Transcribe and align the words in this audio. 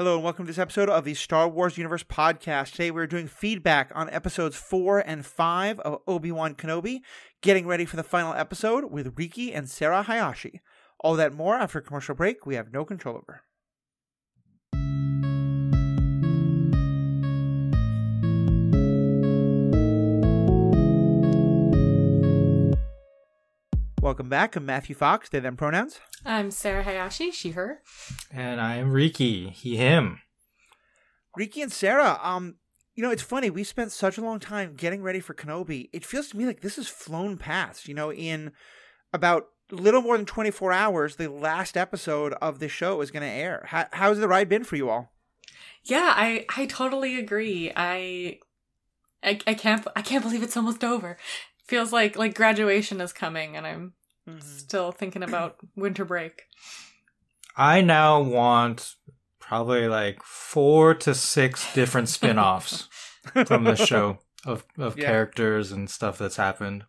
Hello 0.00 0.14
and 0.14 0.24
welcome 0.24 0.46
to 0.46 0.50
this 0.50 0.58
episode 0.58 0.88
of 0.88 1.04
the 1.04 1.12
Star 1.12 1.46
Wars 1.46 1.76
Universe 1.76 2.02
podcast. 2.02 2.70
Today 2.70 2.90
we're 2.90 3.06
doing 3.06 3.28
feedback 3.28 3.92
on 3.94 4.08
episodes 4.08 4.56
4 4.56 5.00
and 5.00 5.26
5 5.26 5.78
of 5.80 6.00
Obi-Wan 6.06 6.54
Kenobi, 6.54 7.00
getting 7.42 7.66
ready 7.66 7.84
for 7.84 7.96
the 7.96 8.02
final 8.02 8.32
episode 8.32 8.90
with 8.90 9.12
Riki 9.18 9.52
and 9.52 9.68
Sarah 9.68 10.04
Hayashi. 10.04 10.62
All 11.00 11.16
that 11.16 11.34
more 11.34 11.56
after 11.56 11.82
commercial 11.82 12.14
break 12.14 12.46
we 12.46 12.54
have 12.54 12.72
no 12.72 12.82
control 12.86 13.16
over. 13.16 13.42
Welcome 24.02 24.30
back. 24.30 24.56
I'm 24.56 24.64
Matthew 24.64 24.94
Fox, 24.94 25.28
they 25.28 25.40
them 25.40 25.58
pronouns. 25.58 26.00
I'm 26.24 26.50
Sarah 26.50 26.84
Hayashi, 26.84 27.30
she, 27.32 27.50
her. 27.50 27.82
And 28.32 28.58
I'm 28.58 28.92
Riki, 28.92 29.50
he, 29.50 29.76
him. 29.76 30.20
Riki 31.36 31.60
and 31.60 31.70
Sarah, 31.70 32.18
um, 32.22 32.54
you 32.94 33.02
know, 33.02 33.10
it's 33.10 33.20
funny. 33.20 33.50
We 33.50 33.62
spent 33.62 33.92
such 33.92 34.16
a 34.16 34.22
long 34.22 34.40
time 34.40 34.72
getting 34.74 35.02
ready 35.02 35.20
for 35.20 35.34
Kenobi. 35.34 35.90
It 35.92 36.06
feels 36.06 36.28
to 36.28 36.38
me 36.38 36.46
like 36.46 36.62
this 36.62 36.76
has 36.76 36.88
flown 36.88 37.36
past. 37.36 37.88
You 37.88 37.94
know, 37.94 38.10
in 38.10 38.52
about 39.12 39.48
little 39.70 40.00
more 40.00 40.16
than 40.16 40.24
24 40.24 40.72
hours, 40.72 41.16
the 41.16 41.30
last 41.30 41.76
episode 41.76 42.32
of 42.40 42.58
the 42.58 42.68
show 42.68 43.02
is 43.02 43.10
going 43.10 43.22
to 43.22 43.28
air. 43.28 43.66
How, 43.66 43.84
how's 43.92 44.18
the 44.18 44.28
ride 44.28 44.48
been 44.48 44.64
for 44.64 44.76
you 44.76 44.88
all? 44.88 45.12
Yeah, 45.84 46.14
I 46.16 46.46
I 46.56 46.64
totally 46.64 47.18
agree. 47.18 47.70
I 47.76 48.38
I, 49.22 49.38
I 49.46 49.52
can't 49.52 49.86
I 49.94 50.00
can't 50.00 50.24
believe 50.24 50.42
it's 50.42 50.56
almost 50.56 50.84
over. 50.84 51.18
Feels 51.70 51.92
like 51.92 52.16
like 52.16 52.34
graduation 52.34 53.00
is 53.00 53.12
coming, 53.12 53.56
and 53.56 53.66
I'm 53.66 53.92
Mm-hmm. 54.28 54.40
still 54.40 54.92
thinking 54.92 55.22
about 55.22 55.56
winter 55.76 56.04
break. 56.04 56.42
I 57.56 57.80
now 57.80 58.20
want 58.20 58.94
probably 59.38 59.88
like 59.88 60.22
four 60.22 60.94
to 60.94 61.14
six 61.14 61.72
different 61.74 62.08
spin 62.16 62.38
offs 62.38 62.88
from 63.46 63.64
the 63.64 63.76
show 63.76 64.18
of, 64.44 64.64
of 64.78 64.98
Yeah. 64.98 65.06
characters 65.06 65.72
and 65.72 65.88
stuff 65.88 66.18
that's 66.18 66.36
happened. 66.36 66.84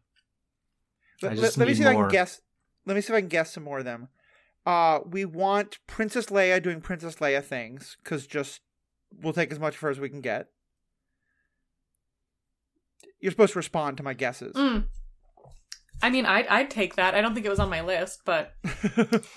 I 1.24 1.28
Let, 1.28 1.38
just 1.38 1.42
let- 1.42 1.58
let 1.58 1.66
me 1.68 1.72
need 1.74 1.78
see 1.78 1.84
if 1.84 1.90
I 1.90 1.94
can 1.96 2.08
guess. 2.10 2.42
Let 2.86 2.96
me 2.96 3.02
see 3.02 3.14
if 3.14 3.18
I 3.18 3.22
can 3.22 3.30
guess 3.30 3.54
some 3.54 3.64
more 3.64 3.80
of 3.80 3.86
them. 3.86 4.10
Uh, 4.66 5.00
we 5.10 5.24
want 5.26 5.80
Princess 5.88 6.26
Leia 6.28 6.62
doing 6.62 6.82
Princess 6.82 7.16
Leia 7.16 7.44
things 7.44 7.98
because 8.04 8.28
just 8.28 8.60
we'll 9.22 9.34
take 9.34 9.52
as 9.52 9.60
much 9.60 9.76
of 9.76 9.82
her 9.82 9.90
as 9.90 10.00
we 10.00 10.10
can 10.10 10.22
get. 10.22 10.48
You're 13.22 13.32
supposed 13.32 13.54
to 13.54 13.60
respond 13.60 13.98
to 13.98 14.04
my 14.04 14.14
guesses. 14.14 14.56
Mm. 14.56 14.86
I 16.04 16.10
mean, 16.10 16.26
I'd 16.26 16.48
I'd 16.48 16.72
take 16.72 16.96
that. 16.96 17.14
I 17.14 17.22
don't 17.22 17.34
think 17.36 17.46
it 17.46 17.50
was 17.50 17.60
on 17.60 17.70
my 17.70 17.82
list, 17.82 18.22
but 18.26 18.54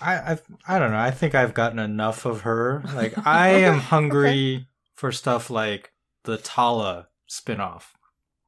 I, 0.00 0.14
I 0.32 0.38
I 0.66 0.78
don't 0.78 0.90
know. 0.92 0.98
I 0.98 1.10
think 1.10 1.34
I've 1.34 1.52
gotten 1.54 1.78
enough 1.78 2.24
of 2.24 2.42
her. 2.42 2.82
Like 2.94 3.14
I 3.26 3.48
am 3.50 3.78
hungry 3.78 4.66
for 4.94 5.12
stuff 5.12 5.50
like 5.50 5.92
the 6.24 6.38
Tala 6.38 7.08
spin 7.26 7.60
off. 7.60 7.94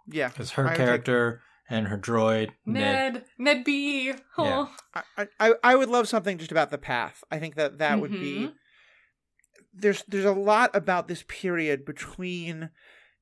yeah, 0.08 0.28
Because 0.28 0.52
her 0.52 0.62
I 0.62 0.66
would 0.70 0.76
take- 0.76 0.86
character 0.86 1.42
and 1.68 1.88
her 1.88 1.98
droid, 1.98 2.50
Ned. 2.64 3.14
Ned 3.14 3.24
Ned 3.38 3.64
B. 3.64 4.14
Oh. 4.38 4.74
I, 4.94 5.26
I 5.38 5.52
I 5.62 5.74
would 5.76 5.90
love 5.90 6.08
something 6.08 6.38
just 6.38 6.52
about 6.52 6.70
the 6.70 6.78
path. 6.78 7.22
I 7.30 7.38
think 7.38 7.56
that 7.56 7.78
that 7.78 8.00
would 8.00 8.12
be 8.12 8.46
Mhm. 8.46 8.52
there's 9.74 10.02
there's 10.08 10.24
a 10.24 10.32
lot 10.32 10.74
about 10.74 11.06
this 11.08 11.22
period 11.28 11.84
between 11.84 12.70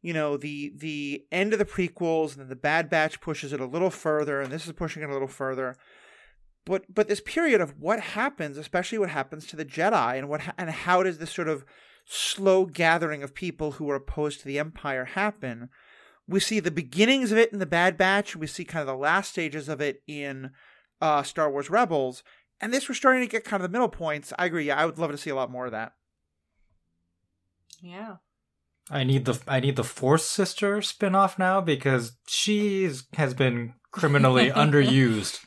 you 0.04 0.12
know 0.12 0.36
the 0.36 0.70
the 0.76 1.24
end 1.32 1.54
of 1.54 1.58
the 1.58 1.64
prequels 1.64 2.32
and 2.32 2.42
then 2.42 2.48
the 2.50 2.56
Bad 2.56 2.90
Batch 2.90 3.22
pushes 3.22 3.54
it 3.54 3.60
a 3.60 3.64
little 3.64 3.88
further 3.88 4.42
and 4.42 4.52
this 4.52 4.66
is 4.66 4.72
pushing 4.72 5.02
it 5.02 5.08
a 5.08 5.12
little 5.12 5.26
further. 5.26 5.78
But 6.66 6.94
but 6.94 7.08
this 7.08 7.22
period 7.22 7.62
of 7.62 7.80
what 7.80 8.00
happens, 8.00 8.58
especially 8.58 8.98
what 8.98 9.08
happens 9.08 9.46
to 9.46 9.56
the 9.56 9.64
Jedi 9.64 10.18
and 10.18 10.28
what 10.28 10.42
and 10.58 10.68
how 10.68 11.02
does 11.02 11.16
this 11.16 11.30
sort 11.30 11.48
of 11.48 11.64
slow 12.04 12.66
gathering 12.66 13.22
of 13.22 13.34
people 13.34 13.72
who 13.72 13.88
are 13.88 13.94
opposed 13.96 14.40
to 14.40 14.46
the 14.46 14.58
Empire 14.58 15.06
happen? 15.06 15.70
We 16.28 16.38
see 16.38 16.60
the 16.60 16.70
beginnings 16.70 17.32
of 17.32 17.38
it 17.38 17.50
in 17.50 17.58
the 17.58 17.64
Bad 17.64 17.96
Batch. 17.96 18.36
We 18.36 18.46
see 18.46 18.66
kind 18.66 18.82
of 18.82 18.86
the 18.86 19.00
last 19.00 19.30
stages 19.30 19.70
of 19.70 19.80
it 19.80 20.02
in 20.06 20.50
uh, 21.00 21.22
Star 21.22 21.50
Wars 21.50 21.70
Rebels. 21.70 22.22
And 22.60 22.74
this 22.74 22.90
we're 22.90 22.94
starting 22.94 23.22
to 23.22 23.28
get 23.28 23.44
kind 23.44 23.62
of 23.62 23.70
the 23.70 23.72
middle 23.72 23.88
points. 23.88 24.34
I 24.38 24.44
agree. 24.44 24.66
Yeah, 24.66 24.76
I 24.76 24.84
would 24.84 24.98
love 24.98 25.12
to 25.12 25.18
see 25.18 25.30
a 25.30 25.34
lot 25.34 25.50
more 25.50 25.64
of 25.64 25.72
that. 25.72 25.94
Yeah. 27.80 28.16
I 28.90 29.04
need 29.04 29.24
the 29.24 29.40
I 29.48 29.60
need 29.60 29.76
the 29.76 29.84
Force 29.84 30.24
sister 30.26 30.82
spin 30.82 31.14
off 31.14 31.38
now 31.38 31.60
because 31.60 32.16
she 32.26 32.90
has 33.14 33.34
been 33.34 33.74
criminally 33.92 34.50
underused 34.64 35.40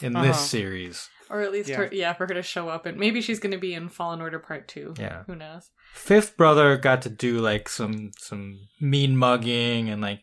in 0.00 0.14
Uh-huh. 0.16 0.26
this 0.26 0.40
series. 0.50 1.08
Or 1.30 1.40
at 1.40 1.50
least 1.52 1.70
Yeah. 1.70 1.76
her 1.76 1.88
yeah, 1.92 2.12
for 2.12 2.26
her 2.26 2.34
to 2.34 2.42
show 2.42 2.68
up 2.68 2.84
and 2.84 2.98
maybe 2.98 3.22
she's 3.22 3.38
gonna 3.40 3.56
be 3.58 3.72
in 3.72 3.88
Fallen 3.88 4.20
Order 4.20 4.38
Part 4.38 4.68
Two. 4.68 4.92
Yeah. 4.98 5.22
Who 5.26 5.34
knows? 5.36 5.70
Fifth 5.94 6.36
brother 6.36 6.76
got 6.76 7.00
to 7.02 7.08
do 7.10 7.38
like 7.38 7.68
some 7.68 8.10
some 8.18 8.58
mean 8.80 9.16
mugging 9.16 9.88
and 9.88 10.02
like 10.02 10.20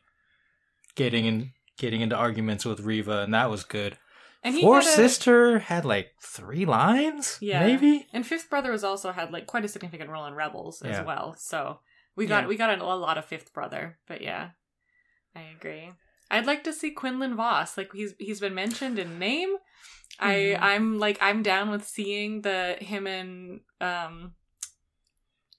getting 0.95 1.25
in 1.25 1.51
getting 1.77 2.01
into 2.01 2.15
arguments 2.15 2.65
with 2.65 2.81
Reva 2.81 3.21
and 3.21 3.33
that 3.33 3.49
was 3.49 3.63
good. 3.63 3.97
And 4.43 4.55
he 4.55 4.61
Force 4.61 4.85
had 4.85 4.93
a- 4.93 4.95
sister 5.09 5.59
had 5.59 5.83
like 5.85 6.11
three 6.21 6.65
lines, 6.65 7.37
Yeah. 7.41 7.65
maybe. 7.65 8.07
And 8.13 8.25
Fifth 8.25 8.49
Brother 8.49 8.71
has 8.71 8.83
also 8.83 9.11
had 9.11 9.31
like 9.31 9.47
quite 9.47 9.65
a 9.65 9.67
significant 9.67 10.09
role 10.09 10.25
in 10.25 10.33
Rebels 10.35 10.81
as 10.81 11.03
well. 11.05 11.35
So 11.37 11.79
we 12.19 12.25
got 12.27 12.43
Yeah. 12.43 12.49
we 12.49 12.55
got 12.57 12.69
a, 12.77 12.83
a 12.83 12.99
lot 13.07 13.17
of 13.17 13.25
Fifth 13.25 13.51
Brother, 13.53 13.97
but 14.07 14.21
yeah, 14.21 14.49
I 15.35 15.41
agree. 15.57 15.91
I'd 16.31 16.45
like 16.45 16.63
to 16.65 16.73
see 16.73 16.91
Quinlan 16.91 17.35
Vos. 17.35 17.77
Like 17.77 17.91
he's 17.93 18.13
he's 18.19 18.39
been 18.39 18.53
mentioned 18.63 18.99
in 18.99 19.17
name. 19.19 19.51
Mhm. 20.21 20.25
I 20.31 20.35
I'm 20.73 20.99
like 20.99 21.17
I'm 21.21 21.41
down 21.43 21.69
with 21.71 21.85
seeing 21.87 22.41
the 22.41 22.75
him 22.79 23.07
and 23.07 23.61
um. 23.81 24.33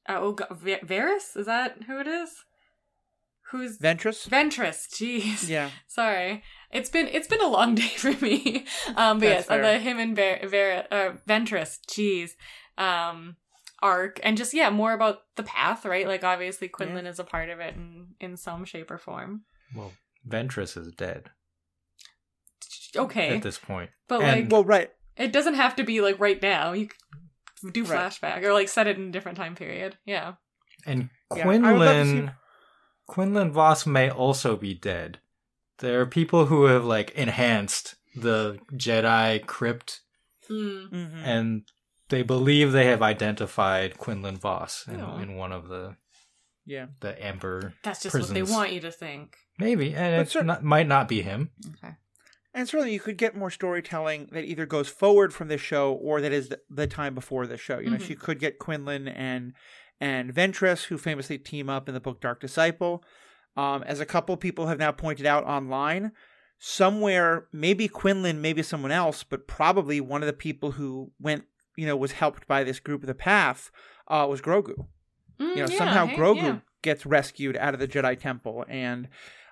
Uh, 0.08 0.18
oh, 0.18 0.32
God, 0.32 0.48
Va- 0.50 0.84
Varys 0.84 1.36
is 1.36 1.46
that 1.46 1.84
who 1.86 1.98
it 2.00 2.06
is? 2.08 2.30
Who's 3.50 3.78
Ventress? 3.78 4.28
Ventress? 4.28 4.88
Jeez. 4.88 5.48
Yeah. 5.48 5.70
Sorry, 5.86 6.42
it's 6.72 6.88
been 6.90 7.06
it's 7.08 7.28
been 7.28 7.42
a 7.42 7.48
long 7.58 7.74
day 7.82 7.92
for 8.04 8.12
me. 8.24 8.64
Um, 8.96 9.18
but 9.18 9.26
That's 9.28 9.46
yes, 9.48 9.50
uh, 9.50 9.54
fair. 9.58 9.62
the 9.62 9.78
him 9.78 9.98
and 9.98 10.16
Ver, 10.16 10.40
Ver, 10.48 10.86
uh, 10.90 11.10
Ventress, 11.28 11.78
jeez, 11.88 12.30
um, 12.82 13.36
arc, 13.82 14.20
and 14.22 14.36
just 14.36 14.52
yeah, 14.54 14.70
more 14.70 14.92
about 14.92 15.20
the 15.36 15.42
path, 15.42 15.84
right? 15.84 16.06
Like 16.06 16.24
obviously 16.24 16.68
Quinlan 16.68 17.06
is 17.06 17.18
a 17.18 17.24
part 17.24 17.48
of 17.50 17.60
it 17.60 17.74
in 17.74 18.14
in 18.20 18.36
some 18.36 18.64
shape 18.64 18.90
or 18.90 18.98
form. 18.98 19.42
Well, 19.74 19.92
Ventress 20.28 20.76
is 20.76 20.92
dead 20.92 21.30
Okay, 22.96 23.36
at 23.36 23.42
this 23.42 23.58
point. 23.58 23.90
but 24.08 24.22
and- 24.22 24.42
like 24.42 24.52
Well, 24.52 24.64
right. 24.64 24.90
it 25.16 25.32
doesn't 25.32 25.54
have 25.54 25.76
to 25.76 25.84
be 25.84 26.00
like 26.00 26.18
right 26.18 26.40
now. 26.42 26.72
You 26.72 26.88
could 27.62 27.72
do 27.72 27.84
Right. 27.84 28.10
flashback 28.10 28.42
or 28.42 28.52
like 28.52 28.68
set 28.68 28.86
it 28.86 28.96
in 28.96 29.08
a 29.08 29.12
different 29.12 29.38
time 29.38 29.54
period. 29.54 29.96
Yeah. 30.04 30.34
And 30.86 31.10
Yeah, 31.36 31.44
I 31.44 31.46
would 31.46 31.62
love 31.62 31.62
to 31.62 31.76
Quinlan 31.78 32.26
see- 32.28 32.32
Quinlan 33.06 33.52
Vos 33.52 33.86
may 33.86 34.10
also 34.10 34.56
be 34.56 34.74
dead. 34.74 35.20
There 35.78 36.00
are 36.00 36.06
people 36.06 36.46
who 36.46 36.64
have 36.64 36.84
like 36.84 37.10
enhanced 37.12 37.96
the 38.16 38.58
Jedi 38.72 39.44
crypt 39.46 40.00
Mm. 40.48 40.90
Mhm. 40.90 41.22
and 41.24 41.62
they 42.10 42.22
believe 42.22 42.72
they 42.72 42.86
have 42.86 43.02
identified 43.02 43.96
Quinlan 43.98 44.36
Vos 44.36 44.86
in, 44.86 45.00
Oh. 45.00 45.16
in 45.18 45.34
one 45.36 45.52
of 45.52 45.68
the 45.68 45.96
Yeah. 46.66 46.86
the 47.00 47.24
Amber 47.24 47.74
That's 47.82 48.02
just 48.02 48.14
what 48.14 48.20
prisons. 48.26 48.34
they 48.34 48.52
want 48.54 48.72
you 48.72 48.80
to 48.80 48.92
think. 48.92 49.36
Maybe, 49.58 49.94
and 49.94 50.20
it 50.22 50.30
cer- 50.30 50.42
not, 50.44 50.62
might 50.62 50.86
not 50.86 51.08
be 51.08 51.22
him. 51.22 51.50
Okay. 51.82 51.94
And 52.52 52.68
certainly 52.68 52.92
you 52.92 53.00
could 53.00 53.16
get 53.16 53.36
more 53.36 53.50
storytelling 53.50 54.28
that 54.32 54.44
either 54.44 54.66
goes 54.66 54.88
forward 54.88 55.32
from 55.32 55.48
this 55.48 55.60
show 55.60 55.92
or 55.92 56.20
that 56.20 56.32
is 56.32 56.48
the, 56.48 56.60
the 56.68 56.86
time 56.86 57.14
before 57.14 57.46
the 57.46 57.56
show. 57.56 57.78
You 57.78 57.90
know, 57.90 57.96
Mhm. 57.96 58.06
she 58.06 58.14
could 58.16 58.38
get 58.38 58.58
Quinlan 58.58 59.08
and 59.08 59.54
and 60.02 60.34
Ventress, 60.34 60.84
who 60.86 60.96
famously 60.96 61.36
team 61.38 61.68
up 61.68 61.86
in 61.86 61.92
the 61.94 62.00
book 62.00 62.20
Dark 62.22 62.40
Disciple. 62.40 63.04
Um, 63.56 63.82
as 63.82 64.00
a 64.00 64.06
couple 64.06 64.34
people 64.38 64.66
have 64.68 64.78
now 64.78 64.92
pointed 64.92 65.26
out 65.26 65.44
online, 65.44 66.12
somewhere, 66.58 67.48
maybe 67.52 67.88
Quinlan, 67.88 68.40
maybe 68.40 68.62
someone 68.62 68.92
else, 68.92 69.22
but 69.24 69.46
probably 69.46 70.00
one 70.00 70.22
of 70.22 70.26
the 70.26 70.32
people 70.32 70.72
who 70.72 71.12
went, 71.20 71.44
you 71.76 71.86
know, 71.86 71.96
was 71.96 72.12
helped 72.12 72.46
by 72.46 72.64
this 72.64 72.80
group 72.80 73.02
of 73.02 73.06
the 73.06 73.14
Path, 73.14 73.70
uh, 74.08 74.26
was 74.28 74.40
Grogu. 74.40 74.86
Mm, 75.40 75.48
you 75.50 75.56
know 75.56 75.68
yeah, 75.70 75.78
somehow 75.78 76.06
hey, 76.06 76.16
grogu 76.16 76.36
yeah. 76.42 76.58
gets 76.82 77.06
rescued 77.06 77.56
out 77.56 77.72
of 77.72 77.80
the 77.80 77.88
jedi 77.88 78.18
temple 78.18 78.62
and 78.68 79.08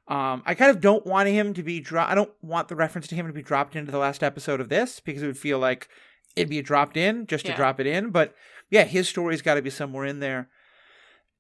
um, 0.09 0.43
i 0.45 0.55
kind 0.55 0.71
of 0.71 0.83
don't 0.83 1.07
want 1.07 1.31
him 1.31 1.55
to 1.55 1.63
be 1.63 1.81
dro- 1.81 2.05
i 2.07 2.15
don't 2.15 2.31
want 2.43 2.69
the 2.69 2.77
reference 2.77 3.07
to 3.09 3.15
him 3.15 3.27
to 3.27 3.33
be 3.33 3.41
dropped 3.41 3.75
into 3.75 3.91
the 3.91 3.97
last 3.97 4.23
episode 4.23 4.61
of 4.61 4.69
this 4.69 5.01
because 5.01 5.23
it 5.23 5.27
would 5.27 5.39
feel 5.39 5.59
like 5.59 5.89
it'd 6.37 6.51
be 6.51 6.61
dropped 6.61 6.99
in 6.99 7.27
just 7.27 7.47
to 7.47 7.55
drop 7.55 7.81
it 7.81 7.87
in 7.87 8.11
but 8.11 8.35
yeah 8.69 8.85
his 8.85 9.09
story's 9.09 9.41
got 9.41 9.55
to 9.55 9.63
be 9.63 9.71
somewhere 9.71 10.05
in 10.05 10.21
there 10.21 10.51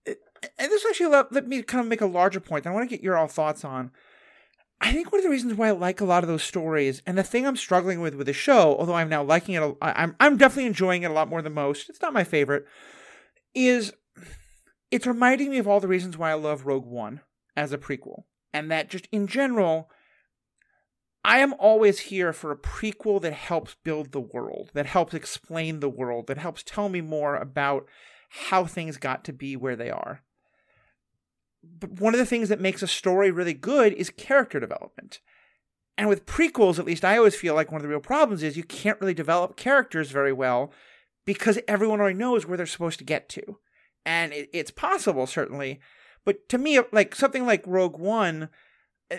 It- 0.07 0.23
and 0.59 0.73
this 0.73 0.87
actually 0.89 1.09
let, 1.09 1.31
let 1.31 1.47
me 1.47 1.63
kind 1.63 1.83
of 1.83 1.87
make 1.89 2.01
a 2.01 2.07
larger 2.07 2.41
point 2.41 2.65
that 2.65 2.71
i 2.71 2.73
want 2.73 2.89
to 2.89 2.97
get 2.97 3.05
your 3.05 3.19
all 3.19 3.29
thoughts 3.29 3.67
on 3.67 3.91
I 4.81 4.93
think 4.93 5.11
one 5.11 5.19
of 5.19 5.25
the 5.25 5.31
reasons 5.31 5.55
why 5.55 5.69
I 5.69 5.73
like 5.73 6.01
a 6.01 6.05
lot 6.05 6.23
of 6.23 6.29
those 6.29 6.43
stories, 6.43 7.03
and 7.05 7.19
the 7.19 7.23
thing 7.23 7.47
I'm 7.47 7.57
struggling 7.57 8.01
with 8.01 8.15
with 8.15 8.27
the 8.27 8.33
show, 8.33 8.77
although 8.79 8.95
I'm 8.95 9.09
now 9.09 9.23
liking 9.23 9.55
it, 9.55 9.77
I'm 9.83 10.15
I'm 10.21 10.37
definitely 10.37 10.67
enjoying 10.67 11.03
it 11.03 11.11
a 11.11 11.15
lot 11.15 11.29
more 11.29 11.43
than 11.43 11.55
most. 11.55 11.89
It's 11.89 12.01
not 12.01 12.13
my 12.13 12.25
favorite, 12.25 12.65
is 13.55 13.93
it's 14.91 15.07
reminding 15.07 15.51
me 15.51 15.59
of 15.59 15.67
all 15.67 15.81
the 15.81 15.89
reasons 15.89 16.17
why 16.17 16.31
I 16.31 16.35
love 16.35 16.65
Rogue 16.65 16.87
One 16.87 17.21
as 17.57 17.73
a 17.73 17.79
prequel, 17.79 18.23
and 18.53 18.71
that 18.71 18.89
just 18.89 19.09
in 19.11 19.27
general, 19.27 19.91
I 21.25 21.41
am 21.41 21.55
always 21.55 21.99
here 21.99 22.33
for 22.33 22.53
a 22.53 22.57
prequel 22.57 23.21
that 23.23 23.33
helps 23.33 23.77
build 23.83 24.13
the 24.13 24.21
world, 24.21 24.71
that 24.75 24.87
helps 24.87 25.13
explain 25.13 25.81
the 25.81 25.91
world, 25.91 26.29
that 26.29 26.39
helps 26.39 26.63
tell 26.63 26.89
me 26.89 27.01
more 27.01 27.35
about 27.35 27.87
how 28.31 28.65
things 28.65 28.97
got 28.97 29.25
to 29.25 29.33
be 29.33 29.57
where 29.57 29.77
they 29.77 29.91
are. 29.91 30.23
But 31.81 32.01
one 32.01 32.15
of 32.15 32.19
the 32.19 32.27
things 32.27 32.49
that 32.49 32.61
makes 32.61 32.83
a 32.83 32.87
story 32.87 33.31
really 33.31 33.55
good 33.55 33.93
is 33.93 34.11
character 34.11 34.61
development. 34.61 35.21
And 35.97 36.09
with 36.09 36.27
prequels, 36.27 36.79
at 36.79 36.85
least 36.85 37.05
I 37.05 37.17
always 37.19 37.35
feel 37.35 37.55
like 37.55 37.73
one 37.73 37.81
of 37.81 37.83
the 37.83 37.89
real 37.89 38.01
problems 38.01 38.43
is 38.43 38.57
you 38.57 38.63
can't 38.63 39.01
really 39.01 39.15
develop 39.15 39.57
characters 39.57 40.11
very 40.13 40.33
well 40.33 40.73
because 41.27 41.59
everyone 41.67 42.01
already 42.01 42.17
knows 42.17 42.47
where 42.47 42.57
they're 42.57 42.67
supposed 42.67 42.99
to 43.01 43.05
get 43.05 43.29
to. 43.31 43.59
And 44.07 44.33
it, 44.33 44.49
it's 44.53 44.71
possible, 44.71 45.27
certainly. 45.27 45.81
But 46.25 46.49
to 46.51 46.59
me, 46.59 46.81
like 46.93 47.15
something 47.15 47.45
like 47.45 47.65
Rogue 47.67 47.99
One, 47.99 48.49
uh, 49.11 49.17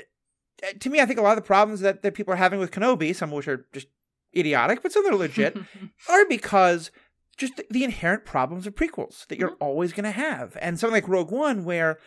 to 0.79 0.89
me, 0.89 1.01
I 1.01 1.05
think 1.05 1.19
a 1.19 1.21
lot 1.21 1.37
of 1.37 1.43
the 1.43 1.47
problems 1.47 1.81
that, 1.81 2.01
that 2.01 2.13
people 2.13 2.33
are 2.33 2.37
having 2.37 2.59
with 2.59 2.71
Kenobi, 2.71 3.13
some 3.15 3.29
of 3.29 3.35
which 3.35 3.47
are 3.47 3.67
just 3.73 3.87
idiotic, 4.35 4.81
but 4.81 4.91
some 4.91 5.03
that 5.03 5.13
are 5.13 5.17
legit, 5.17 5.57
are 6.09 6.25
because 6.27 6.91
just 7.35 7.61
the 7.69 7.83
inherent 7.83 8.25
problems 8.25 8.67
of 8.67 8.75
prequels 8.75 9.27
that 9.27 9.39
you're 9.39 9.57
always 9.59 9.91
going 9.91 10.03
to 10.03 10.11
have. 10.11 10.57
And 10.61 10.79
something 10.79 10.93
like 10.93 11.07
Rogue 11.07 11.31
One, 11.31 11.63
where 11.63 11.97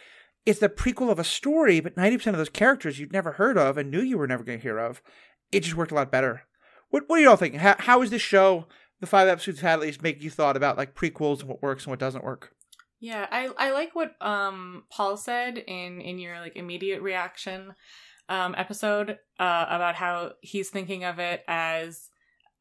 it's 0.44 0.60
the 0.60 0.68
prequel 0.68 1.10
of 1.10 1.18
a 1.18 1.24
story, 1.24 1.80
but 1.80 1.96
90% 1.96 2.28
of 2.28 2.36
those 2.36 2.48
characters 2.48 2.98
you'd 2.98 3.12
never 3.12 3.32
heard 3.32 3.56
of 3.56 3.78
and 3.78 3.90
knew 3.90 4.00
you 4.00 4.18
were 4.18 4.26
never 4.26 4.42
going 4.42 4.58
to 4.58 4.62
hear 4.62 4.78
of, 4.78 5.02
it 5.50 5.60
just 5.60 5.76
worked 5.76 5.92
a 5.92 5.94
lot 5.94 6.10
better. 6.10 6.42
What, 6.90 7.04
what 7.06 7.18
are 7.18 7.22
you 7.22 7.30
all 7.30 7.36
thinking? 7.36 7.60
How, 7.60 7.76
how 7.78 8.02
is 8.02 8.10
this 8.10 8.22
show, 8.22 8.66
the 9.00 9.06
five 9.06 9.28
episodes 9.28 9.60
had 9.60 9.74
at 9.74 9.80
least, 9.80 10.02
make 10.02 10.22
you 10.22 10.30
thought 10.30 10.56
about 10.56 10.76
like 10.76 10.94
prequels 10.94 11.40
and 11.40 11.48
what 11.48 11.62
works 11.62 11.84
and 11.84 11.90
what 11.90 12.00
doesn't 12.00 12.24
work? 12.24 12.54
Yeah, 13.02 13.26
I 13.32 13.50
I 13.58 13.72
like 13.72 13.96
what 13.96 14.12
um 14.20 14.84
Paul 14.88 15.16
said 15.16 15.58
in 15.58 16.00
in 16.00 16.20
your 16.20 16.38
like 16.38 16.54
immediate 16.54 17.02
reaction 17.02 17.74
um 18.28 18.54
episode 18.56 19.18
uh 19.40 19.66
about 19.68 19.96
how 19.96 20.34
he's 20.40 20.70
thinking 20.70 21.02
of 21.02 21.18
it 21.18 21.42
as 21.48 22.10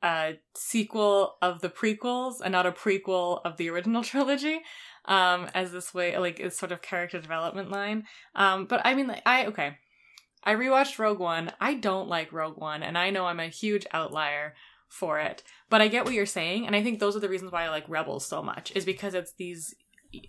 a 0.04 0.40
sequel 0.56 1.36
of 1.44 1.62
the 1.62 1.70
prequels 1.70 2.38
and 2.44 2.54
not 2.54 2.66
a 2.66 2.72
prequel 2.72 3.42
of 3.46 3.58
the 3.58 3.70
original 3.70 4.04
trilogy 4.12 4.62
um 5.06 5.48
as 5.54 5.72
this 5.72 5.94
way 5.94 6.18
like 6.18 6.40
it's 6.40 6.58
sort 6.58 6.72
of 6.72 6.82
character 6.82 7.20
development 7.20 7.72
line. 7.72 8.06
Um 8.36 8.66
but 8.66 8.82
i 8.86 8.94
mean 8.94 9.08
like, 9.08 9.24
i 9.26 9.46
okay. 9.48 9.78
I 10.44 10.56
rewatched 10.56 10.98
rogue 10.98 11.20
one. 11.20 11.52
I 11.62 11.76
don't 11.76 12.10
like 12.10 12.34
rogue 12.34 12.58
one 12.58 12.84
and 12.84 12.98
i 12.98 13.10
know 13.10 13.26
i'm 13.26 13.40
a 13.40 13.48
huge 13.48 13.86
outlier 13.94 14.56
for 14.90 15.20
it 15.20 15.42
but 15.70 15.80
i 15.80 15.88
get 15.88 16.04
what 16.04 16.14
you're 16.14 16.26
saying 16.26 16.68
and 16.68 16.76
i 16.76 16.84
think 16.84 17.00
those 17.00 17.16
are 17.16 17.22
the 17.22 17.30
reasons 17.30 17.50
why 17.50 17.64
i 17.64 17.70
like 17.70 17.86
rebels 17.88 18.26
so 18.26 18.44
much 18.44 18.74
is 18.76 18.84
because 18.84 19.14
it's 19.14 19.32
these 19.38 19.74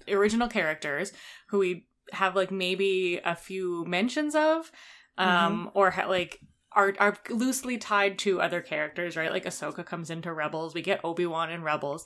original 0.06 0.46
characters 0.46 1.12
who 1.48 1.58
we 1.58 1.86
have 2.12 2.36
like 2.36 2.52
maybe 2.52 3.20
a 3.24 3.34
few 3.34 3.84
mentions 3.86 4.36
of 4.36 4.70
um 5.18 5.70
or 5.74 5.90
ha- 5.90 6.06
like 6.08 6.40
are 6.74 6.94
are 6.98 7.16
loosely 7.30 7.78
tied 7.78 8.18
to 8.18 8.40
other 8.40 8.60
characters 8.60 9.16
right? 9.16 9.30
Like 9.30 9.44
ahsoka 9.44 9.84
comes 9.84 10.10
into 10.10 10.32
rebels. 10.32 10.74
We 10.74 10.82
get 10.82 11.00
obi-wan 11.04 11.50
in 11.50 11.62
rebels. 11.62 12.04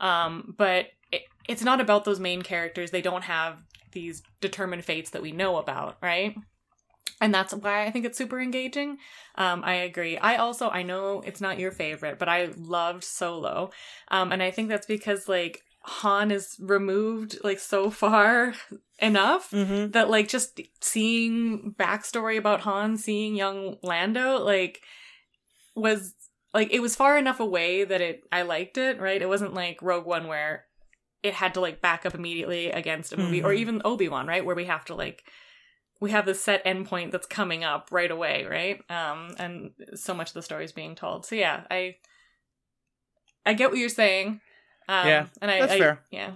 Um 0.00 0.54
but 0.56 0.86
it, 1.12 1.22
it's 1.48 1.62
not 1.62 1.80
about 1.80 2.04
those 2.04 2.20
main 2.20 2.42
characters. 2.42 2.90
They 2.90 3.02
don't 3.02 3.24
have 3.24 3.62
these 3.92 4.22
determined 4.40 4.84
fates 4.84 5.10
that 5.10 5.22
we 5.22 5.32
know 5.32 5.56
about 5.56 5.96
right? 6.02 6.36
And 7.20 7.32
that's 7.32 7.54
why 7.54 7.86
i 7.86 7.90
think 7.90 8.04
it's 8.04 8.18
super 8.18 8.38
engaging. 8.40 8.98
Um 9.36 9.62
i 9.64 9.74
agree. 9.74 10.18
I 10.18 10.36
also 10.36 10.68
i 10.68 10.82
know 10.82 11.22
it's 11.24 11.40
not 11.40 11.58
your 11.58 11.70
favorite 11.72 12.18
but 12.18 12.28
i 12.28 12.50
loved 12.58 13.04
solo. 13.04 13.70
Um 14.08 14.32
and 14.32 14.42
i 14.42 14.50
think 14.50 14.68
that's 14.68 14.86
because 14.86 15.28
like 15.28 15.62
Han 15.88 16.32
is 16.32 16.56
removed 16.58 17.38
like 17.44 17.60
so 17.60 17.90
far 17.90 18.52
enough 18.98 19.50
Mm-hmm. 19.52 19.92
that 19.92 20.10
like 20.10 20.28
just 20.28 20.60
seeing 20.80 21.74
backstory 21.78 22.36
about 22.38 22.60
Han, 22.62 22.96
seeing 22.96 23.36
young 23.36 23.76
Lando, 23.82 24.38
like 24.38 24.80
was 25.74 26.14
like 26.52 26.72
it 26.72 26.80
was 26.80 26.96
far 26.96 27.16
enough 27.16 27.38
away 27.40 27.84
that 27.84 28.00
it 28.00 28.22
I 28.32 28.42
liked 28.42 28.76
it, 28.78 29.00
right? 29.00 29.22
It 29.22 29.28
wasn't 29.28 29.54
like 29.54 29.80
Rogue 29.80 30.06
One 30.06 30.26
where 30.26 30.64
it 31.22 31.34
had 31.34 31.54
to 31.54 31.60
like 31.60 31.80
back 31.80 32.06
up 32.06 32.14
immediately 32.14 32.70
against 32.70 33.12
a 33.12 33.16
movie 33.16 33.42
or 33.42 33.50
Mhm. 33.50 33.56
even 33.58 33.82
Obi-Wan, 33.84 34.26
right? 34.26 34.44
Where 34.44 34.56
we 34.56 34.66
have 34.66 34.84
to 34.86 34.94
like 34.94 35.24
we 36.00 36.10
have 36.10 36.26
this 36.26 36.42
set 36.44 36.64
endpoint 36.64 37.10
that's 37.10 37.26
coming 37.26 37.64
up 37.64 37.88
right 37.90 38.10
away, 38.10 38.44
right? 38.44 38.80
Um 38.90 39.34
and 39.38 39.70
so 39.94 40.12
much 40.14 40.28
of 40.30 40.34
the 40.34 40.42
story 40.42 40.64
is 40.64 40.72
being 40.72 40.94
told. 40.94 41.24
So 41.26 41.34
yeah, 41.34 41.64
I 41.70 41.96
I 43.44 43.54
get 43.54 43.70
what 43.70 43.78
you're 43.78 43.88
saying. 43.88 44.40
Um, 44.88 45.06
Yeah, 45.08 45.26
and 45.40 45.50
I, 45.50 45.60
that's 45.60 45.72
I 45.72 45.78
fair. 45.78 46.00
yeah. 46.10 46.32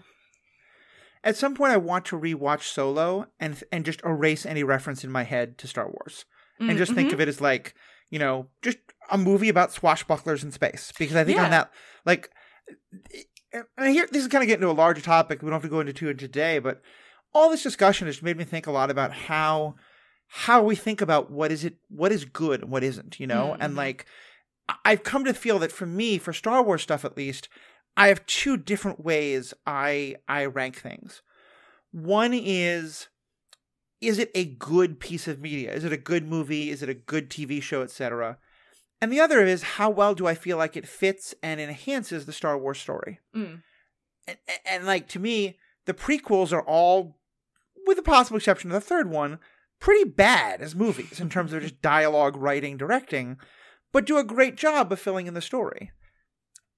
At 1.23 1.37
some 1.37 1.55
point, 1.55 1.73
I 1.73 1.77
want 1.77 2.07
to 2.07 2.19
rewatch 2.19 2.63
Solo 2.63 3.27
and 3.39 3.63
and 3.71 3.85
just 3.85 4.01
erase 4.05 4.47
any 4.47 4.63
reference 4.65 5.05
in 5.05 5.11
my 5.11 5.25
head 5.25 5.59
to 5.59 5.67
Star 5.69 5.87
Wars 5.87 6.25
and 6.59 6.77
just 6.77 6.93
think 6.95 7.11
of 7.13 7.21
it 7.21 7.29
as 7.29 7.41
like 7.41 7.75
you 8.11 8.19
know 8.19 8.49
just 8.63 8.79
a 9.11 9.17
movie 9.19 9.49
about 9.49 9.71
swashbucklers 9.73 10.43
in 10.43 10.51
space 10.53 10.93
because 10.99 11.17
I 11.17 11.25
think 11.25 11.37
Yeah. 11.37 11.45
on 11.45 11.51
that 11.51 11.71
like 12.05 12.31
and 13.53 13.65
I 13.79 13.91
hear 13.91 14.07
this 14.11 14.23
is 14.23 14.29
kind 14.29 14.43
of 14.43 14.49
getting 14.49 14.63
into 14.63 14.73
a 14.73 14.81
larger 14.81 15.01
topic 15.03 15.43
we 15.43 15.47
don't 15.47 15.55
have 15.55 15.63
to 15.63 15.69
go 15.69 15.81
into 15.81 16.09
it 16.09 16.19
today 16.19 16.59
but 16.59 16.83
all 17.33 17.51
this 17.51 17.63
discussion 17.63 18.07
has 18.07 18.23
made 18.23 18.37
me 18.37 18.45
think 18.45 18.67
a 18.67 18.73
lot 18.73 18.91
about 18.91 19.13
how 19.13 19.75
how 20.29 20.63
we 20.63 20.77
think 20.77 21.01
about 21.01 21.31
what 21.31 21.51
is 21.51 21.65
it 21.65 21.77
what 21.89 22.13
is 22.13 22.25
good 22.25 22.63
and 22.63 22.71
what 22.71 22.85
isn't 22.85 23.19
you 23.21 23.27
know 23.27 23.57
and 23.61 23.75
Mhm. 23.75 23.79
like 23.79 24.07
I've 24.85 25.03
come 25.03 25.25
to 25.25 25.35
feel 25.35 25.59
that 25.61 25.73
for 25.73 25.87
me 25.87 26.19
for 26.19 26.33
Star 26.33 26.63
Wars 26.63 26.83
stuff 26.83 27.05
at 27.05 27.17
least 27.17 27.49
I 27.97 28.09
have 28.09 28.25
two 28.27 28.57
different 28.57 29.05
ways 29.05 29.53
I 29.67 30.17
I 30.29 30.45
rank 30.45 30.77
things 30.81 31.23
one 31.91 32.33
is 32.35 33.09
is 34.01 34.19
it 34.19 34.31
a 34.35 34.47
good 34.47 34.99
piece 34.99 35.29
of 35.29 35.41
media? 35.41 35.73
Is 35.73 35.85
it 35.85 35.93
a 35.93 35.97
good 35.99 36.27
movie? 36.27 36.71
Is 36.71 36.83
it 36.83 36.89
a 36.89 36.95
good 36.95 37.29
TV 37.29 37.61
show, 37.63 37.83
etc.? 37.83 38.39
And 39.01 39.11
the 39.13 39.21
other 39.21 39.41
is 39.45 39.63
how 39.63 39.89
well 39.91 40.15
do 40.15 40.27
I 40.27 40.35
feel 40.35 40.57
like 40.59 40.77
it 40.77 40.87
fits 40.87 41.35
and 41.43 41.61
enhances 41.61 42.27
the 42.27 42.33
Star 42.33 42.59
Wars 42.59 42.79
story? 42.79 43.21
Mm. 43.35 43.63
And, 44.29 44.37
and 44.67 44.87
like 44.87 45.09
to 45.09 45.19
me, 45.19 45.57
the 45.87 45.95
prequels 45.95 46.53
are 46.53 46.63
all, 46.63 47.17
with 47.87 47.97
the 47.97 48.03
possible 48.03 48.37
exception 48.37 48.71
of 48.71 48.75
the 48.75 48.81
third 48.87 49.09
one, 49.11 49.39
pretty 49.81 50.05
bad 50.05 50.61
as 50.61 50.75
movies 50.75 51.19
in 51.21 51.31
terms 51.31 51.53
of 51.53 51.63
just 51.63 51.81
dialogue, 51.83 52.37
writing, 52.37 52.77
directing, 52.77 53.39
but 53.93 54.05
do 54.07 54.19
a 54.19 54.25
great 54.25 54.57
job 54.57 54.93
of 54.93 55.01
filling 55.01 55.27
in 55.27 55.35
the 55.35 55.41
story. 55.41 55.91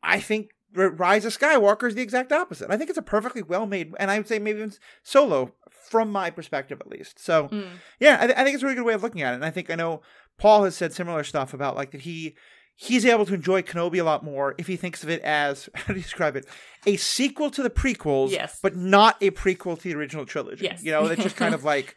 I 0.02 0.20
think 0.20 0.50
Rise 0.75 1.25
of 1.25 1.36
Skywalker 1.36 1.88
is 1.88 1.94
the 1.96 2.02
exact 2.02 2.32
opposite. 2.32 2.70
I 2.70 2.76
think 2.76 2.88
it's 2.88 2.98
a 2.98 3.02
perfectly 3.02 3.42
well 3.42 3.66
made, 3.66 3.92
and 3.98 4.10
I 4.10 4.16
would 4.18 4.28
say 4.28 4.38
maybe 4.38 4.58
even 4.60 4.72
solo 5.02 5.52
from 5.70 6.10
my 6.10 6.30
perspective 6.30 6.80
at 6.80 6.88
least. 6.88 7.18
So 7.18 7.48
Mm. 7.48 7.66
yeah, 8.00 8.16
I, 8.20 8.26
th- 8.26 8.38
I 8.38 8.44
think 8.44 8.54
it's 8.54 8.62
a 8.62 8.66
really 8.66 8.76
good 8.76 8.86
way 8.86 8.94
of 8.94 9.02
looking 9.02 9.20
at 9.22 9.32
it. 9.32 9.36
And 9.36 9.44
I 9.44 9.50
think 9.50 9.68
I 9.70 9.75
know 9.75 10.00
Paul 10.38 10.64
has 10.64 10.76
said 10.76 10.93
similar 10.93 11.25
stuff 11.25 11.55
about 11.55 11.76
like 11.76 11.90
that 11.93 12.02
he 12.02 12.34
he's 12.75 13.05
able 13.05 13.26
to 13.26 13.34
enjoy 13.34 13.62
Kenobi 13.62 14.00
a 14.00 14.05
lot 14.05 14.25
more 14.25 14.55
if 14.58 14.67
he 14.67 14.76
thinks 14.76 15.02
of 15.02 15.11
it 15.11 15.20
as 15.23 15.69
how 15.75 15.93
do 15.93 15.99
you 15.99 16.02
describe 16.02 16.37
it 16.37 16.46
a 16.87 16.96
sequel 16.96 17.50
to 17.50 17.62
the 17.62 17.70
prequels, 17.70 18.31
Yes. 18.31 18.58
but 18.62 18.75
not 18.75 19.17
a 19.20 19.31
prequel 19.31 19.76
to 19.81 19.88
the 19.88 19.94
original 19.94 20.26
trilogy. 20.26 20.64
Yes. 20.64 20.82
You 20.82 20.90
know, 20.93 21.06
it's 21.06 21.23
just 21.23 21.37
kind 21.37 21.54
of 21.54 21.64
like 21.73 21.97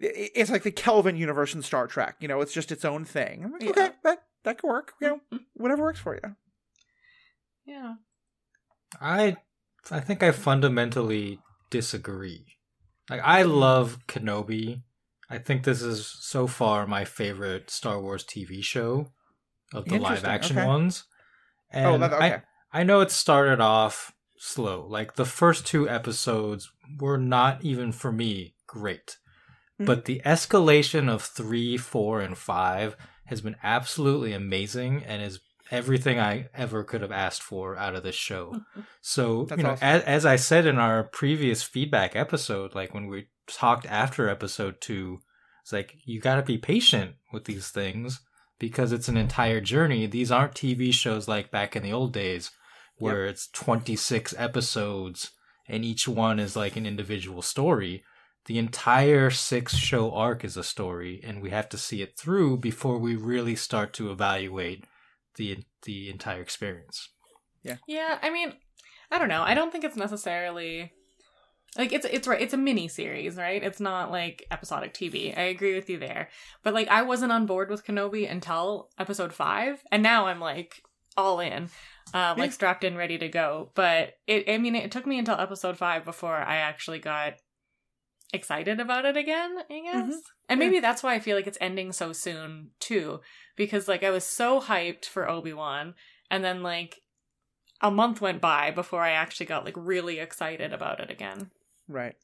it's 0.00 0.50
like 0.50 0.62
the 0.62 0.70
Kelvin 0.72 1.16
universe 1.16 1.54
in 1.54 1.62
Star 1.62 1.86
Trek. 1.86 2.16
You 2.20 2.28
know, 2.28 2.40
it's 2.40 2.52
just 2.52 2.72
its 2.72 2.84
own 2.84 3.04
thing. 3.04 3.44
I'm 3.44 3.52
like, 3.52 3.62
Yeah. 3.62 3.70
okay, 3.70 3.90
that 4.04 4.22
that 4.44 4.58
could 4.58 4.68
work. 4.68 4.94
You 5.00 5.08
know, 5.08 5.16
mm-hmm. 5.16 5.36
whatever 5.54 5.82
works 5.82 6.00
for 6.00 6.14
you. 6.14 6.34
Yeah. 7.66 7.94
I 9.00 9.36
I 9.90 10.00
think 10.00 10.22
I 10.22 10.30
fundamentally 10.32 11.40
disagree. 11.70 12.46
Like 13.10 13.20
I 13.22 13.42
love 13.42 13.98
Kenobi. 14.06 14.82
I 15.32 15.38
think 15.38 15.64
this 15.64 15.82
is 15.82 16.06
so 16.06 16.46
far 16.46 16.86
my 16.86 17.04
favorite 17.04 17.70
Star 17.70 18.00
Wars 18.00 18.24
TV 18.24 18.62
show 18.62 19.10
of 19.72 19.86
the 19.86 19.98
live 19.98 20.24
action 20.24 20.58
okay. 20.58 20.66
ones. 20.66 21.04
And 21.70 21.86
oh, 21.86 21.98
that, 21.98 22.12
okay. 22.12 22.42
I 22.72 22.80
I 22.80 22.82
know 22.82 23.00
it 23.00 23.10
started 23.10 23.60
off 23.60 24.12
slow. 24.36 24.86
Like 24.86 25.14
the 25.14 25.24
first 25.24 25.66
two 25.66 25.88
episodes 25.88 26.70
were 26.98 27.18
not 27.18 27.64
even 27.64 27.92
for 27.92 28.12
me 28.12 28.54
great. 28.66 29.16
Mhm. 29.80 29.86
But 29.86 30.04
the 30.04 30.20
escalation 30.24 31.08
of 31.08 31.22
3, 31.22 31.76
4 31.76 32.20
and 32.20 32.36
5 32.36 32.96
has 33.26 33.40
been 33.40 33.56
absolutely 33.62 34.32
amazing 34.32 35.02
and 35.04 35.22
is 35.22 35.40
everything 35.70 36.20
I 36.20 36.48
ever 36.54 36.84
could 36.84 37.00
have 37.00 37.12
asked 37.12 37.42
for 37.42 37.76
out 37.76 37.94
of 37.94 38.02
this 38.02 38.14
show. 38.14 38.60
So, 39.00 39.44
That's 39.44 39.58
you 39.58 39.64
know, 39.64 39.70
awesome. 39.70 39.88
as, 39.88 40.02
as 40.02 40.26
I 40.26 40.36
said 40.36 40.66
in 40.66 40.78
our 40.78 41.04
previous 41.04 41.62
feedback 41.62 42.14
episode, 42.14 42.74
like 42.74 42.92
when 42.92 43.06
we 43.06 43.28
talked 43.46 43.86
after 43.86 44.28
episode 44.28 44.80
two, 44.80 45.20
it's 45.62 45.72
like 45.72 45.96
you 46.04 46.20
got 46.20 46.36
to 46.36 46.42
be 46.42 46.58
patient 46.58 47.16
with 47.32 47.44
these 47.44 47.68
things 47.70 48.20
because 48.58 48.92
it's 48.92 49.08
an 49.08 49.16
entire 49.16 49.60
journey. 49.60 50.06
These 50.06 50.30
aren't 50.30 50.54
TV 50.54 50.92
shows 50.92 51.28
like 51.28 51.50
back 51.50 51.76
in 51.76 51.82
the 51.82 51.92
old 51.92 52.12
days 52.12 52.50
where 52.98 53.26
it's 53.26 53.48
26 53.48 54.34
episodes 54.38 55.32
and 55.68 55.84
each 55.84 56.06
one 56.06 56.38
is 56.38 56.56
like 56.56 56.76
an 56.76 56.86
individual 56.86 57.42
story. 57.42 58.04
The 58.46 58.58
entire 58.58 59.30
six 59.30 59.76
show 59.76 60.12
arc 60.12 60.44
is 60.44 60.56
a 60.56 60.64
story, 60.64 61.20
and 61.22 61.40
we 61.40 61.50
have 61.50 61.68
to 61.70 61.78
see 61.78 62.02
it 62.02 62.16
through 62.18 62.58
before 62.58 62.98
we 62.98 63.14
really 63.14 63.54
start 63.54 63.92
to 63.94 64.10
evaluate 64.10 64.84
the 65.36 65.58
the 65.84 66.10
entire 66.10 66.40
experience. 66.40 67.08
Yeah. 67.62 67.76
Yeah, 67.86 68.18
I 68.20 68.30
mean, 68.30 68.54
I 69.10 69.18
don't 69.18 69.28
know. 69.28 69.42
I 69.42 69.54
don't 69.54 69.70
think 69.70 69.84
it's 69.84 69.96
necessarily 69.96 70.92
like 71.76 71.92
it's 71.92 72.04
it's 72.04 72.28
right. 72.28 72.40
It's 72.40 72.54
a 72.54 72.58
mini 72.58 72.88
series, 72.88 73.36
right? 73.36 73.62
It's 73.62 73.80
not 73.80 74.10
like 74.10 74.46
episodic 74.50 74.92
TV. 74.92 75.36
I 75.36 75.42
agree 75.42 75.74
with 75.74 75.88
you 75.88 75.98
there. 75.98 76.28
But 76.62 76.74
like, 76.74 76.88
I 76.88 77.02
wasn't 77.02 77.32
on 77.32 77.46
board 77.46 77.70
with 77.70 77.86
Kenobi 77.86 78.30
until 78.30 78.90
episode 78.98 79.32
five, 79.32 79.82
and 79.90 80.02
now 80.02 80.26
I'm 80.26 80.40
like, 80.40 80.82
all 81.16 81.40
in, 81.40 81.70
um, 82.12 82.38
like 82.38 82.52
strapped 82.52 82.84
in, 82.84 82.96
ready 82.96 83.16
to 83.18 83.28
go. 83.28 83.70
But 83.74 84.14
it, 84.26 84.48
I 84.48 84.58
mean, 84.58 84.74
it 84.74 84.92
took 84.92 85.06
me 85.06 85.18
until 85.18 85.40
episode 85.40 85.78
five 85.78 86.04
before 86.04 86.36
I 86.36 86.56
actually 86.56 86.98
got 86.98 87.34
excited 88.34 88.80
about 88.80 89.04
it 89.04 89.16
again, 89.16 89.56
I 89.70 89.80
guess. 89.80 90.14
Mhm. 90.14 90.20
And 90.48 90.58
maybe 90.58 90.80
that's 90.80 91.02
why 91.02 91.14
I 91.14 91.20
feel 91.20 91.36
like 91.36 91.46
it's 91.46 91.58
ending 91.60 91.92
so 91.92 92.12
soon 92.12 92.70
too, 92.80 93.20
because 93.56 93.88
like 93.88 94.02
I 94.02 94.10
was 94.10 94.24
so 94.24 94.60
hyped 94.60 95.06
for 95.06 95.28
Obi 95.28 95.52
Wan, 95.54 95.94
and 96.30 96.44
then 96.44 96.62
like 96.62 97.00
a 97.80 97.90
month 97.90 98.20
went 98.20 98.40
by 98.40 98.70
before 98.70 99.00
I 99.02 99.10
actually 99.12 99.46
got 99.46 99.64
like 99.64 99.74
really 99.76 100.18
excited 100.18 100.72
about 100.72 101.00
it 101.00 101.10
again. 101.10 101.50
Right. 101.92 102.14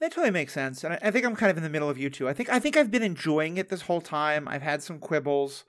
That 0.00 0.10
totally 0.10 0.32
makes 0.32 0.52
sense, 0.52 0.82
and 0.82 0.94
I, 0.94 0.98
I 1.00 1.10
think 1.12 1.24
I'm 1.24 1.36
kind 1.36 1.50
of 1.50 1.56
in 1.56 1.62
the 1.62 1.68
middle 1.68 1.88
of 1.88 1.96
you 1.96 2.10
two. 2.10 2.28
I 2.28 2.32
think 2.32 2.48
I 2.50 2.58
think 2.58 2.76
I've 2.76 2.90
been 2.90 3.04
enjoying 3.04 3.56
it 3.56 3.68
this 3.68 3.82
whole 3.82 4.00
time. 4.00 4.48
I've 4.48 4.62
had 4.62 4.82
some 4.82 4.98
quibbles. 4.98 5.62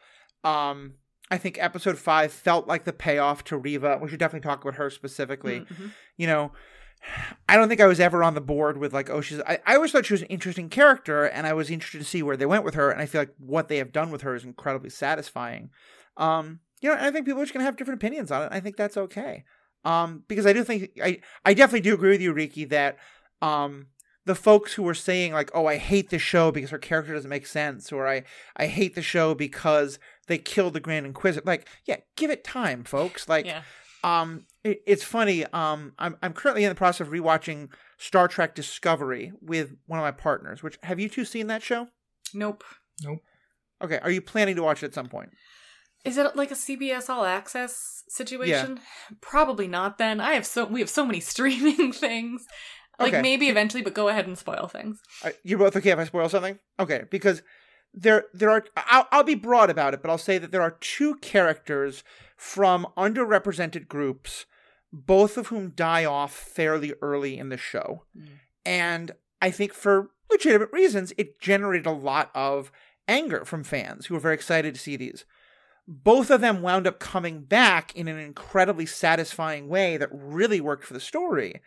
Um, 0.44 0.96
I 1.30 1.38
think 1.38 1.58
episode 1.62 2.00
five 2.00 2.32
felt 2.32 2.68
like 2.68 2.84
the 2.84 2.94
payoff 2.94 3.44
to 3.46 3.58
Reva. 3.58 4.00
We 4.02 4.10
should 4.10 4.20
definitely 4.20 4.48
talk 4.48 4.64
about 4.64 4.76
her 4.76 4.90
specifically. 4.90 5.62
Mhm. 5.62 5.92
You 6.18 6.28
know, 6.28 6.52
I 7.48 7.58
don't 7.58 7.70
think 7.70 7.80
I 7.80 7.86
was 7.86 8.00
ever 8.00 8.24
on 8.24 8.34
the 8.34 8.42
board 8.42 8.78
with 8.78 8.92
like, 8.92 9.10
oh, 9.10 9.22
she's. 9.22 9.40
I, 9.42 9.60
I 9.68 9.76
always 9.76 9.92
thought 9.92 10.06
she 10.08 10.14
was 10.14 10.22
an 10.24 10.28
interesting 10.30 10.68
character, 10.68 11.26
and 11.26 11.46
I 11.46 11.54
was 11.54 11.70
interested 11.70 12.00
to 12.00 12.04
see 12.04 12.24
where 12.24 12.38
they 12.38 12.48
went 12.48 12.64
with 12.64 12.74
her. 12.74 12.90
And 12.90 13.02
I 13.02 13.06
feel 13.06 13.22
like 13.22 13.36
what 13.38 13.68
they 13.68 13.78
have 13.78 13.92
done 13.92 14.10
with 14.10 14.22
her 14.22 14.34
is 14.36 14.44
incredibly 14.44 14.90
satisfying. 14.90 15.70
Um, 16.18 16.60
you 16.82 16.90
know, 16.90 16.96
and 16.96 17.06
I 17.06 17.12
think 17.12 17.26
people 17.28 17.42
are 17.42 17.46
just 17.46 17.54
gonna 17.54 17.66
have 17.66 17.78
different 17.78 18.00
opinions 18.02 18.32
on 18.32 18.44
it. 18.44 18.50
I 18.52 18.60
think 18.60 18.78
that's 18.78 18.98
okay. 18.98 19.44
Um, 19.86 20.24
because 20.28 20.46
I 20.46 20.54
do 20.54 20.64
think 20.64 20.92
I 21.04 21.20
I 21.46 21.54
definitely 21.54 21.82
do 21.82 21.94
agree 21.94 22.12
with 22.12 22.22
you, 22.22 22.34
Riki, 22.34 22.66
that 22.66 22.98
um 23.42 23.88
the 24.26 24.36
folks 24.36 24.74
who 24.74 24.84
were 24.84 24.94
saying 24.94 25.34
like, 25.34 25.52
"Oh, 25.54 25.66
I 25.66 25.76
hate 25.78 26.10
the 26.10 26.20
show 26.20 26.52
because 26.52 26.70
her 26.70 26.78
character 26.78 27.14
doesn't 27.14 27.30
make 27.30 27.46
sense," 27.46 27.92
or 27.92 28.08
"I 28.08 28.24
I 28.56 28.68
hate 28.68 28.96
the 28.96 29.02
show 29.02 29.34
because 29.36 30.00
they 30.28 30.38
killed 30.38 30.74
the 30.74 30.80
Grand 30.80 31.06
Inquisitor," 31.06 31.44
like, 31.46 31.68
yeah, 31.86 31.98
give 32.16 32.32
it 32.32 32.44
time, 32.46 32.86
folks. 32.86 33.28
Like, 33.28 33.46
Yeah. 33.46 33.64
um, 34.06 34.46
it, 34.64 34.82
it's 34.88 35.04
funny. 35.04 35.44
Um, 35.48 35.92
I'm 36.00 36.16
I'm 36.22 36.32
currently 36.32 36.64
in 36.64 36.70
the 36.70 36.76
process 36.76 37.06
of 37.06 37.12
rewatching 37.12 37.68
Star 37.98 38.30
Trek 38.30 38.56
Discovery 38.56 39.34
with 39.42 39.76
one 39.88 40.00
of 40.00 40.04
my 40.04 40.12
partners. 40.12 40.64
Which 40.64 40.78
have 40.84 41.02
you 41.02 41.10
two 41.10 41.26
seen 41.26 41.48
that 41.48 41.62
show? 41.62 41.90
Nope. 42.34 42.64
Nope. 43.04 43.20
Okay, 43.84 44.00
are 44.02 44.12
you 44.12 44.22
planning 44.22 44.56
to 44.56 44.64
watch 44.64 44.82
it 44.84 44.86
at 44.86 44.94
some 44.94 45.10
point? 45.10 45.32
Is 46.04 46.18
it 46.18 46.36
like 46.36 46.52
a 46.52 46.56
CBS 46.56 47.10
All 47.10 47.24
Access 47.26 48.04
situation? 48.10 48.80
Probably 49.22 49.68
not. 49.68 49.98
Then 49.98 50.20
I 50.20 50.34
have 50.34 50.46
so 50.46 50.66
we 50.66 50.80
have 50.82 50.90
so 50.90 51.06
many 51.06 51.20
streaming 51.32 51.92
things. 51.94 52.46
Like 53.00 53.14
Okay. 53.14 53.22
maybe 53.22 53.50
eventually, 53.50 53.82
but 53.82 53.96
go 53.96 54.08
ahead 54.08 54.28
and 54.28 54.38
spoil 54.38 54.68
things. 54.68 55.00
Uh, 55.24 55.32
You're 55.44 55.58
both 55.60 55.76
okay 55.78 55.90
if 55.90 55.98
I 56.00 56.04
spoil 56.06 56.30
something? 56.30 56.60
Okay, 56.80 57.06
because 57.10 57.42
there 57.94 58.26
there 58.34 58.50
are 58.52 58.66
I'll, 58.78 59.08
I'll 59.12 59.24
be 59.24 59.34
broad 59.36 59.70
about 59.70 59.94
it, 59.94 60.02
but 60.02 60.12
I'll 60.12 60.18
say 60.18 60.38
that 60.38 60.52
there 60.52 60.62
are 60.62 60.78
two 60.80 61.16
characters 61.16 62.04
from 62.38 62.86
underrepresented 62.98 63.88
groups, 63.88 64.46
both 64.92 65.38
of 65.38 65.48
whom 65.48 65.70
die 65.70 66.06
off 66.06 66.34
fairly 66.36 66.94
early 67.02 67.38
in 67.38 67.50
the 67.50 67.58
show, 67.58 68.04
Mm. 68.18 68.28
and 68.66 69.12
I 69.42 69.50
think 69.52 69.74
for 69.74 70.10
legitimate 70.32 70.72
reasons, 70.72 71.14
it 71.18 71.40
generated 71.40 71.86
a 71.88 71.92
lot 71.92 72.30
of 72.36 72.72
anger 73.08 73.44
from 73.46 73.64
fans 73.64 74.06
who 74.06 74.14
were 74.14 74.20
very 74.20 74.36
excited 74.36 74.74
to 74.76 74.80
see 74.80 74.96
these. 74.96 75.26
Both 75.88 76.32
of 76.32 76.42
them 76.42 76.62
wound 76.62 76.88
up 76.88 77.00
coming 77.00 77.42
back 77.42 77.96
in 77.96 78.08
an 78.08 78.18
incredibly 78.18 78.86
satisfying 78.86 79.68
way 79.68 79.98
that 79.98 80.10
really 80.12 80.62
worked 80.62 80.86
for 80.86 80.94
the 80.94 81.00
story. 81.00 81.62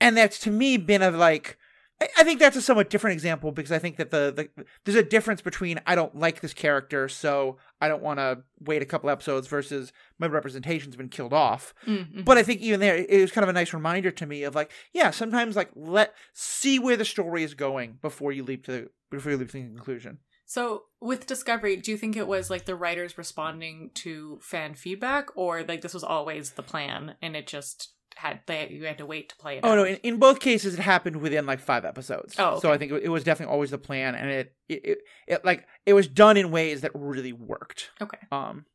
And 0.00 0.16
that's 0.16 0.38
to 0.40 0.50
me 0.50 0.76
been 0.76 1.02
a 1.02 1.10
like 1.10 1.56
I, 2.00 2.08
I 2.18 2.24
think 2.24 2.40
that's 2.40 2.56
a 2.56 2.62
somewhat 2.62 2.90
different 2.90 3.14
example 3.14 3.52
because 3.52 3.72
I 3.72 3.78
think 3.78 3.96
that 3.96 4.10
the, 4.10 4.32
the 4.56 4.64
there's 4.84 4.96
a 4.96 5.02
difference 5.02 5.40
between 5.40 5.80
I 5.86 5.94
don't 5.94 6.14
like 6.16 6.40
this 6.40 6.54
character, 6.54 7.08
so 7.08 7.56
I 7.80 7.88
don't 7.88 8.02
want 8.02 8.18
to 8.18 8.42
wait 8.60 8.82
a 8.82 8.86
couple 8.86 9.10
episodes 9.10 9.48
versus 9.48 9.92
my 10.18 10.26
representation's 10.26 10.96
been 10.96 11.08
killed 11.08 11.32
off. 11.32 11.74
Mm-hmm. 11.86 12.22
But 12.22 12.38
I 12.38 12.42
think 12.42 12.60
even 12.60 12.80
there, 12.80 12.96
it 12.96 13.20
was 13.20 13.32
kind 13.32 13.42
of 13.42 13.48
a 13.48 13.54
nice 13.54 13.72
reminder 13.72 14.10
to 14.10 14.26
me 14.26 14.44
of 14.44 14.54
like, 14.54 14.70
yeah, 14.92 15.10
sometimes 15.10 15.56
like 15.56 15.70
let 15.74 16.14
see 16.32 16.78
where 16.78 16.96
the 16.96 17.04
story 17.04 17.42
is 17.42 17.54
going 17.54 17.98
before 18.02 18.32
you 18.32 18.44
leap 18.44 18.64
to 18.66 18.72
the 18.72 18.90
before 19.10 19.32
you 19.32 19.38
leap 19.38 19.50
to 19.50 19.58
the 19.58 19.64
conclusion. 19.64 20.18
So 20.46 20.84
with 21.00 21.26
Discovery, 21.26 21.76
do 21.76 21.90
you 21.90 21.96
think 21.96 22.16
it 22.16 22.28
was 22.28 22.50
like 22.50 22.64
the 22.64 22.76
writers 22.76 23.18
responding 23.18 23.90
to 23.94 24.38
fan 24.40 24.74
feedback, 24.74 25.36
or 25.36 25.64
like 25.64 25.80
this 25.80 25.92
was 25.92 26.04
always 26.04 26.52
the 26.52 26.62
plan 26.62 27.16
and 27.20 27.36
it 27.36 27.48
just 27.48 27.92
had 28.14 28.40
they 28.46 28.68
you 28.70 28.84
had 28.86 28.98
to 28.98 29.06
wait 29.06 29.28
to 29.30 29.36
play 29.36 29.58
it? 29.58 29.64
Oh 29.64 29.70
out? 29.70 29.74
no! 29.74 29.84
In, 29.84 29.96
in 29.96 30.18
both 30.18 30.38
cases, 30.38 30.74
it 30.74 30.80
happened 30.80 31.16
within 31.16 31.46
like 31.46 31.58
five 31.58 31.84
episodes. 31.84 32.36
Oh, 32.38 32.60
so. 32.60 32.72
I 32.72 32.78
think 32.78 32.92
it, 32.92 33.02
it 33.02 33.08
was 33.08 33.24
definitely 33.24 33.52
always 33.52 33.70
the 33.70 33.78
plan, 33.78 34.14
and 34.14 34.30
it, 34.30 34.54
it 34.68 34.84
it 34.84 34.98
it 35.26 35.44
like 35.44 35.66
it 35.84 35.94
was 35.94 36.06
done 36.06 36.36
in 36.36 36.52
ways 36.52 36.80
that 36.82 36.92
really 36.94 37.32
worked. 37.32 37.90
Okay. 38.00 38.18
Um. 38.30 38.66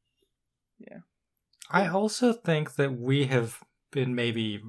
Yeah. 0.77 0.99
I 1.69 1.87
also 1.87 2.33
think 2.33 2.75
that 2.75 2.99
we 2.99 3.27
have 3.27 3.59
been 3.91 4.13
maybe 4.13 4.61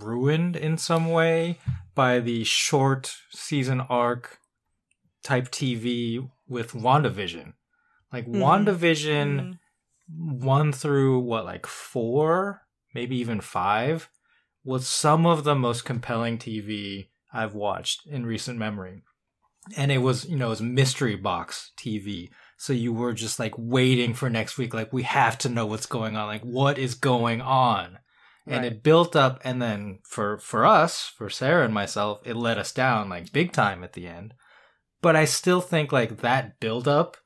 ruined 0.00 0.54
in 0.54 0.76
some 0.76 1.10
way 1.10 1.58
by 1.94 2.18
the 2.18 2.44
short 2.44 3.16
season 3.30 3.80
arc 3.80 4.38
type 5.26 5.50
TV 5.50 6.30
with 6.48 6.72
WandaVision. 6.72 7.52
Like 8.12 8.26
Mhm. 8.26 8.40
WandaVision 8.40 9.40
Mm. 9.40 9.58
one 10.40 10.72
through 10.72 11.18
what 11.18 11.44
like 11.44 11.66
4, 11.66 12.62
maybe 12.94 13.16
even 13.16 13.40
5 13.40 14.08
was 14.64 14.86
some 14.86 15.26
of 15.26 15.42
the 15.44 15.54
most 15.54 15.84
compelling 15.84 16.38
TV 16.38 17.10
I've 17.32 17.54
watched 17.54 18.06
in 18.06 18.24
recent 18.24 18.58
memory. 18.58 19.02
And 19.76 19.90
it 19.90 19.98
was, 19.98 20.24
you 20.28 20.36
know, 20.36 20.46
it 20.46 20.50
was 20.50 20.62
mystery 20.62 21.16
box 21.16 21.72
TV. 21.76 22.30
So 22.56 22.72
you 22.72 22.92
were 22.92 23.12
just 23.12 23.40
like 23.40 23.54
waiting 23.58 24.14
for 24.14 24.30
next 24.30 24.56
week 24.58 24.72
like 24.72 24.92
we 24.92 25.02
have 25.02 25.36
to 25.38 25.48
know 25.48 25.66
what's 25.66 25.86
going 25.86 26.16
on. 26.16 26.26
Like 26.28 26.42
what 26.42 26.78
is 26.78 26.94
going 26.94 27.40
on? 27.40 27.98
And 28.46 28.62
Right. 28.62 28.72
it 28.72 28.82
built 28.84 29.16
up 29.16 29.40
and 29.42 29.60
then 29.60 29.98
for 30.04 30.38
for 30.38 30.64
us, 30.64 31.12
for 31.18 31.28
Sarah 31.28 31.64
and 31.64 31.74
myself, 31.74 32.20
it 32.24 32.36
let 32.36 32.58
us 32.58 32.72
down 32.72 33.08
like 33.08 33.32
big 33.32 33.50
time 33.50 33.82
at 33.82 33.94
the 33.94 34.06
end. 34.06 34.34
But 35.02 35.16
I 35.16 35.24
still 35.24 35.60
think 35.60 35.92
like 35.92 36.18
that 36.18 36.58
build 36.60 36.88
up 36.88 37.16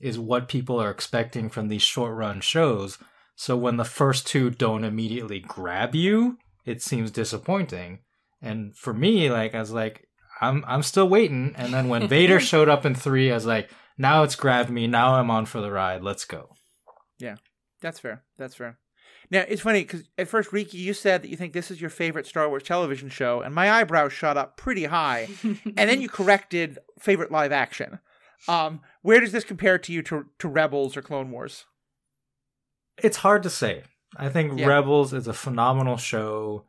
is 0.00 0.18
what 0.18 0.48
people 0.48 0.80
are 0.80 0.90
expecting 0.90 1.48
from 1.48 1.68
these 1.68 1.82
short 1.82 2.14
run 2.14 2.40
shows. 2.40 2.98
So 3.36 3.56
when 3.56 3.76
the 3.76 3.84
first 3.84 4.26
two 4.26 4.50
don't 4.50 4.84
immediately 4.84 5.40
grab 5.40 5.94
you, 5.94 6.38
it 6.64 6.82
seems 6.82 7.10
disappointing. 7.10 8.00
And 8.42 8.76
for 8.76 8.92
me, 8.92 9.30
like 9.30 9.54
I 9.54 9.60
was 9.60 9.72
like, 9.72 10.06
I'm 10.40 10.64
I'm 10.66 10.82
still 10.82 11.08
waiting. 11.08 11.54
And 11.56 11.72
then 11.72 11.88
when 11.88 12.08
Vader 12.08 12.40
showed 12.50 12.68
up 12.68 12.84
in 12.84 12.94
three, 12.94 13.30
I 13.30 13.34
was 13.34 13.46
like, 13.46 13.70
now 13.96 14.22
it's 14.22 14.36
grabbed 14.36 14.70
me. 14.70 14.86
Now 14.86 15.14
I'm 15.14 15.30
on 15.30 15.46
for 15.46 15.60
the 15.60 15.70
ride. 15.70 16.02
Let's 16.02 16.24
go. 16.24 16.50
Yeah, 17.18 17.36
that's 17.80 18.00
fair. 18.00 18.24
That's 18.36 18.54
fair. 18.54 18.78
Now 19.34 19.44
it's 19.48 19.62
funny 19.62 19.80
because 19.82 20.04
at 20.16 20.28
first, 20.28 20.52
Riki, 20.52 20.78
you 20.78 20.94
said 20.94 21.22
that 21.22 21.28
you 21.28 21.36
think 21.36 21.52
this 21.52 21.70
is 21.70 21.80
your 21.80 21.90
favorite 21.90 22.24
Star 22.26 22.48
Wars 22.48 22.62
television 22.62 23.08
show, 23.08 23.40
and 23.40 23.52
my 23.54 23.70
eyebrows 23.70 24.12
shot 24.12 24.36
up 24.36 24.56
pretty 24.56 24.84
high. 24.84 25.28
and 25.42 25.90
then 25.90 26.00
you 26.00 26.08
corrected 26.20 26.78
favorite 27.00 27.32
live 27.32 27.50
action. 27.50 27.98
Um, 28.46 28.80
where 29.02 29.20
does 29.20 29.32
this 29.32 29.42
compare 29.44 29.76
to 29.78 29.92
you 29.92 30.02
to 30.02 30.26
to 30.38 30.48
Rebels 30.48 30.96
or 30.96 31.02
Clone 31.02 31.30
Wars? 31.32 31.64
It's 33.02 33.18
hard 33.18 33.42
to 33.42 33.50
say. 33.50 33.82
I 34.16 34.28
think 34.28 34.58
Yeah. 34.58 34.66
Rebels 34.66 35.12
is 35.12 35.26
a 35.26 35.32
phenomenal 35.32 35.96
show. 35.96 36.64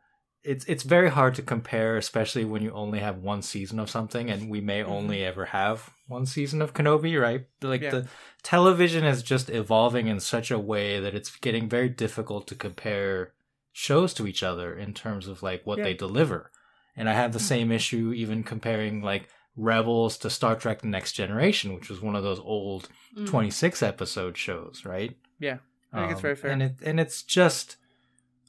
It's 0.46 0.64
it's 0.66 0.84
very 0.84 1.10
hard 1.10 1.34
to 1.36 1.42
compare, 1.42 1.96
especially 1.96 2.44
when 2.44 2.62
you 2.62 2.70
only 2.72 3.00
have 3.00 3.18
one 3.18 3.42
season 3.42 3.78
of 3.80 3.90
something, 3.90 4.30
and 4.30 4.48
we 4.48 4.60
may 4.60 4.82
only 4.84 5.24
ever 5.24 5.46
have 5.46 5.90
one 6.06 6.24
season 6.26 6.62
of 6.62 6.72
Kenobi, 6.72 7.20
right? 7.20 7.46
Like 7.62 7.82
Yeah. 7.82 7.90
the 7.90 8.08
television 8.42 9.04
is 9.04 9.22
just 9.22 9.50
evolving 9.50 10.06
in 10.06 10.20
such 10.20 10.50
a 10.52 10.58
way 10.58 11.00
that 11.00 11.14
it's 11.14 11.34
getting 11.36 11.68
very 11.68 11.88
difficult 11.88 12.46
to 12.48 12.54
compare 12.54 13.32
shows 13.72 14.14
to 14.14 14.26
each 14.26 14.42
other 14.42 14.74
in 14.76 14.94
terms 14.94 15.26
of 15.28 15.42
like 15.42 15.62
what 15.66 15.78
Yeah. 15.78 15.84
they 15.84 15.94
deliver. 15.94 16.50
And 16.96 17.08
I 17.10 17.14
have 17.14 17.32
the 17.32 17.40
same 17.40 17.70
issue 17.72 18.12
even 18.14 18.42
comparing 18.44 19.02
like 19.02 19.28
Rebels 19.56 20.16
to 20.18 20.30
Star 20.30 20.54
Trek: 20.54 20.80
The 20.82 20.88
Next 20.88 21.12
Generation, 21.12 21.74
which 21.74 21.88
was 21.90 22.00
one 22.00 22.14
of 22.14 22.22
those 22.22 22.38
old 22.40 22.88
Mm. 23.16 23.26
26 23.26 23.82
episode 23.82 24.36
shows, 24.36 24.84
right? 24.84 25.16
Yeah, 25.40 25.58
I 25.92 26.00
think 26.00 26.10
it's 26.12 26.18
Um, 26.18 26.22
very 26.22 26.36
fair. 26.36 26.50
And 26.52 26.62
it 26.62 26.74
and 26.84 27.00
it's 27.00 27.22
just 27.22 27.76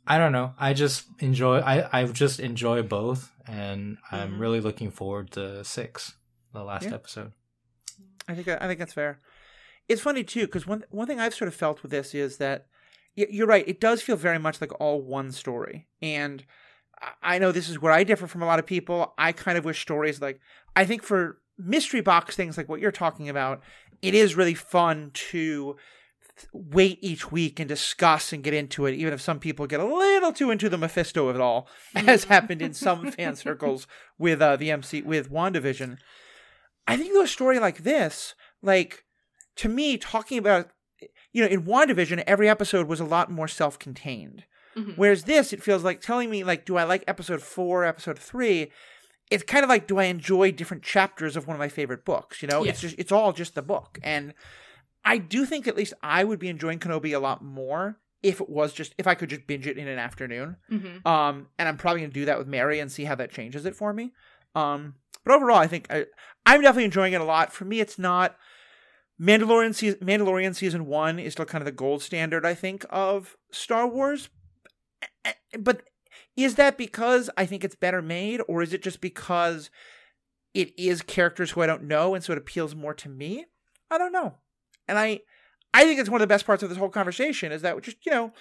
I 0.07 0.17
don't 0.17 0.31
know. 0.31 0.53
I 0.57 0.73
just 0.73 1.05
enjoy 1.19 1.59
I 1.59 2.01
I 2.01 2.05
just 2.05 2.39
enjoy 2.39 2.81
both 2.83 3.31
and 3.47 3.97
I'm 4.11 4.33
Mhm. 4.33 4.39
really 4.39 4.61
looking 4.61 4.91
forward 4.91 5.31
to 5.31 5.63
6, 5.63 6.15
the 6.53 6.63
last 6.63 6.85
Yeah. 6.85 6.95
episode. 6.95 7.33
I 8.27 8.35
think 8.35 8.47
I 8.47 8.67
think 8.67 8.79
that's 8.79 8.93
fair. 8.93 9.19
It's 9.87 10.01
funny 10.01 10.23
too 10.23 10.45
because 10.47 10.65
one 10.67 10.83
one 10.89 11.07
thing 11.07 11.19
I've 11.19 11.33
sort 11.35 11.47
of 11.47 11.55
felt 11.55 11.81
with 11.81 11.91
this 11.91 12.13
is 12.15 12.37
that 12.37 12.67
you're 13.15 13.47
right. 13.47 13.67
It 13.67 13.79
does 13.79 14.01
feel 14.01 14.15
very 14.15 14.37
much 14.39 14.61
like 14.61 14.71
all 14.79 15.01
one 15.01 15.31
story, 15.31 15.87
and 16.01 16.45
I 17.21 17.37
know 17.39 17.51
this 17.51 17.69
is 17.69 17.79
where 17.81 17.91
I 17.93 18.03
differ 18.03 18.27
from 18.27 18.41
a 18.43 18.45
lot 18.45 18.59
of 18.59 18.65
people. 18.65 19.13
I 19.17 19.31
kind 19.31 19.57
of 19.57 19.65
wish 19.65 19.81
stories 19.81 20.21
like 20.21 20.39
I 20.75 20.85
think 20.85 21.03
for 21.03 21.41
mystery 21.57 22.01
box 22.01 22.35
things 22.35 22.57
like 22.57 22.69
what 22.69 22.79
you're 22.79 22.91
talking 22.91 23.29
about, 23.29 23.61
it 24.01 24.13
is 24.13 24.35
really 24.35 24.53
fun 24.53 25.11
to 25.31 25.75
wait 26.53 26.99
each 27.01 27.31
week 27.31 27.59
and 27.59 27.67
discuss 27.67 28.31
and 28.31 28.43
get 28.43 28.53
into 28.53 28.85
it, 28.85 28.93
even 28.95 29.13
if 29.13 29.21
some 29.21 29.39
people 29.39 29.67
get 29.67 29.79
a 29.79 29.85
little 29.85 30.31
too 30.31 30.51
into 30.51 30.69
the 30.69 30.77
Mephisto 30.77 31.27
of 31.27 31.35
it 31.35 31.41
all, 31.41 31.67
as 31.95 32.25
happened 32.25 32.61
in 32.61 32.73
some 32.73 33.11
fan 33.11 33.35
circles 33.35 33.87
with 34.17 34.41
uh, 34.41 34.55
the 34.55 34.71
MC 34.71 35.01
with 35.01 35.31
WandaVision. 35.31 35.97
I 36.87 36.97
think 36.97 37.15
a 37.21 37.27
story 37.27 37.59
like 37.59 37.79
this, 37.83 38.35
like 38.61 39.03
to 39.57 39.69
me, 39.69 39.97
talking 39.97 40.37
about, 40.37 40.69
you 41.31 41.41
know, 41.43 41.49
in 41.49 41.63
WandaVision, 41.63 42.23
every 42.25 42.47
episode 42.47 42.87
was 42.87 42.99
a 42.99 43.05
lot 43.05 43.31
more 43.31 43.47
self 43.47 43.77
contained. 43.77 44.45
Mhm. 44.75 44.93
Whereas 44.95 45.23
this, 45.23 45.51
it 45.53 45.63
feels 45.63 45.83
like 45.83 46.01
telling 46.01 46.29
me, 46.29 46.43
like, 46.43 46.65
do 46.65 46.77
I 46.77 46.83
like 46.83 47.03
episode 47.07 47.41
four, 47.41 47.83
episode 47.83 48.19
three? 48.19 48.71
It's 49.29 49.43
kind 49.43 49.63
of 49.63 49.69
like, 49.69 49.87
do 49.87 49.97
I 49.97 50.05
enjoy 50.05 50.51
different 50.51 50.83
chapters 50.83 51.35
of 51.35 51.47
one 51.47 51.55
of 51.55 51.59
my 51.59 51.67
favorite 51.67 52.05
books? 52.05 52.41
You 52.41 52.47
know, 52.47 52.63
it's 52.63 52.79
just, 52.79 52.95
it's 52.97 53.11
all 53.11 53.33
just 53.33 53.55
the 53.55 53.61
book. 53.61 53.99
And 54.03 54.33
I 55.07 55.17
do 55.17 55.45
think 55.45 55.67
at 55.67 55.77
least 55.77 55.93
I 56.03 56.23
would 56.23 56.37
be 56.39 56.49
enjoying 56.49 56.79
Kenobi 56.79 57.15
a 57.15 57.19
lot 57.19 57.43
more 57.43 57.97
if 58.21 58.41
it 58.41 58.49
was 58.49 58.73
just, 58.73 58.93
if 58.97 59.07
I 59.07 59.15
could 59.15 59.29
just 59.29 59.47
binge 59.47 59.65
it 59.67 59.77
in 59.77 59.87
an 59.87 59.99
afternoon. 59.99 60.57
Mhm. 60.71 61.05
Um, 61.05 61.47
and 61.57 61.69
I'm 61.69 61.77
probably 61.77 62.01
gonna 62.01 62.13
do 62.13 62.25
that 62.25 62.37
with 62.37 62.47
Mary 62.47 62.79
and 62.79 62.91
see 62.91 63.05
how 63.05 63.15
that 63.15 63.31
changes 63.31 63.65
it 63.65 63.75
for 63.75 63.93
me. 63.93 64.11
Um, 64.53 64.95
but 65.23 65.33
overall, 65.33 65.57
I 65.57 65.67
think 65.67 65.87
I, 65.89 66.05
I'm 66.45 66.61
definitely 66.61 66.85
enjoying 66.85 67.13
it 67.13 67.21
a 67.21 67.25
lot. 67.25 67.53
For 67.53 67.63
me, 67.65 67.79
it's 67.79 67.97
not 67.97 68.35
Mandalorian. 69.21 69.73
Season, 69.73 69.99
Mandalorian 69.99 70.55
season 70.55 70.85
one 70.85 71.19
is 71.19 71.33
still 71.33 71.45
kind 71.45 71.61
of 71.61 71.65
the 71.65 71.71
gold 71.71 72.01
standard, 72.01 72.45
I 72.45 72.53
think, 72.53 72.85
of 72.89 73.35
Star 73.51 73.87
Wars. 73.87 74.29
But 75.57 75.83
is 76.35 76.55
that 76.55 76.77
because 76.77 77.29
I 77.37 77.45
think 77.45 77.63
it's 77.63 77.75
better 77.75 78.01
made, 78.01 78.41
or 78.47 78.61
is 78.61 78.73
it 78.73 78.81
just 78.83 79.01
because 79.01 79.69
it 80.53 80.77
is 80.77 81.01
characters 81.01 81.51
who 81.51 81.61
I 81.61 81.67
don't 81.67 81.83
know, 81.83 82.15
and 82.15 82.23
so 82.23 82.31
it 82.33 82.37
appeals 82.37 82.75
more 82.75 82.93
to 82.95 83.09
me? 83.09 83.45
I 83.91 83.97
don't 83.97 84.11
know. 84.11 84.35
And 84.87 84.97
I, 84.97 85.21
I 85.73 85.83
think 85.83 85.99
it's 85.99 86.09
one 86.09 86.21
of 86.21 86.27
the 86.27 86.33
best 86.33 86.45
parts 86.45 86.63
of 86.63 86.69
this 86.69 86.77
whole 86.77 86.89
conversation 86.89 87.51
is 87.51 87.61
that 87.61 87.81
just 87.81 88.05
you 88.05 88.11
know 88.11 88.31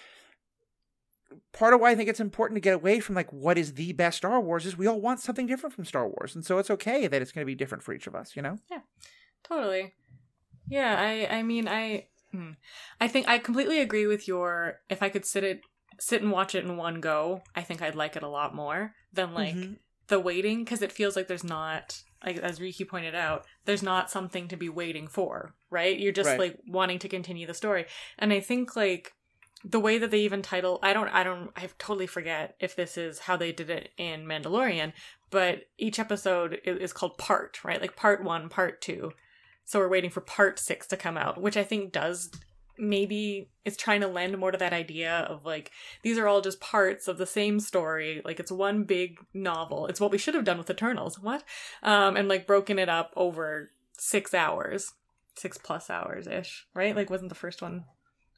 part 1.52 1.74
of 1.74 1.80
why 1.80 1.90
I 1.90 1.94
think 1.94 2.08
it's 2.08 2.20
important 2.20 2.56
to 2.56 2.60
get 2.60 2.74
away 2.74 3.00
from 3.00 3.14
like 3.14 3.32
what 3.32 3.58
is 3.58 3.74
the 3.74 3.92
best 3.92 4.18
Star 4.18 4.40
Wars 4.40 4.66
is 4.66 4.76
we 4.76 4.86
all 4.86 5.00
want 5.00 5.20
something 5.20 5.46
different 5.46 5.74
from 5.74 5.84
Star 5.84 6.06
Wars, 6.06 6.34
and 6.34 6.44
so 6.44 6.58
it's 6.58 6.70
okay 6.70 7.06
that 7.06 7.20
it's 7.22 7.32
going 7.32 7.42
to 7.42 7.46
be 7.46 7.54
different 7.54 7.82
for 7.82 7.92
each 7.92 8.06
of 8.06 8.14
us. 8.14 8.36
You 8.36 8.42
know? 8.42 8.58
Yeah. 8.70 8.80
Totally. 9.42 9.94
Yeah, 10.68 10.96
I 10.98 11.38
I 11.38 11.42
mean 11.42 11.68
I 11.68 12.06
hmm. 12.32 12.52
I 13.00 13.08
think 13.08 13.28
I 13.28 13.38
completely 13.38 13.80
agree 13.80 14.06
with 14.06 14.26
your 14.28 14.80
if 14.88 15.02
I 15.02 15.08
could 15.08 15.24
sit 15.24 15.44
it 15.44 15.60
sit 15.98 16.22
and 16.22 16.30
watch 16.30 16.54
it 16.54 16.64
in 16.64 16.76
one 16.76 17.00
go, 17.00 17.42
I 17.54 17.62
think 17.62 17.80
I'd 17.82 17.94
like 17.94 18.16
it 18.16 18.22
a 18.22 18.28
lot 18.28 18.54
more 18.54 18.94
than 19.12 19.32
like 19.32 19.54
Mhm. 19.54 19.78
the 20.08 20.20
waiting 20.20 20.64
because 20.64 20.82
it 20.82 20.92
feels 20.92 21.16
like 21.16 21.26
there's 21.28 21.44
not 21.44 22.02
like 22.24 22.38
as 22.38 22.60
Riki 22.60 22.84
pointed 22.84 23.14
out, 23.14 23.44
there's 23.64 23.82
not 23.82 24.10
something 24.10 24.48
to 24.48 24.56
be 24.56 24.68
waiting 24.68 25.06
for, 25.08 25.54
right? 25.70 25.98
You're 25.98 26.12
just 26.12 26.28
Right. 26.28 26.38
like 26.38 26.58
wanting 26.66 26.98
to 27.00 27.08
continue 27.08 27.46
the 27.46 27.54
story. 27.54 27.86
And 28.18 28.32
I 28.32 28.40
think 28.40 28.76
like 28.76 29.12
the 29.64 29.80
way 29.80 29.98
that 29.98 30.10
they 30.10 30.20
even 30.20 30.42
title 30.42 30.78
I 30.82 30.92
don't 30.92 31.08
I 31.08 31.24
don't 31.24 31.50
I 31.56 31.68
totally 31.78 32.06
forget 32.06 32.54
if 32.60 32.76
this 32.76 32.96
is 32.96 33.20
how 33.20 33.36
they 33.36 33.52
did 33.52 33.70
it 33.70 33.90
in 33.96 34.24
Mandalorian, 34.26 34.92
but 35.30 35.64
each 35.78 35.98
episode 35.98 36.60
is 36.64 36.92
called 36.92 37.18
part, 37.18 37.64
right? 37.64 37.80
Like 37.80 37.96
part 37.96 38.22
1, 38.22 38.48
part 38.48 38.80
2. 38.80 39.12
So 39.64 39.80
we're 39.80 39.88
waiting 39.88 40.10
for 40.10 40.20
part 40.20 40.58
6 40.58 40.86
to 40.88 40.96
come 40.96 41.16
out, 41.16 41.40
which 41.40 41.56
I 41.56 41.64
think 41.64 41.92
does 41.92 42.30
maybe 42.78 43.48
it's 43.64 43.76
trying 43.76 44.00
to 44.00 44.06
lend 44.06 44.36
more 44.38 44.50
to 44.52 44.58
that 44.58 44.72
idea 44.72 45.26
of 45.28 45.44
like 45.44 45.70
these 46.02 46.18
are 46.18 46.26
all 46.28 46.40
just 46.40 46.60
parts 46.60 47.08
of 47.08 47.18
the 47.18 47.26
same 47.26 47.58
story. 47.60 48.22
Like 48.24 48.38
it's 48.40 48.52
one 48.52 48.84
big 48.84 49.18
novel. 49.34 49.86
It's 49.86 50.00
what 50.00 50.10
we 50.10 50.18
should 50.18 50.34
have 50.34 50.44
done 50.44 50.58
with 50.58 50.70
eternals. 50.70 51.18
What? 51.18 51.42
Um 51.82 52.16
and 52.16 52.28
like 52.28 52.46
broken 52.46 52.78
it 52.78 52.88
up 52.88 53.12
over 53.16 53.70
six 53.98 54.34
hours. 54.34 54.92
Six 55.36 55.58
plus 55.58 55.90
hours 55.90 56.26
ish 56.26 56.66
right? 56.74 56.94
Like 56.96 57.10
wasn't 57.10 57.28
the 57.30 57.34
first 57.34 57.60
one 57.62 57.84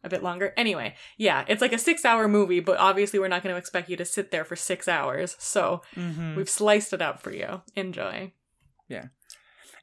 a 0.05 0.09
bit 0.09 0.23
longer? 0.23 0.55
Anyway 0.57 0.95
yeah 1.17 1.45
it's 1.49 1.61
like 1.61 1.73
a 1.73 1.79
six 1.79 2.05
hour 2.05 2.29
movie 2.29 2.61
but 2.61 2.79
obviously 2.79 3.19
we're 3.19 3.29
not 3.29 3.43
going 3.43 3.53
to 3.55 3.59
expect 3.59 3.89
you 3.91 3.97
to 3.97 4.05
sit 4.05 4.31
there 4.31 4.45
for 4.45 4.57
six 4.57 4.89
hours. 4.89 5.37
So 5.39 5.83
Mhm. 5.97 6.37
we've 6.37 6.49
sliced 6.49 6.93
it 6.93 7.03
up 7.03 7.21
for 7.21 7.33
you. 7.33 7.63
Enjoy. 7.77 8.33
Yeah. 8.89 9.07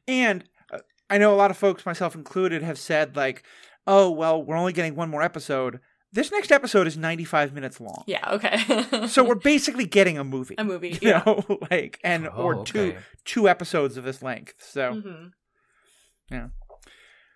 And 0.07 0.45
uh, 0.71 0.79
I 1.09 1.17
know 1.17 1.33
a 1.33 1.35
lot 1.38 1.51
of 1.51 1.57
folks, 1.57 1.85
myself 1.85 2.15
included, 2.15 2.63
have 2.63 2.79
said 2.79 3.15
like, 3.15 3.43
"Oh, 3.88 4.10
well, 4.12 4.42
we're 4.44 4.58
only 4.58 4.74
getting 4.74 4.96
one 4.96 5.10
more 5.10 5.22
episode." 5.22 5.80
This 6.13 6.32
next 6.32 6.50
episode 6.50 6.88
is 6.88 6.96
95 6.96 7.51
minutes 7.54 7.82
long. 7.82 8.04
yeah 8.08 8.32
okay 8.32 9.08
So 9.08 9.22
we're 9.22 9.36
basically 9.36 9.86
getting 9.86 10.18
a 10.18 10.24
movie. 10.24 10.56
a 10.58 10.63
movie 10.63 10.92
you 11.01 11.10
yeah 11.10 11.24
know, 11.25 11.44
like 11.72 12.00
and 12.06 12.27
Oh, 12.27 12.42
or 12.44 12.63
two 12.65 12.80
okay. 12.80 12.98
two 13.25 13.50
episodes 13.50 13.98
of 13.98 14.06
this 14.06 14.22
length. 14.24 14.54
So 14.60 15.01
hmm 15.01 16.46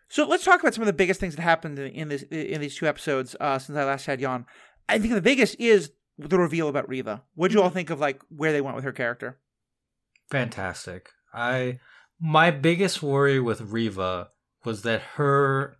So 0.07 0.25
let's 0.27 0.43
talk 0.45 0.61
about 0.61 0.73
some 0.73 0.81
of 0.81 0.87
the 0.87 0.93
biggest 0.93 1.19
things 1.19 1.35
that 1.35 1.41
happened 1.41 1.77
in 1.77 2.07
this 2.07 2.23
in 2.23 2.61
these 2.61 2.75
two 2.75 2.87
episodes 2.87 3.35
uh, 3.41 3.59
since 3.59 3.77
I 3.77 3.83
last 3.83 4.05
had 4.05 4.21
you 4.21 4.27
on. 4.27 4.45
I 4.87 4.97
think 4.97 5.13
the 5.13 5.21
biggest 5.21 5.55
is 5.59 5.91
the 6.17 6.39
reveal 6.39 6.67
about 6.69 6.87
Reva. 6.89 7.23
What'd 7.35 7.53
you 7.53 7.61
all 7.61 7.69
think 7.69 7.89
of 7.89 7.99
like 7.99 8.21
where 8.29 8.51
they 8.53 8.61
went 8.61 8.75
with 8.75 8.85
her 8.85 8.91
character? 8.93 9.39
Fantastic. 10.31 11.09
I 11.33 11.79
my 12.19 12.49
biggest 12.51 13.03
worry 13.03 13.39
with 13.39 13.61
Reva 13.61 14.29
was 14.65 14.81
that 14.83 15.01
her 15.15 15.77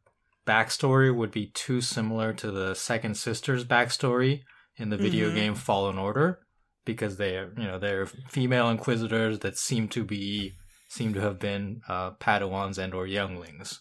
backstory 0.54 1.10
would 1.20 1.32
be 1.32 1.48
too 1.66 1.80
similar 1.82 2.34
to 2.34 2.50
the 2.52 2.74
second 2.74 3.16
sister's 3.16 3.64
backstory 3.66 4.34
in 4.82 4.90
the 4.90 4.98
video 4.98 5.30
Mhm. 5.30 5.36
game 5.36 5.56
Fallen 5.56 5.98
Order 5.98 6.40
because 6.86 7.18
they 7.18 7.38
are 7.38 7.50
you 7.62 7.68
know 7.70 7.78
they're 7.80 8.08
female 8.38 8.68
inquisitors 8.70 9.36
that 9.40 9.58
seem 9.58 9.88
to 9.90 10.04
be 10.04 10.54
seem 10.98 11.14
to 11.14 11.22
have 11.22 11.38
been 11.40 11.82
uh, 11.88 12.10
Padawans 12.26 12.78
and 12.84 12.94
or 12.96 13.06
younglings 13.06 13.80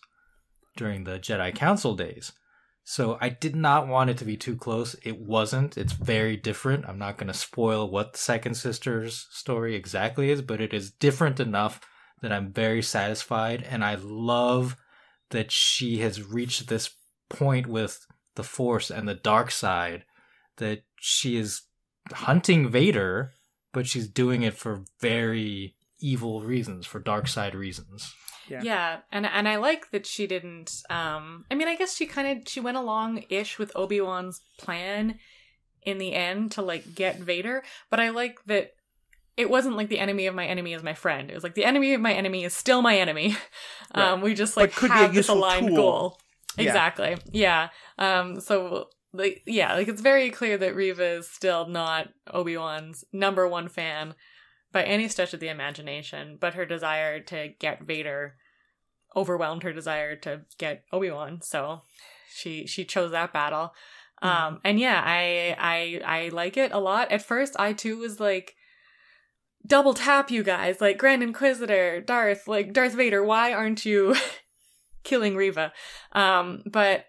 during 0.76 1.04
the 1.04 1.18
Jedi 1.18 1.50
Council 1.54 1.94
days. 1.96 2.32
So 2.84 3.18
I 3.20 3.28
did 3.44 3.54
not 3.56 3.86
want 3.86 4.10
it 4.10 4.18
to 4.18 4.24
be 4.24 4.36
too 4.36 4.56
close. 4.56 4.90
It 5.10 5.18
wasn't. 5.20 5.76
It's 5.82 5.92
very 6.14 6.36
different. 6.36 6.86
I'm 6.88 6.98
not 6.98 7.16
going 7.18 7.32
to 7.32 7.34
spoil 7.48 7.90
what 7.90 8.12
the 8.12 8.18
second 8.18 8.54
sister's 8.54 9.26
story 9.30 9.74
exactly 9.74 10.30
is, 10.30 10.40
but 10.42 10.60
it 10.60 10.72
is 10.72 10.90
different 11.06 11.38
enough 11.40 11.80
that 12.22 12.32
I'm 12.32 12.52
very 12.52 12.82
satisfied 12.82 13.60
and 13.72 13.84
I 13.84 13.94
love 13.96 14.76
that 15.30 15.52
she 15.52 15.98
has 15.98 16.22
reached 16.22 16.68
this 16.68 16.90
point 17.28 17.66
with 17.66 18.06
the 18.34 18.42
force 18.42 18.90
and 18.90 19.08
the 19.08 19.14
dark 19.14 19.50
side 19.50 20.04
that 20.56 20.82
she 21.00 21.36
is 21.36 21.62
hunting 22.12 22.70
Vader, 22.70 23.32
but 23.72 23.86
she's 23.86 24.08
doing 24.08 24.42
it 24.42 24.54
for 24.54 24.84
very 25.00 25.74
evil 26.00 26.42
reasons, 26.42 26.86
for 26.86 27.00
dark 27.00 27.28
side 27.28 27.54
reasons. 27.54 28.12
Yeah. 28.48 28.62
Yeah. 28.62 28.96
and 29.12 29.26
and 29.26 29.46
I 29.46 29.56
like 29.56 29.90
that 29.90 30.06
she 30.06 30.26
didn't. 30.26 30.72
Um, 30.88 31.44
I 31.50 31.54
mean, 31.54 31.68
I 31.68 31.76
guess 31.76 31.94
she 31.94 32.06
kind 32.06 32.38
of 32.38 32.48
she 32.48 32.60
went 32.60 32.76
along 32.76 33.24
ish 33.28 33.58
with 33.58 33.72
Obi 33.76 34.00
Wan's 34.00 34.40
plan 34.58 35.18
in 35.82 35.98
the 35.98 36.14
end 36.14 36.52
to 36.52 36.62
like 36.62 36.94
get 36.94 37.18
Vader, 37.18 37.62
but 37.90 38.00
I 38.00 38.10
like 38.10 38.38
that 38.46 38.72
it 39.38 39.48
wasn't 39.48 39.76
like 39.76 39.88
the 39.88 40.00
enemy 40.00 40.26
of 40.26 40.34
my 40.34 40.44
enemy 40.46 40.74
is 40.74 40.82
my 40.82 40.94
friend. 40.94 41.30
It 41.30 41.34
was 41.34 41.44
like 41.44 41.54
the 41.54 41.64
enemy 41.64 41.94
of 41.94 42.00
my 42.00 42.12
enemy 42.12 42.44
is 42.44 42.52
still 42.52 42.82
my 42.82 42.98
enemy. 42.98 43.36
Um, 43.94 44.20
we 44.20 44.34
just 44.34 44.54
like 44.54 44.74
could 44.74 44.90
be 44.90 44.98
a 44.98 44.98
have 44.98 45.14
this 45.14 45.28
aligned 45.28 45.68
tool. 45.68 45.76
goal. 45.76 46.20
Yeah. 46.58 46.64
Exactly. 46.64 47.16
Yeah. 47.32 47.68
Um. 47.96 48.38
So 48.38 48.90
like 49.14 49.42
yeah, 49.46 49.72
like 49.74 49.88
it's 49.88 50.02
very 50.02 50.30
clear 50.30 50.58
that 50.58 50.76
Reva 50.76 51.04
is 51.04 51.30
still 51.30 51.66
not 51.66 52.08
Obi 52.30 52.58
Wan's 52.58 53.02
number 53.14 53.48
one 53.48 53.68
fan 53.70 54.14
by 54.72 54.84
any 54.84 55.08
stretch 55.08 55.32
of 55.32 55.40
the 55.40 55.48
imagination, 55.48 56.36
but 56.38 56.52
her 56.52 56.66
desire 56.66 57.18
to 57.20 57.48
get 57.58 57.84
Vader 57.84 58.36
overwhelmed 59.16 59.62
her 59.62 59.72
desire 59.72 60.14
to 60.16 60.42
get 60.58 60.84
Obi-Wan. 60.92 61.40
So 61.40 61.82
she 62.30 62.66
she 62.66 62.84
chose 62.84 63.12
that 63.12 63.32
battle. 63.32 63.72
Um 64.20 64.60
and 64.64 64.78
yeah, 64.78 65.02
I 65.02 65.56
I 65.58 66.00
I 66.04 66.28
like 66.28 66.58
it 66.58 66.72
a 66.72 66.78
lot. 66.78 67.10
At 67.10 67.22
first 67.22 67.56
I 67.58 67.72
too 67.72 67.98
was 67.98 68.20
like 68.20 68.54
double 69.66 69.94
tap 69.94 70.30
you 70.30 70.42
guys, 70.42 70.80
like 70.80 70.98
Grand 70.98 71.22
Inquisitor, 71.22 72.00
Darth, 72.00 72.48
like 72.48 72.72
Darth 72.72 72.94
Vader, 72.94 73.22
why 73.22 73.52
aren't 73.52 73.84
you 73.84 74.14
killing 75.04 75.36
Reva? 75.36 75.72
Um 76.12 76.62
but 76.66 77.06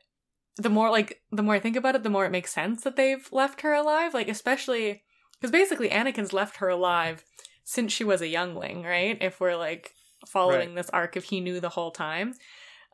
the 0.57 0.69
more 0.69 0.89
like 0.89 1.21
the 1.31 1.43
more 1.43 1.55
I 1.55 1.59
think 1.59 1.75
about 1.75 1.95
it, 1.95 2.03
the 2.03 2.09
more 2.09 2.25
it 2.25 2.31
makes 2.31 2.53
sense 2.53 2.83
that 2.83 2.95
they've 2.95 3.27
left 3.31 3.61
her 3.61 3.73
alive, 3.73 4.13
like 4.13 4.27
especially 4.27 5.03
because 5.39 5.51
basically 5.51 5.89
Anakin's 5.89 6.33
left 6.33 6.57
her 6.57 6.67
alive 6.69 7.23
since 7.63 7.93
she 7.93 8.03
was 8.03 8.21
a 8.21 8.27
youngling, 8.27 8.83
right? 8.83 9.17
If 9.21 9.39
we're 9.39 9.55
like 9.55 9.93
following 10.27 10.69
Right. 10.69 10.75
this 10.75 10.89
arc 10.89 11.15
if 11.15 11.25
he 11.25 11.39
knew 11.39 11.59
the 11.61 11.69
whole 11.69 11.91
time. 11.91 12.33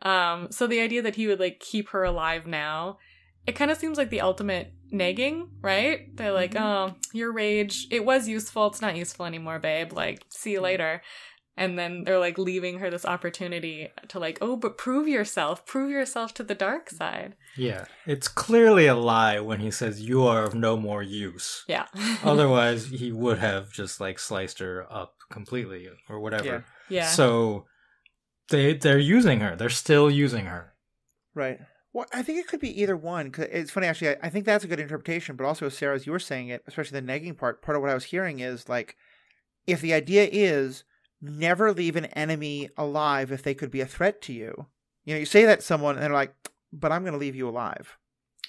Um, 0.01 0.51
so 0.51 0.67
the 0.67 0.81
idea 0.81 1.01
that 1.01 1.15
he 1.15 1.25
would 1.27 1.39
like 1.39 1.59
keep 1.59 1.89
her 1.89 2.03
alive 2.03 2.45
now, 2.45 2.99
it 3.47 3.53
kind 3.53 3.71
of 3.71 3.77
seems 3.77 3.97
like 3.97 4.09
the 4.09 4.21
ultimate 4.21 4.73
nagging, 4.91 5.49
right? 5.61 6.15
They're 6.15 6.31
like, 6.31 6.53
mm-hmm. 6.53 6.63
oh, 6.63 6.95
your 7.13 7.31
rage, 7.31 7.87
it 7.91 8.05
was 8.05 8.27
useful, 8.27 8.67
it's 8.67 8.81
not 8.81 8.95
useful 8.95 9.25
anymore, 9.25 9.59
babe. 9.59 9.93
Like, 9.93 10.25
see 10.29 10.53
you 10.53 10.61
later. 10.61 11.01
And 11.57 11.79
then 11.79 12.03
they're 12.03 12.19
like 12.19 12.37
leaving 12.37 12.79
her 12.79 12.89
this 12.89 13.05
opportunity 13.05 13.89
to 14.09 14.19
like, 14.19 14.39
oh, 14.41 14.57
but 14.57 14.77
prove 14.77 15.07
yourself, 15.07 15.65
prove 15.65 15.89
yourself 15.89 16.33
to 16.33 16.43
the 16.43 16.55
dark 16.55 16.89
side. 16.89 17.35
Yeah. 17.55 17.85
It's 18.05 18.27
clearly 18.27 18.87
a 18.87 18.95
lie 18.95 19.39
when 19.39 19.61
he 19.61 19.71
says 19.71 20.01
you 20.01 20.23
are 20.23 20.43
of 20.43 20.53
no 20.53 20.75
more 20.75 21.01
use. 21.01 21.63
Yeah. 21.67 21.85
Otherwise, 22.23 22.87
he 22.87 23.13
would 23.13 23.39
have 23.39 23.71
just 23.71 24.01
like 24.01 24.19
sliced 24.19 24.59
her 24.59 24.85
up 24.91 25.15
completely 25.31 25.87
or 26.09 26.19
whatever. 26.19 26.65
Yeah. 26.89 27.03
yeah. 27.03 27.07
So 27.07 27.67
they 28.49 28.73
they're 28.73 28.99
using 28.99 29.39
her. 29.39 29.55
They're 29.55 29.69
still 29.69 30.11
using 30.11 30.45
her. 30.47 30.73
Right. 31.33 31.59
Well, 31.95 32.07
I 32.13 32.23
think 32.23 32.39
it 32.39 32.47
could 32.47 32.59
be 32.59 32.81
either 32.81 32.97
one. 32.97 33.31
'cause 33.31 33.47
it's 33.49 33.71
funny, 33.71 33.87
actually. 33.87 34.09
I, 34.09 34.17
I 34.23 34.29
think 34.29 34.43
that's 34.43 34.65
a 34.65 34.67
good 34.67 34.81
interpretation. 34.81 35.37
But 35.37 35.45
also, 35.45 35.69
Sarah, 35.69 35.95
as 35.95 36.05
you 36.05 36.11
were 36.11 36.19
saying 36.19 36.49
it, 36.49 36.61
especially 36.67 36.99
the 36.99 37.07
negging 37.07 37.37
part, 37.37 37.61
part 37.61 37.77
of 37.77 37.81
what 37.81 37.89
I 37.89 37.93
was 37.93 38.03
hearing 38.03 38.41
is 38.41 38.67
like, 38.67 38.97
if 39.65 39.79
the 39.79 39.93
idea 39.93 40.27
is 40.29 40.83
never 41.21 41.71
leave 41.71 41.95
an 41.95 42.05
enemy 42.07 42.69
alive 42.75 43.31
if 43.31 43.43
they 43.43 43.53
could 43.53 43.71
be 43.71 43.79
a 43.79 43.85
threat 43.85 44.21
to 44.23 44.33
you, 44.33 44.65
you 45.05 45.13
know, 45.13 45.19
you 45.21 45.25
say 45.25 45.45
that 45.45 45.61
to 45.61 45.65
someone 45.65 45.95
and 45.95 46.03
they're 46.03 46.11
like, 46.11 46.35
but 46.73 46.91
I'm 46.91 47.03
going 47.03 47.13
to 47.13 47.17
leave 47.17 47.33
you 47.35 47.47
alive. 47.47 47.97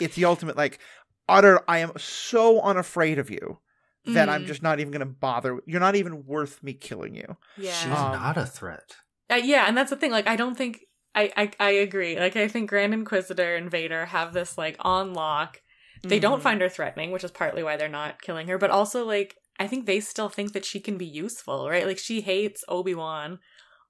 It's 0.00 0.16
the 0.16 0.24
ultimate 0.24 0.56
like 0.56 0.80
utter. 1.28 1.60
I 1.68 1.78
am 1.78 1.92
so 1.96 2.60
unafraid 2.62 3.20
of 3.20 3.30
you 3.30 3.60
that 4.06 4.28
I'm 4.28 4.42
Mhm. 4.42 4.46
just 4.48 4.62
not 4.64 4.80
even 4.80 4.90
going 4.90 5.06
to 5.06 5.06
bother. 5.06 5.60
You're 5.66 5.78
not 5.78 5.94
even 5.94 6.26
worth 6.26 6.64
me 6.64 6.74
killing 6.74 7.14
you. 7.14 7.36
Yeah. 7.56 7.70
She's 7.72 7.92
Um, 7.92 8.10
not 8.10 8.36
a 8.36 8.44
threat. 8.44 8.96
Uh, 9.30 9.36
yeah, 9.36 9.66
and 9.68 9.76
that's 9.76 9.90
the 9.90 9.96
thing. 9.96 10.10
Like, 10.10 10.26
I 10.26 10.34
don't 10.34 10.56
think 10.56 10.85
I, 11.16 11.32
I 11.36 11.50
I 11.58 11.70
agree. 11.70 12.18
Like, 12.18 12.36
I 12.36 12.46
think 12.46 12.68
Grand 12.70 12.92
Inquisitor 12.94 13.56
and 13.56 13.70
Vader 13.70 14.06
have 14.06 14.32
this 14.34 14.56
like 14.58 14.76
on 14.80 15.14
lock. 15.14 15.62
They 16.02 16.20
don't 16.20 16.38
Mhm. 16.40 16.42
find 16.42 16.60
her 16.60 16.68
threatening, 16.68 17.10
which 17.10 17.24
is 17.24 17.30
partly 17.32 17.62
why 17.62 17.76
they're 17.76 17.88
not 17.88 18.22
killing 18.22 18.46
her. 18.48 18.58
But 18.58 18.70
also, 18.70 19.04
like, 19.04 19.36
I 19.58 19.66
think 19.66 19.86
they 19.86 19.98
still 20.00 20.28
think 20.28 20.52
that 20.52 20.64
she 20.64 20.78
can 20.78 20.98
be 20.98 21.06
useful, 21.06 21.68
right? 21.68 21.86
Like, 21.86 21.98
she 21.98 22.20
hates 22.20 22.62
Obi 22.68 22.94
Wan 22.94 23.40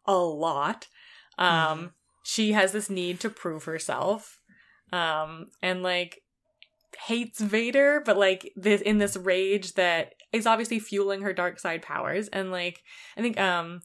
a 0.06 0.14
lot. 0.16 0.86
Um, 1.36 1.78
Mhm. 1.78 1.92
she 2.22 2.52
has 2.52 2.72
this 2.72 2.88
need 2.88 3.20
to 3.20 3.28
prove 3.28 3.64
herself, 3.64 4.40
um, 4.92 5.46
and 5.60 5.82
like 5.82 6.22
hates 7.06 7.40
Vader, 7.40 8.00
but 8.04 8.16
like 8.16 8.52
this 8.56 8.80
in 8.80 8.98
this 8.98 9.16
rage 9.16 9.74
that 9.74 10.14
is 10.32 10.46
obviously 10.46 10.78
fueling 10.78 11.22
her 11.22 11.32
dark 11.32 11.58
side 11.58 11.82
powers. 11.82 12.28
And 12.28 12.50
like, 12.50 12.82
I 13.16 13.20
think 13.20 13.38
um 13.38 13.82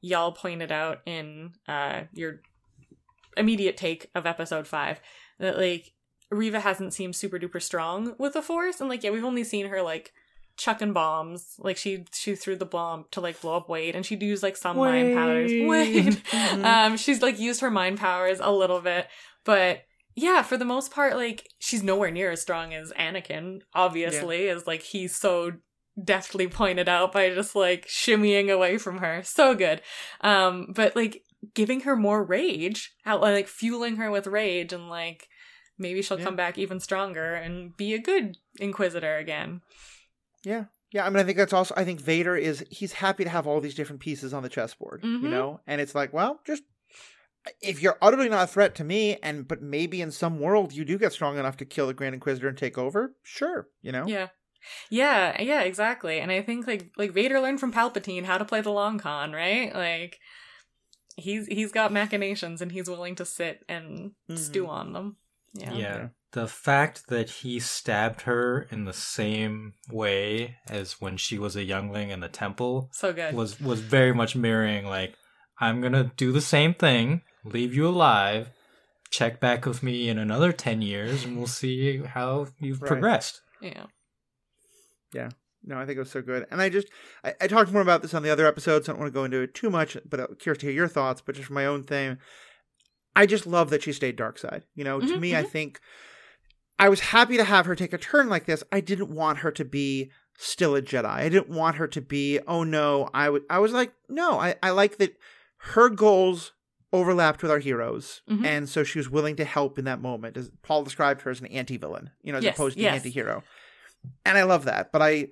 y'all 0.00 0.32
pointed 0.32 0.72
out 0.72 1.00
in 1.06 1.52
uh 1.68 2.04
your 2.12 2.40
immediate 3.38 3.76
take 3.76 4.10
of 4.14 4.26
episode 4.26 4.66
five 4.66 5.00
that 5.38 5.56
like 5.58 5.92
Reva 6.30 6.60
hasn't 6.60 6.92
seemed 6.92 7.16
super 7.16 7.38
duper 7.38 7.62
strong 7.62 8.14
with 8.18 8.34
the 8.34 8.42
force. 8.42 8.80
And 8.80 8.88
like 8.90 9.02
yeah 9.02 9.10
we've 9.10 9.24
only 9.24 9.44
seen 9.44 9.68
her 9.68 9.80
like 9.82 10.12
chucking 10.56 10.92
bombs. 10.92 11.54
Like 11.58 11.76
she 11.76 12.04
she 12.12 12.34
threw 12.34 12.56
the 12.56 12.66
bomb 12.66 13.06
to 13.12 13.20
like 13.20 13.40
blow 13.40 13.56
up 13.56 13.68
Wade 13.68 13.94
and 13.94 14.04
she'd 14.04 14.22
use 14.22 14.42
like 14.42 14.56
some 14.56 14.76
mind 14.76 15.14
powers. 15.16 15.50
Wade. 15.66 16.22
Mhm. 16.30 16.64
um 16.64 16.96
she's 16.96 17.22
like 17.22 17.38
used 17.38 17.60
her 17.60 17.70
mind 17.70 17.98
powers 17.98 18.40
a 18.40 18.50
little 18.52 18.80
bit. 18.80 19.06
But 19.44 19.82
yeah 20.16 20.42
for 20.42 20.56
the 20.56 20.64
most 20.64 20.90
part 20.90 21.14
like 21.16 21.48
she's 21.60 21.82
nowhere 21.84 22.10
near 22.10 22.32
as 22.32 22.42
strong 22.42 22.74
as 22.74 22.92
Anakin 22.98 23.60
obviously 23.72 24.48
as 24.48 24.66
like 24.66 24.82
he's 24.82 25.14
so 25.14 25.52
deftly 26.02 26.46
pointed 26.48 26.88
out 26.88 27.12
by 27.12 27.30
just 27.30 27.54
like 27.56 27.86
shimmying 27.86 28.52
away 28.52 28.78
from 28.78 28.98
her. 28.98 29.22
So 29.24 29.54
good. 29.54 29.80
Um 30.20 30.72
but 30.74 30.96
like 30.96 31.22
giving 31.54 31.80
her 31.80 31.96
more 31.96 32.22
rage 32.24 32.94
how 33.04 33.18
like 33.18 33.48
fueling 33.48 33.96
her 33.96 34.10
with 34.10 34.26
rage 34.26 34.72
and 34.72 34.88
like 34.88 35.28
maybe 35.78 36.02
she'll 36.02 36.18
Yeah. 36.18 36.24
come 36.24 36.36
back 36.36 36.58
even 36.58 36.80
stronger 36.80 37.34
and 37.34 37.76
be 37.76 37.94
a 37.94 37.98
good 38.00 38.36
inquisitor 38.58 39.16
again 39.16 39.60
Yeah. 40.44 40.64
Yeah, 40.90 41.04
I 41.04 41.10
mean 41.10 41.18
I 41.18 41.24
think 41.24 41.36
that's 41.36 41.52
also 41.52 41.74
I 41.76 41.84
think 41.84 42.00
Vader 42.00 42.34
is 42.36 42.64
he's 42.70 42.92
happy 42.94 43.22
to 43.24 43.30
have 43.30 43.46
all 43.46 43.60
these 43.60 43.74
different 43.74 44.00
pieces 44.00 44.32
on 44.32 44.42
the 44.42 44.48
chessboard, 44.48 45.02
Mhm. 45.02 45.22
you 45.22 45.28
know? 45.28 45.60
And 45.66 45.80
it's 45.82 45.94
like, 45.94 46.12
well, 46.14 46.40
just 46.46 46.62
if 47.60 47.82
you're 47.82 47.98
utterly 48.00 48.28
not 48.28 48.44
a 48.44 48.46
threat 48.52 48.74
to 48.76 48.84
me 48.84 49.16
and 49.22 49.46
but 49.46 49.60
maybe 49.62 50.00
in 50.00 50.10
some 50.10 50.40
world 50.40 50.72
you 50.72 50.84
do 50.84 50.98
get 50.98 51.12
strong 51.12 51.38
enough 51.38 51.56
to 51.58 51.64
kill 51.66 51.86
the 51.86 51.94
Grand 51.94 52.14
Inquisitor 52.14 52.48
and 52.48 52.56
take 52.58 52.78
over, 52.78 53.14
sure, 53.22 53.68
you 53.82 53.92
know? 53.92 54.06
Yeah. 54.06 54.28
Yeah, 54.90 55.40
yeah, 55.40 55.60
exactly. 55.62 56.18
And 56.20 56.32
I 56.32 56.42
think 56.42 56.66
like 56.66 56.90
like 56.96 57.12
Vader 57.12 57.38
learned 57.40 57.60
from 57.60 57.72
Palpatine 57.72 58.24
how 58.24 58.38
to 58.38 58.44
play 58.44 58.60
the 58.60 58.72
long 58.72 58.98
con, 58.98 59.32
right? 59.32 59.72
Like 59.74 60.18
he's 61.18 61.46
he's 61.46 61.72
got 61.72 61.92
machinations 61.92 62.60
and 62.62 62.72
he's 62.72 62.88
willing 62.88 63.14
to 63.16 63.24
sit 63.24 63.64
and 63.68 64.12
Mhm. 64.30 64.38
stew 64.38 64.66
on 64.66 64.92
them. 64.92 65.16
Yeah. 65.52 65.72
Yeah. 65.72 65.78
Yeah. 65.78 66.08
The 66.32 66.46
fact 66.46 67.08
that 67.08 67.30
he 67.30 67.58
stabbed 67.58 68.22
her 68.22 68.68
in 68.70 68.84
the 68.84 68.92
same 68.92 69.72
way 69.90 70.56
as 70.68 71.00
when 71.00 71.16
she 71.16 71.38
was 71.38 71.56
a 71.56 71.64
youngling 71.64 72.10
in 72.10 72.20
the 72.20 72.28
temple 72.28 72.90
So 72.92 73.12
good. 73.12 73.34
was 73.34 73.58
was 73.60 73.80
very 73.80 74.12
much 74.14 74.36
mirroring 74.36 74.84
like 74.86 75.14
I'm 75.60 75.80
going 75.80 75.94
to 75.94 76.12
do 76.16 76.30
the 76.30 76.40
same 76.40 76.72
thing, 76.74 77.22
leave 77.44 77.74
you 77.74 77.88
alive, 77.88 78.48
check 79.10 79.40
back 79.40 79.66
with 79.66 79.82
me 79.82 80.08
in 80.08 80.16
another 80.18 80.52
10 80.52 80.82
years 80.82 81.24
and 81.24 81.36
we'll 81.36 81.46
see 81.48 81.98
how 82.02 82.46
you've 82.60 82.80
Right. 82.82 82.88
progressed. 82.88 83.40
Yeah. 83.60 83.86
Yeah. 85.12 85.30
No, 85.68 85.78
I 85.78 85.84
think 85.84 85.96
it 85.96 86.00
was 86.00 86.10
so 86.10 86.22
good. 86.22 86.46
And 86.50 86.60
I 86.62 86.68
just, 86.70 86.88
I, 87.22 87.34
I 87.42 87.46
talked 87.46 87.70
more 87.70 87.82
about 87.82 88.00
this 88.02 88.14
on 88.14 88.22
the 88.22 88.30
other 88.30 88.46
episodes. 88.46 88.86
So 88.86 88.92
I 88.92 88.94
don't 88.94 89.00
want 89.02 89.12
to 89.12 89.18
go 89.18 89.24
into 89.24 89.40
it 89.42 89.54
too 89.54 89.68
much, 89.68 89.96
but 90.08 90.18
I'm 90.18 90.34
curious 90.36 90.58
to 90.60 90.66
hear 90.66 90.74
your 90.74 90.88
thoughts. 90.88 91.20
But 91.20 91.34
just 91.34 91.48
for 91.48 91.52
my 91.52 91.66
own 91.66 91.82
thing, 91.84 92.16
I 93.14 93.26
just 93.26 93.46
love 93.46 93.70
that 93.70 93.82
she 93.82 93.92
stayed 93.92 94.16
dark 94.16 94.38
side. 94.38 94.64
You 94.74 94.84
know, 94.84 94.98
to 95.00 95.06
Mhm, 95.06 95.20
me, 95.20 95.36
I 95.36 95.42
think 95.42 95.80
I 96.78 96.88
was 96.88 97.00
happy 97.00 97.36
to 97.36 97.44
have 97.44 97.66
her 97.66 97.74
take 97.74 97.92
a 97.92 97.98
turn 97.98 98.28
like 98.28 98.46
this. 98.46 98.64
I 98.72 98.80
didn't 98.80 99.10
want 99.10 99.38
her 99.38 99.50
to 99.50 99.64
be 99.64 100.10
still 100.38 100.74
a 100.76 100.80
Jedi. 100.80 101.04
I 101.04 101.28
didn't 101.28 101.48
want 101.50 101.76
her 101.76 101.88
to 101.88 102.00
be, 102.00 102.38
oh 102.46 102.62
no, 102.64 103.10
I 103.12 103.28
would, 103.28 103.42
I 103.50 103.58
was 103.58 103.72
like, 103.72 103.92
no, 104.08 104.38
I, 104.38 104.54
I 104.62 104.70
like 104.70 104.98
that 104.98 105.16
her 105.74 105.88
goals 105.88 106.52
overlapped 106.92 107.42
with 107.42 107.50
our 107.50 107.58
heroes. 107.58 108.22
Mhm. 108.30 108.46
And 108.46 108.68
so 108.68 108.84
she 108.84 108.98
was 108.98 109.10
willing 109.10 109.36
to 109.36 109.44
help 109.44 109.78
in 109.78 109.84
that 109.86 110.00
moment. 110.00 110.36
As 110.36 110.50
Paul 110.62 110.84
described 110.84 111.22
her 111.22 111.30
as 111.30 111.40
an 111.40 111.46
anti-villain, 111.48 112.10
you 112.22 112.32
know, 112.32 112.38
as 112.38 112.44
Yes, 112.44 112.54
opposed 112.56 112.76
to 112.76 112.82
yes. 112.82 112.92
an 112.92 112.96
anti-hero. 112.96 113.42
And 114.24 114.38
I 114.38 114.44
love 114.44 114.64
that. 114.66 114.92
But 114.92 115.02
I, 115.02 115.26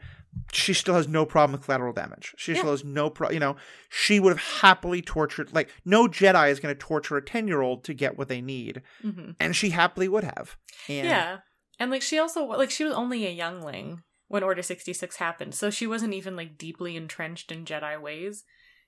she 0.52 0.72
still 0.74 0.94
has 0.94 1.08
no 1.08 1.24
problem 1.26 1.52
with 1.52 1.64
collateral 1.64 1.92
damage. 1.92 2.34
She 2.36 2.52
Yeah. 2.52 2.58
still 2.58 2.70
has 2.70 2.84
no 2.84 3.10
pro. 3.10 3.30
You 3.30 3.40
know, 3.40 3.56
she 3.88 4.20
would 4.20 4.30
have 4.36 4.60
happily 4.60 5.02
tortured. 5.02 5.52
Like 5.52 5.70
no 5.84 6.06
Jedi 6.06 6.50
is 6.50 6.60
going 6.60 6.74
to 6.74 6.78
torture 6.78 7.16
a 7.16 7.22
ten 7.24 7.48
year 7.48 7.62
old 7.62 7.84
to 7.84 7.94
get 7.94 8.16
what 8.16 8.28
they 8.28 8.40
need, 8.40 8.82
hmm 9.02 9.32
and 9.40 9.54
she 9.56 9.70
happily 9.70 10.08
would 10.08 10.24
have. 10.24 10.56
And 10.88 11.06
Yeah. 11.06 11.38
And 11.78 11.90
like 11.90 12.02
she 12.02 12.18
also 12.18 12.44
like 12.44 12.70
she 12.70 12.84
was 12.84 12.94
only 12.94 13.26
a 13.26 13.30
youngling 13.30 14.02
when 14.28 14.42
Order 14.42 14.62
66 14.62 15.16
happened. 15.16 15.54
So 15.54 15.70
she 15.70 15.86
wasn't 15.86 16.14
even 16.14 16.34
like 16.36 16.58
deeply 16.58 16.96
entrenched 16.96 17.52
in 17.52 17.64
Jedi 17.64 18.00
ways 18.00 18.44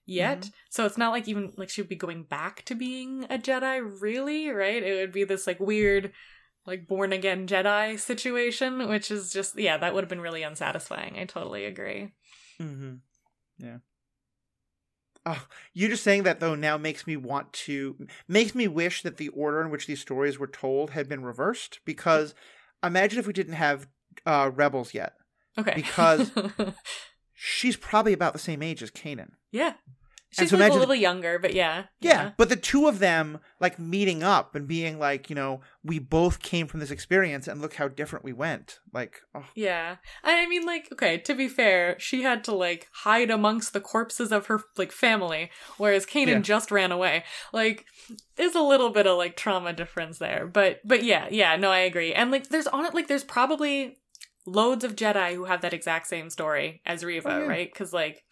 yet. 0.07 0.41
Mm-hmm. 0.41 0.51
So 0.71 0.87
it's 0.87 0.99
not 0.99 1.13
like 1.13 1.29
even 1.29 1.53
like 1.57 1.69
she 1.71 1.81
would 1.81 1.89
be 1.89 1.97
going 1.97 2.25
back 2.25 2.65
to 2.65 2.75
being 2.75 3.25
a 3.25 3.39
Jedi 3.39 3.81
really, 4.01 4.49
right? 4.51 4.83
It 4.83 5.01
would 5.01 5.13
be 5.13 5.25
this 5.25 5.47
like 5.47 5.61
weird 5.61 6.13
like 6.69 6.87
born 6.87 7.13
again 7.13 7.49
Jedi 7.49 7.99
situation, 7.99 8.89
which 8.89 9.11
is 9.11 9.33
just 9.33 9.59
yeah, 9.59 9.77
that 9.79 9.93
would 9.95 10.05
have 10.05 10.09
been 10.09 10.21
really 10.21 10.43
unsatisfying. 10.45 11.19
I 11.19 11.25
totally 11.25 11.65
agree. 11.65 12.13
Mm-hmm. 12.61 12.95
Yeah. 13.59 13.79
Oh, 15.27 15.47
you 15.75 15.89
just 15.89 16.05
saying 16.05 16.23
that 16.23 16.39
though 16.41 16.55
now 16.55 16.79
makes 16.79 17.07
me 17.07 17.17
want 17.17 17.53
to 17.53 18.07
makes 18.29 18.55
me 18.55 18.69
wish 18.69 19.03
that 19.03 19.17
the 19.17 19.29
order 19.29 19.61
in 19.61 19.71
which 19.71 19.87
these 19.87 20.01
stories 20.01 20.39
were 20.39 20.47
told 20.47 20.91
had 20.91 21.09
been 21.09 21.25
reversed. 21.25 21.81
Because 21.85 22.35
imagine 22.85 23.19
if 23.19 23.27
we 23.27 23.33
didn't 23.33 23.55
have 23.55 23.89
uh, 24.25 24.51
rebels 24.55 24.95
yet. 24.95 25.15
Okay. 25.59 25.75
Because- 25.75 26.31
She's 27.41 27.77
probably 27.77 28.13
about 28.13 28.33
the 28.33 28.39
same 28.41 28.63
age 28.65 28.83
as 28.83 28.91
Kanan. 28.91 29.31
yeah. 29.53 29.75
And 30.37 30.45
She's 30.45 30.51
so 30.51 30.59
like 30.59 30.73
a 30.73 30.77
little 30.77 30.95
younger, 30.95 31.39
but 31.39 31.55
yeah. 31.55 31.85
Yeah, 32.01 32.33
but 32.37 32.51
the 32.51 32.57
two 32.57 32.87
of 32.87 32.99
them 32.99 33.39
like 33.61 33.79
meeting 33.79 34.23
up 34.23 34.55
and 34.55 34.69
being 34.69 34.99
like, 34.99 35.31
you 35.31 35.35
know, 35.35 35.63
we 35.83 35.99
both 35.99 36.41
came 36.43 36.67
from 36.67 36.81
this 36.81 36.91
experience 36.91 37.49
and 37.49 37.63
look 37.63 37.75
how 37.75 37.89
different 37.89 38.27
we 38.27 38.35
went. 38.35 38.79
Like, 38.93 39.23
oh, 39.35 39.47
Yeah. 39.55 39.97
I 40.23 40.47
mean, 40.47 40.67
like, 40.67 40.89
okay, 40.93 41.17
to 41.19 41.35
be 41.35 41.49
fair, 41.49 41.99
she 41.99 42.23
had 42.25 42.45
to, 42.45 42.55
like, 42.55 42.89
hide 42.93 43.31
amongst 43.31 43.73
the 43.73 43.81
corpses 43.81 44.31
of 44.31 44.47
her, 44.47 44.61
like, 44.77 44.93
family, 44.93 45.51
whereas 45.79 46.05
Kanan 46.05 46.27
Yeah. 46.29 46.39
just 46.41 46.71
ran 46.71 46.93
away. 46.93 47.25
Like, 47.55 47.87
there's 48.37 48.55
a 48.55 48.61
little 48.63 48.91
bit 48.91 49.07
of, 49.07 49.17
like, 49.17 49.35
trauma 49.35 49.73
difference 49.73 50.19
there. 50.19 50.47
But, 50.47 50.81
but 50.85 51.05
yeah, 51.05 51.29
yeah, 51.31 51.57
no, 51.57 51.71
I 51.71 51.79
agree. 51.81 52.13
And, 52.13 52.31
like, 52.31 52.49
there's 52.51 52.67
on 52.67 52.85
it, 52.85 52.93
like, 52.95 53.09
there's 53.09 53.25
probably 53.25 53.97
loads 54.47 54.85
of 54.85 54.95
Jedi 54.97 55.35
who 55.35 55.45
have 55.47 55.61
that 55.63 55.75
exact 55.75 56.07
same 56.07 56.29
story 56.31 56.81
as 56.87 57.03
Reva, 57.05 57.31
Oh, 57.33 57.39
yeah. 57.41 57.47
right? 57.47 57.73
Because, 57.73 57.93
like, 57.93 58.25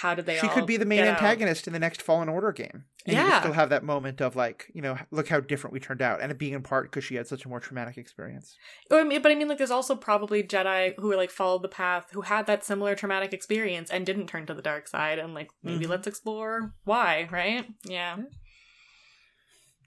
how 0.00 0.14
did 0.14 0.26
they 0.26 0.38
all 0.38 0.48
she 0.48 0.54
could 0.54 0.66
be 0.66 0.76
the 0.76 0.84
main 0.84 0.98
get 0.98 1.08
out? 1.08 1.14
antagonist 1.14 1.66
in 1.66 1.72
the 1.72 1.78
next 1.78 2.02
Fallen 2.02 2.28
Order 2.28 2.52
game. 2.52 2.84
And 3.06 3.16
you 3.16 3.22
Yeah. 3.22 3.30
could 3.30 3.40
still 3.44 3.52
have 3.54 3.70
that 3.70 3.82
moment 3.84 4.20
of 4.20 4.36
like, 4.36 4.70
you 4.74 4.82
know, 4.82 4.98
look 5.10 5.28
how 5.28 5.40
different 5.40 5.72
we 5.72 5.80
turned 5.80 6.02
out, 6.02 6.20
and 6.20 6.30
it 6.30 6.38
being 6.38 6.52
in 6.52 6.62
part 6.62 6.90
because 6.90 7.02
she 7.04 7.14
had 7.14 7.26
such 7.26 7.44
a 7.44 7.48
more 7.48 7.60
traumatic 7.60 7.96
experience. 7.96 8.56
Mean, 8.90 9.22
but 9.22 9.32
I 9.32 9.34
mean, 9.34 9.48
like, 9.48 9.58
there's 9.58 9.70
also 9.70 9.94
probably 9.96 10.42
Jedi 10.42 10.94
who 10.98 11.14
like 11.16 11.30
followed 11.30 11.62
the 11.62 11.68
path, 11.68 12.08
who 12.12 12.20
had 12.22 12.46
that 12.46 12.64
similar 12.64 12.94
traumatic 12.94 13.32
experience 13.32 13.90
and 13.90 14.04
didn't 14.04 14.26
turn 14.26 14.44
to 14.46 14.54
the 14.54 14.62
dark 14.62 14.86
side, 14.88 15.18
and 15.18 15.32
like 15.34 15.50
maybe 15.62 15.86
Mhm. 15.86 15.90
let's 15.90 16.06
explore 16.06 16.74
why, 16.84 17.28
right? 17.32 17.66
Yeah, 17.84 18.18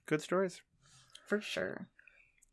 Good 0.06 0.22
stories. 0.22 0.62
for 1.28 1.40
sure. 1.42 1.88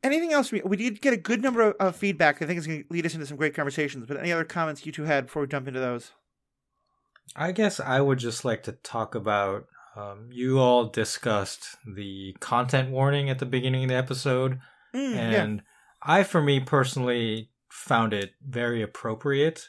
Anything 0.03 0.33
else? 0.33 0.53
We, 0.53 0.61
we 0.63 0.77
did 0.77 1.01
get 1.01 1.15
a 1.15 1.17
good 1.17 1.43
number 1.43 1.63
of, 1.63 1.75
of 1.81 1.97
feedback. 1.97 2.41
I 2.43 2.47
think 2.47 2.59
it's 2.59 2.67
going 2.67 2.83
to 2.83 2.87
lead 2.91 3.07
us 3.07 3.15
into 3.15 3.27
some 3.27 3.39
great 3.39 3.55
conversations. 3.55 4.05
But 4.07 4.19
any 4.19 4.31
other 4.31 4.45
comments 4.45 4.85
you 4.85 4.93
two 4.93 5.05
had 5.05 5.27
before 5.27 5.43
we 5.43 5.49
jump 5.49 5.67
into 5.67 5.81
those? 5.81 6.13
I 7.35 7.53
guess 7.53 7.81
I 7.81 8.01
would 8.01 8.19
just 8.19 8.45
like 8.45 8.63
to 8.65 8.73
talk 8.73 9.15
about. 9.15 9.67
Um, 9.97 10.29
you 10.31 10.59
all 10.59 10.89
discussed 10.91 11.77
the 11.87 12.37
content 12.41 12.91
warning 12.91 13.31
at 13.31 13.39
the 13.39 13.47
beginning 13.47 13.85
of 13.85 13.89
the 13.89 13.95
episode, 13.97 14.61
Mm, 14.95 15.15
yeah. 15.15 15.43
and 15.43 15.63
I, 16.03 16.23
for 16.23 16.43
me 16.43 16.61
personally, 16.61 17.51
found 17.71 18.13
it 18.13 18.33
very 18.47 18.83
appropriate. 18.83 19.69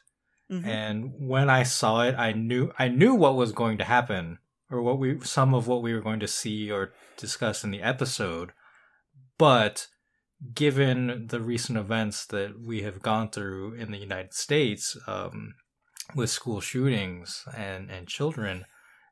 Mhm. 0.52 0.66
And 0.66 1.14
when 1.18 1.50
I 1.50 1.64
saw 1.64 2.02
it, 2.04 2.16
I 2.18 2.32
knew 2.34 2.72
I 2.78 2.88
knew 2.90 3.16
what 3.16 3.36
was 3.36 3.52
going 3.54 3.78
to 3.80 3.84
happen, 3.86 4.40
or 4.70 4.82
what 4.82 5.00
we 5.00 5.20
some 5.22 5.54
of 5.54 5.68
what 5.68 5.82
we 5.82 5.94
were 5.94 6.02
going 6.02 6.20
to 6.22 6.28
see 6.28 6.70
or 6.72 6.94
discuss 7.18 7.64
in 7.64 7.72
the 7.72 7.82
episode. 7.82 8.52
But 9.38 9.88
given 10.54 11.28
the 11.28 11.40
recent 11.42 11.78
events 11.78 12.26
that 12.28 12.60
we 12.60 12.82
have 12.84 13.02
gone 13.02 13.30
through 13.30 13.74
in 13.74 13.92
the 13.92 13.98
United 13.98 14.34
States, 14.34 14.98
um, 15.08 15.56
with 16.16 16.30
school 16.30 16.62
shootings 16.62 17.46
and 17.56 17.90
and 17.92 18.08
children, 18.08 18.66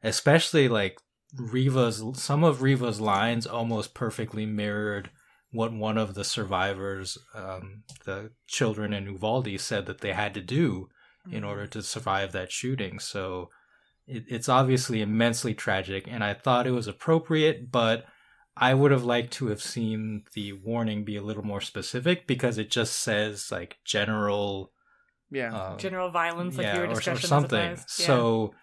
especially 0.03 0.67
like 0.67 0.99
Reva's 1.35 2.03
some 2.13 2.43
of 2.43 2.61
Reva's 2.61 3.01
lines 3.01 3.45
almost 3.47 3.93
perfectly 3.93 4.45
mirrored 4.45 5.09
what 5.51 5.71
one 5.73 5.97
of 5.97 6.15
the 6.15 6.23
survivors, 6.23 7.17
um, 7.33 7.83
the 8.05 8.31
children 8.47 8.93
in 8.93 9.05
Uvalde, 9.05 9.59
said 9.59 9.85
that 9.85 10.01
they 10.01 10.13
had 10.13 10.33
to 10.33 10.41
do 10.41 10.89
in 11.31 11.41
Mm-hmm. 11.41 11.49
order 11.49 11.67
to 11.67 11.81
survive 11.81 12.31
that 12.33 12.51
shooting. 12.51 12.99
So 12.99 13.49
it, 14.07 14.25
it's 14.27 14.49
obviously 14.49 15.01
immensely 15.01 15.53
tragic, 15.55 16.07
and 16.07 16.23
I 16.23 16.33
thought 16.35 16.67
it 16.67 16.71
was 16.71 16.87
appropriate, 16.87 17.71
but 17.71 18.05
I 18.55 18.73
would 18.73 18.91
have 18.91 19.03
liked 19.03 19.33
to 19.33 19.47
have 19.47 19.61
seen 19.61 20.23
the 20.33 20.53
warning 20.53 21.03
be 21.03 21.15
a 21.17 21.23
little 21.23 21.43
more 21.43 21.61
specific 21.61 22.27
because 22.27 22.57
it 22.57 22.69
just 22.69 22.99
says 22.99 23.51
like 23.51 23.77
general 23.83 24.71
Yeah. 25.31 25.53
um, 25.53 25.77
General 25.77 26.09
violence, 26.09 26.57
like 26.57 26.67
yeah, 26.67 26.77
your 26.77 26.87
or, 26.87 26.91
or 26.91 27.01
something. 27.01 27.71
Yeah. 27.71 27.83
So, 27.87 28.53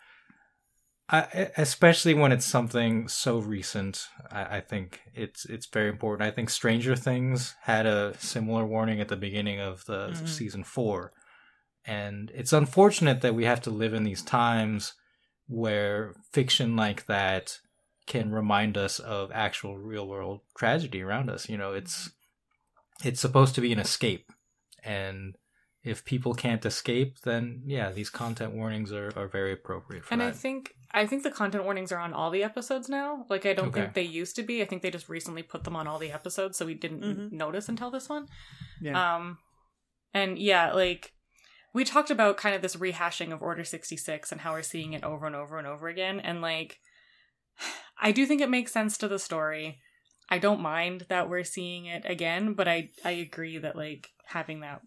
I, 1.09 1.51
especially 1.57 2.15
when 2.15 2.33
it's 2.33 2.47
something 2.47 3.07
so 3.09 3.39
recent, 3.39 4.07
I, 4.31 4.57
I 4.57 4.61
think 4.61 5.01
it's 5.13 5.45
it's 5.45 5.67
very 5.67 5.91
important. 5.91 6.27
I 6.27 6.31
think 6.31 6.49
Stranger 6.49 6.97
Things 6.97 7.55
had 7.63 7.85
a 7.87 8.15
similar 8.19 8.65
warning 8.65 9.01
at 9.01 9.09
the 9.09 9.17
beginning 9.17 9.61
of 9.61 9.85
the 9.85 10.09
Mhm. 10.11 10.29
season 10.29 10.65
four, 10.65 11.13
and 11.85 12.31
it's 12.35 12.53
unfortunate 12.53 13.21
that 13.21 13.35
we 13.35 13.45
have 13.45 13.61
to 13.63 13.71
live 13.71 13.93
in 13.93 14.05
these 14.05 14.23
times 14.23 14.95
where 15.49 16.15
fiction 16.33 16.77
like 16.77 17.05
that 17.07 17.59
can 18.07 18.33
remind 18.33 18.79
us 18.79 18.99
of 18.99 19.31
actual 19.33 19.77
real 19.77 20.09
world 20.09 20.41
tragedy 20.57 21.03
around 21.03 21.29
us. 21.29 21.49
You 21.49 21.59
know, 21.59 21.73
it's 21.75 22.11
it's 23.05 23.21
supposed 23.21 23.55
to 23.57 23.61
be 23.61 23.73
an 23.73 23.79
escape, 23.79 24.33
and 24.83 25.37
if 25.85 26.05
people 26.05 26.33
can't 26.35 26.65
escape, 26.65 27.21
then 27.23 27.63
yeah, 27.67 27.91
these 27.91 28.09
content 28.11 28.53
warnings 28.55 28.93
are, 28.93 29.13
are 29.17 29.27
very 29.29 29.53
appropriate 29.53 30.05
for 30.05 30.15
and 30.15 30.21
that. 30.21 30.29
I 30.29 30.31
think 30.33 30.75
I 30.95 31.07
think 31.07 31.23
the 31.23 31.31
content 31.31 31.65
warnings 31.65 31.91
are 31.91 31.99
on 31.99 32.13
all 32.13 32.31
the 32.31 32.45
episodes 32.45 32.89
now. 32.89 33.27
Like 33.29 33.47
I 33.47 33.55
don't 33.55 33.69
Okay. 33.69 33.81
think 33.83 33.95
they 33.95 34.03
used 34.03 34.37
to 34.37 34.43
be. 34.43 34.63
I 34.63 34.65
think 34.67 34.83
they 34.83 34.91
just 34.91 35.09
recently 35.09 35.43
put 35.43 35.65
them 35.65 35.75
on 35.77 35.87
all 35.87 35.99
the 35.99 36.13
episodes, 36.13 36.57
so 36.59 36.67
we 36.67 36.75
didn't 36.75 37.01
Mhm. 37.03 37.33
notice 37.33 37.69
until 37.69 37.91
this 37.91 38.09
one. 38.09 38.29
yeah. 38.81 39.17
Um, 39.17 39.39
and 40.15 40.39
yeah, 40.39 40.73
like 40.73 41.13
we 41.75 41.85
talked 41.85 42.11
about 42.11 42.37
kind 42.37 42.55
of 42.55 42.61
this 42.63 42.77
rehashing 42.77 43.33
of 43.33 43.41
Order 43.43 43.65
66 43.65 44.31
and 44.31 44.43
how 44.43 44.53
we're 44.53 44.63
seeing 44.63 44.93
it 44.93 45.03
over 45.05 45.27
and 45.27 45.35
over 45.35 45.57
and 45.59 45.67
over 45.67 45.89
again. 45.89 46.21
And 46.21 46.43
like, 46.43 46.79
I 48.01 48.13
do 48.13 48.27
think 48.27 48.41
it 48.41 48.51
makes 48.51 48.73
sense 48.73 48.99
to 48.99 49.09
the 49.09 49.19
story. 49.19 49.81
I 50.29 50.39
don't 50.39 50.61
mind 50.61 51.07
that 51.09 51.29
we're 51.29 51.45
seeing 51.45 51.87
it 51.87 52.03
again, 52.05 52.55
but 52.55 52.69
I 52.69 52.91
I 53.05 53.13
agree 53.13 53.59
that 53.59 53.77
like 53.77 54.11
having 54.27 54.61
that 54.61 54.81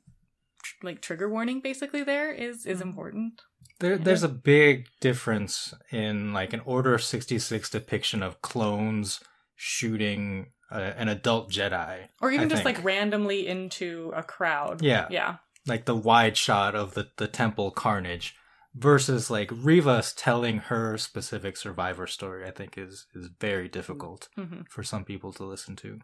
tr- 0.80 0.86
like 0.88 1.02
trigger 1.02 1.30
warning 1.30 1.62
basically 1.62 2.04
there 2.04 2.32
is 2.32 2.66
is 2.66 2.80
Mhm. 2.80 2.84
important. 2.84 3.42
There, 3.80 3.98
there's 3.98 4.24
a 4.24 4.30
big 4.30 4.88
difference 5.02 5.74
in 5.92 6.32
like 6.34 6.54
an 6.54 6.62
Order 6.66 6.98
66 6.98 7.70
depiction 7.70 8.24
of 8.24 8.42
clones 8.42 9.20
shooting 9.56 10.52
uh, 10.72 10.94
an 10.98 11.08
adult 11.10 11.52
Jedi. 11.52 12.08
Or 12.22 12.32
even 12.32 12.48
I 12.48 12.50
just 12.50 12.64
think. 12.64 12.78
like 12.78 12.86
randomly 12.86 13.48
into 13.48 14.12
a 14.16 14.24
crowd. 14.24 14.82
Yeah. 14.82 15.08
Yeah. 15.12 15.38
like 15.68 15.86
the 15.86 15.96
wide 15.96 16.38
shot 16.38 16.76
of 16.76 16.94
the, 16.94 17.08
the 17.18 17.28
temple 17.28 17.72
carnage 17.72 18.36
versus 18.76 19.30
like 19.30 19.50
Revas 19.50 20.14
telling 20.16 20.58
her 20.60 20.98
specific 20.98 21.58
survivor 21.58 22.08
story, 22.08 22.46
I 22.48 22.52
think 22.52 22.78
is 22.78 23.08
is 23.14 23.30
very 23.40 23.68
difficult 23.68 24.28
hmm 24.36 24.62
for 24.70 24.84
some 24.84 25.04
people 25.06 25.32
to 25.34 25.44
listen 25.44 25.76
to. 25.78 26.00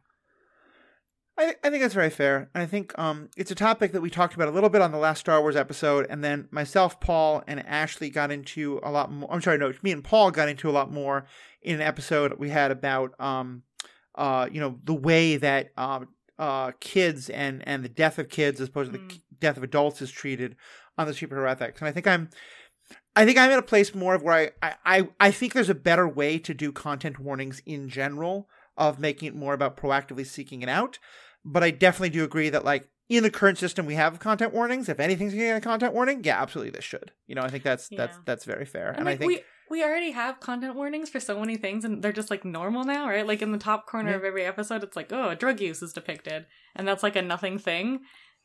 I, 1.38 1.56
I 1.64 1.70
think 1.70 1.82
that's 1.82 1.94
very 1.94 2.10
fair. 2.10 2.50
And 2.54 2.62
I 2.62 2.66
think 2.66 2.98
um, 3.00 3.30
it's 3.38 3.52
a 3.52 3.56
topic 3.56 3.94
that 3.94 4.02
we 4.02 4.10
talked 4.10 4.36
about 4.36 4.48
a 4.48 4.52
little 4.52 4.70
bit 4.70 4.82
on 4.82 4.92
the 4.92 4.98
last 4.98 5.20
Star 5.20 5.42
Wars 5.42 5.56
episode, 5.56 6.06
and 6.10 6.24
then 6.24 6.48
myself, 6.52 7.00
Paul, 7.00 7.44
and 7.48 7.66
Ashley 7.66 8.10
got 8.10 8.32
into 8.32 8.80
a 8.84 8.92
lot 8.92 9.12
more. 9.12 9.32
I'm 9.32 9.42
sorry, 9.42 9.58
no, 9.58 9.74
me 9.82 9.92
and 9.92 10.04
Paul 10.04 10.32
got 10.32 10.50
into 10.50 10.70
a 10.70 10.72
lot 10.72 10.92
more 10.92 11.26
in 11.62 11.76
an 11.76 11.82
episode 11.82 12.34
we 12.38 12.50
had 12.50 12.72
about, 12.72 13.20
um, 13.20 13.64
uh, 14.16 14.48
you 14.52 14.60
know, 14.60 14.78
the 14.84 14.94
way 14.94 15.38
that 15.38 15.70
um, 15.78 16.10
uh, 16.38 16.72
kids 16.80 17.30
and 17.30 17.66
and 17.68 17.84
the 17.84 17.90
death 17.90 18.20
of 18.20 18.30
kids 18.30 18.60
as 18.60 18.68
opposed 18.68 18.92
to 18.92 18.98
the 18.98 19.04
Mm. 19.04 19.22
death 19.40 19.58
of 19.58 19.64
adults 19.64 20.02
is 20.02 20.12
treated 20.12 20.56
on 20.98 21.08
the 21.08 21.14
superhero 21.14 21.50
ethics. 21.50 21.80
And 21.80 21.88
I 21.88 21.92
think 21.92 22.08
I'm. 22.08 22.30
I 23.16 23.26
think 23.26 23.38
I'm 23.38 23.52
at 23.52 23.60
a 23.60 23.64
place 23.64 23.94
more 23.94 24.16
of 24.16 24.24
where 24.24 24.54
I, 24.62 24.76
I, 24.86 25.10
I 25.20 25.32
think 25.32 25.52
there's 25.52 25.70
a 25.70 25.76
better 25.76 26.08
way 26.08 26.40
to 26.40 26.54
do 26.54 26.72
content 26.72 27.20
warnings 27.20 27.62
in 27.66 27.90
general 27.90 28.48
of 28.78 29.00
making 29.00 29.28
it 29.28 29.36
more 29.36 29.54
about 29.54 29.78
proactively 29.78 30.26
seeking 30.26 30.62
it 30.62 30.70
out. 30.70 31.00
But 31.44 31.64
I 31.64 31.72
definitely 31.72 32.10
do 32.12 32.24
agree 32.24 32.50
that 32.50 32.64
like 32.66 32.88
in 33.10 33.24
the 33.24 33.30
current 33.32 33.58
system 33.58 33.86
we 33.86 33.96
have 33.96 34.20
content 34.20 34.54
warnings, 34.54 34.88
if 34.90 35.00
anything's 35.00 35.34
getting 35.34 35.52
a 35.52 35.62
content 35.62 35.94
warning, 35.94 36.24
yeah, 36.24 36.42
absolutely 36.42 36.72
this 36.72 36.86
should. 36.86 37.12
You 37.28 37.36
know, 37.36 37.42
I 37.42 37.50
think 37.50 37.64
that's 37.64 37.90
that's 37.90 38.16
Yeah. 38.18 38.22
that's 38.26 38.46
very 38.46 38.66
fair. 38.66 38.90
And, 38.90 38.98
And, 38.98 39.06
like 39.06 39.16
I 39.16 39.18
think 39.18 39.28
we 39.28 39.44
we 39.70 39.84
already 39.84 40.12
have 40.12 40.40
content 40.40 40.76
warnings 40.76 41.10
for 41.10 41.20
so 41.20 41.40
many 41.40 41.58
things 41.58 41.84
and 41.86 42.02
they're 42.04 42.12
just 42.12 42.30
like 42.30 42.44
normal 42.46 42.84
now, 42.84 43.08
right? 43.08 43.26
Like 43.26 43.42
in 43.42 43.52
the 43.52 43.58
top 43.58 43.86
corner 43.88 44.12
Yeah. 44.12 44.18
of 44.18 44.24
every 44.24 44.44
episode 44.46 44.84
it's 44.84 44.96
like, 44.96 45.12
oh, 45.12 45.34
drug 45.36 45.60
use 45.62 45.82
is 45.82 45.94
depicted. 45.94 46.46
And 46.76 46.88
that's 46.88 47.04
like 47.04 47.16
a 47.16 47.22
nothing 47.22 47.58
thing. 47.58 48.02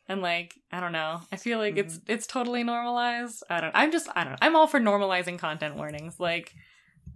And 0.09 0.23
like, 0.23 0.55
I 0.73 0.79
don't 0.81 0.93
know. 0.93 1.21
I 1.33 1.37
feel 1.37 1.59
like 1.59 1.77
it's 1.77 1.99
Mm-hmm. 1.99 2.13
it's 2.13 2.27
totally 2.27 2.63
normalized. 2.65 3.43
I 3.51 3.61
don't 3.61 3.73
I'm 3.75 3.93
just 3.93 4.09
I 4.17 4.23
don't 4.25 4.33
know. 4.35 4.39
I'm 4.41 4.57
all 4.57 4.67
for 4.69 4.81
normalizing 4.81 5.39
content 5.39 5.77
warnings. 5.77 6.19
Like 6.19 6.55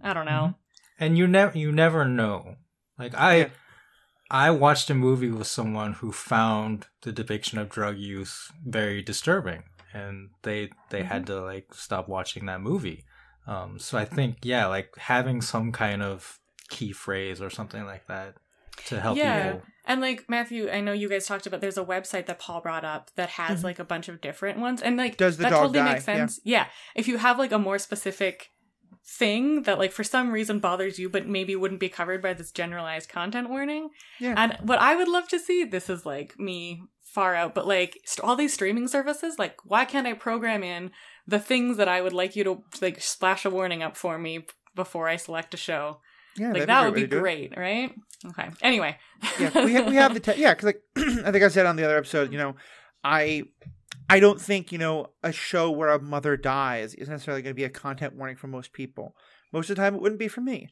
I 0.01 0.13
don't 0.13 0.25
know. 0.25 0.55
And 0.99 1.17
you 1.17 1.25
never 1.27 1.57
you 1.57 1.71
never 1.71 2.05
know. 2.05 2.55
Like 3.01 3.15
I 3.15 3.35
Yeah. 3.37 3.49
I 4.29 4.49
watched 4.51 4.89
a 4.89 4.93
movie 4.93 5.29
with 5.31 5.47
someone 5.47 5.93
who 5.93 6.11
found 6.11 6.87
the 7.01 7.11
depiction 7.11 7.57
of 7.59 7.67
drug 7.69 7.97
use 7.97 8.49
very 8.65 9.01
disturbing 9.01 9.63
and 9.93 10.29
they 10.43 10.69
they 10.89 11.03
had 11.03 11.23
Mm-hmm. 11.25 11.33
to 11.33 11.41
like 11.41 11.73
stop 11.73 12.07
watching 12.07 12.45
that 12.45 12.61
movie. 12.61 13.03
Um 13.47 13.77
so 13.79 13.97
I 13.97 14.05
think 14.05 14.37
yeah, 14.43 14.67
like 14.67 14.95
having 14.97 15.41
some 15.41 15.71
kind 15.71 16.01
of 16.01 16.39
key 16.69 16.93
phrase 16.93 17.41
or 17.41 17.49
something 17.49 17.85
like 17.85 18.07
that 18.07 18.35
to 18.87 18.99
help 19.01 19.17
you. 19.17 19.23
Yeah. 19.23 19.51
people. 19.53 19.61
And 19.85 19.99
like 19.99 20.29
Matthew, 20.29 20.69
I 20.69 20.79
know 20.79 20.93
you 20.93 21.09
guys 21.09 21.25
talked 21.27 21.45
about 21.47 21.59
there's 21.59 21.77
a 21.77 21.83
website 21.83 22.27
that 22.27 22.39
Paul 22.39 22.61
brought 22.61 22.85
up 22.85 23.11
that 23.15 23.29
has 23.31 23.59
Mhm. 23.61 23.63
like 23.65 23.79
a 23.79 23.83
bunch 23.83 24.07
of 24.07 24.21
different 24.21 24.59
ones 24.59 24.81
and 24.81 24.95
like 24.95 25.17
Does 25.17 25.35
the 25.37 25.43
that 25.43 25.49
dog 25.49 25.59
totally 25.73 25.79
die? 25.79 25.93
makes 25.93 26.05
sense. 26.05 26.39
Yeah. 26.45 26.67
If 26.95 27.07
you 27.09 27.17
have 27.17 27.37
like 27.37 27.51
a 27.51 27.59
more 27.59 27.77
specific 27.79 28.51
thing 29.05 29.63
that 29.63 29.79
like 29.79 29.91
for 29.91 30.03
some 30.03 30.31
reason 30.31 30.59
bothers 30.59 30.99
you 30.99 31.09
but 31.09 31.27
maybe 31.27 31.55
wouldn't 31.55 31.79
be 31.79 31.89
covered 31.89 32.21
by 32.21 32.33
this 32.33 32.51
generalized 32.51 33.09
content 33.09 33.49
warning. 33.49 33.89
Yeah. 34.19 34.35
And 34.37 34.57
what 34.61 34.79
I 34.79 34.95
would 34.95 35.07
love 35.07 35.27
to 35.29 35.39
see, 35.39 35.63
this 35.63 35.89
is 35.89 36.05
like 36.05 36.39
me 36.39 36.83
far 37.01 37.35
out, 37.35 37.53
but 37.53 37.67
like 37.67 37.99
st- 38.05 38.27
all 38.27 38.35
these 38.35 38.53
streaming 38.53 38.87
services, 38.87 39.37
like 39.37 39.57
why 39.65 39.85
can't 39.85 40.07
I 40.07 40.13
program 40.13 40.63
in 40.63 40.91
the 41.27 41.39
things 41.39 41.77
that 41.77 41.87
I 41.87 42.01
would 42.01 42.13
like 42.13 42.35
you 42.35 42.43
to 42.43 42.63
like 42.81 43.01
splash 43.01 43.45
a 43.45 43.49
warning 43.49 43.83
up 43.83 43.97
for 43.97 44.17
me 44.17 44.45
before 44.75 45.07
I 45.07 45.17
select 45.17 45.53
a 45.53 45.57
show? 45.57 45.99
yeah, 46.37 46.51
like 46.51 46.67
that 46.67 46.85
would 46.85 46.93
be 46.93 47.01
way 47.01 47.07
to 47.07 47.09
do 47.09 47.17
it. 47.17 47.21
great, 47.21 47.57
right? 47.57 47.95
Okay. 48.25 48.49
Anyway. 48.61 48.97
yeah, 49.39 49.65
we, 49.65 49.73
ha- 49.75 49.89
we 49.89 49.95
have 49.95 50.13
the 50.13 50.19
te- 50.19 50.39
yeah, 50.39 50.53
because 50.53 50.65
like 50.65 50.81
I 51.25 51.31
think 51.31 51.43
I 51.43 51.49
said 51.49 51.65
on 51.65 51.75
the 51.75 51.83
other 51.83 51.97
episode, 51.97 52.31
you 52.31 52.37
know, 52.37 52.55
I 53.03 53.43
I 54.11 54.19
don't 54.19 54.41
think 54.41 54.71
you 54.71 54.77
know 54.77 55.07
a 55.23 55.31
show 55.31 55.71
where 55.71 55.89
a 55.89 56.01
mother 56.01 56.35
dies 56.37 56.93
is 56.95 57.09
necessarily 57.09 57.41
going 57.41 57.51
to 57.55 57.61
be 57.61 57.63
a 57.63 57.69
content 57.69 58.15
warning 58.15 58.35
for 58.35 58.47
most 58.47 58.73
people. 58.73 59.15
Most 59.53 59.69
of 59.69 59.75
the 59.75 59.81
time, 59.81 59.95
it 59.95 60.01
wouldn't 60.01 60.19
be 60.19 60.27
for 60.27 60.41
me. 60.41 60.69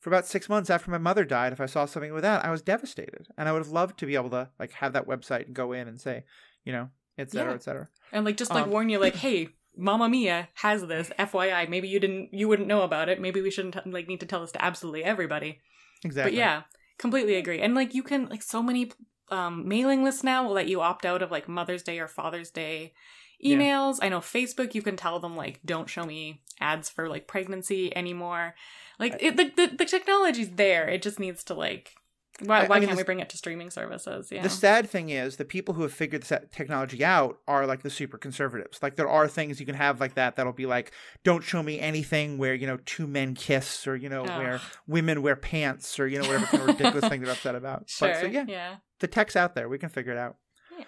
For 0.00 0.10
about 0.10 0.26
six 0.26 0.48
months 0.48 0.68
after 0.68 0.90
my 0.90 0.98
mother 0.98 1.24
died, 1.24 1.52
if 1.52 1.60
I 1.60 1.66
saw 1.66 1.84
something 1.86 2.12
with 2.12 2.22
that, 2.22 2.44
I 2.44 2.50
was 2.50 2.60
devastated, 2.62 3.28
and 3.38 3.48
I 3.48 3.52
would 3.52 3.60
have 3.64 3.68
loved 3.70 3.98
to 4.00 4.06
be 4.06 4.16
able 4.16 4.30
to 4.30 4.50
like 4.58 4.72
have 4.72 4.92
that 4.94 5.06
website 5.06 5.46
and 5.46 5.54
go 5.54 5.72
in 5.72 5.86
and 5.86 6.00
say, 6.00 6.24
you 6.64 6.72
know, 6.72 6.88
et 7.18 7.30
cetera, 7.30 7.50
Yeah. 7.52 7.54
et 7.54 7.62
cetera. 7.62 7.88
and 8.12 8.24
like 8.24 8.36
just 8.36 8.50
like 8.50 8.64
Um, 8.64 8.70
warn 8.70 8.88
you 8.88 8.98
like 8.98 9.14
hey 9.26 9.48
Mamma 9.76 10.08
Mia 10.08 10.48
has 10.54 10.86
this 10.86 11.10
FYI 11.18 11.68
maybe 11.68 11.88
you 11.88 12.00
didn't 12.00 12.34
you 12.34 12.48
wouldn't 12.48 12.68
know 12.68 12.82
about 12.82 13.08
it 13.08 13.20
maybe 13.20 13.40
we 13.40 13.50
shouldn't 13.50 13.76
like 13.86 14.08
need 14.08 14.20
to 14.20 14.26
tell 14.26 14.40
this 14.40 14.52
to 14.52 14.64
absolutely 14.64 15.04
everybody 15.04 15.60
Exactly. 16.04 16.32
but 16.32 16.36
yeah 16.36 16.62
completely 16.98 17.36
agree 17.36 17.60
and 17.60 17.74
like 17.74 17.94
you 17.94 18.02
can 18.02 18.28
like 18.28 18.42
so 18.42 18.62
many 18.62 18.90
um 19.32 19.66
mailing 19.66 20.04
list 20.04 20.22
now. 20.22 20.46
Will 20.46 20.54
let 20.54 20.68
you 20.68 20.80
opt 20.80 21.04
out 21.04 21.22
of 21.22 21.30
like 21.30 21.48
Mother's 21.48 21.82
Day 21.82 21.98
or 21.98 22.06
Father's 22.08 22.50
Day 22.50 22.92
Yeah. 23.40 23.56
emails. 23.56 23.98
I 24.00 24.08
know 24.08 24.20
Facebook 24.20 24.74
you 24.74 24.82
can 24.82 24.96
tell 24.96 25.18
them 25.18 25.36
like 25.36 25.58
don't 25.64 25.88
show 25.90 26.04
me 26.04 26.42
ads 26.60 26.88
for 26.88 27.08
like 27.08 27.26
pregnancy 27.26 27.94
anymore. 27.96 28.54
Like 28.98 29.16
it, 29.20 29.36
the, 29.36 29.50
the 29.56 29.76
the 29.76 29.84
technology's 29.84 30.50
there. 30.50 30.88
It 30.88 31.02
just 31.02 31.18
needs 31.18 31.42
to 31.44 31.54
like 31.54 31.94
why, 32.40 32.60
I- 32.62 32.64
I 32.64 32.80
mean, 32.80 32.88
can't 32.88 32.96
we 32.96 33.04
bring 33.04 33.20
it 33.20 33.28
to 33.28 33.36
streaming 33.36 33.70
services 33.70 34.30
yeah 34.32 34.42
The 34.42 34.48
sad 34.48 34.88
thing 34.88 35.10
is, 35.10 35.36
the 35.36 35.44
people 35.44 35.74
who 35.74 35.82
have 35.82 35.92
figured 35.92 36.22
this 36.22 36.32
technology 36.50 37.04
out 37.04 37.38
are 37.46 37.66
like 37.66 37.82
the 37.82 37.90
super 37.90 38.16
conservatives. 38.18 38.82
Like 38.82 38.96
there 38.96 39.08
are 39.08 39.28
things 39.28 39.60
you 39.60 39.66
can 39.66 39.74
have 39.74 40.00
like 40.00 40.14
that 40.14 40.36
that'll 40.36 40.52
be 40.52 40.66
like, 40.66 40.92
don't 41.24 41.44
show 41.44 41.62
me 41.62 41.78
anything 41.78 42.38
where 42.38 42.54
you 42.54 42.66
know 42.66 42.78
two 42.86 43.06
men 43.06 43.34
kiss 43.34 43.86
or 43.86 43.96
you 43.96 44.08
know 44.08 44.24
Ugh. 44.24 44.38
where 44.38 44.60
women 44.86 45.20
wear 45.22 45.36
pants 45.36 45.98
or 46.00 46.06
you 46.08 46.20
know 46.20 46.26
whatever 46.26 46.46
kind 46.46 46.62
of 46.62 46.66
ridiculous 46.78 47.08
thing 47.08 47.20
they're 47.22 47.32
upset 47.32 47.54
about. 47.54 47.88
sure 47.88 48.08
But 48.08 48.20
so 48.20 48.26
yeah, 48.26 48.44
yeah 48.48 48.76
the 49.00 49.06
tech's 49.08 49.36
out 49.36 49.54
there. 49.54 49.68
We 49.68 49.78
can 49.78 49.88
figure 49.90 50.12
it 50.12 50.18
out. 50.18 50.36
Yeah. 50.76 50.84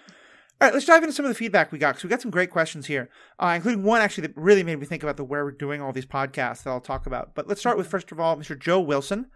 All 0.61 0.67
right, 0.67 0.73
let's 0.73 0.85
dive 0.85 1.03
into 1.03 1.13
some 1.13 1.25
of 1.25 1.29
the 1.29 1.35
feedback 1.35 1.71
we 1.71 1.77
got 1.77 1.91
because 1.91 2.03
we 2.05 2.09
got 2.09 2.21
some 2.21 2.31
great 2.31 2.49
questions 2.49 2.85
here, 2.87 3.09
uh, 3.39 3.53
including 3.55 3.83
one 3.83 4.01
actually 4.01 4.27
that 4.27 4.37
really 4.37 4.63
made 4.63 4.79
me 4.79 4.85
think 4.85 5.03
about 5.03 5.17
the 5.17 5.23
where 5.23 5.43
we're 5.45 5.51
doing 5.51 5.81
all 5.81 5.91
these 5.93 6.05
podcasts 6.05 6.63
that 6.63 6.69
I'll 6.71 6.79
talk 6.81 7.05
about. 7.05 7.35
But 7.35 7.47
let's 7.47 7.59
start 7.59 7.77
with 7.77 7.87
first 7.87 8.11
of 8.11 8.19
all, 8.19 8.35
Mr. 8.37 8.57
Joe 8.57 8.79
Wilson. 8.79 9.27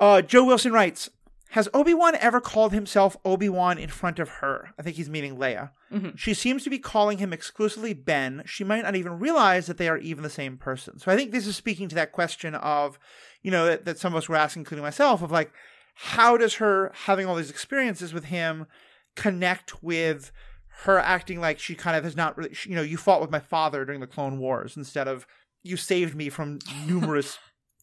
Uh, 0.00 0.22
Joe 0.22 0.44
Wilson 0.44 0.72
writes, 0.72 1.10
"Has 1.50 1.68
Obi 1.74 1.94
Wan 1.94 2.14
ever 2.16 2.40
called 2.40 2.72
himself 2.72 3.16
Obi 3.24 3.48
Wan 3.48 3.78
in 3.78 3.88
front 3.88 4.18
of 4.18 4.28
her? 4.28 4.70
I 4.78 4.82
think 4.82 4.96
he's 4.96 5.10
meaning 5.10 5.36
Leia. 5.36 5.70
Mhm. 5.92 6.18
She 6.18 6.34
seems 6.34 6.64
to 6.64 6.70
be 6.70 6.78
calling 6.78 7.18
him 7.18 7.32
exclusively 7.32 7.92
Ben. 7.92 8.42
She 8.46 8.64
might 8.64 8.82
not 8.82 8.96
even 8.96 9.18
realize 9.18 9.66
that 9.66 9.76
they 9.78 9.88
are 9.88 9.98
even 9.98 10.22
the 10.22 10.30
same 10.30 10.56
person. 10.56 10.98
So 10.98 11.10
I 11.10 11.16
think 11.16 11.32
this 11.32 11.46
is 11.46 11.56
speaking 11.56 11.88
to 11.88 11.94
that 11.96 12.12
question 12.12 12.54
of, 12.54 12.98
you 13.42 13.50
know, 13.50 13.66
that, 13.66 13.84
that 13.84 13.98
some 13.98 14.12
of 14.12 14.18
us 14.18 14.28
were 14.28 14.36
asking, 14.36 14.60
including 14.62 14.84
myself, 14.84 15.22
of 15.22 15.30
like." 15.30 15.52
how 16.02 16.36
does 16.38 16.54
her 16.54 16.90
having 17.04 17.26
all 17.26 17.34
these 17.34 17.50
experiences 17.50 18.14
with 18.14 18.24
him 18.24 18.66
connect 19.16 19.82
with 19.82 20.32
her 20.84 20.98
acting 20.98 21.40
like 21.40 21.58
she 21.58 21.74
kind 21.74 21.94
of 21.94 22.04
has 22.04 22.16
not 22.16 22.36
really, 22.38 22.56
you 22.64 22.74
know, 22.74 22.80
you 22.80 22.96
fought 22.96 23.20
with 23.20 23.30
my 23.30 23.38
father 23.40 23.84
during 23.84 24.00
the 24.00 24.06
Clone 24.06 24.38
Wars 24.38 24.78
instead 24.78 25.06
of 25.06 25.26
you 25.62 25.76
saved 25.76 26.14
me 26.14 26.30
from 26.30 26.58
numerous 26.86 27.38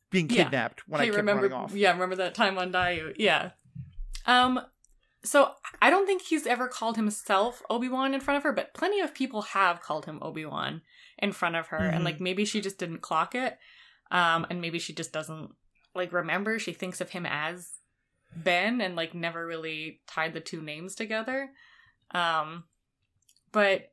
being 0.10 0.30
Yeah. 0.30 0.44
kidnapped 0.46 0.88
when 0.88 1.02
I 1.02 1.06
hey, 1.06 1.10
kept 1.10 1.18
remember? 1.18 1.44
running 1.44 1.58
off. 1.58 1.74
Yeah, 1.74 1.92
remember 1.92 2.16
that 2.18 2.34
time 2.36 2.58
on 2.58 2.72
Daiyu? 2.72 3.14
Yeah. 3.18 3.52
Um. 4.26 4.62
So 5.24 5.52
I 5.82 5.90
don't 5.90 6.06
think 6.06 6.22
he's 6.22 6.48
ever 6.48 6.68
called 6.68 6.96
himself 6.96 7.62
Obi 7.70 7.90
Wan 7.90 8.14
in 8.14 8.22
front 8.22 8.38
of 8.38 8.44
her, 8.44 8.54
but 8.54 8.74
plenty 8.74 9.02
of 9.02 9.14
people 9.14 9.42
have 9.42 9.82
called 9.82 10.06
him 10.06 10.20
Obi 10.22 10.46
Wan 10.46 10.82
in 11.18 11.32
front 11.34 11.56
of 11.56 11.68
her, 11.68 11.80
Mhm. 11.80 11.96
and 11.96 12.04
like 12.06 12.20
maybe 12.22 12.46
she 12.46 12.62
just 12.62 12.78
didn't 12.78 13.00
clock 13.02 13.36
it, 13.36 13.58
um, 14.12 14.46
and 14.50 14.62
maybe 14.62 14.80
she 14.80 14.94
just 14.94 15.12
doesn't 15.12 15.52
like 15.96 16.14
remember. 16.14 16.60
She 16.60 16.72
thinks 16.74 17.02
of 17.02 17.10
him 17.10 17.26
as 17.26 17.74
Ben, 18.36 18.80
and 18.80 18.96
like 18.96 19.14
never 19.14 19.46
really 19.46 20.02
tied 20.08 20.34
the 20.34 20.40
two 20.40 20.62
names 20.62 20.96
together. 20.96 21.50
Um, 22.12 22.66
but 23.52 23.92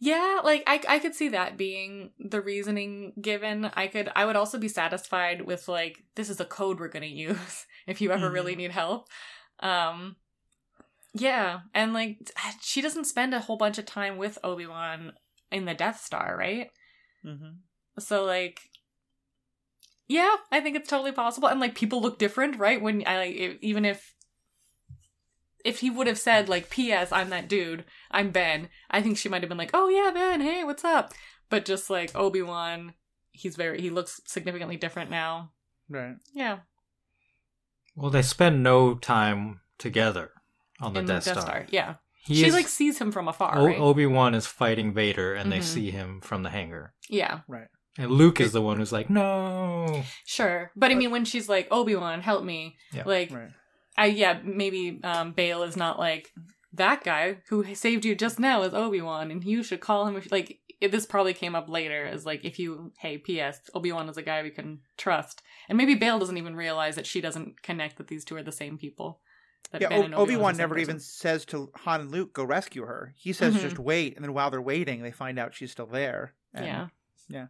yeah, 0.00 0.40
like 0.44 0.62
I 0.66 0.80
I 0.88 0.98
could 0.98 1.14
see 1.14 1.28
that 1.30 1.56
being 1.56 2.10
the 2.18 2.40
reasoning 2.40 3.12
given. 3.20 3.70
I 3.74 3.86
could 3.86 4.10
I 4.14 4.24
would 4.26 4.36
also 4.36 4.58
be 4.58 4.68
satisfied 4.68 5.42
with 5.42 5.68
like 5.68 6.04
this 6.14 6.28
is 6.28 6.40
a 6.40 6.44
code 6.44 6.80
we're 6.80 6.88
gonna 6.88 7.06
use 7.06 7.66
if 7.86 8.00
you 8.00 8.10
ever 8.10 8.28
Mhm. 8.28 8.32
really 8.32 8.56
need 8.56 8.70
help. 8.72 9.08
Um 9.60 10.16
yeah, 11.12 11.60
and 11.72 11.92
like 11.94 12.18
she 12.62 12.80
doesn't 12.80 13.04
spend 13.04 13.34
a 13.34 13.40
whole 13.40 13.56
bunch 13.56 13.78
of 13.78 13.86
time 13.86 14.16
with 14.16 14.38
Obi-Wan 14.44 15.12
in 15.50 15.64
the 15.64 15.74
Death 15.74 16.00
Star, 16.00 16.36
right? 16.36 16.70
hmm 17.22 17.50
So 17.98 18.24
like 18.24 18.60
yeah, 20.06 20.36
I 20.52 20.60
think 20.60 20.76
it's 20.76 20.88
totally 20.88 21.12
possible 21.12 21.48
and 21.48 21.60
like 21.60 21.74
people 21.74 22.02
look 22.02 22.18
different, 22.18 22.58
right? 22.58 22.80
When 22.80 23.02
I 23.06 23.16
like 23.18 23.58
even 23.62 23.84
if 23.84 24.14
if 25.64 25.80
he 25.80 25.90
would 25.90 26.06
have 26.06 26.18
said 26.18 26.48
like 26.48 26.68
ps 26.70 27.10
i'm 27.12 27.30
that 27.30 27.48
dude 27.48 27.84
i'm 28.10 28.30
ben 28.30 28.68
i 28.90 29.00
think 29.02 29.16
she 29.18 29.28
might 29.28 29.42
have 29.42 29.48
been 29.48 29.58
like 29.58 29.70
oh 29.74 29.88
yeah 29.88 30.10
ben 30.12 30.40
hey 30.40 30.62
what's 30.64 30.84
up 30.84 31.12
but 31.50 31.64
just 31.64 31.88
like 31.90 32.14
obi-wan 32.14 32.92
he's 33.32 33.56
very 33.56 33.80
he 33.80 33.90
looks 33.90 34.20
significantly 34.26 34.76
different 34.76 35.10
now 35.10 35.50
Right. 35.88 36.16
yeah 36.34 36.58
Well, 37.96 38.10
they 38.10 38.22
spend 38.22 38.62
no 38.62 38.94
time 38.94 39.60
together 39.78 40.30
on 40.80 40.94
the 40.94 41.00
in 41.00 41.06
Death, 41.06 41.24
the 41.24 41.30
Death 41.34 41.42
Star. 41.42 41.50
Star. 41.56 41.66
yeah 41.70 41.94
He 42.26 42.34
she 42.36 42.46
is, 42.46 42.54
like 42.54 42.68
sees 42.68 42.98
him 42.98 43.12
from 43.12 43.28
afar 43.28 43.58
o- 43.58 43.66
right? 43.66 43.78
Obi 43.78 44.06
Wan 44.06 44.34
is 44.34 44.46
fighting 44.46 44.92
Vader, 44.94 45.34
and 45.34 45.52
they 45.52 45.58
Mhm. 45.58 45.62
see 45.62 45.90
him 45.90 46.20
from 46.20 46.42
the 46.42 46.50
hangar. 46.50 46.94
yeah 47.08 47.40
Right. 47.48 47.68
And 47.96 48.10
Luke 48.10 48.40
is 48.40 48.50
the 48.52 48.60
one 48.62 48.78
who's 48.78 48.90
like, 48.92 49.08
"No." 49.08 50.02
sure 50.24 50.72
but 50.74 50.90
i 50.90 50.94
mean 50.94 51.10
when 51.12 51.24
she's 51.24 51.48
like 51.48 51.68
obi-wan 51.70 52.20
help 52.22 52.42
me 52.44 52.76
Yeah. 52.92 53.04
like 53.06 53.30
Right. 53.30 53.50
I 53.96 54.06
yeah 54.06 54.40
maybe 54.44 55.00
um 55.04 55.32
Bail 55.32 55.62
is 55.62 55.76
not 55.76 55.98
like 55.98 56.32
that 56.72 57.04
guy 57.04 57.38
who 57.48 57.74
saved 57.74 58.04
you 58.04 58.14
just 58.14 58.40
now 58.40 58.62
is 58.62 58.74
obi-wan 58.74 59.30
and 59.30 59.44
you 59.44 59.62
should 59.62 59.80
call 59.80 60.06
him 60.06 60.16
if 60.16 60.30
like 60.32 60.58
it, 60.80 60.90
this 60.90 61.06
probably 61.06 61.32
came 61.32 61.54
up 61.54 61.68
later 61.68 62.04
as 62.04 62.26
like 62.26 62.44
if 62.44 62.58
you 62.58 62.92
hey 62.98 63.16
ps 63.16 63.60
obi-wan 63.74 64.08
is 64.08 64.16
a 64.16 64.22
guy 64.22 64.42
we 64.42 64.50
can 64.50 64.80
trust 64.96 65.40
and 65.68 65.78
maybe 65.78 65.94
Bail 65.94 66.18
doesn't 66.18 66.36
even 66.36 66.56
realize 66.56 66.96
that 66.96 67.06
she 67.06 67.20
doesn't 67.20 67.62
connect 67.62 67.96
that 67.98 68.08
these 68.08 68.24
two 68.24 68.34
are 68.36 68.42
the 68.42 68.50
same 68.52 68.76
people 68.78 69.20
that 69.70 69.80
Yeah, 69.80 69.88
o- 69.92 70.02
and 70.02 70.14
Obi 70.14 70.34
Obi-Wan 70.34 70.40
Wan 70.42 70.48
are 70.50 70.52
the 70.52 70.56
same 70.56 70.62
never 70.68 70.78
even 70.78 71.00
says 71.00 71.44
to 71.46 71.70
Han 71.78 72.00
and 72.02 72.10
Luke, 72.10 72.34
"Go 72.34 72.44
rescue 72.44 72.82
her." 72.84 73.14
He 73.16 73.32
says, 73.32 73.54
Mhm. 73.56 73.60
"Just 73.60 73.78
wait," 73.78 74.14
and 74.14 74.22
then 74.24 74.32
while 74.34 74.50
they're 74.50 74.60
waiting, 74.62 75.02
they 75.02 75.10
find 75.10 75.36
out 75.38 75.54
she's 75.54 75.72
still 75.72 75.86
there. 75.86 76.34
And- 76.52 76.66
yeah 77.28 77.46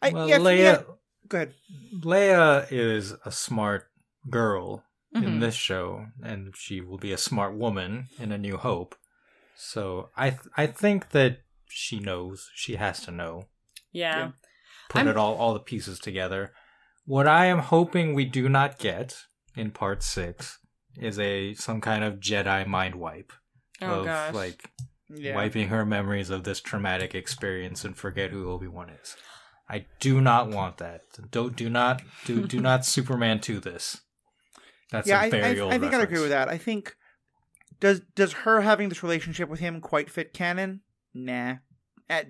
I, 0.00 0.10
well, 0.10 0.28
yeah, 0.28 0.38
Leia, 0.38 0.78
I- 0.80 0.84
go 1.28 1.36
ahead. 1.38 1.54
Leia 2.02 2.66
is 2.70 3.12
a 3.24 3.32
smart 3.32 3.90
girl 4.30 4.84
in 5.24 5.38
Mhm. 5.38 5.40
this 5.40 5.54
show, 5.54 6.06
and 6.22 6.54
she 6.56 6.80
will 6.80 6.98
be 6.98 7.12
a 7.12 7.18
smart 7.18 7.54
woman 7.54 8.08
in 8.18 8.32
A 8.32 8.38
New 8.38 8.56
Hope. 8.56 8.94
So 9.56 10.10
I 10.16 10.30
th- 10.30 10.42
I 10.56 10.66
think 10.66 11.10
that 11.10 11.40
she 11.68 11.98
knows. 11.98 12.50
She 12.54 12.76
has 12.76 13.00
to 13.02 13.10
know. 13.10 13.48
yeah 13.92 14.16
Yeah. 14.18 14.30
Put 14.90 14.98
I'm- 15.00 15.08
it 15.08 15.16
all 15.16 15.34
all 15.36 15.54
the 15.54 15.60
pieces 15.60 15.98
together. 15.98 16.52
What 17.06 17.26
I 17.26 17.46
am 17.46 17.60
hoping 17.60 18.14
we 18.14 18.24
do 18.26 18.48
not 18.48 18.78
get 18.78 19.16
in 19.54 19.70
part 19.70 20.02
six 20.02 20.58
is 20.98 21.18
a 21.18 21.54
some 21.54 21.80
kind 21.80 22.04
of 22.04 22.20
Jedi 22.20 22.66
mind 22.66 22.94
wipe 22.96 23.32
oh 23.80 24.00
of 24.00 24.04
gosh 24.06 24.34
like 24.34 24.70
Yeah. 25.08 25.34
wiping 25.36 25.68
her 25.68 25.86
memories 25.86 26.30
of 26.30 26.44
this 26.44 26.60
traumatic 26.60 27.14
experience 27.14 27.84
and 27.84 27.96
forget 27.96 28.30
who 28.32 28.50
Obi 28.50 28.66
Wan 28.66 28.90
is. 28.90 29.16
I 29.68 29.86
do 30.00 30.20
not 30.20 30.48
want 30.50 30.78
that. 30.78 31.02
Don't 31.30 31.56
do 31.56 31.68
not 31.70 32.02
do 32.26 32.46
do 32.46 32.60
not 32.60 32.84
Superman 32.96 33.40
to 33.42 33.60
this. 33.60 34.02
That's 34.90 35.08
yeah, 35.08 35.20
a 35.20 35.22
I, 35.22 35.26
I, 35.26 35.30
very 35.30 35.60
old. 35.60 35.72
I 35.72 35.78
think 35.78 35.94
I'd 35.94 36.02
agree 36.02 36.20
with 36.20 36.30
that. 36.30 36.48
I 36.48 36.58
think 36.58 36.96
does 37.80 38.00
does 38.14 38.32
her 38.32 38.60
having 38.60 38.88
this 38.88 39.02
relationship 39.02 39.48
with 39.48 39.60
him 39.60 39.80
quite 39.80 40.10
fit 40.10 40.32
canon? 40.32 40.80
Nah. 41.14 41.56
Uh, 42.08 42.22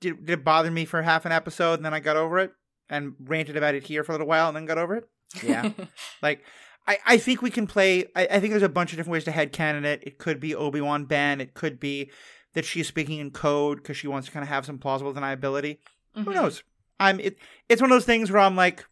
did, 0.00 0.26
did 0.26 0.30
it 0.40 0.44
bother 0.44 0.70
me 0.70 0.84
for 0.84 1.02
half 1.02 1.24
an 1.24 1.32
episode 1.32 1.74
and 1.74 1.84
then 1.84 1.94
I 1.94 2.00
got 2.00 2.16
over 2.16 2.38
it 2.38 2.52
and 2.90 3.14
ranted 3.20 3.56
about 3.56 3.74
it 3.74 3.84
here 3.84 4.02
for 4.02 4.12
a 4.12 4.14
little 4.14 4.26
while 4.26 4.48
and 4.48 4.56
then 4.56 4.66
got 4.66 4.78
over 4.78 4.96
it? 4.96 5.08
Yeah. 5.42 5.70
like 6.22 6.42
I, 6.86 6.98
I 7.06 7.18
think 7.18 7.40
we 7.40 7.50
can 7.50 7.66
play 7.66 8.06
I, 8.16 8.26
I 8.26 8.40
think 8.40 8.50
there's 8.50 8.62
a 8.62 8.68
bunch 8.68 8.92
of 8.92 8.96
different 8.96 9.12
ways 9.12 9.24
to 9.24 9.30
head 9.32 9.52
canon 9.52 9.84
it. 9.84 10.02
It 10.02 10.18
could 10.18 10.40
be 10.40 10.54
Obi 10.54 10.80
Wan 10.80 11.04
Ben. 11.04 11.40
It 11.40 11.54
could 11.54 11.78
be 11.78 12.10
that 12.54 12.64
she's 12.64 12.88
speaking 12.88 13.18
in 13.18 13.30
code 13.30 13.78
because 13.78 13.96
she 13.96 14.08
wants 14.08 14.26
to 14.26 14.32
kind 14.32 14.42
of 14.42 14.48
have 14.48 14.66
some 14.66 14.78
plausible 14.78 15.14
deniability. 15.14 15.78
Who 16.14 16.24
Mhm. 16.24 16.34
knows? 16.34 16.62
I'm 17.00 17.18
it. 17.20 17.38
It's 17.68 17.80
one 17.80 17.90
of 17.90 17.94
those 17.94 18.04
things 18.04 18.30
where 18.30 18.40
I'm 18.40 18.56
like, 18.56 18.84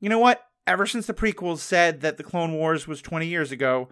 you 0.00 0.08
know 0.08 0.18
what? 0.18 0.42
Ever 0.66 0.86
since 0.86 1.06
the 1.06 1.14
prequels 1.14 1.58
said 1.58 2.00
that 2.00 2.16
the 2.16 2.22
Clone 2.24 2.54
Wars 2.54 2.86
was 2.88 3.02
20 3.02 3.26
years 3.26 3.52
ago, 3.52 3.88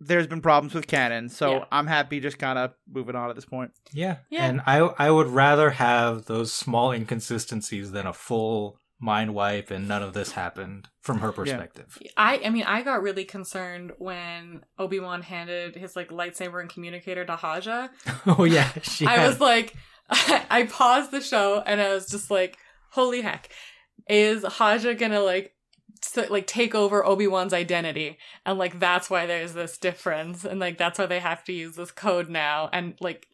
there's 0.00 0.26
been 0.26 0.40
problems 0.40 0.74
with 0.74 0.86
canon. 0.86 1.28
So 1.28 1.52
Yeah. 1.58 1.64
I'm 1.70 1.86
happy 1.86 2.20
just 2.20 2.38
kind 2.38 2.58
of 2.58 2.72
moving 2.90 3.14
on 3.14 3.28
at 3.30 3.36
this 3.36 3.44
point. 3.44 3.70
Yeah. 3.92 4.16
Yeah. 4.30 4.46
And 4.46 4.60
I 4.66 4.78
I 4.78 5.10
would 5.10 5.28
rather 5.28 5.70
have 5.70 6.24
those 6.24 6.52
small 6.52 6.90
inconsistencies 6.92 7.92
than 7.92 8.06
a 8.06 8.12
full 8.12 8.78
mind 9.02 9.34
wipe 9.34 9.70
and 9.70 9.86
none 9.88 10.02
of 10.02 10.12
this 10.12 10.32
happened 10.32 10.88
from 11.02 11.20
her 11.20 11.32
perspective. 11.32 11.98
I 12.16 12.40
I 12.44 12.50
mean 12.50 12.64
I 12.64 12.82
got 12.82 13.02
really 13.02 13.24
concerned 13.24 13.92
when 13.98 14.62
Obi 14.78 15.00
Wan 15.00 15.22
handed 15.22 15.74
his 15.76 15.96
like 15.96 16.08
lightsaber 16.08 16.60
and 16.60 16.68
communicator 16.70 17.24
to 17.26 17.36
Haja. 17.36 17.88
oh 18.26 18.44
yeah. 18.44 18.70
She 18.82 19.06
I 19.06 19.16
had- 19.16 19.28
was 19.28 19.40
like, 19.40 19.74
I 20.10 20.66
paused 20.70 21.10
the 21.12 21.20
show 21.20 21.62
and 21.64 21.80
I 21.80 21.92
was 21.94 22.08
just 22.10 22.30
like, 22.30 22.56
holy 22.92 23.20
heck, 23.20 23.48
is 24.08 24.44
Haja 24.44 24.94
gonna 24.94 25.20
like 25.20 25.54
so, 26.02 26.26
like 26.30 26.46
take 26.46 26.74
over 26.74 27.04
Obi 27.04 27.26
Wan's 27.26 27.52
identity? 27.52 28.18
And 28.46 28.58
like 28.58 28.78
that's 28.78 29.10
why 29.10 29.26
there's 29.26 29.52
this 29.52 29.78
difference, 29.78 30.44
and 30.44 30.60
like 30.60 30.78
that's 30.78 30.98
why 30.98 31.06
they 31.06 31.20
have 31.20 31.44
to 31.44 31.52
use 31.52 31.76
this 31.76 31.90
code 31.90 32.28
now, 32.28 32.68
and 32.72 32.94
like. 33.00 33.26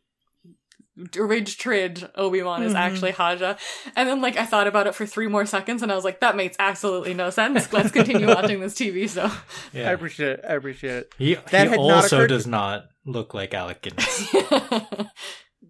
Ridge 1.15 1.59
Tridge 1.59 2.07
Obi 2.15 2.43
Wan 2.43 2.63
is 2.63 2.69
mm-hmm. 2.69 2.79
actually 2.79 3.11
Haja, 3.11 3.59
and 3.95 4.09
then 4.09 4.23
like 4.23 4.39
I 4.39 4.47
thought 4.47 4.67
about 4.67 4.87
it 4.87 4.95
for 4.95 5.05
three 5.05 5.27
more 5.27 5.45
seconds, 5.45 5.83
and 5.83 5.93
I 5.93 5.95
was 5.95 6.05
like, 6.05 6.21
"That 6.21 6.37
makes 6.37 6.57
absolutely 6.59 7.13
no 7.13 7.29
sense." 7.29 7.71
Let's 7.73 7.91
continue 7.91 8.27
watching 8.29 8.61
this 8.61 8.73
TV 8.73 9.07
show. 9.07 9.31
I 9.75 9.91
appreciate 9.91 10.39
it. 10.39 10.41
I 10.49 10.55
appreciate 10.55 10.95
it. 10.95 11.15
He, 11.19 11.35
That 11.35 11.65
he 11.65 11.71
had 11.73 11.81
not 11.81 11.97
also 11.97 12.21
to- 12.23 12.27
does 12.27 12.47
not 12.47 12.87
look 13.05 13.35
like 13.35 13.53
Alec 13.53 13.83
Guinness. 13.83 14.35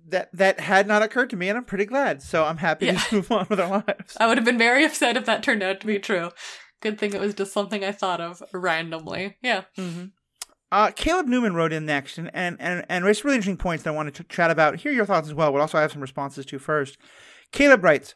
That 0.09 0.31
that 0.35 0.61
had 0.61 0.87
not 0.87 1.03
occurred 1.03 1.31
to 1.31 1.37
me, 1.37 1.49
and 1.49 1.59
I'm 1.59 1.65
pretty 1.65 1.85
glad. 1.85 2.23
So 2.23 2.45
I'm 2.45 2.59
happy 2.59 2.87
Yeah. 2.87 2.99
to 2.99 3.15
move 3.17 3.33
on 3.33 3.47
with 3.51 3.59
our 3.59 3.83
lives. 3.89 4.17
I 4.21 4.29
would 4.29 4.39
have 4.39 4.45
been 4.45 4.59
very 4.59 4.85
upset 4.85 5.17
if 5.17 5.25
that 5.27 5.43
turned 5.43 5.65
out 5.65 5.81
to 5.81 5.87
be 5.87 5.99
true. 5.99 6.31
Good 6.81 6.99
thing 6.99 7.15
it 7.15 7.21
was 7.21 7.35
just 7.35 7.53
something 7.53 7.85
I 7.85 7.93
thought 7.93 8.21
of 8.21 8.43
randomly. 8.53 9.37
Yeah. 9.43 9.63
Mm-hmm. 9.79 10.07
Uh, 10.73 10.91
Caleb 10.91 11.27
Newman 11.27 11.55
wrote 11.55 11.73
in 11.73 11.87
next 11.87 12.19
and, 12.19 12.31
and, 12.35 12.57
and, 12.61 12.85
and 12.89 13.05
raised 13.05 13.25
really 13.25 13.37
interesting 13.37 13.57
points 13.57 13.85
that 13.85 13.91
I 13.91 13.95
want 13.95 14.13
to 14.13 14.25
chat 14.25 14.51
about. 14.51 14.81
Hear 14.81 14.93
your 14.93 15.07
thoughts 15.07 15.29
as 15.29 15.35
well, 15.35 15.53
but 15.53 15.61
also 15.61 15.79
I 15.79 15.83
have 15.83 15.93
some 15.93 16.03
responses 16.03 16.45
to 16.47 16.59
first. 16.59 16.99
Caleb 17.53 17.85
writes, 17.85 18.15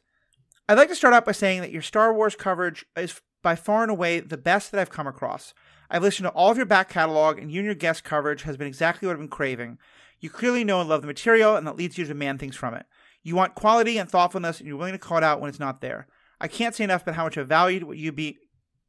I'd 0.69 0.79
like 0.79 0.89
to 0.89 0.95
start 0.95 1.15
out 1.15 1.25
by 1.25 1.33
saying 1.33 1.61
that 1.61 1.73
your 1.73 1.83
Star 1.83 2.13
Wars 2.13 2.35
coverage 2.35 2.85
is 2.97 3.21
by 3.43 3.57
far 3.57 3.83
and 3.83 3.91
away 3.91 4.21
the 4.21 4.37
best 4.37 4.71
that 4.71 4.81
I've 4.81 4.91
come 4.91 5.07
across. 5.07 5.55
I've 5.91 6.03
listened 6.03 6.27
to 6.27 6.31
all 6.31 6.51
of 6.51 6.57
your 6.57 6.67
back 6.67 6.89
catalog, 6.89 7.39
and 7.39 7.51
you 7.51 7.61
and 7.61 7.67
your 7.67 7.75
guest 7.75 8.05
coverage 8.05 8.43
has 8.43 8.57
been 8.57 8.69
exactly 8.69 9.07
what 9.07 9.15
I've 9.15 9.19
been 9.19 9.29
craving. 9.29 9.79
You 10.21 10.31
clearly 10.31 10.63
know 10.63 10.81
and 10.81 10.89
love 10.89 11.01
the 11.01 11.07
material, 11.07 11.57
and 11.57 11.67
that 11.67 11.77
leads 11.77 11.99
you 11.99 12.05
to 12.05 12.09
demand 12.09 12.39
things 12.39 12.57
from 12.57 12.75
it. 12.75 12.87
You 13.23 13.35
want 13.35 13.55
quality 13.55 13.99
and 13.99 14.09
thoughtfulness, 14.09 14.59
and 14.59 14.69
you're 14.69 14.77
willing 14.77 14.93
to 14.93 14.99
call 14.99 15.19
it 15.19 15.25
out 15.25 15.41
when 15.41 15.49
it's 15.49 15.59
not 15.59 15.81
there. 15.81 16.07
I 16.41 16.49
can't 16.49 16.75
say 16.75 16.85
enough 16.85 17.03
about 17.03 17.17
how 17.17 17.25
much 17.25 17.37
I've 17.37 17.49
valued 17.49 17.85
what 17.85 17.99
you 17.99 18.13
be, 18.13 18.39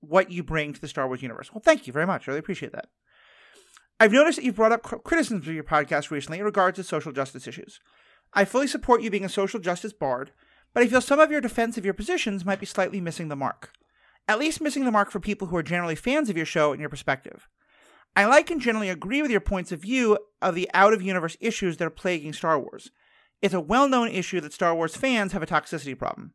what 0.02 0.32
you 0.32 0.44
bring 0.44 0.74
to 0.74 0.82
the 0.82 0.88
Star 0.88 1.08
Wars 1.08 1.22
universe. 1.22 1.54
Well, 1.54 1.62
thank 1.64 1.88
you 1.88 1.94
very 1.94 2.06
much. 2.06 2.28
I 2.28 2.32
really 2.32 2.40
appreciate 2.40 2.74
that. 2.74 2.88
I've 4.00 4.12
noticed 4.12 4.38
that 4.38 4.46
you've 4.46 4.56
brought 4.56 4.72
up 4.72 4.84
criticisms 5.04 5.48
of 5.48 5.54
your 5.54 5.64
podcast 5.64 6.10
recently 6.10 6.40
in 6.40 6.46
regards 6.46 6.78
to 6.78 6.84
social 6.84 7.12
justice 7.12 7.48
issues. 7.48 7.80
I 8.34 8.46
fully 8.46 8.68
support 8.68 9.02
you 9.02 9.12
being 9.12 9.26
a 9.26 9.30
social 9.30 9.60
justice 9.60 9.94
bard, 9.94 10.32
but 10.74 10.82
I 10.82 10.88
feel 10.88 11.02
some 11.02 11.20
of 11.20 11.32
your 11.32 11.42
defense 11.42 11.78
of 11.78 11.86
your 11.86 11.94
positions 11.94 12.46
might 12.46 12.60
be 12.60 12.66
slightly 12.66 13.00
missing 13.00 13.28
the 13.28 13.36
mark. 13.36 13.74
At 14.28 14.40
least 14.40 14.62
missing 14.62 14.86
the 14.86 14.92
mark 14.92 15.12
for 15.12 15.20
people 15.20 15.48
who 15.48 15.58
are 15.58 15.64
generally 15.64 15.96
fans 15.96 16.30
of 16.30 16.38
your 16.38 16.46
show 16.46 16.72
and 16.72 16.80
your 16.80 16.90
perspective. 16.90 17.48
I 18.16 18.26
like 18.26 18.50
and 18.50 18.60
generally 18.60 18.90
agree 18.90 19.22
with 19.22 19.32
your 19.32 19.40
points 19.40 19.72
of 19.72 19.82
view 19.82 20.18
of 20.42 20.56
the 20.56 20.70
out 20.74 20.94
of 20.94 21.02
universe 21.02 21.38
issues 21.40 21.78
that 21.78 21.86
are 21.86 21.92
plaguing 21.92 22.34
Star 22.34 22.60
Wars. 22.60 22.92
It's 23.42 23.54
a 23.54 23.62
well 23.62 23.88
known 23.88 24.10
issue 24.10 24.42
that 24.42 24.54
Star 24.54 24.76
Wars 24.76 24.96
fans 24.96 25.32
have 25.34 25.44
a 25.44 25.48
toxicity 25.48 25.98
problem. 25.98 26.34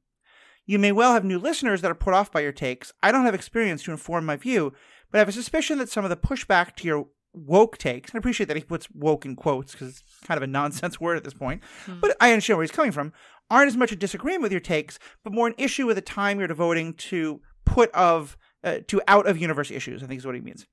You 0.66 0.78
may 0.78 0.92
well 0.92 1.12
have 1.12 1.24
new 1.24 1.38
listeners 1.38 1.80
that 1.82 1.90
are 1.90 1.94
put 1.94 2.14
off 2.14 2.32
by 2.32 2.40
your 2.40 2.52
takes. 2.52 2.92
I 3.02 3.12
don't 3.12 3.24
have 3.24 3.34
experience 3.34 3.82
to 3.84 3.92
inform 3.92 4.26
my 4.26 4.36
view, 4.36 4.72
but 5.10 5.18
I 5.18 5.20
have 5.20 5.28
a 5.28 5.32
suspicion 5.32 5.78
that 5.78 5.88
some 5.88 6.04
of 6.04 6.10
the 6.10 6.16
pushback 6.16 6.74
to 6.76 6.86
your 6.86 7.06
woke 7.32 7.78
takes, 7.78 8.10
and 8.10 8.18
I 8.18 8.20
appreciate 8.20 8.46
that 8.46 8.56
he 8.56 8.62
puts 8.64 8.90
woke 8.90 9.24
in 9.24 9.36
quotes 9.36 9.72
because 9.72 9.88
it's 9.88 10.20
kind 10.26 10.36
of 10.36 10.42
a 10.42 10.46
nonsense 10.48 11.00
word 11.00 11.16
at 11.16 11.24
this 11.24 11.34
point, 11.34 11.62
but 12.00 12.16
I 12.20 12.32
understand 12.32 12.56
where 12.56 12.64
he's 12.64 12.72
coming 12.72 12.92
from, 12.92 13.12
aren't 13.50 13.68
as 13.68 13.76
much 13.76 13.92
a 13.92 13.96
disagreement 13.96 14.42
with 14.42 14.52
your 14.52 14.60
takes, 14.60 14.98
but 15.22 15.32
more 15.32 15.46
an 15.46 15.54
issue 15.58 15.86
with 15.86 15.96
the 15.96 16.02
time 16.02 16.38
you're 16.38 16.48
devoting 16.48 16.94
to 16.94 17.40
put 17.64 17.90
of 17.92 18.36
uh, 18.64 18.78
to 18.88 19.00
out 19.06 19.26
of 19.28 19.38
universe 19.38 19.70
issues. 19.70 20.02
I 20.02 20.06
think 20.06 20.18
is 20.18 20.26
what 20.26 20.34
he 20.34 20.40
means. 20.40 20.66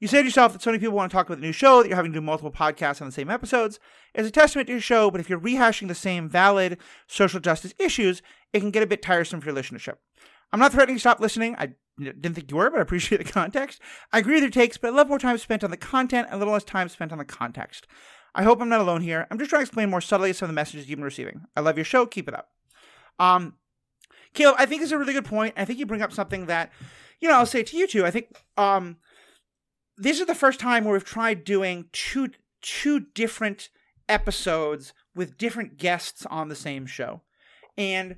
You 0.00 0.08
said 0.08 0.24
yourself 0.24 0.52
that 0.52 0.62
so 0.62 0.70
many 0.70 0.80
people 0.80 0.96
want 0.96 1.10
to 1.10 1.14
talk 1.14 1.26
about 1.26 1.40
the 1.40 1.46
new 1.46 1.52
show 1.52 1.82
that 1.82 1.88
you're 1.88 1.96
having 1.96 2.12
to 2.12 2.18
do 2.18 2.24
multiple 2.24 2.50
podcasts 2.50 3.02
on 3.02 3.06
the 3.06 3.12
same 3.12 3.30
episodes. 3.30 3.78
is 4.14 4.26
a 4.26 4.30
testament 4.30 4.66
to 4.66 4.72
your 4.72 4.80
show, 4.80 5.10
but 5.10 5.20
if 5.20 5.28
you're 5.28 5.38
rehashing 5.38 5.88
the 5.88 5.94
same 5.94 6.28
valid 6.28 6.78
social 7.06 7.38
justice 7.38 7.74
issues, 7.78 8.22
it 8.54 8.60
can 8.60 8.70
get 8.70 8.82
a 8.82 8.86
bit 8.86 9.02
tiresome 9.02 9.40
for 9.40 9.50
your 9.50 9.56
listenership. 9.56 9.96
I'm 10.52 10.58
not 10.58 10.72
threatening 10.72 10.96
to 10.96 11.00
stop 11.00 11.20
listening. 11.20 11.54
I 11.58 11.74
didn't 11.98 12.34
think 12.34 12.50
you 12.50 12.56
were, 12.56 12.70
but 12.70 12.78
I 12.78 12.82
appreciate 12.82 13.18
the 13.18 13.30
context. 13.30 13.80
I 14.10 14.18
agree 14.18 14.34
with 14.34 14.42
your 14.42 14.50
takes, 14.50 14.78
but 14.78 14.88
I 14.88 14.96
love 14.96 15.08
more 15.08 15.18
time 15.18 15.36
spent 15.36 15.62
on 15.62 15.70
the 15.70 15.76
content 15.76 16.28
and 16.28 16.36
a 16.36 16.38
little 16.38 16.54
less 16.54 16.64
time 16.64 16.88
spent 16.88 17.12
on 17.12 17.18
the 17.18 17.24
context. 17.26 17.86
I 18.34 18.42
hope 18.42 18.62
I'm 18.62 18.68
not 18.70 18.80
alone 18.80 19.02
here. 19.02 19.26
I'm 19.30 19.38
just 19.38 19.50
trying 19.50 19.60
to 19.60 19.64
explain 19.64 19.90
more 19.90 20.00
subtly 20.00 20.32
some 20.32 20.46
of 20.46 20.50
the 20.50 20.54
messages 20.54 20.88
you've 20.88 20.98
been 20.98 21.04
receiving. 21.04 21.42
I 21.56 21.60
love 21.60 21.76
your 21.76 21.84
show. 21.84 22.06
Keep 22.06 22.28
it 22.28 22.34
up. 22.34 22.48
Um, 23.18 23.54
Caleb, 24.32 24.56
I 24.58 24.66
think 24.66 24.82
is 24.82 24.92
a 24.92 24.98
really 24.98 25.12
good 25.12 25.24
point. 25.24 25.54
I 25.56 25.64
think 25.64 25.78
you 25.78 25.86
bring 25.86 26.02
up 26.02 26.12
something 26.12 26.46
that, 26.46 26.72
you 27.20 27.28
know, 27.28 27.34
I'll 27.34 27.46
say 27.46 27.62
to 27.62 27.76
you 27.76 27.86
too. 27.86 28.06
I 28.06 28.10
think 28.10 28.34
um, 28.56 28.96
this 30.00 30.20
is 30.20 30.26
the 30.26 30.34
first 30.34 30.58
time 30.58 30.84
where 30.84 30.94
we've 30.94 31.04
tried 31.04 31.44
doing 31.44 31.86
two 31.92 32.30
two 32.62 33.00
different 33.14 33.68
episodes 34.08 34.92
with 35.14 35.38
different 35.38 35.76
guests 35.76 36.26
on 36.26 36.48
the 36.48 36.56
same 36.56 36.86
show, 36.86 37.22
and 37.76 38.16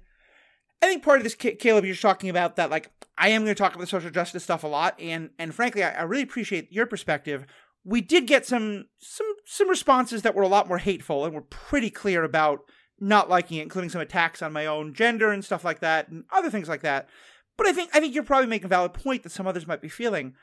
I 0.83 0.87
think 0.87 1.05
part 1.05 1.19
of 1.19 1.25
this, 1.25 1.37
Caleb, 1.37 1.85
you're 1.85 1.95
talking 1.95 2.29
about 2.29 2.57
that. 2.57 2.71
Like, 2.71 2.91
I 3.17 3.29
am 3.29 3.45
going 3.45 3.55
to 3.55 3.59
talk 3.59 3.75
about 3.75 3.83
the 3.83 3.87
social 3.87 4.11
justice 4.11 4.43
stuff 4.43 4.65
a 4.65 4.69
lot, 4.69 4.99
and 5.01 5.31
and 5.39 5.55
frankly, 5.55 5.85
I, 5.85 5.91
I 5.91 6.03
really 6.03 6.25
appreciate 6.25 6.73
your 6.73 6.87
perspective. 6.87 7.47
We 7.85 8.01
did 8.01 8.27
get 8.27 8.47
some 8.47 8.87
some 8.99 9.27
some 9.47 9.69
responses 9.69 10.23
that 10.23 10.35
were 10.35 10.43
a 10.43 10.49
lot 10.49 10.69
more 10.69 10.79
hateful, 10.79 11.25
and 11.25 11.35
were 11.35 11.43
pretty 11.43 11.91
clear 11.91 12.25
about 12.25 12.61
not 12.99 13.29
liking 13.29 13.59
it, 13.59 13.63
including 13.63 13.91
some 13.91 14.01
attacks 14.01 14.43
on 14.43 14.53
my 14.53 14.67
own 14.67 14.93
gender 14.93 15.31
and 15.31 15.45
stuff 15.45 15.65
like 15.65 15.81
that, 15.81 16.09
and 16.09 16.25
other 16.33 16.51
things 16.51 16.69
like 16.69 16.83
that. 16.83 17.09
But 17.57 17.67
I 17.67 17.73
think 17.73 17.91
I 17.95 18.01
think 18.01 18.15
you're 18.15 18.25
probably 18.25 18.49
making 18.49 18.67
a 18.67 18.69
valid 18.69 18.93
point 18.93 19.23
that 19.23 19.31
some 19.31 19.47
others 19.47 19.67
might 19.67 19.83
be 19.83 19.89
feeling. 19.89 20.35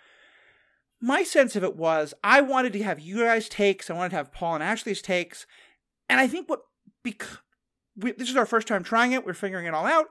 My 1.01 1.23
sense 1.23 1.55
of 1.55 1.63
it 1.63 1.75
was 1.75 2.13
I 2.23 2.41
wanted 2.41 2.73
to 2.73 2.83
have 2.83 2.99
you 2.99 3.23
guys' 3.23 3.47
takes, 3.49 3.89
I 3.89 3.93
wanted 3.93 4.09
to 4.09 4.17
have 4.17 4.33
Paul 4.33 4.55
and 4.55 4.63
Ashley's 4.63 5.01
takes, 5.01 5.45
and 6.09 6.19
I 6.19 6.27
think 6.27 6.49
what 6.49 6.61
because 7.03 7.37
we, 7.95 8.11
this 8.11 8.29
is 8.29 8.35
our 8.35 8.45
first 8.45 8.67
time 8.67 8.83
trying 8.83 9.11
it, 9.11 9.25
we're 9.25 9.33
figuring 9.33 9.65
it 9.65 9.73
all 9.73 9.85
out. 9.85 10.07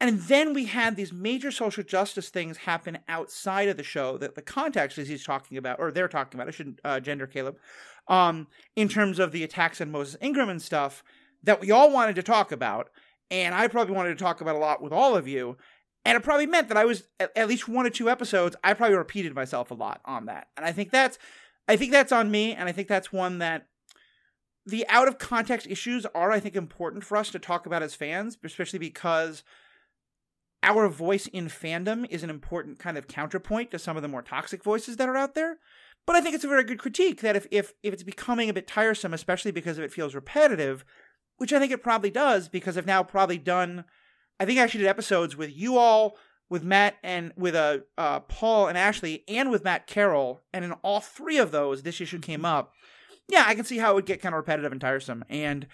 And 0.00 0.18
then 0.22 0.52
we 0.52 0.64
had 0.64 0.96
these 0.96 1.12
major 1.12 1.52
social 1.52 1.84
justice 1.84 2.28
things 2.28 2.56
happen 2.56 2.98
outside 3.08 3.68
of 3.68 3.76
the 3.76 3.84
show 3.84 4.18
that 4.18 4.34
the 4.34 4.42
context 4.42 4.98
is 4.98 5.06
he's 5.06 5.24
talking 5.24 5.56
about, 5.56 5.78
or 5.78 5.92
they're 5.92 6.08
talking 6.08 6.38
about. 6.38 6.48
I 6.48 6.50
shouldn't 6.50 6.80
uh, 6.84 6.98
gender 6.98 7.28
Caleb, 7.28 7.56
um, 8.08 8.48
in 8.74 8.88
terms 8.88 9.20
of 9.20 9.30
the 9.30 9.44
attacks 9.44 9.80
on 9.80 9.92
Moses 9.92 10.16
Ingram 10.20 10.48
and 10.48 10.60
stuff 10.60 11.04
that 11.44 11.60
we 11.60 11.70
all 11.70 11.92
wanted 11.92 12.16
to 12.16 12.22
talk 12.22 12.50
about, 12.50 12.90
and 13.30 13.54
I 13.54 13.68
probably 13.68 13.94
wanted 13.94 14.18
to 14.18 14.24
talk 14.24 14.40
about 14.40 14.56
a 14.56 14.58
lot 14.58 14.82
with 14.82 14.92
all 14.92 15.16
of 15.16 15.28
you. 15.28 15.56
And 16.04 16.16
it 16.16 16.22
probably 16.22 16.46
meant 16.46 16.68
that 16.68 16.76
I 16.76 16.84
was 16.84 17.04
at, 17.20 17.48
least 17.48 17.68
one 17.68 17.86
or 17.86 17.90
two 17.90 18.10
episodes. 18.10 18.56
I 18.64 18.74
probably 18.74 18.96
repeated 18.96 19.34
myself 19.34 19.70
a 19.70 19.74
lot 19.74 20.00
on 20.04 20.26
that, 20.26 20.48
and 20.56 20.66
I 20.66 20.72
think 20.72 20.90
that's, 20.90 21.18
I 21.68 21.76
think 21.76 21.92
that's 21.92 22.12
on 22.12 22.30
me, 22.30 22.54
and 22.54 22.68
I 22.68 22.72
think 22.72 22.88
that's 22.88 23.12
one 23.12 23.38
that 23.38 23.68
the 24.66 24.86
out 24.88 25.08
of 25.08 25.18
context 25.18 25.66
issues 25.66 26.06
are, 26.14 26.30
I 26.30 26.40
think, 26.40 26.56
important 26.56 27.04
for 27.04 27.16
us 27.16 27.30
to 27.30 27.38
talk 27.38 27.66
about 27.66 27.82
as 27.82 27.94
fans, 27.94 28.36
especially 28.44 28.78
because 28.78 29.42
our 30.62 30.88
voice 30.88 31.26
in 31.26 31.46
fandom 31.46 32.06
is 32.08 32.22
an 32.22 32.30
important 32.30 32.78
kind 32.78 32.96
of 32.96 33.08
counterpoint 33.08 33.70
to 33.72 33.78
some 33.78 33.96
of 33.96 34.02
the 34.02 34.08
more 34.08 34.22
toxic 34.22 34.62
voices 34.62 34.96
that 34.96 35.08
are 35.08 35.16
out 35.16 35.34
there. 35.34 35.58
But 36.06 36.16
I 36.16 36.20
think 36.20 36.34
it's 36.34 36.44
a 36.44 36.48
very 36.48 36.64
good 36.64 36.78
critique 36.78 37.20
that 37.20 37.36
if 37.36 37.46
if 37.50 37.72
if 37.82 37.92
it's 37.92 38.02
becoming 38.02 38.48
a 38.48 38.52
bit 38.52 38.66
tiresome, 38.66 39.14
especially 39.14 39.52
because 39.52 39.78
if 39.78 39.84
it 39.84 39.92
feels 39.92 40.14
repetitive, 40.14 40.84
which 41.38 41.52
I 41.52 41.58
think 41.58 41.72
it 41.72 41.82
probably 41.82 42.10
does, 42.10 42.48
because 42.48 42.76
I've 42.76 42.86
now 42.86 43.02
probably 43.02 43.38
done, 43.38 43.84
I 44.40 44.44
think 44.44 44.58
I 44.58 44.62
actually 44.62 44.80
did 44.80 44.88
episodes 44.88 45.36
with 45.36 45.56
you 45.56 45.78
all, 45.78 46.16
with 46.48 46.64
Matt 46.64 46.96
and 47.02 47.32
with 47.36 47.54
uh, 47.54 47.78
uh 47.96 48.20
Paul 48.20 48.68
and 48.68 48.76
Ashley, 48.76 49.24
and 49.28 49.50
with 49.50 49.64
Matt 49.64 49.86
Carroll, 49.86 50.42
and 50.52 50.64
in 50.64 50.72
all 50.72 51.00
three 51.00 51.38
of 51.38 51.50
those, 51.50 51.82
this 51.82 52.00
issue 52.00 52.18
came 52.18 52.44
up 52.44 52.72
yeah, 53.28 53.44
I 53.46 53.54
can 53.54 53.64
see 53.64 53.78
how 53.78 53.92
it 53.92 53.94
would 53.94 54.06
get 54.06 54.20
kind 54.20 54.34
of 54.34 54.38
repetitive 54.38 54.72
and 54.72 54.80
tiresome. 54.80 55.24
And 55.28 55.66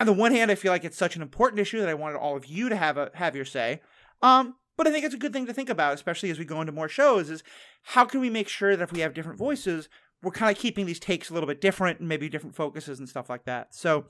on 0.00 0.06
the 0.06 0.12
one 0.12 0.32
hand, 0.32 0.50
I 0.50 0.54
feel 0.54 0.72
like 0.72 0.84
it's 0.84 0.96
such 0.96 1.16
an 1.16 1.22
important 1.22 1.60
issue 1.60 1.80
that 1.80 1.88
I 1.88 1.94
wanted 1.94 2.16
all 2.16 2.36
of 2.36 2.46
you 2.46 2.68
to 2.68 2.76
have 2.76 2.96
a 2.96 3.10
have 3.14 3.36
your 3.36 3.44
say. 3.44 3.80
Um, 4.22 4.56
but 4.76 4.86
I 4.86 4.92
think 4.92 5.04
it's 5.04 5.14
a 5.14 5.18
good 5.18 5.32
thing 5.32 5.46
to 5.46 5.52
think 5.52 5.68
about, 5.68 5.94
especially 5.94 6.30
as 6.30 6.38
we 6.38 6.44
go 6.44 6.60
into 6.60 6.72
more 6.72 6.88
shows, 6.88 7.28
is 7.28 7.42
how 7.82 8.04
can 8.04 8.20
we 8.20 8.30
make 8.30 8.48
sure 8.48 8.76
that 8.76 8.84
if 8.84 8.92
we 8.92 9.00
have 9.00 9.14
different 9.14 9.38
voices, 9.38 9.88
we're 10.22 10.30
kind 10.30 10.54
of 10.54 10.60
keeping 10.60 10.86
these 10.86 11.00
takes 11.00 11.30
a 11.30 11.34
little 11.34 11.48
bit 11.48 11.60
different 11.60 11.98
and 11.98 12.08
maybe 12.08 12.28
different 12.28 12.54
focuses 12.54 12.98
and 12.98 13.08
stuff 13.08 13.28
like 13.28 13.44
that. 13.44 13.74
So 13.74 14.04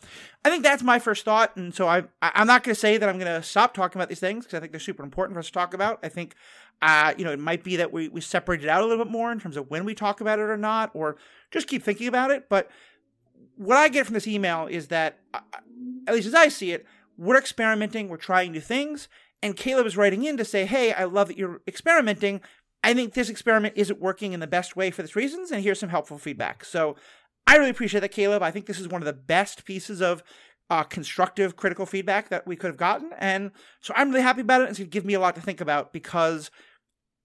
I 0.45 0.51
think 0.51 0.63
that's 0.63 0.83
my 0.83 0.99
first 0.99 1.25
thought. 1.25 1.57
And 1.57 1.75
so 1.75 1.89
I, 1.89 2.05
I'm 2.21 2.47
not 2.47 2.63
going 2.65 2.75
to 2.75 2.81
say 2.81 2.99
that 2.99 3.09
I'm 3.09 3.19
going 3.19 3.35
to 3.35 3.43
stop 3.43 3.73
talking 3.73 3.99
about 3.99 4.09
these 4.11 4.21
things 4.21 4.45
because 4.45 4.57
I 4.57 4.61
think 4.61 4.73
they're 4.73 4.81
super 4.81 5.03
important 5.03 5.35
for 5.35 5.41
us 5.41 5.47
to 5.47 5.53
talk 5.53 5.73
about. 5.73 6.01
I 6.03 6.11
think, 6.11 6.35
uh, 6.83 7.15
you 7.17 7.25
know, 7.25 7.33
it 7.33 7.39
might 7.39 7.65
be 7.65 7.77
that 7.77 7.93
we, 7.93 8.09
we 8.09 8.21
separate 8.21 8.63
it 8.63 8.69
out 8.69 8.83
a 8.83 8.87
little 8.87 9.05
bit 9.05 9.11
more 9.11 9.33
in 9.33 9.41
terms 9.41 9.57
of 9.57 9.71
when 9.71 9.85
we 9.85 9.95
talk 9.95 10.21
about 10.21 10.39
it 10.39 10.43
or 10.43 10.59
not, 10.59 10.91
or 10.93 11.17
just 11.51 11.67
keep 11.67 11.83
thinking 11.83 12.09
about 12.09 12.31
it. 12.31 12.49
But 12.51 12.71
what 13.57 13.79
I 13.79 13.89
get 13.89 14.05
from 14.05 14.15
this 14.15 14.27
email 14.27 14.67
is 14.67 14.89
that, 14.89 15.19
uh, 15.33 15.41
at 16.07 16.15
least 16.15 16.27
as 16.27 16.35
I 16.35 16.49
see 16.49 16.73
it, 16.73 16.85
we're 17.17 17.39
experimenting, 17.39 18.09
we're 18.09 18.17
trying 18.19 18.53
new 18.53 18.61
things. 18.61 19.09
And 19.43 19.57
Caleb 19.57 19.87
is 19.87 19.97
writing 19.97 20.25
in 20.25 20.37
to 20.37 20.45
say, 20.45 20.67
hey, 20.67 20.93
I 20.93 21.05
love 21.05 21.29
that 21.29 21.37
you're 21.37 21.63
experimenting, 21.67 22.41
I 22.85 22.95
think 22.95 23.15
this 23.15 23.29
experiment 23.29 23.75
isn't 23.77 24.01
working 24.01 24.33
in 24.33 24.41
the 24.41 24.47
best 24.47 24.77
way 24.77 24.91
for 24.91 25.03
these 25.03 25.17
reasons, 25.17 25.51
and 25.51 25.63
here's 25.63 25.79
some 25.79 25.89
helpful 25.89 26.19
feedback. 26.19 26.65
So 26.65 26.97
I 27.47 27.57
really 27.57 27.71
appreciate 27.71 28.01
that, 28.01 28.11
Caleb. 28.11 28.43
I 28.43 28.51
think 28.51 28.67
this 28.67 28.81
is 28.81 28.89
one 28.89 29.03
of 29.03 29.07
the 29.07 29.13
best 29.13 29.65
pieces 29.65 30.01
of 30.01 30.23
uh, 30.71 30.83
constructive, 30.83 31.57
critical 31.57 31.87
feedback 31.87 32.29
that 32.31 32.47
we 32.47 32.57
could 32.57 32.69
have 32.69 32.77
gotten. 32.77 33.11
And 33.19 33.51
so 33.81 33.93
I'm 33.97 34.11
really 34.11 34.23
happy 34.23 34.41
about 34.41 34.63
it. 34.63 34.71
It's 34.71 34.79
going 34.79 34.89
to 34.89 34.93
give 34.93 35.05
me 35.05 35.15
a 35.15 35.21
lot 35.21 35.35
to 35.35 35.41
think 35.41 35.61
about 35.61 35.93
because 35.93 36.51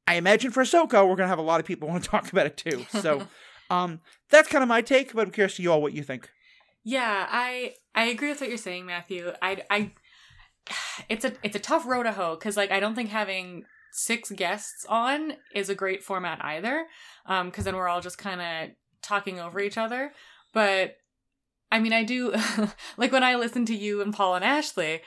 I 0.07 0.15
imagine 0.15 0.51
for 0.51 0.63
Ahsoka, 0.63 1.07
we're 1.07 1.15
going 1.15 1.19
to 1.19 1.27
have 1.27 1.39
a 1.39 1.43
lot 1.43 1.59
of 1.59 1.65
people 1.65 1.87
want 1.89 2.03
to 2.03 2.09
talk 2.09 2.31
about 2.31 2.45
it 2.45 2.57
too. 2.57 2.85
So 2.89 3.27
um, 3.69 4.01
that's 4.29 4.49
kind 4.49 4.63
of 4.63 4.67
my 4.67 4.81
take, 4.81 5.13
but 5.13 5.25
I'm 5.25 5.31
curious 5.31 5.55
to 5.55 5.63
you 5.63 5.71
all 5.71 5.81
what 5.81 5.93
you 5.93 6.03
think. 6.03 6.29
Yeah, 6.83 7.27
I 7.29 7.73
I 7.95 8.05
agree 8.05 8.29
with 8.29 8.39
what 8.39 8.49
you're 8.49 8.57
saying, 8.57 8.85
Matthew. 8.85 9.33
I 9.41 9.63
I 9.69 9.91
it's 11.09 11.25
a 11.25 11.33
it's 11.43 11.55
a 11.55 11.59
tough 11.59 11.85
road 11.85 12.03
to 12.03 12.13
hoe 12.13 12.35
because 12.35 12.55
like 12.55 12.71
I 12.71 12.79
don't 12.79 12.95
think 12.95 13.09
having 13.09 13.65
six 13.97 14.31
guests 14.31 14.85
on 14.87 15.33
is 15.53 15.69
a 15.69 15.75
great 15.75 16.03
format 16.03 16.43
either 16.43 16.85
um 17.25 17.47
because 17.47 17.65
then 17.65 17.75
we're 17.75 17.87
all 17.87 18.01
just 18.01 18.17
kind 18.17 18.41
of 18.41 18.75
talking 19.01 19.39
over 19.39 19.59
each 19.59 19.77
other 19.77 20.11
but 20.53 20.97
i 21.71 21.79
mean 21.79 21.93
i 21.93 22.03
do 22.03 22.33
like 22.97 23.11
when 23.11 23.23
i 23.23 23.35
listen 23.35 23.65
to 23.65 23.75
you 23.75 24.01
and 24.01 24.13
paul 24.13 24.35
and 24.35 24.45
ashley 24.45 25.01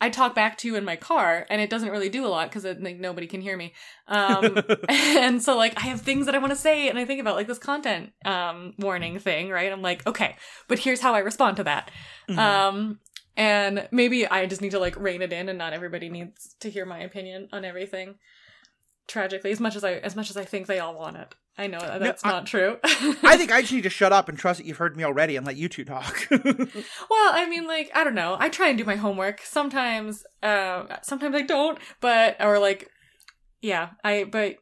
I 0.00 0.10
talk 0.10 0.34
back 0.34 0.58
to 0.58 0.68
you 0.68 0.76
in 0.76 0.84
my 0.84 0.96
car, 0.96 1.46
and 1.48 1.62
it 1.62 1.70
doesn't 1.70 1.88
really 1.88 2.10
do 2.10 2.26
a 2.26 2.28
lot 2.28 2.50
because 2.50 2.64
like 2.64 2.98
nobody 2.98 3.26
can 3.26 3.40
hear 3.40 3.56
me. 3.56 3.72
Um, 4.06 4.58
and 4.88 5.42
so 5.42 5.56
like 5.56 5.78
I 5.78 5.86
have 5.86 6.02
things 6.02 6.26
that 6.26 6.34
I 6.34 6.38
want 6.38 6.52
to 6.52 6.58
say, 6.58 6.90
and 6.90 6.98
I 6.98 7.06
think 7.06 7.22
about 7.22 7.36
like 7.36 7.46
this 7.46 7.58
content 7.58 8.12
um, 8.24 8.74
warning 8.78 9.18
thing, 9.18 9.48
right? 9.48 9.72
I'm 9.72 9.80
like, 9.80 10.06
okay, 10.06 10.36
but 10.68 10.78
here's 10.78 11.00
how 11.00 11.14
I 11.14 11.20
respond 11.20 11.56
to 11.56 11.64
that. 11.64 11.90
Mm-hmm. 12.28 12.38
Um, 12.38 12.98
and 13.36 13.88
maybe 13.90 14.26
I 14.26 14.46
just 14.46 14.60
need 14.60 14.72
to 14.72 14.78
like 14.78 14.96
rein 14.96 15.22
it 15.22 15.32
in, 15.32 15.48
and 15.48 15.58
not 15.58 15.72
everybody 15.72 16.08
needs 16.08 16.54
to 16.60 16.70
hear 16.70 16.86
my 16.86 16.98
opinion 16.98 17.48
on 17.52 17.64
everything. 17.64 18.16
Tragically, 19.06 19.50
as 19.50 19.60
much 19.60 19.76
as 19.76 19.84
I 19.84 19.94
as 19.94 20.16
much 20.16 20.30
as 20.30 20.36
I 20.36 20.44
think 20.44 20.66
they 20.66 20.78
all 20.78 20.94
want 20.94 21.16
it, 21.16 21.34
I 21.56 21.68
know 21.68 21.78
that 21.78 22.00
that's 22.00 22.24
no, 22.24 22.30
not 22.30 22.46
true. 22.46 22.78
I 22.84 23.36
think 23.36 23.52
I 23.52 23.60
just 23.60 23.72
need 23.72 23.82
to 23.82 23.90
shut 23.90 24.12
up 24.12 24.28
and 24.28 24.36
trust 24.36 24.58
that 24.58 24.66
you've 24.66 24.78
heard 24.78 24.96
me 24.96 25.04
already 25.04 25.36
and 25.36 25.46
let 25.46 25.56
you 25.56 25.68
two 25.68 25.84
talk. 25.84 26.26
well, 26.30 26.40
I 26.40 27.46
mean, 27.48 27.66
like 27.66 27.90
I 27.94 28.02
don't 28.02 28.14
know. 28.14 28.36
I 28.38 28.48
try 28.48 28.68
and 28.68 28.78
do 28.78 28.84
my 28.84 28.96
homework. 28.96 29.40
Sometimes, 29.42 30.24
uh, 30.42 30.96
sometimes 31.02 31.34
I 31.36 31.42
don't. 31.42 31.78
But 32.00 32.36
or 32.40 32.58
like, 32.58 32.90
yeah, 33.62 33.90
I 34.02 34.24
but 34.24 34.56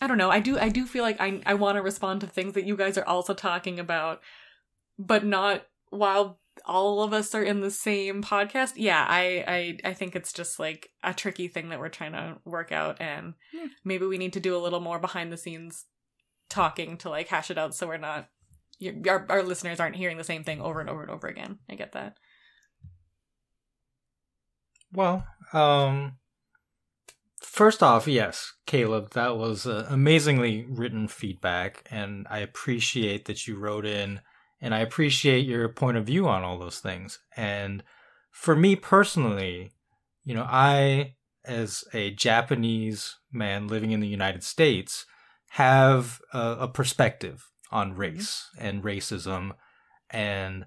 I 0.00 0.06
don't 0.06 0.18
know. 0.18 0.30
I 0.30 0.38
do. 0.38 0.58
I 0.58 0.68
do 0.68 0.86
feel 0.86 1.02
like 1.02 1.20
I 1.20 1.40
I 1.44 1.54
want 1.54 1.76
to 1.76 1.82
respond 1.82 2.20
to 2.20 2.26
things 2.28 2.54
that 2.54 2.66
you 2.66 2.76
guys 2.76 2.96
are 2.96 3.06
also 3.06 3.34
talking 3.34 3.80
about, 3.80 4.20
but 4.98 5.24
not 5.24 5.66
while 5.90 6.38
all 6.66 7.02
of 7.02 7.12
us 7.12 7.34
are 7.34 7.42
in 7.42 7.60
the 7.60 7.70
same 7.70 8.22
podcast. 8.22 8.72
Yeah 8.76 9.04
I, 9.08 9.44
I 9.46 9.90
i 9.90 9.94
think 9.94 10.16
it's 10.16 10.32
just 10.32 10.58
like 10.58 10.90
a 11.02 11.14
tricky 11.14 11.48
thing 11.48 11.68
that 11.68 11.78
we're 11.78 11.88
trying 11.88 12.12
to 12.12 12.38
work 12.44 12.72
out 12.72 13.00
and 13.00 13.34
yeah. 13.52 13.66
maybe 13.84 14.06
we 14.06 14.18
need 14.18 14.32
to 14.34 14.40
do 14.40 14.56
a 14.56 14.58
little 14.58 14.80
more 14.80 14.98
behind 14.98 15.32
the 15.32 15.36
scenes 15.36 15.86
talking 16.48 16.96
to 16.98 17.10
like 17.10 17.28
hash 17.28 17.50
it 17.50 17.58
out 17.58 17.74
so 17.74 17.86
we're 17.86 17.96
not 17.96 18.28
our, 19.08 19.26
our 19.28 19.42
listeners 19.42 19.80
aren't 19.80 19.96
hearing 19.96 20.18
the 20.18 20.24
same 20.24 20.44
thing 20.44 20.60
over 20.60 20.80
and 20.80 20.90
over 20.90 21.00
and 21.00 21.10
over 21.10 21.26
again. 21.26 21.58
I 21.68 21.76
get 21.76 21.92
that. 21.92 22.18
Well 24.92 25.24
um 25.52 26.16
first 27.40 27.82
off 27.82 28.08
yes 28.08 28.52
caleb 28.66 29.12
that 29.12 29.36
was 29.36 29.66
uh, 29.66 29.86
amazingly 29.88 30.66
written 30.68 31.06
feedback 31.06 31.86
and 31.90 32.26
i 32.28 32.38
appreciate 32.38 33.26
that 33.26 33.46
you 33.46 33.56
wrote 33.56 33.86
in 33.86 34.20
and 34.60 34.74
I 34.74 34.80
appreciate 34.80 35.46
your 35.46 35.68
point 35.68 35.96
of 35.96 36.06
view 36.06 36.26
on 36.28 36.42
all 36.42 36.58
those 36.58 36.78
things. 36.78 37.18
And 37.36 37.82
for 38.30 38.56
me 38.56 38.76
personally, 38.76 39.72
you 40.24 40.34
know, 40.34 40.46
I, 40.48 41.14
as 41.44 41.84
a 41.92 42.10
Japanese 42.10 43.16
man 43.32 43.68
living 43.68 43.92
in 43.92 44.00
the 44.00 44.08
United 44.08 44.42
States, 44.42 45.06
have 45.50 46.20
a, 46.32 46.56
a 46.60 46.68
perspective 46.68 47.50
on 47.70 47.90
mm-hmm. 47.90 48.00
race 48.00 48.50
and 48.58 48.82
racism 48.82 49.52
and 50.10 50.66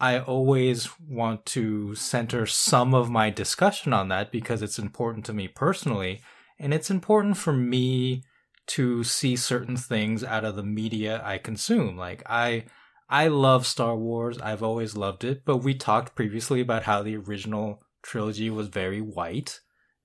I 0.00 0.18
always 0.18 0.88
want 1.00 1.46
to 1.46 1.94
center 1.94 2.46
some 2.46 2.94
of 2.94 3.10
my 3.10 3.30
discussion 3.30 3.92
on 3.92 4.08
that 4.08 4.32
because 4.32 4.60
it's 4.60 4.78
important 4.78 5.24
to 5.26 5.32
me 5.32 5.48
personally. 5.48 6.20
And 6.58 6.74
it's 6.74 6.90
important 6.90 7.36
for 7.36 7.52
me 7.52 8.24
to 8.66 9.04
see 9.04 9.36
certain 9.36 9.76
things 9.76 10.24
out 10.24 10.44
of 10.44 10.56
the 10.56 10.62
media 10.62 11.22
I 11.24 11.38
consume. 11.38 11.96
Like 11.96 12.22
I 12.26 12.64
I 13.08 13.28
love 13.28 13.66
Star 13.66 13.96
Wars. 13.96 14.38
I've 14.40 14.62
always 14.62 14.96
loved 14.96 15.24
it, 15.24 15.44
but 15.44 15.58
we 15.58 15.74
talked 15.74 16.14
previously 16.14 16.60
about 16.60 16.84
how 16.84 17.02
the 17.02 17.16
original 17.16 17.82
trilogy 18.02 18.50
was 18.50 18.68
very 18.68 19.00
white 19.00 19.60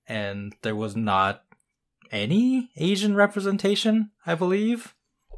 and 0.06 0.54
there 0.62 0.76
was 0.76 0.96
not 0.96 1.42
any 2.10 2.70
Asian 2.76 3.14
representation, 3.14 4.10
I 4.26 4.34
believe. 4.34 4.94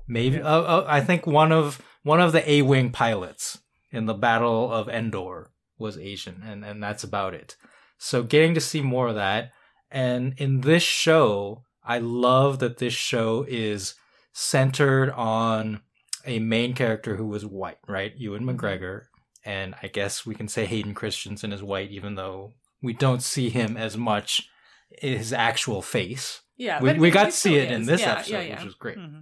Maybe 0.09 0.37
yeah. 0.37 0.45
uh, 0.45 0.61
uh, 0.61 0.87
I 0.89 1.01
think 1.01 1.27
one 1.27 1.53
of 1.53 1.81
one 2.03 2.21
of 2.21 2.33
the 2.33 2.49
A-wing 2.51 2.91
pilots 2.91 3.61
in 3.91 4.07
the 4.07 4.15
Battle 4.15 4.73
of 4.73 4.89
Endor 4.89 5.51
was 5.79 5.99
Asian, 5.99 6.43
and, 6.45 6.65
and 6.65 6.83
that's 6.83 7.05
about 7.05 7.35
it. 7.35 7.57
So 7.99 8.23
getting 8.23 8.55
to 8.55 8.61
see 8.61 8.81
more 8.81 9.09
of 9.09 9.15
that. 9.15 9.53
And 9.91 10.35
in 10.39 10.63
this 10.63 10.83
show, 10.83 11.65
I 11.85 11.99
love 11.99 12.59
that 12.61 12.79
this 12.79 12.95
show 12.95 13.45
is 13.47 13.95
centered 14.33 15.11
on 15.11 15.83
a 16.25 16.39
main 16.39 16.75
character 16.75 17.17
who 17.17 17.27
was 17.27 17.45
white, 17.45 17.79
right? 17.89 18.13
Ewan 18.17 18.45
mm-hmm. 18.45 18.59
McGregor. 18.59 19.03
And 19.45 19.75
I 19.83 19.89
guess 19.89 20.25
we 20.25 20.35
can 20.35 20.47
say 20.47 20.67
Hayden 20.67 20.95
Christensen 20.95 21.53
is 21.53 21.63
white, 21.63 21.91
even 21.91 22.15
though 22.15 22.53
we 22.81 22.93
don't 22.93 23.23
see 23.23 23.51
him 23.51 23.77
as 23.77 23.97
much 23.97 24.49
his 24.91 25.33
actual 25.33 25.83
face. 25.83 26.43
Yeah, 26.57 26.81
we, 26.81 26.93
we 26.95 27.11
got 27.11 27.25
to 27.25 27.33
see 27.33 27.57
it 27.57 27.73
is. 27.73 27.77
in 27.77 27.87
this 27.87 28.03
yeah, 28.03 28.13
episode, 28.13 28.33
yeah, 28.33 28.41
yeah. 28.41 28.55
which 28.55 28.65
was 28.65 28.75
great. 28.75 28.99
Mm-hmm 28.99 29.21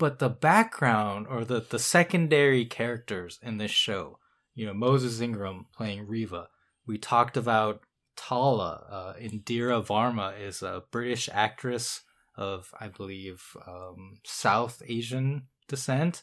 but 0.00 0.18
the 0.18 0.30
background 0.30 1.26
or 1.28 1.44
the, 1.44 1.60
the 1.60 1.78
secondary 1.78 2.64
characters 2.64 3.38
in 3.42 3.58
this 3.58 3.70
show, 3.70 4.18
you 4.54 4.64
know, 4.64 4.72
Moses 4.72 5.20
Ingram 5.20 5.66
playing 5.76 6.08
Reva. 6.08 6.48
We 6.86 6.96
talked 6.96 7.36
about 7.36 7.82
Tala. 8.16 8.86
Uh, 8.90 9.20
Indira 9.20 9.86
Varma 9.86 10.32
is 10.40 10.62
a 10.62 10.84
British 10.90 11.28
actress 11.30 12.00
of, 12.34 12.72
I 12.80 12.88
believe, 12.88 13.44
um, 13.68 14.16
South 14.24 14.82
Asian 14.88 15.48
descent. 15.70 16.22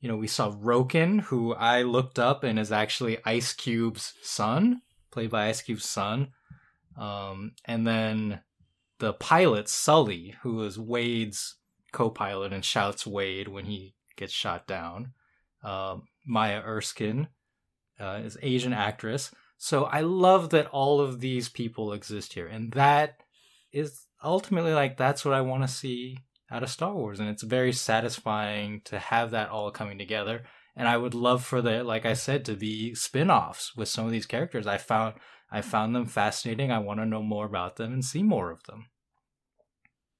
You 0.00 0.08
know, 0.08 0.16
we 0.16 0.28
saw 0.28 0.52
Roken, 0.52 1.22
who 1.22 1.54
I 1.54 1.82
looked 1.82 2.18
up 2.18 2.44
and 2.44 2.58
is 2.58 2.70
actually 2.70 3.18
Ice 3.24 3.52
Cube's 3.52 4.12
son, 4.22 4.82
played 5.10 5.30
by 5.30 5.48
Ice 5.48 5.62
Cube's 5.62 5.88
son. 5.88 6.32
Um, 6.96 7.52
and 7.64 7.86
then 7.86 8.40
the 8.98 9.14
pilot, 9.14 9.68
Sully, 9.68 10.34
who 10.42 10.62
is 10.64 10.78
Wade's 10.78 11.56
co-pilot 11.92 12.52
and 12.52 12.64
shouts 12.64 13.06
Wade 13.06 13.48
when 13.48 13.64
he 13.64 13.94
gets 14.16 14.32
shot 14.32 14.66
down. 14.66 15.12
Uh, 15.64 15.96
Maya 16.26 16.60
Erskine 16.64 17.28
uh, 17.98 18.20
is 18.24 18.38
Asian 18.42 18.72
actress. 18.72 19.30
So 19.56 19.84
I 19.84 20.00
love 20.00 20.50
that 20.50 20.66
all 20.68 21.00
of 21.00 21.20
these 21.20 21.48
people 21.48 21.92
exist 21.92 22.34
here, 22.34 22.46
and 22.46 22.70
that 22.72 23.20
is 23.72 24.06
ultimately 24.22 24.72
like 24.72 24.96
that's 24.96 25.24
what 25.24 25.34
I 25.34 25.40
want 25.40 25.62
to 25.62 25.68
see 25.68 26.18
out 26.50 26.62
of 26.62 26.70
Star 26.70 26.94
Wars, 26.94 27.20
and 27.20 27.28
it's 27.28 27.42
very 27.42 27.72
satisfying 27.72 28.80
to 28.84 28.98
have 28.98 29.30
that 29.32 29.50
all 29.50 29.70
coming 29.70 29.98
together. 29.98 30.44
And 30.76 30.86
I 30.86 30.96
would 30.96 31.14
love 31.14 31.44
for 31.44 31.60
the, 31.60 31.82
like 31.82 32.06
I 32.06 32.14
said, 32.14 32.44
to 32.44 32.54
be 32.54 32.94
spin-offs 32.94 33.74
with 33.76 33.88
some 33.88 34.06
of 34.06 34.12
these 34.12 34.26
characters. 34.26 34.66
I 34.66 34.78
found 34.78 35.14
I 35.50 35.60
found 35.60 35.94
them 35.94 36.06
fascinating. 36.06 36.70
I 36.70 36.78
want 36.78 37.00
to 37.00 37.06
know 37.06 37.22
more 37.22 37.46
about 37.46 37.76
them 37.76 37.92
and 37.92 38.04
see 38.04 38.22
more 38.22 38.50
of 38.50 38.62
them. 38.64 38.86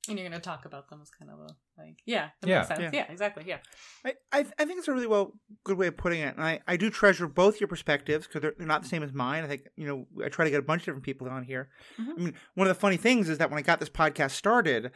And 0.09 0.19
you're 0.19 0.29
going 0.29 0.41
to 0.41 0.45
talk 0.45 0.65
about 0.65 0.89
them 0.89 1.01
as 1.03 1.11
kind 1.11 1.31
of 1.31 1.39
a 1.39 1.49
like, 1.79 1.99
yeah, 2.07 2.31
that 2.41 2.49
yeah. 2.49 2.57
makes 2.57 2.69
sense. 2.69 2.81
Yeah. 2.81 2.91
yeah, 2.93 3.13
exactly. 3.13 3.45
Yeah, 3.47 3.59
I, 4.05 4.15
I, 4.33 4.39
I 4.59 4.65
think 4.65 4.79
it's 4.79 4.89
a 4.89 4.93
really 4.93 5.07
well 5.07 5.35
good 5.65 5.77
way 5.77 5.87
of 5.87 5.97
putting 5.97 6.21
it, 6.21 6.35
and 6.35 6.45
I, 6.45 6.61
I 6.67 6.77
do 6.77 6.91
treasure 6.91 7.29
both 7.29 7.61
your 7.61 7.69
perspectives 7.69 8.27
because 8.27 8.41
they're, 8.41 8.55
they're 8.59 8.67
not 8.67 8.83
the 8.83 8.89
same 8.89 9.03
as 9.03 9.13
mine. 9.13 9.45
I 9.45 9.47
think 9.47 9.63
you 9.77 9.87
know 9.87 10.07
I 10.25 10.29
try 10.29 10.45
to 10.45 10.51
get 10.51 10.59
a 10.59 10.63
bunch 10.63 10.83
of 10.83 10.87
different 10.87 11.05
people 11.05 11.29
on 11.29 11.45
here. 11.45 11.69
Mm-hmm. 12.01 12.11
I 12.11 12.25
mean, 12.25 12.35
one 12.55 12.67
of 12.67 12.75
the 12.75 12.81
funny 12.81 12.97
things 12.97 13.29
is 13.29 13.39
that 13.39 13.51
when 13.51 13.59
I 13.59 13.63
got 13.63 13.79
this 13.81 13.91
podcast 13.91 14.33
started, 14.33 14.91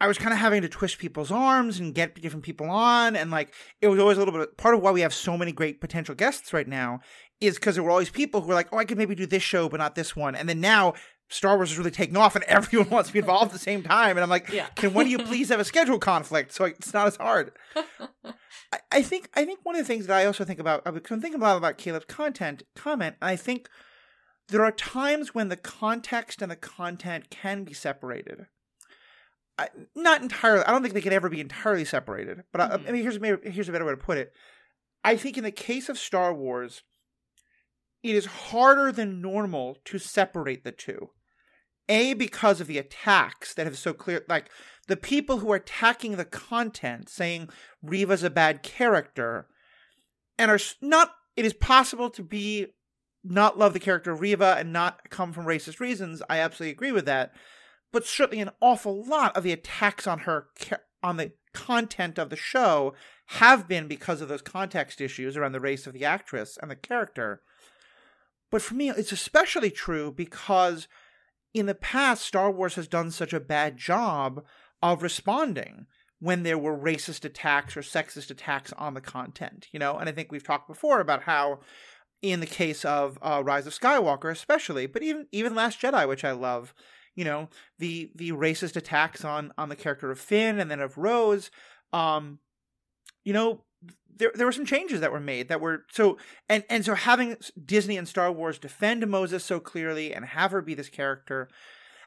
I 0.00 0.06
was 0.08 0.18
kind 0.18 0.32
of 0.32 0.38
having 0.38 0.62
to 0.62 0.68
twist 0.68 0.98
people's 0.98 1.30
arms 1.30 1.78
and 1.78 1.94
get 1.94 2.20
different 2.20 2.44
people 2.44 2.68
on, 2.68 3.16
and 3.16 3.30
like 3.30 3.54
it 3.80 3.88
was 3.88 3.98
always 4.00 4.16
a 4.16 4.20
little 4.20 4.38
bit 4.38 4.56
part 4.56 4.74
of 4.74 4.82
why 4.82 4.90
we 4.90 5.00
have 5.00 5.14
so 5.14 5.36
many 5.36 5.52
great 5.52 5.80
potential 5.80 6.14
guests 6.14 6.52
right 6.52 6.68
now 6.68 7.00
is 7.40 7.56
because 7.56 7.74
there 7.74 7.84
were 7.84 7.90
always 7.90 8.10
people 8.10 8.40
who 8.40 8.48
were 8.48 8.54
like, 8.54 8.68
"Oh, 8.72 8.78
I 8.78 8.84
could 8.84 8.98
maybe 8.98 9.14
do 9.14 9.26
this 9.26 9.42
show, 9.42 9.68
but 9.68 9.78
not 9.78 9.94
this 9.94 10.14
one," 10.16 10.34
and 10.34 10.48
then 10.48 10.60
now 10.60 10.94
Star 11.28 11.56
Wars 11.56 11.72
is 11.72 11.78
really 11.78 11.90
taking 11.90 12.16
off 12.16 12.36
and 12.36 12.44
everyone 12.48 12.90
wants 12.90 13.08
to 13.08 13.12
be 13.12 13.18
involved 13.18 13.50
at 13.50 13.52
the 13.52 13.58
same 13.58 13.82
time. 13.82 14.16
And 14.16 14.20
I'm 14.20 14.30
like, 14.30 14.50
yeah. 14.50 14.66
can 14.76 14.94
one 14.94 15.06
of 15.06 15.10
you 15.10 15.18
please 15.18 15.48
have 15.48 15.60
a 15.60 15.64
schedule 15.64 15.98
conflict 15.98 16.52
so 16.52 16.64
it's 16.64 16.92
not 16.92 17.06
as 17.06 17.16
hard? 17.16 17.52
I, 18.72 18.78
I, 18.92 19.02
think 19.02 19.28
I 19.34 19.44
think 19.44 19.60
one 19.62 19.74
of 19.74 19.80
the 19.80 19.86
things 19.86 20.06
that 20.06 20.16
I 20.16 20.26
also 20.26 20.44
think 20.44 20.60
about, 20.60 20.82
I'm 20.86 21.00
thinking 21.00 21.34
a 21.34 21.38
lot 21.38 21.56
about 21.56 21.78
Caleb's 21.78 22.06
content 22.06 22.62
comment, 22.74 23.16
and 23.20 23.30
I 23.30 23.36
think 23.36 23.68
there 24.48 24.64
are 24.64 24.72
times 24.72 25.34
when 25.34 25.48
the 25.48 25.56
context 25.56 26.42
and 26.42 26.50
the 26.50 26.56
content 26.56 27.30
can 27.30 27.64
be 27.64 27.72
separated. 27.72 28.46
I, 29.58 29.68
not 29.94 30.22
entirely. 30.22 30.64
I 30.64 30.72
don't 30.72 30.82
think 30.82 30.94
they 30.94 31.00
can 31.00 31.12
ever 31.12 31.28
be 31.28 31.40
entirely 31.40 31.84
separated. 31.84 32.44
But 32.52 32.60
mm-hmm. 32.60 32.86
I, 32.86 32.88
I 32.88 32.92
mean, 32.92 33.02
here's 33.02 33.18
here's 33.44 33.68
a 33.68 33.72
better 33.72 33.84
way 33.84 33.92
to 33.92 33.96
put 33.96 34.18
it. 34.18 34.32
I 35.04 35.16
think 35.16 35.36
in 35.36 35.44
the 35.44 35.50
case 35.50 35.88
of 35.88 35.98
Star 35.98 36.34
Wars, 36.34 36.82
it 38.02 38.14
is 38.14 38.26
harder 38.26 38.90
than 38.90 39.20
normal 39.20 39.78
to 39.84 39.98
separate 39.98 40.64
the 40.64 40.72
two. 40.72 41.10
A, 41.88 42.14
because 42.14 42.62
of 42.62 42.66
the 42.66 42.78
attacks 42.78 43.52
that 43.54 43.66
have 43.66 43.76
so 43.76 43.92
clear, 43.92 44.24
like 44.28 44.48
the 44.88 44.96
people 44.96 45.38
who 45.38 45.52
are 45.52 45.56
attacking 45.56 46.16
the 46.16 46.24
content, 46.24 47.10
saying 47.10 47.50
Reva's 47.82 48.22
a 48.22 48.30
bad 48.30 48.62
character, 48.62 49.48
and 50.38 50.50
are 50.50 50.58
not, 50.80 51.10
it 51.36 51.44
is 51.44 51.52
possible 51.52 52.08
to 52.10 52.22
be, 52.22 52.68
not 53.22 53.58
love 53.58 53.74
the 53.74 53.80
character 53.80 54.12
of 54.12 54.22
Reva 54.22 54.56
and 54.58 54.72
not 54.72 55.10
come 55.10 55.34
from 55.34 55.44
racist 55.44 55.78
reasons. 55.78 56.22
I 56.30 56.38
absolutely 56.38 56.72
agree 56.72 56.92
with 56.92 57.04
that. 57.04 57.34
But 57.94 58.06
certainly 58.06 58.42
an 58.42 58.50
awful 58.60 59.04
lot 59.04 59.36
of 59.36 59.44
the 59.44 59.52
attacks 59.52 60.08
on 60.08 60.18
her, 60.20 60.48
on 61.00 61.16
the 61.16 61.30
content 61.52 62.18
of 62.18 62.28
the 62.28 62.34
show, 62.34 62.92
have 63.26 63.68
been 63.68 63.86
because 63.86 64.20
of 64.20 64.26
those 64.26 64.42
context 64.42 65.00
issues 65.00 65.36
around 65.36 65.52
the 65.52 65.60
race 65.60 65.86
of 65.86 65.92
the 65.92 66.04
actress 66.04 66.58
and 66.60 66.68
the 66.68 66.74
character. 66.74 67.42
But 68.50 68.62
for 68.62 68.74
me, 68.74 68.90
it's 68.90 69.12
especially 69.12 69.70
true 69.70 70.10
because 70.10 70.88
in 71.54 71.66
the 71.66 71.74
past, 71.76 72.26
Star 72.26 72.50
Wars 72.50 72.74
has 72.74 72.88
done 72.88 73.12
such 73.12 73.32
a 73.32 73.38
bad 73.38 73.76
job 73.76 74.44
of 74.82 75.04
responding 75.04 75.86
when 76.18 76.42
there 76.42 76.58
were 76.58 76.76
racist 76.76 77.24
attacks 77.24 77.76
or 77.76 77.82
sexist 77.82 78.28
attacks 78.28 78.72
on 78.72 78.94
the 78.94 79.00
content, 79.00 79.68
you 79.70 79.78
know? 79.78 79.96
And 79.98 80.08
I 80.08 80.12
think 80.12 80.32
we've 80.32 80.42
talked 80.42 80.66
before 80.66 80.98
about 80.98 81.22
how 81.22 81.60
in 82.22 82.40
the 82.40 82.46
case 82.46 82.84
of 82.84 83.20
uh, 83.22 83.40
Rise 83.44 83.68
of 83.68 83.78
Skywalker 83.78 84.32
especially, 84.32 84.86
but 84.86 85.04
even 85.04 85.28
even 85.30 85.54
Last 85.54 85.80
Jedi, 85.80 86.08
which 86.08 86.24
I 86.24 86.32
love, 86.32 86.74
you 87.14 87.24
know, 87.24 87.48
the 87.78 88.10
the 88.14 88.32
racist 88.32 88.76
attacks 88.76 89.24
on 89.24 89.52
on 89.56 89.68
the 89.68 89.76
character 89.76 90.10
of 90.10 90.18
Finn 90.18 90.58
and 90.58 90.70
then 90.70 90.80
of 90.80 90.98
Rose, 90.98 91.50
um, 91.92 92.38
you 93.24 93.32
know, 93.32 93.62
there 94.16 94.32
there 94.34 94.46
were 94.46 94.52
some 94.52 94.66
changes 94.66 95.00
that 95.00 95.12
were 95.12 95.20
made 95.20 95.48
that 95.48 95.60
were 95.60 95.84
so 95.90 96.18
and 96.48 96.64
and 96.68 96.84
so 96.84 96.94
having 96.94 97.36
Disney 97.64 97.96
and 97.96 98.08
Star 98.08 98.30
Wars 98.30 98.58
defend 98.58 99.06
Moses 99.06 99.44
so 99.44 99.60
clearly 99.60 100.14
and 100.14 100.24
have 100.24 100.50
her 100.50 100.62
be 100.62 100.74
this 100.74 100.88
character, 100.88 101.48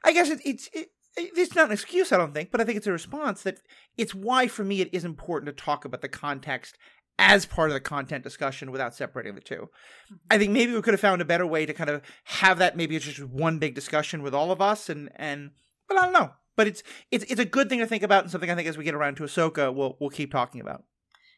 I 0.04 0.14
guess 0.14 0.30
it, 0.30 0.42
it's 0.46 0.70
it, 0.74 0.90
it's 1.18 1.56
not 1.56 1.68
an 1.68 1.72
excuse, 1.72 2.12
I 2.12 2.18
don't 2.18 2.34
think, 2.34 2.52
but 2.52 2.62
I 2.62 2.64
think 2.64 2.78
it's 2.78 2.88
a 2.88 2.92
response 2.92 3.42
that 3.44 3.60
it's 3.98 4.14
why 4.14 4.48
for 4.48 4.64
me 4.64 4.82
it 4.82 4.90
is 4.94 5.04
important 5.04 5.48
to 5.48 5.64
talk 5.64 5.84
about 5.84 6.02
the 6.02 6.10
context 6.10 6.78
as 7.20 7.46
part 7.46 7.70
of 7.70 7.74
the 7.74 7.80
content 7.80 8.24
discussion 8.24 8.72
without 8.72 8.96
separating 8.96 9.36
the 9.36 9.42
2 9.42 9.56
mm-hmm. 9.56 10.16
I 10.30 10.38
think 10.38 10.52
maybe 10.52 10.74
we 10.74 10.82
could 10.82 10.94
have 10.94 11.02
found 11.02 11.22
a 11.22 11.26
better 11.26 11.46
way 11.46 11.66
to 11.66 11.74
kind 11.74 11.90
of 11.90 12.02
have 12.26 12.60
that 12.60 12.78
maybe 12.78 12.96
it's 12.96 13.06
just 13.06 13.24
one 13.24 13.60
big 13.60 13.76
discussion 13.76 14.22
with 14.22 14.34
all 14.34 14.52
of 14.52 14.62
us 14.62 14.90
and 14.90 15.10
and 15.16 15.52
but 15.88 15.98
I 15.98 16.04
don't 16.04 16.14
know. 16.14 16.32
But 16.56 16.68
it's 16.68 16.84
it's 17.12 17.26
it's 17.26 17.40
a 17.40 17.46
good 17.46 17.70
thing 17.70 17.80
to 17.80 17.86
think 17.86 18.04
about 18.04 18.24
and 18.24 18.32
something 18.32 18.50
I 18.50 18.56
think 18.56 18.68
as 18.68 18.78
we 18.78 18.84
get 18.84 18.96
around 18.96 19.16
to 19.18 19.24
Ahsoka 19.24 19.74
we'll 19.74 19.98
we'll 20.00 20.10
keep 20.10 20.32
talking 20.32 20.62
about. 20.62 20.84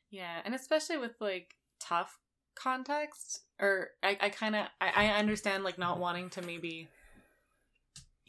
Yeah, 0.09 0.39
and 0.43 0.55
especially 0.55 0.97
with 0.97 1.13
like 1.19 1.55
tough 1.79 2.17
context, 2.55 3.41
or 3.59 3.89
I, 4.03 4.17
I 4.19 4.29
kind 4.29 4.55
of 4.55 4.65
I, 4.81 4.91
I 4.95 5.19
understand 5.19 5.63
like 5.63 5.77
not 5.77 5.99
wanting 5.99 6.29
to 6.31 6.41
maybe 6.41 6.89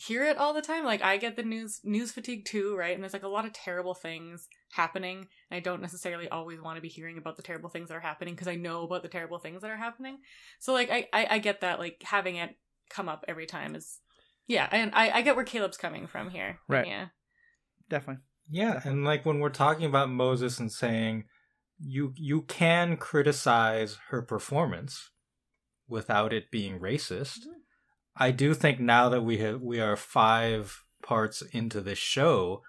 hear 0.01 0.25
it 0.25 0.39
all 0.39 0.55
the 0.55 0.63
time. 0.63 0.85
Like 0.85 1.03
I 1.03 1.17
get 1.19 1.37
the 1.37 1.43
news 1.43 1.81
news 1.85 2.13
fatigue 2.13 2.47
too, 2.47 2.75
right? 2.77 2.95
And 2.95 3.03
there's 3.03 3.13
like 3.13 3.23
a 3.23 3.29
lot 3.29 3.45
of 3.45 3.53
terrible 3.53 3.95
things 3.95 4.49
happening. 4.73 5.27
And 5.51 5.57
I 5.57 5.61
don't 5.61 5.83
necessarily 5.83 6.29
always 6.29 6.61
want 6.61 6.77
to 6.77 6.83
be 6.83 6.89
hearing 6.89 7.19
about 7.19 7.37
the 7.37 7.43
terrible 7.43 7.69
things 7.69 7.89
that 7.89 7.97
are 7.97 8.01
happening 8.01 8.35
because 8.35 8.49
I 8.49 8.55
know 8.55 8.83
about 8.83 9.03
the 9.03 9.09
terrible 9.09 9.39
things 9.39 9.61
that 9.61 9.71
are 9.71 9.77
happening. 9.77 10.19
So 10.59 10.73
like 10.73 10.91
I, 10.91 11.07
I, 11.13 11.27
I 11.33 11.39
get 11.39 11.61
that 11.61 11.79
like 11.79 12.03
having 12.03 12.37
it 12.37 12.57
come 12.89 13.09
up 13.09 13.25
every 13.29 13.47
time 13.47 13.75
is 13.75 13.99
yeah, 14.47 14.69
and 14.73 14.91
I, 14.95 15.11
I 15.11 15.23
get 15.23 15.37
where 15.37 15.45
Caleb's 15.45 15.77
coming 15.77 16.09
from 16.09 16.31
here. 16.31 16.59
Right. 16.67 16.87
Yeah. 16.87 17.07
Definitely. 17.89 18.23
Yeah, 18.51 18.75
Definitely. 18.75 18.91
and 18.91 19.05
like 19.05 19.27
when 19.27 19.39
we're 19.39 19.51
talking 19.51 19.85
about 19.85 20.11
Moses 20.11 20.59
and 20.59 20.73
saying 20.73 21.25
you 21.79 22.15
you 22.17 22.43
can 22.43 22.97
criticize 22.97 23.99
her 24.09 24.23
performance 24.23 25.11
without 25.89 26.33
it 26.33 26.51
being 26.51 26.81
racist. 26.81 27.41
Mm-hmm. 27.41 27.60
I 28.17 28.31
do 28.31 28.55
think 28.55 28.81
now 28.81 29.09
that 29.09 29.23
we 29.23 29.39
have 29.39 29.61
we 29.61 29.81
are 29.81 29.97
five 29.97 30.85
parts 31.03 31.43
into 31.53 31.81
this 31.81 31.99
show 31.99 32.63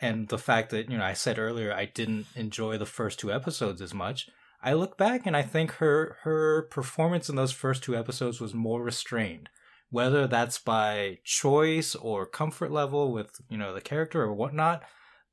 and 0.00 0.28
the 0.28 0.38
fact 0.38 0.70
that 0.70 0.90
you 0.90 0.98
know 0.98 1.04
I 1.04 1.12
said 1.12 1.38
earlier 1.38 1.72
I 1.72 1.86
didn't 1.86 2.26
enjoy 2.34 2.78
the 2.78 2.86
first 2.86 3.18
two 3.18 3.32
episodes 3.32 3.80
as 3.80 3.94
much. 3.94 4.28
I 4.62 4.72
look 4.72 4.96
back 4.96 5.26
and 5.26 5.36
I 5.36 5.42
think 5.42 5.72
her 5.72 6.18
her 6.22 6.62
performance 6.70 7.28
in 7.28 7.36
those 7.36 7.52
first 7.52 7.82
two 7.82 7.96
episodes 7.96 8.40
was 8.40 8.54
more 8.54 8.82
restrained. 8.82 9.48
Whether 9.90 10.26
that's 10.26 10.58
by 10.58 11.18
choice 11.22 11.94
or 11.94 12.26
comfort 12.26 12.72
level 12.72 13.12
with 13.12 13.40
you 13.48 13.58
know 13.58 13.74
the 13.74 13.80
character 13.80 14.22
or 14.22 14.32
whatnot, 14.32 14.82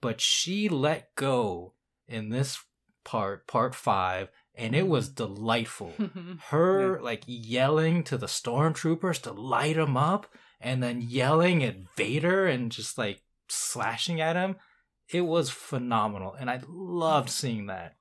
but 0.01 0.21
she 0.21 0.69
let 0.69 1.15
go 1.15 1.73
in 2.07 2.29
this 2.29 2.59
part, 3.03 3.47
part 3.47 3.73
five, 3.73 4.29
and 4.61 4.75
it 4.75 4.87
was 4.87 5.09
delightful. 5.09 5.93
Her 6.49 6.95
Yeah. 6.95 7.01
like 7.01 7.23
yelling 7.27 8.03
to 8.05 8.17
the 8.17 8.27
stormtroopers 8.27 9.21
to 9.23 9.31
light 9.33 9.77
him 9.77 9.97
up, 9.97 10.27
and 10.59 10.81
then 10.81 11.01
yelling 11.01 11.63
at 11.63 11.75
Vader 11.97 12.45
and 12.47 12.71
just 12.71 12.97
like 12.97 13.21
slashing 13.49 14.21
at 14.21 14.35
him. 14.35 14.55
It 15.09 15.21
was 15.21 15.49
phenomenal, 15.49 16.33
and 16.39 16.49
I 16.49 16.61
loved 16.69 17.29
seeing 17.29 17.65
that. 17.65 17.97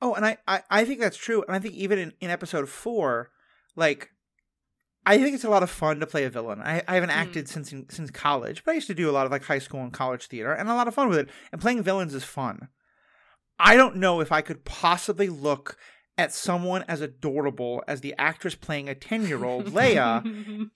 Oh, 0.00 0.14
and 0.14 0.24
I, 0.24 0.36
I, 0.46 0.62
I 0.70 0.84
think 0.84 1.00
that's 1.00 1.16
true. 1.16 1.42
And 1.48 1.56
I 1.56 1.58
think 1.58 1.74
even 1.74 1.98
in, 1.98 2.12
in 2.20 2.30
episode 2.30 2.68
four, 2.68 3.30
like, 3.74 4.10
I 5.04 5.18
think 5.18 5.34
it's 5.34 5.42
a 5.42 5.50
lot 5.50 5.64
of 5.64 5.70
fun 5.70 5.98
to 5.98 6.06
play 6.06 6.22
a 6.24 6.30
villain. 6.30 6.60
I, 6.62 6.82
I 6.86 6.94
haven't 6.94 7.10
Mm. 7.10 7.14
acted 7.16 7.48
since 7.48 7.70
since 7.88 8.10
college, 8.12 8.62
but 8.64 8.72
I 8.72 8.74
used 8.74 8.86
to 8.88 8.94
do 8.94 9.10
a 9.10 9.16
lot 9.16 9.26
of 9.26 9.32
like 9.32 9.44
high 9.44 9.58
school 9.58 9.80
and 9.82 9.92
college 9.92 10.26
theater, 10.28 10.52
and 10.52 10.68
a 10.68 10.74
lot 10.74 10.86
of 10.86 10.94
fun 10.94 11.08
with 11.08 11.18
it. 11.18 11.30
And 11.50 11.60
playing 11.60 11.82
villains 11.82 12.14
is 12.14 12.22
fun. 12.24 12.68
I 13.58 13.76
don't 13.76 13.96
know 13.96 14.20
if 14.20 14.30
I 14.32 14.40
could 14.40 14.64
possibly 14.64 15.28
look 15.28 15.76
at 16.16 16.32
someone 16.34 16.84
as 16.88 17.00
adorable 17.00 17.80
as 17.86 18.00
the 18.00 18.12
actress 18.18 18.56
playing 18.56 18.88
a 18.88 18.94
ten 18.94 19.24
year 19.28 19.44
old 19.44 19.66
Leia 19.72 20.24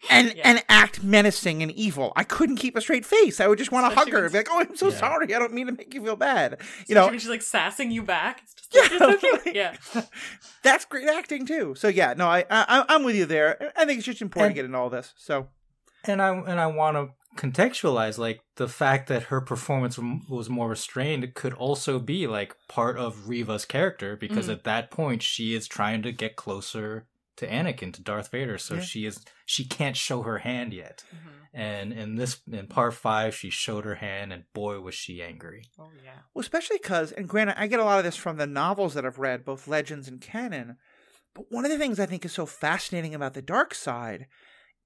and 0.08 0.34
Yeah. 0.36 0.42
and 0.44 0.62
act 0.68 1.02
menacing 1.02 1.62
and 1.64 1.72
evil. 1.72 2.12
I 2.14 2.22
couldn't 2.22 2.56
keep 2.56 2.76
a 2.76 2.80
straight 2.80 3.04
face. 3.04 3.40
I 3.40 3.48
would 3.48 3.58
just 3.58 3.72
want 3.72 3.90
to 3.92 3.98
hug 3.98 4.08
her 4.12 4.22
and 4.24 4.32
be 4.32 4.38
like, 4.38 4.48
"Oh, 4.50 4.60
I'm 4.60 4.76
so 4.76 4.88
Yeah. 4.90 4.96
sorry. 4.96 5.34
I 5.34 5.38
don't 5.40 5.52
mean 5.52 5.66
to 5.66 5.72
make 5.72 5.92
you 5.94 6.04
feel 6.04 6.14
bad." 6.14 6.52
You 6.52 6.56
Especially 6.60 6.94
know, 6.94 7.06
when 7.08 7.18
she's 7.18 7.28
like 7.28 7.42
sassing 7.42 7.90
you 7.90 8.02
back. 8.04 8.42
It's 8.44 8.54
just 8.54 8.72
like, 8.74 8.90
Yeah, 9.00 9.10
it's 9.10 9.20
so 9.20 9.30
like- 9.44 9.54
Yeah. 9.96 10.02
that's 10.62 10.84
great 10.84 11.08
acting 11.08 11.44
too. 11.44 11.74
So 11.76 11.88
yeah, 11.88 12.14
no, 12.16 12.28
I, 12.28 12.44
I 12.48 12.84
I'm 12.88 13.02
with 13.02 13.16
you 13.16 13.26
there. 13.26 13.72
I 13.76 13.84
think 13.84 13.98
it's 13.98 14.06
just 14.06 14.22
important 14.22 14.50
And- 14.50 14.54
to 14.54 14.58
get 14.62 14.64
into 14.66 14.78
all 14.78 14.90
this. 14.90 15.12
So 15.16 15.48
and 16.04 16.22
I 16.22 16.28
and 16.36 16.60
I 16.60 16.68
want 16.68 16.96
to 16.96 17.08
contextualize 17.36 18.18
like 18.18 18.40
the 18.56 18.68
fact 18.68 19.08
that 19.08 19.24
her 19.24 19.40
performance 19.40 19.98
was 20.28 20.48
more 20.50 20.68
restrained 20.68 21.34
could 21.34 21.54
also 21.54 21.98
be 21.98 22.26
like 22.26 22.54
part 22.68 22.96
of 22.98 23.28
Reva's 23.28 23.64
character 23.64 24.16
because 24.16 24.48
Mhm. 24.48 24.52
at 24.52 24.64
that 24.64 24.90
point 24.90 25.22
she 25.22 25.54
is 25.54 25.66
trying 25.66 26.02
to 26.02 26.12
get 26.12 26.36
closer 26.36 27.06
to 27.36 27.46
Anakin 27.46 27.92
to 27.94 28.02
Darth 28.02 28.30
Vader 28.30 28.58
so 28.58 28.74
Yeah. 28.74 28.80
she 28.82 29.06
is 29.06 29.24
she 29.46 29.64
can't 29.64 29.96
show 29.96 30.22
her 30.22 30.38
hand 30.38 30.72
yet 30.74 31.04
Mhm. 31.10 31.46
and 31.54 31.92
in 31.92 32.14
this 32.16 32.40
in 32.50 32.66
part 32.66 32.94
5 32.94 33.34
she 33.34 33.48
showed 33.50 33.84
her 33.86 33.96
hand 33.96 34.32
and 34.32 34.44
boy 34.52 34.80
was 34.80 34.94
she 34.94 35.22
angry 35.22 35.64
Oh 35.78 35.90
yeah. 36.04 36.18
well, 36.34 36.40
especially 36.42 36.78
because, 36.82 37.12
and 37.12 37.28
granted, 37.28 37.58
I 37.58 37.66
get 37.66 37.80
a 37.80 37.84
lot 37.84 37.98
of 37.98 38.04
this 38.04 38.16
from 38.16 38.36
the 38.36 38.46
novels 38.46 38.92
that 38.94 39.06
I've 39.06 39.18
read, 39.18 39.44
both 39.44 39.66
legends 39.66 40.06
and 40.08 40.20
canon. 40.20 40.76
But 41.34 41.50
one 41.50 41.64
of 41.64 41.70
the 41.70 41.78
things 41.78 41.98
I 41.98 42.04
think 42.06 42.26
is 42.26 42.32
so 42.32 42.44
fascinating 42.44 43.14
about 43.14 43.32
the 43.32 43.40
dark 43.42 43.74
side 43.74 44.26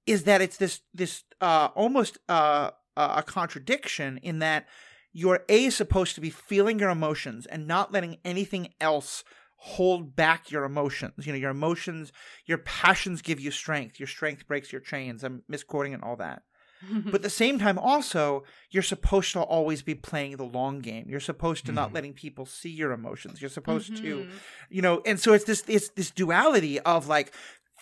is 0.07 0.23
that 0.23 0.41
it's 0.41 0.57
this 0.57 0.81
this 0.93 1.23
uh, 1.41 1.69
almost 1.75 2.17
uh, 2.29 2.71
a 2.95 3.23
contradiction 3.23 4.17
in 4.23 4.39
that 4.39 4.65
you're 5.13 5.41
a 5.49 5.69
supposed 5.69 6.15
to 6.15 6.21
be 6.21 6.29
feeling 6.29 6.79
your 6.79 6.89
emotions 6.89 7.45
and 7.45 7.67
not 7.67 7.91
letting 7.91 8.17
anything 8.25 8.69
else 8.81 9.23
hold 9.57 10.15
back 10.15 10.51
your 10.51 10.63
emotions. 10.63 11.25
You 11.25 11.33
know, 11.33 11.39
your 11.39 11.51
emotions, 11.51 12.11
your 12.45 12.59
passions 12.59 13.21
give 13.21 13.39
you 13.39 13.49
strength. 13.51 13.99
Your 13.99 14.07
strength 14.07 14.47
breaks 14.47 14.71
your 14.71 14.81
chains. 14.81 15.23
I'm 15.23 15.43
misquoting 15.47 15.93
and 15.93 16.03
all 16.03 16.15
that. 16.17 16.43
But 17.05 17.15
at 17.15 17.21
the 17.23 17.29
same 17.31 17.57
time, 17.57 17.79
also, 17.79 18.43
you're 18.69 18.83
supposed 18.83 19.31
to 19.33 19.41
always 19.41 19.81
be 19.81 19.95
playing 19.95 20.37
the 20.37 20.43
long 20.45 20.79
game. 20.79 21.05
You're 21.09 21.19
supposed 21.19 21.65
to 21.65 21.71
not 21.71 21.89
Mhm. 21.89 21.93
letting 21.95 22.13
people 22.13 22.45
see 22.45 22.69
your 22.69 22.91
emotions. 22.91 23.41
You're 23.41 23.49
supposed 23.49 23.95
to, 23.97 24.19
Mhm. 24.19 24.29
you 24.69 24.81
know, 24.83 25.01
and 25.03 25.19
so 25.19 25.33
it's 25.33 25.45
this 25.45 25.63
it's 25.67 25.89
this 25.89 26.11
duality 26.11 26.79
of 26.81 27.07
like 27.07 27.33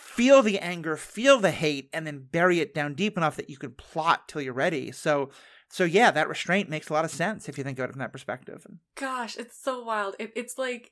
feel 0.06 0.44
the 0.44 0.60
anger, 0.60 0.96
feel 0.96 1.40
the 1.40 1.52
hate, 1.52 1.90
and 1.92 2.06
then 2.06 2.28
bury 2.32 2.60
it 2.60 2.76
down 2.76 2.94
deep 2.94 3.18
enough 3.18 3.36
that 3.36 3.50
you 3.50 3.58
can 3.58 3.72
plot 3.72 4.28
till 4.28 4.42
you're 4.42 4.54
ready. 4.54 4.92
So 4.92 5.32
so 5.68 5.84
yeah, 5.84 6.12
that 6.12 6.30
restraint 6.30 6.70
makes 6.70 6.90
a 6.90 6.94
lot 6.94 7.06
of 7.06 7.12
sense 7.12 7.50
if 7.50 7.58
you 7.58 7.64
think 7.64 7.80
about 7.80 7.90
it 7.90 7.94
from 7.94 8.00
that 8.00 8.14
perspective. 8.14 8.66
Gosh, 8.96 9.36
it's 9.36 9.62
so 9.62 9.84
wild. 9.84 10.16
It, 10.20 10.32
it's 10.36 10.58
like 10.58 10.92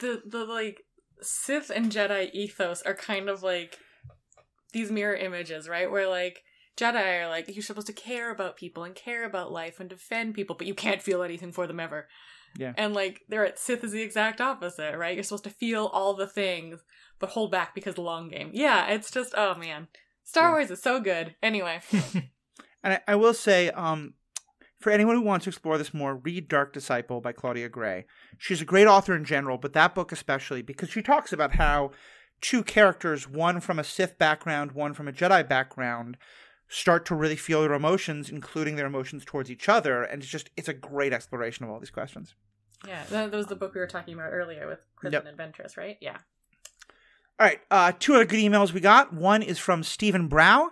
the 0.00 0.22
the 0.26 0.44
like 0.44 0.82
Sith 1.20 1.70
and 1.70 1.92
Jedi 1.92 2.32
ethos 2.32 2.82
are 2.82 2.94
kind 2.94 3.28
of 3.28 3.42
like 3.42 3.78
these 4.72 4.90
mirror 4.90 5.14
images, 5.14 5.68
right? 5.68 5.90
Where 5.90 6.08
like 6.08 6.42
Jedi 6.78 7.24
are 7.24 7.28
like 7.28 7.54
you're 7.54 7.62
supposed 7.62 7.88
to 7.88 7.92
care 7.92 8.30
about 8.30 8.56
people 8.56 8.84
and 8.84 8.94
care 8.94 9.24
about 9.24 9.52
life 9.52 9.80
and 9.80 9.90
defend 9.90 10.34
people, 10.34 10.56
but 10.56 10.66
you 10.66 10.74
can't 10.74 11.02
feel 11.02 11.22
anything 11.22 11.52
for 11.52 11.66
them 11.66 11.78
ever. 11.78 12.08
Yeah. 12.56 12.72
And 12.76 12.94
like 12.94 13.20
they're 13.28 13.44
at 13.44 13.58
Sith 13.58 13.84
is 13.84 13.92
the 13.92 14.02
exact 14.02 14.40
opposite, 14.40 14.96
right? 14.96 15.14
You're 15.14 15.24
supposed 15.24 15.44
to 15.44 15.50
feel 15.50 15.86
all 15.86 16.14
the 16.14 16.26
things, 16.26 16.80
but 17.18 17.30
hold 17.30 17.50
back 17.50 17.74
because 17.74 17.94
the 17.96 18.00
long 18.02 18.28
game. 18.28 18.50
Yeah, 18.52 18.86
it's 18.88 19.10
just 19.10 19.34
oh 19.36 19.54
man. 19.56 19.88
Star 20.24 20.48
Yeah. 20.48 20.52
Wars 20.52 20.70
is 20.70 20.82
so 20.82 21.00
good. 21.00 21.34
Anyway. 21.42 21.80
And 22.84 22.94
I, 22.94 23.00
I 23.08 23.16
will 23.16 23.34
say, 23.34 23.70
um, 23.70 24.14
for 24.78 24.90
anyone 24.90 25.16
who 25.16 25.22
wants 25.22 25.42
to 25.44 25.50
explore 25.50 25.78
this 25.78 25.92
more, 25.92 26.14
read 26.14 26.46
Dark 26.46 26.72
Disciple 26.72 27.20
by 27.20 27.32
Claudia 27.32 27.68
Gray. 27.68 28.06
She's 28.38 28.62
a 28.62 28.64
great 28.64 28.86
author 28.86 29.16
in 29.16 29.24
general, 29.24 29.58
but 29.58 29.72
that 29.72 29.96
book 29.96 30.12
especially 30.12 30.62
because 30.62 30.88
she 30.88 31.02
talks 31.02 31.32
about 31.32 31.56
how 31.56 31.90
two 32.40 32.62
characters, 32.62 33.28
one 33.28 33.58
from 33.60 33.80
a 33.80 33.84
Sith 33.84 34.16
background, 34.16 34.72
one 34.72 34.94
from 34.94 35.08
a 35.08 35.12
Jedi 35.12 35.46
background, 35.48 36.18
start 36.68 37.04
to 37.06 37.16
really 37.16 37.34
feel 37.34 37.62
their 37.62 37.72
emotions, 37.74 38.30
including 38.30 38.76
their 38.76 38.86
emotions 38.86 39.24
towards 39.24 39.50
each 39.50 39.68
other. 39.68 40.04
And 40.04 40.22
it's 40.22 40.30
just, 40.30 40.50
it's 40.56 40.68
a 40.68 40.72
great 40.74 41.12
exploration 41.12 41.64
of 41.64 41.72
all 41.72 41.80
these 41.80 41.90
questions. 41.90 42.36
Yeah, 42.86 43.02
that, 43.10 43.32
was 43.32 43.48
the 43.48 43.56
book 43.56 43.74
we 43.74 43.80
were 43.80 43.88
talking 43.88 44.14
about 44.14 44.30
earlier 44.30 44.68
with 44.68 44.78
Chris 44.94 45.12
Yep. 45.14 45.22
and 45.22 45.30
Adventurous, 45.30 45.76
right? 45.76 45.96
Yeah. 46.00 46.18
All 47.40 47.46
right, 47.46 47.60
uh, 47.70 47.92
two 47.98 48.14
other 48.14 48.24
good 48.24 48.40
emails 48.40 48.72
we 48.72 48.80
got. 48.80 49.12
One 49.12 49.42
is 49.42 49.58
from 49.58 49.82
Stephen 49.84 50.26
Brow. 50.28 50.70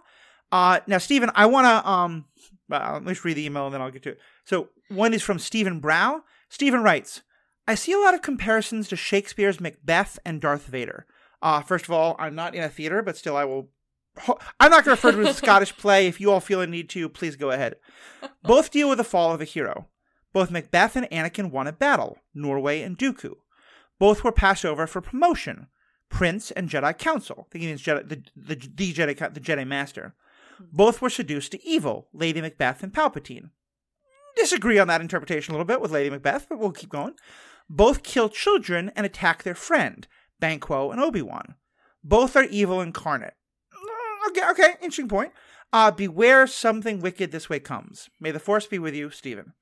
Uh, 0.50 0.80
now, 0.86 0.98
Stephen, 0.98 1.30
I 1.34 1.46
want 1.46 1.66
to 1.66 1.88
um, 1.88 2.24
uh, 2.70 2.90
let 2.94 3.02
me 3.04 3.12
just 3.12 3.24
read 3.24 3.36
the 3.36 3.44
email 3.46 3.66
and 3.66 3.74
then 3.74 3.80
I'll 3.80 3.90
get 3.90 4.02
to 4.04 4.10
it. 4.10 4.18
So, 4.44 4.68
one 4.88 5.14
is 5.14 5.22
from 5.22 5.38
Stephen 5.38 5.78
Brow. 5.80 6.22
Stephen 6.48 6.82
writes, 6.82 7.22
"I 7.68 7.74
see 7.76 7.92
a 7.92 7.98
lot 7.98 8.14
of 8.14 8.22
comparisons 8.22 8.88
to 8.88 8.96
Shakespeare's 8.96 9.60
Macbeth 9.60 10.18
and 10.24 10.40
Darth 10.40 10.66
Vader. 10.66 11.06
Uh, 11.42 11.60
first 11.60 11.84
of 11.84 11.90
all, 11.92 12.16
I'm 12.18 12.34
not 12.34 12.54
in 12.54 12.62
a 12.62 12.68
theater, 12.68 13.02
but 13.02 13.16
still, 13.16 13.36
I 13.36 13.44
will. 13.44 13.68
ho- 14.18 14.38
I'm 14.58 14.70
not 14.70 14.84
going 14.84 14.96
to 14.96 15.00
refer 15.08 15.12
to 15.12 15.20
it 15.20 15.28
as 15.28 15.36
a 15.36 15.38
Scottish 15.44 15.76
play. 15.76 16.06
If 16.06 16.20
you 16.20 16.30
all 16.32 16.40
feel 16.40 16.60
a 16.60 16.66
need 16.66 16.88
to, 16.90 17.08
please 17.08 17.36
go 17.36 17.50
ahead. 17.50 17.76
Both 18.42 18.70
deal 18.70 18.88
with 18.88 18.98
the 18.98 19.04
fall 19.04 19.32
of 19.32 19.40
a 19.40 19.44
hero. 19.44 19.88
Both 20.32 20.50
Macbeth 20.50 20.96
and 20.96 21.08
Anakin 21.10 21.50
won 21.50 21.66
a 21.66 21.72
battle, 21.72 22.18
Norway 22.34 22.82
and 22.82 22.98
Dooku. 22.98 23.34
Both 23.98 24.24
were 24.24 24.32
passed 24.32 24.64
over 24.64 24.86
for 24.86 25.00
promotion, 25.00 25.68
Prince 26.08 26.50
and 26.50 26.68
Jedi 26.68 26.96
Council. 26.96 27.46
I 27.46 27.50
think 27.50 27.62
he 27.62 27.68
means 27.68 27.82
Jedi, 27.82 28.08
the, 28.08 28.22
the, 28.36 28.54
the 28.54 28.92
Jedi 28.92 29.34
the 29.34 29.40
Jedi 29.40 29.66
Master. 29.66 30.14
Both 30.72 31.02
were 31.02 31.10
seduced 31.10 31.52
to 31.52 31.66
evil, 31.66 32.08
Lady 32.12 32.40
Macbeth 32.40 32.82
and 32.82 32.92
Palpatine. 32.92 33.50
Disagree 34.36 34.78
on 34.78 34.88
that 34.88 35.00
interpretation 35.00 35.52
a 35.52 35.54
little 35.54 35.66
bit 35.66 35.80
with 35.80 35.90
Lady 35.90 36.10
Macbeth, 36.10 36.46
but 36.48 36.58
we'll 36.58 36.72
keep 36.72 36.90
going. 36.90 37.14
Both 37.68 38.02
kill 38.02 38.28
children 38.28 38.92
and 38.94 39.04
attack 39.04 39.42
their 39.42 39.54
friend, 39.54 40.06
Banquo 40.40 40.90
and 40.90 41.00
Obi 41.00 41.22
Wan. 41.22 41.54
Both 42.04 42.36
are 42.36 42.44
evil 42.44 42.80
incarnate. 42.80 43.34
Mm, 43.74 44.30
Okay, 44.30 44.50
okay, 44.50 44.70
interesting 44.74 45.08
point. 45.08 45.32
Uh, 45.72 45.90
beware 45.90 46.46
something 46.46 47.00
wicked 47.00 47.32
this 47.32 47.50
way 47.50 47.58
comes. 47.58 48.08
May 48.20 48.30
the 48.30 48.38
force 48.38 48.66
be 48.66 48.78
with 48.78 48.94
you, 48.94 49.10
Stephen. 49.10 49.52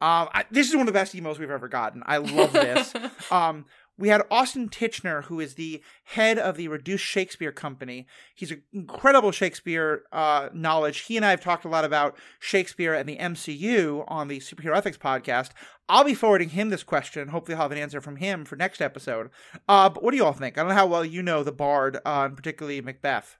Um, 0.00 0.28
I, 0.32 0.44
this 0.50 0.68
is 0.68 0.74
one 0.74 0.82
of 0.82 0.86
the 0.86 0.92
best 0.92 1.14
emails 1.14 1.38
we've 1.38 1.50
ever 1.50 1.68
gotten. 1.68 2.02
I 2.06 2.16
love 2.18 2.52
this. 2.52 2.92
um, 3.30 3.66
we 4.02 4.08
had 4.08 4.22
Austin 4.32 4.68
Tichenor, 4.68 5.26
who 5.26 5.38
is 5.38 5.54
the 5.54 5.80
head 6.02 6.36
of 6.36 6.56
the 6.56 6.66
Reduced 6.66 7.04
Shakespeare 7.04 7.52
Company. 7.52 8.08
He's 8.34 8.50
an 8.50 8.64
incredible 8.72 9.30
Shakespeare 9.30 10.02
uh, 10.10 10.48
knowledge. 10.52 11.02
He 11.02 11.16
and 11.16 11.24
I 11.24 11.30
have 11.30 11.40
talked 11.40 11.64
a 11.64 11.68
lot 11.68 11.84
about 11.84 12.18
Shakespeare 12.40 12.94
and 12.94 13.08
the 13.08 13.16
MCU 13.18 14.02
on 14.08 14.26
the 14.26 14.40
Superhero 14.40 14.76
Ethics 14.76 14.98
podcast. 14.98 15.50
I'll 15.88 16.02
be 16.02 16.14
forwarding 16.14 16.48
him 16.48 16.70
this 16.70 16.82
question. 16.82 17.28
Hopefully, 17.28 17.54
I'll 17.54 17.62
have 17.62 17.70
an 17.70 17.78
answer 17.78 18.00
from 18.00 18.16
him 18.16 18.44
for 18.44 18.56
next 18.56 18.82
episode. 18.82 19.30
Uh, 19.68 19.88
but 19.88 20.02
what 20.02 20.10
do 20.10 20.16
you 20.16 20.24
all 20.24 20.32
think? 20.32 20.58
I 20.58 20.62
don't 20.62 20.70
know 20.70 20.74
how 20.74 20.88
well 20.88 21.04
you 21.04 21.22
know 21.22 21.44
the 21.44 21.52
Bard, 21.52 21.98
uh, 22.04 22.24
and 22.26 22.36
particularly 22.36 22.80
Macbeth. 22.80 23.36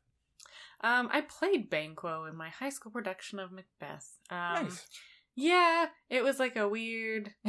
Um, 0.80 1.08
I 1.10 1.22
played 1.22 1.70
Banquo 1.70 2.26
in 2.26 2.36
my 2.36 2.50
high 2.50 2.70
school 2.70 2.92
production 2.92 3.40
of 3.40 3.50
Macbeth. 3.50 4.08
Um, 4.30 4.66
nice. 4.66 4.86
Yeah, 5.34 5.86
it 6.08 6.22
was 6.22 6.38
like 6.38 6.54
a 6.54 6.68
weird. 6.68 7.32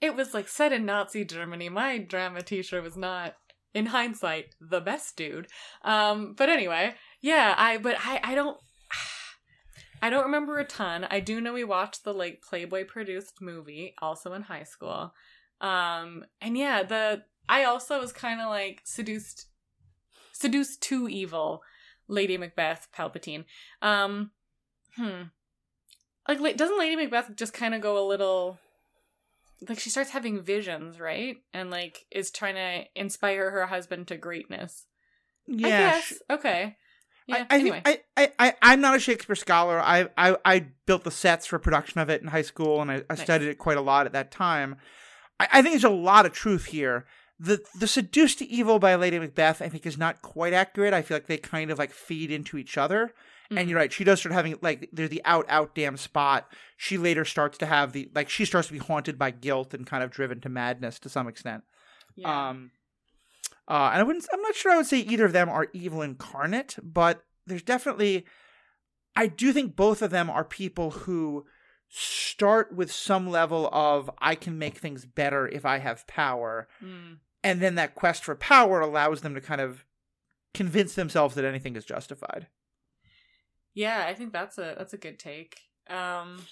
it 0.00 0.16
was 0.16 0.34
like 0.34 0.48
set 0.48 0.72
in 0.72 0.86
Nazi 0.86 1.24
Germany. 1.24 1.68
My 1.68 1.98
drama 1.98 2.42
teacher 2.42 2.80
was 2.80 2.96
not, 2.96 3.34
in 3.74 3.86
hindsight, 3.86 4.54
the 4.60 4.80
best 4.80 5.16
dude. 5.16 5.48
Um, 5.82 6.34
but 6.36 6.48
anyway, 6.48 6.94
yeah, 7.20 7.54
I 7.56 7.78
but 7.78 7.96
I 7.98 8.20
I 8.22 8.34
don't. 8.34 8.58
I 10.02 10.08
don't 10.08 10.24
remember 10.24 10.58
a 10.58 10.64
ton. 10.64 11.06
I 11.10 11.20
do 11.20 11.42
know 11.42 11.52
we 11.52 11.64
watched 11.64 12.04
the 12.04 12.14
like 12.14 12.40
Playboy 12.40 12.86
produced 12.86 13.42
movie 13.42 13.94
also 14.00 14.32
in 14.32 14.42
high 14.42 14.62
school. 14.62 15.12
Um 15.60 16.24
and 16.40 16.56
yeah, 16.56 16.82
the 16.82 17.24
I 17.50 17.64
also 17.64 18.00
was 18.00 18.10
kind 18.10 18.40
of 18.40 18.48
like 18.48 18.80
seduced 18.84 19.48
seduced 20.32 20.80
to 20.84 21.06
evil 21.06 21.60
Lady 22.08 22.38
Macbeth 22.38 22.88
Palpatine. 22.96 23.44
Um 23.82 24.30
hmm 24.96 25.24
like 26.28 26.56
doesn't 26.56 26.78
Lady 26.78 26.96
Macbeth 26.96 27.36
just 27.36 27.52
kind 27.52 27.74
of 27.74 27.82
go 27.82 28.02
a 28.02 28.08
little 28.08 28.58
like 29.68 29.78
she 29.78 29.90
starts 29.90 30.10
having 30.10 30.42
visions, 30.42 30.98
right? 30.98 31.36
And 31.52 31.70
like 31.70 32.06
is 32.10 32.30
trying 32.30 32.54
to 32.54 32.84
inspire 32.94 33.50
her 33.50 33.66
husband 33.66 34.08
to 34.08 34.16
greatness. 34.16 34.86
Yeah, 35.46 35.66
I 35.66 35.70
guess. 35.70 36.04
sh- 36.04 36.12
okay. 36.30 36.76
Yeah. 37.26 37.44
I, 37.50 37.56
I 37.56 37.58
anyway. 37.60 37.82
think 37.84 38.00
I, 38.16 38.22
I, 38.24 38.32
I, 38.48 38.54
I'm 38.62 38.80
not 38.80 38.96
a 38.96 39.00
Shakespeare 39.00 39.36
scholar. 39.36 39.80
I, 39.80 40.08
I, 40.16 40.36
I 40.44 40.66
built 40.86 41.04
the 41.04 41.10
sets 41.10 41.46
for 41.46 41.58
production 41.58 42.00
of 42.00 42.08
it 42.08 42.22
in 42.22 42.28
high 42.28 42.42
school, 42.42 42.80
and 42.80 42.90
I, 42.90 42.96
I 43.10 43.14
Nice. 43.14 43.22
studied 43.22 43.48
it 43.48 43.58
quite 43.58 43.76
a 43.76 43.82
lot 43.82 44.06
at 44.06 44.12
that 44.12 44.30
time. 44.30 44.76
I, 45.38 45.48
I 45.52 45.62
think 45.62 45.74
there's 45.74 45.84
a 45.84 45.90
lot 45.90 46.26
of 46.26 46.32
truth 46.32 46.66
here. 46.66 47.06
The 47.38 47.60
the 47.78 47.86
seduced 47.86 48.38
to 48.40 48.46
evil 48.46 48.78
by 48.78 48.94
Lady 48.96 49.18
Macbeth, 49.18 49.62
I 49.62 49.68
think, 49.68 49.86
is 49.86 49.96
not 49.96 50.22
quite 50.22 50.52
accurate. 50.52 50.92
I 50.92 51.02
feel 51.02 51.16
like 51.16 51.26
they 51.26 51.38
kind 51.38 51.70
of 51.70 51.78
like 51.78 51.92
feed 51.92 52.30
into 52.30 52.58
each 52.58 52.76
other. 52.76 53.12
Mhm. 53.50 53.58
And 53.58 53.68
you're 53.68 53.78
right, 53.78 53.92
she 53.92 54.04
does 54.04 54.20
start 54.20 54.32
having 54.32 54.56
like 54.62 54.88
they're 54.92 55.08
the 55.08 55.22
out 55.24 55.44
out 55.48 55.74
damn 55.74 55.96
spot. 55.96 56.52
She 56.76 56.96
later 56.98 57.24
starts 57.24 57.58
to 57.58 57.66
have 57.66 57.92
the 57.92 58.10
like 58.14 58.28
she 58.28 58.44
starts 58.44 58.68
to 58.68 58.72
be 58.72 58.78
haunted 58.78 59.18
by 59.18 59.30
guilt 59.32 59.74
and 59.74 59.86
kind 59.86 60.02
of 60.04 60.10
driven 60.10 60.40
to 60.42 60.48
madness 60.48 60.98
to 61.00 61.08
some 61.08 61.26
extent. 61.28 61.64
yeah. 62.16 62.48
Um, 62.50 62.70
uh, 63.68 63.90
and 63.92 64.00
I 64.00 64.02
wouldn't. 64.02 64.26
I'm 64.32 64.42
not 64.42 64.54
sure. 64.54 64.72
I 64.72 64.76
would 64.76 64.86
say 64.86 64.98
either 64.98 65.24
of 65.24 65.32
them 65.32 65.48
are 65.48 65.68
evil 65.72 66.02
incarnate, 66.02 66.76
but 66.82 67.24
there's 67.46 67.62
definitely. 67.62 68.24
I 69.16 69.26
do 69.26 69.52
think 69.52 69.74
both 69.76 70.02
of 70.02 70.10
them 70.10 70.30
are 70.30 70.44
people 70.44 70.90
who 70.90 71.44
start 71.88 72.72
with 72.74 72.92
some 72.92 73.28
level 73.28 73.68
of 73.72 74.08
I 74.18 74.36
can 74.36 74.58
make 74.58 74.78
things 74.78 75.04
better 75.04 75.48
if 75.48 75.64
I 75.66 75.78
have 75.78 76.06
power, 76.06 76.68
Mm. 76.82 77.18
and 77.42 77.60
then 77.60 77.74
that 77.76 77.94
quest 77.96 78.24
for 78.24 78.36
power 78.36 78.80
allows 78.80 79.20
them 79.22 79.34
to 79.34 79.40
kind 79.40 79.60
of 79.60 79.84
convince 80.54 80.94
themselves 80.94 81.34
that 81.34 81.44
anything 81.44 81.74
is 81.76 81.84
justified. 81.84 82.46
Yeah, 83.74 84.04
I 84.06 84.14
think 84.14 84.32
that's 84.32 84.58
a 84.58 84.74
that's 84.76 84.92
a 84.94 84.98
good 84.98 85.18
take. 85.18 85.56
Um 85.88 86.42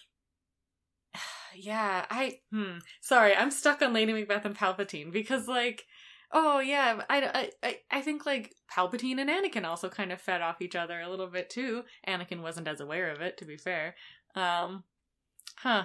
Yeah, 1.55 2.05
I 2.11 2.41
hmm. 2.53 2.79
Sorry, 3.01 3.35
I'm 3.35 3.51
stuck 3.51 3.83
on 3.83 3.93
Lady 3.93 4.13
Macbeth 4.13 4.45
and 4.45 4.57
Palpatine 4.57 5.11
because 5.13 5.49
like 5.49 5.87
oh 6.33 6.59
yeah, 6.61 7.03
I, 7.09 7.51
I 7.63 7.79
I 7.91 8.01
think 8.03 8.27
like 8.27 8.55
Palpatine 8.71 9.19
and 9.19 9.31
Anakin 9.31 9.65
also 9.65 9.89
kind 9.89 10.13
of 10.13 10.21
fed 10.21 10.43
off 10.43 10.61
each 10.63 10.77
other 10.77 11.01
a 11.01 11.09
little 11.09 11.27
bit 11.29 11.51
too. 11.51 11.85
Anakin 12.07 12.43
wasn't 12.43 12.69
as 12.69 12.81
aware 12.81 13.11
of 13.11 13.21
it 13.21 13.39
to 13.39 13.45
be 13.45 13.57
fair. 13.57 13.95
Um 14.35 14.85
huh. 15.57 15.85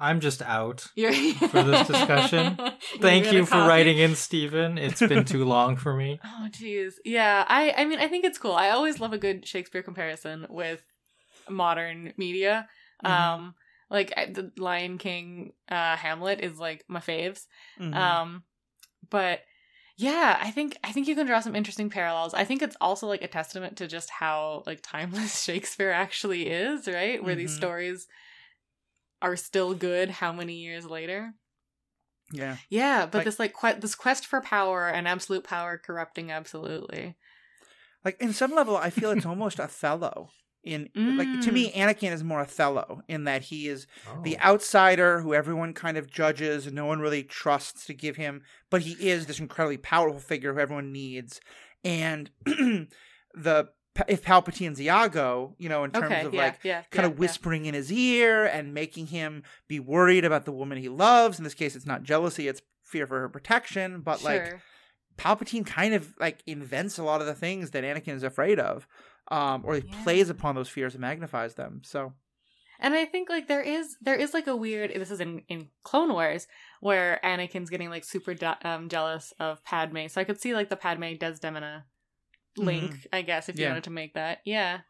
I'm 0.00 0.20
just 0.20 0.42
out. 0.42 0.86
You're 0.94 1.12
For 1.12 1.62
this 1.62 1.86
discussion. 1.94 2.58
Thank 3.00 3.32
you 3.32 3.44
for 3.44 3.52
coffee? 3.52 3.68
writing 3.68 3.98
in, 3.98 4.14
Stephen. 4.14 4.78
It's 4.78 5.00
been 5.00 5.24
too 5.24 5.44
long 5.44 5.76
for 5.76 5.94
me. 5.94 6.20
Oh 6.24 6.48
jeez. 6.50 6.94
Yeah, 7.04 7.44
I 7.48 7.74
I 7.76 7.84
mean 7.84 7.98
I 7.98 8.08
think 8.08 8.24
it's 8.24 8.38
cool. 8.38 8.52
I 8.54 8.70
always 8.70 9.00
love 9.00 9.12
a 9.12 9.18
good 9.18 9.46
Shakespeare 9.46 9.82
comparison 9.82 10.46
with 10.48 10.82
modern 11.48 12.12
media. 12.16 12.68
Mhm. 13.04 13.10
Um 13.10 13.54
like 13.90 14.12
I- 14.16 14.26
the 14.26 14.52
Lion 14.58 14.98
King 14.98 15.52
uh 15.70 15.96
Hamlet 15.96 16.40
is 16.40 16.58
like 16.58 16.84
my 16.88 17.00
faves. 17.00 17.46
Mhm. 17.80 17.94
Um 17.94 18.42
but 19.10 19.40
yeah, 19.96 20.38
I 20.40 20.50
think 20.52 20.78
I 20.84 20.92
think 20.92 21.08
you 21.08 21.16
can 21.16 21.26
draw 21.26 21.40
some 21.40 21.56
interesting 21.56 21.90
parallels. 21.90 22.32
I 22.34 22.44
think 22.44 22.62
it's 22.62 22.76
also 22.80 23.06
like 23.08 23.22
a 23.22 23.28
testament 23.28 23.78
to 23.78 23.88
just 23.88 24.10
how 24.10 24.62
like 24.66 24.80
timeless 24.82 25.42
Shakespeare 25.48 25.90
actually 25.90 26.48
is, 26.48 26.86
right? 26.86 27.22
Where 27.22 27.34
these 27.34 27.52
Mhm. 27.52 27.56
stories 27.56 28.06
are 29.22 29.36
still 29.36 29.74
good 29.74 30.10
how 30.10 30.32
many 30.32 30.54
years 30.54 30.86
later? 30.86 31.34
yeah. 32.32 32.56
Yeah, 32.68 33.06
but 33.06 33.18
Like- 33.18 33.24
this 33.24 33.38
like 33.38 33.54
que- 33.58 33.80
this 33.80 33.94
quest 33.94 34.26
for 34.26 34.40
power 34.40 34.88
and 34.88 35.08
absolute 35.08 35.44
power 35.44 35.78
corrupting 35.78 36.30
absolutely. 36.30 37.16
Like 38.04 38.20
in 38.20 38.32
some 38.32 38.54
level, 38.54 38.76
I 38.76 38.90
feel 38.90 39.10
it's 39.10 39.26
almost 39.26 39.58
Othello. 39.60 40.30
In 40.64 40.90
like 40.94 41.40
to 41.42 41.52
me, 41.52 41.70
mm. 41.70 41.74
Anakin 41.74 42.12
is 42.12 42.22
more 42.22 42.40
Othello 42.40 43.00
in 43.08 43.24
that 43.24 43.42
he 43.42 43.68
is 43.68 43.86
the 44.22 44.36
oh. 44.36 44.50
outsider 44.50 45.20
who 45.20 45.32
everyone 45.32 45.72
kind 45.72 45.96
of 45.96 46.10
judges 46.10 46.66
and 46.66 46.74
no 46.74 46.84
one 46.84 47.00
really 47.00 47.22
trusts 47.22 47.86
to 47.86 47.94
give 47.94 48.16
him, 48.16 48.42
but 48.68 48.82
he 48.82 49.08
is 49.08 49.26
this 49.26 49.40
incredibly 49.40 49.78
powerful 49.78 50.20
figure 50.20 50.52
who 50.52 50.60
everyone 50.60 50.92
needs. 50.92 51.40
And 51.84 52.30
the 52.44 53.68
if 54.06 54.22
Palpatine's 54.22 54.80
Iago, 54.80 55.54
you 55.58 55.68
know, 55.68 55.84
in 55.84 55.90
terms 55.90 56.06
okay, 56.06 56.26
of 56.26 56.34
yeah, 56.34 56.42
like 56.42 56.58
yeah, 56.62 56.82
kind 56.90 57.06
yeah, 57.06 57.12
of 57.12 57.18
whispering 57.18 57.66
in 57.66 57.74
his 57.74 57.92
ear 57.92 58.44
and 58.44 58.74
making 58.74 59.08
him 59.08 59.42
be 59.66 59.80
worried 59.80 60.24
about 60.24 60.44
the 60.44 60.52
woman 60.52 60.78
he 60.78 60.88
loves. 60.88 61.38
In 61.38 61.44
this 61.44 61.54
case, 61.54 61.74
it's 61.74 61.86
not 61.86 62.02
jealousy; 62.02 62.48
it's 62.48 62.62
fear 62.84 63.06
for 63.06 63.20
her 63.20 63.28
protection. 63.28 64.00
But 64.00 64.22
yeah. 64.22 64.28
like 64.28 64.60
Palpatine 65.16 65.66
kind 65.66 65.94
of 65.94 66.14
like 66.18 66.42
invents 66.46 66.98
a 66.98 67.02
lot 67.02 67.20
of 67.20 67.26
the 67.26 67.34
things 67.34 67.72
that 67.72 67.84
Anakin 67.84 68.14
is 68.14 68.22
afraid 68.22 68.60
of, 68.60 68.86
um, 69.30 69.62
or 69.64 69.74
he 69.74 69.82
plays 70.02 70.30
upon 70.30 70.54
those 70.54 70.68
fears 70.68 70.94
and 70.94 71.00
magnifies 71.00 71.54
them. 71.54 71.82
So 71.84 72.12
And 72.80 72.94
I 72.94 73.04
think 73.04 73.28
like 73.28 73.48
there 73.48 73.62
is 73.62 73.96
there 74.00 74.14
is 74.14 74.32
like 74.32 74.46
a 74.46 74.56
weird 74.56 74.92
this 74.94 75.10
is 75.10 75.20
in 75.20 75.42
in 75.48 75.68
Clone 75.82 76.12
Wars 76.12 76.46
where 76.80 77.20
Anakin's 77.24 77.70
getting 77.70 77.90
like 77.90 78.04
super 78.04 78.36
um, 78.62 78.88
jealous 78.88 79.32
of 79.40 79.64
Padme. 79.64 80.06
So 80.06 80.20
I 80.20 80.24
could 80.24 80.40
see 80.40 80.54
like 80.54 80.70
the 80.70 80.76
Padme 80.76 81.14
Desdemona 81.18 81.86
link, 82.58 83.06
I 83.12 83.22
guess, 83.22 83.48
if 83.48 83.56
you 83.58 83.62
Yeah. 83.64 83.70
wanted 83.70 83.84
to 83.84 83.90
make 83.90 84.14
that. 84.14 84.40
Yeah. 84.44 84.80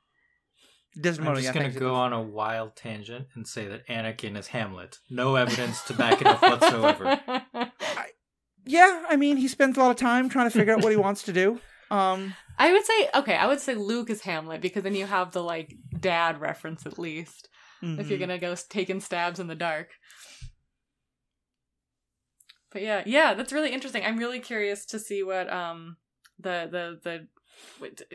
Desmond, 1.00 1.28
I'm 1.28 1.36
yeah, 1.36 1.40
just 1.42 1.54
gonna 1.54 1.70
go 1.70 1.94
on 1.94 2.12
a 2.12 2.20
wild 2.20 2.74
tangent 2.74 3.28
and 3.34 3.46
say 3.46 3.68
that 3.68 3.86
Anakin 3.86 4.36
is 4.36 4.48
Hamlet. 4.48 4.98
No 5.10 5.36
evidence 5.36 5.82
to 5.84 5.94
back 5.94 6.20
it 6.20 6.26
up 6.26 6.42
whatsoever. 6.42 7.42
Yeah, 8.64 9.04
I 9.08 9.16
mean, 9.16 9.38
he 9.38 9.48
spends 9.48 9.78
a 9.78 9.80
lot 9.80 9.90
of 9.92 9.96
time 9.96 10.28
trying 10.28 10.50
to 10.50 10.50
figure 10.50 10.74
out 10.74 10.82
what 10.82 10.92
he 10.92 10.96
wants 11.08 11.22
to 11.22 11.32
do. 11.32 11.58
Um, 11.90 12.34
I 12.58 12.70
would 12.70 12.84
say 12.84 13.08
okay, 13.14 13.34
I 13.34 13.46
would 13.46 13.60
say 13.60 13.74
Luke 13.74 14.10
is 14.10 14.20
Hamlet 14.20 14.60
because 14.60 14.82
then 14.82 14.94
you 14.94 15.06
have 15.06 15.32
the 15.32 15.42
like 15.42 15.74
dad 15.98 16.38
reference 16.38 16.84
at 16.84 16.98
least. 16.98 17.48
If 17.80 18.10
you're 18.10 18.18
mhm. 18.18 18.22
gonna 18.22 18.38
go 18.38 18.54
taking 18.68 19.00
stabs 19.00 19.40
in 19.40 19.46
the 19.46 19.54
dark. 19.54 19.88
But 22.70 22.82
yeah, 22.82 23.02
yeah, 23.06 23.32
that's 23.34 23.52
really 23.52 23.72
interesting. 23.72 24.04
I'm 24.04 24.18
really 24.18 24.40
curious 24.40 24.84
to 24.86 24.98
see 24.98 25.22
what 25.22 25.50
um 25.50 25.96
the 26.38 26.68
the 26.70 27.00
the 27.02 27.28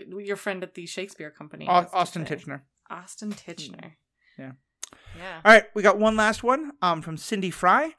your 0.07 0.35
friend 0.35 0.63
at 0.63 0.75
the 0.75 0.85
Shakespeare 0.85 1.31
Company 1.31 1.67
Au- 1.67 1.87
Austin. 1.93 2.25
Tichenor. 2.25 2.61
Austin 2.89 3.31
Tichenor. 3.31 3.93
Yeah. 4.37 4.51
Yeah. 5.17 5.41
All 5.43 5.51
right, 5.51 5.65
we 5.73 5.81
got 5.81 5.97
one 5.99 6.15
last 6.15 6.43
one 6.43 6.73
um, 6.81 7.01
from 7.01 7.17
Cindy 7.17 7.49
Fry. 7.49 7.95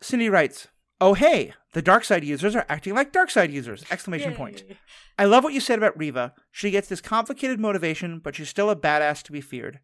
Cindy 0.00 0.28
writes, 0.28 0.68
"Oh 1.00 1.14
hey, 1.14 1.52
the 1.72 1.82
dark 1.82 2.04
side 2.04 2.24
users 2.24 2.54
are 2.56 2.66
acting 2.68 2.94
like 2.94 3.12
dark 3.12 3.30
side 3.30 3.50
users!" 3.50 3.84
Exclamation 3.90 4.34
point. 4.34 4.64
I 5.18 5.24
love 5.24 5.44
what 5.44 5.52
you 5.52 5.60
said 5.60 5.78
about 5.78 5.98
Reva. 5.98 6.34
She 6.50 6.70
gets 6.70 6.88
this 6.88 7.00
complicated 7.00 7.60
motivation, 7.60 8.18
but 8.18 8.34
she's 8.34 8.48
still 8.48 8.70
a 8.70 8.76
badass 8.76 9.22
to 9.24 9.32
be 9.32 9.40
feared. 9.40 9.80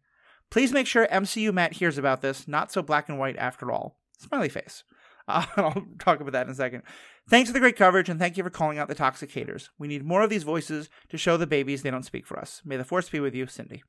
Please 0.49 0.71
make 0.71 0.87
sure 0.87 1.07
MCU 1.07 1.53
Matt 1.53 1.73
hears 1.73 1.97
about 1.97 2.21
this. 2.21 2.47
Not 2.47 2.71
so 2.71 2.81
black 2.81 3.07
and 3.07 3.19
white 3.19 3.37
after 3.37 3.71
all. 3.71 3.99
Smiley 4.17 4.49
face. 4.49 4.83
Uh, 5.27 5.45
I'll 5.57 5.85
talk 5.99 6.19
about 6.19 6.33
that 6.33 6.47
in 6.47 6.51
a 6.51 6.55
second. 6.55 6.83
Thanks 7.29 7.49
for 7.49 7.53
the 7.53 7.59
great 7.59 7.75
coverage, 7.75 8.09
and 8.09 8.19
thank 8.19 8.37
you 8.37 8.43
for 8.43 8.49
calling 8.49 8.79
out 8.79 8.87
the 8.87 8.95
toxicators. 8.95 9.69
We 9.77 9.87
need 9.87 10.03
more 10.03 10.21
of 10.23 10.29
these 10.29 10.43
voices 10.43 10.89
to 11.09 11.17
show 11.17 11.37
the 11.37 11.45
babies 11.47 11.83
they 11.83 11.91
don't 11.91 12.03
speak 12.03 12.25
for 12.25 12.39
us. 12.39 12.61
May 12.65 12.75
the 12.77 12.83
force 12.83 13.07
be 13.09 13.19
with 13.19 13.35
you, 13.35 13.45
Cindy. 13.45 13.83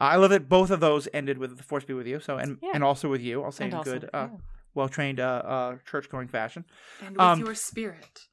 Uh, 0.00 0.04
I 0.04 0.16
love 0.16 0.30
that 0.30 0.48
both 0.48 0.70
of 0.70 0.80
those 0.80 1.08
ended 1.14 1.38
with 1.38 1.56
the 1.56 1.62
force 1.62 1.84
be 1.84 1.94
with 1.94 2.06
you. 2.06 2.20
So 2.20 2.36
and 2.36 2.58
Yeah. 2.62 2.72
and 2.74 2.84
also 2.84 3.08
with 3.08 3.20
you. 3.22 3.42
I'll 3.42 3.52
say 3.52 3.64
And 3.64 3.72
in 3.72 3.78
also 3.78 3.92
good, 3.98 4.10
uh, 4.12 4.28
you. 4.32 4.40
well 4.74 4.88
trained, 4.88 5.18
uh, 5.18 5.42
uh, 5.44 5.76
church 5.90 6.08
going 6.10 6.28
fashion. 6.28 6.64
and 7.00 7.12
with 7.16 7.20
um, 7.20 7.40
your 7.40 7.54
spirit. 7.54 8.27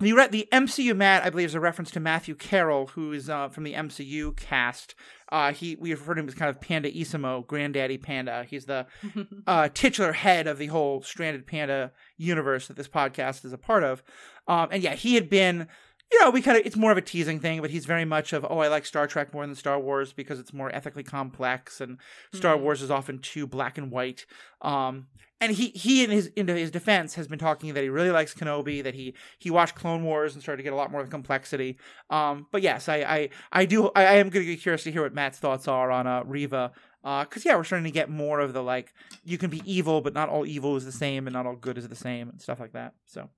The 0.00 0.14
re- 0.14 0.28
the 0.28 0.48
MCU 0.50 0.96
Matt, 0.96 1.24
I 1.24 1.30
believe, 1.30 1.48
is 1.48 1.54
a 1.54 1.60
reference 1.60 1.90
to 1.90 2.00
Matthew 2.00 2.34
Carroll, 2.34 2.86
who 2.88 3.12
is 3.12 3.28
uh, 3.28 3.50
from 3.50 3.64
the 3.64 3.74
MCU 3.74 4.34
cast. 4.34 4.94
Uh, 5.30 5.52
he 5.52 5.76
we 5.76 5.90
refer 5.90 6.14
to 6.14 6.20
him 6.20 6.26
as 6.26 6.34
kind 6.34 6.48
of 6.48 6.58
Panda 6.60 6.90
Isamo, 6.90 7.46
Granddaddy 7.46 7.98
Panda. 7.98 8.44
He's 8.48 8.64
the 8.64 8.86
uh, 9.46 9.68
titular 9.74 10.12
head 10.12 10.46
of 10.46 10.56
the 10.56 10.68
whole 10.68 11.02
Stranded 11.02 11.46
Panda 11.46 11.92
universe 12.16 12.66
that 12.68 12.76
this 12.76 12.88
podcast 12.88 13.44
is 13.44 13.52
a 13.52 13.58
part 13.58 13.84
of. 13.84 14.02
Um, 14.48 14.68
and 14.72 14.82
yeah, 14.82 14.94
he 14.94 15.16
had 15.16 15.28
been, 15.28 15.68
you 16.12 16.20
know, 16.20 16.30
we 16.30 16.42
kind 16.42 16.58
of 16.58 16.66
it's 16.66 16.76
more 16.76 16.90
of 16.92 16.98
a 16.98 17.02
teasing 17.02 17.38
thing, 17.40 17.60
but 17.60 17.70
he's 17.70 17.86
very 17.86 18.04
much 18.04 18.32
of 18.32 18.44
oh, 18.48 18.58
I 18.58 18.68
like 18.68 18.84
Star 18.86 19.06
Trek 19.06 19.32
more 19.32 19.46
than 19.46 19.54
Star 19.54 19.78
Wars 19.78 20.12
because 20.12 20.38
it's 20.40 20.52
more 20.52 20.74
ethically 20.74 21.02
complex, 21.04 21.80
and 21.80 21.98
Star 22.34 22.56
Mhm. 22.56 22.60
Wars 22.62 22.82
is 22.82 22.90
often 22.90 23.18
too 23.18 23.46
black 23.46 23.78
and 23.78 23.90
white. 23.90 24.26
Um, 24.62 25.06
and 25.40 25.52
he 25.52 25.68
he 25.68 26.04
in 26.04 26.10
his 26.10 26.26
into 26.36 26.54
his 26.54 26.70
defense 26.70 27.14
has 27.14 27.26
been 27.28 27.38
talking 27.38 27.72
that 27.74 27.82
he 27.82 27.88
really 27.88 28.10
likes 28.10 28.34
Kenobi, 28.34 28.82
that 28.82 28.94
he 28.94 29.14
he 29.38 29.50
watched 29.50 29.74
Clone 29.74 30.02
Wars 30.04 30.34
and 30.34 30.42
started 30.42 30.58
to 30.58 30.62
get 30.64 30.72
a 30.72 30.76
lot 30.76 30.90
more 30.90 31.00
of 31.00 31.06
the 31.06 31.10
complexity. 31.10 31.78
Um, 32.10 32.46
but 32.50 32.60
yes, 32.62 32.88
I 32.88 32.96
I 32.96 33.28
I 33.52 33.64
do 33.64 33.86
I, 33.94 34.04
I 34.04 34.12
am 34.14 34.28
going 34.30 34.44
to 34.44 34.50
be 34.52 34.56
curious 34.56 34.82
to 34.84 34.92
hear 34.92 35.02
what 35.02 35.14
Matt's 35.14 35.38
thoughts 35.38 35.66
are 35.68 35.90
on 35.90 36.06
uh, 36.06 36.22
Reva. 36.24 36.72
Because 37.02 37.46
yeah, 37.46 37.56
we're 37.56 37.64
starting 37.64 37.86
to 37.86 37.90
get 37.90 38.10
more 38.10 38.40
of 38.40 38.52
the 38.52 38.62
like 38.62 38.92
you 39.24 39.38
can 39.38 39.48
be 39.48 39.62
evil, 39.64 40.02
but 40.02 40.12
not 40.12 40.28
all 40.28 40.44
evil 40.44 40.76
is 40.76 40.84
the 40.84 40.92
same, 40.92 41.26
and 41.26 41.32
not 41.32 41.46
all 41.46 41.56
good 41.56 41.78
is 41.78 41.88
the 41.88 41.96
same, 41.96 42.28
and 42.28 42.42
stuff 42.42 42.60
like 42.60 42.72
that. 42.72 42.92
So, 43.06 43.30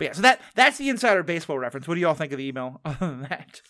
but 0.00 0.04
yeah, 0.06 0.12
so 0.12 0.22
that 0.22 0.40
that's 0.54 0.78
the 0.78 0.88
insider 0.88 1.22
baseball 1.22 1.58
reference. 1.58 1.86
What 1.86 1.94
do 1.94 2.00
you 2.00 2.08
all 2.08 2.14
think 2.14 2.32
of 2.32 2.38
the 2.38 2.48
email 2.48 2.80
other 2.86 3.06
than 3.06 3.20
that? 3.22 3.60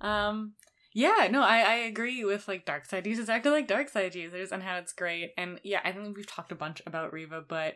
Um 0.00 0.52
yeah, 0.94 1.26
no, 1.28 1.42
I, 1.42 1.58
I 1.58 1.74
agree 1.74 2.24
with 2.24 2.46
like 2.46 2.64
dark 2.64 2.84
side 2.84 3.04
users 3.04 3.28
acting 3.28 3.50
like 3.50 3.66
dark 3.66 3.88
side 3.88 4.14
users 4.14 4.52
and 4.52 4.62
how 4.62 4.76
it's 4.76 4.92
great. 4.92 5.32
And 5.36 5.58
yeah, 5.64 5.80
I 5.82 5.90
think 5.90 6.16
we've 6.16 6.26
talked 6.26 6.52
a 6.52 6.54
bunch 6.54 6.80
about 6.86 7.12
Reva, 7.12 7.42
but 7.46 7.74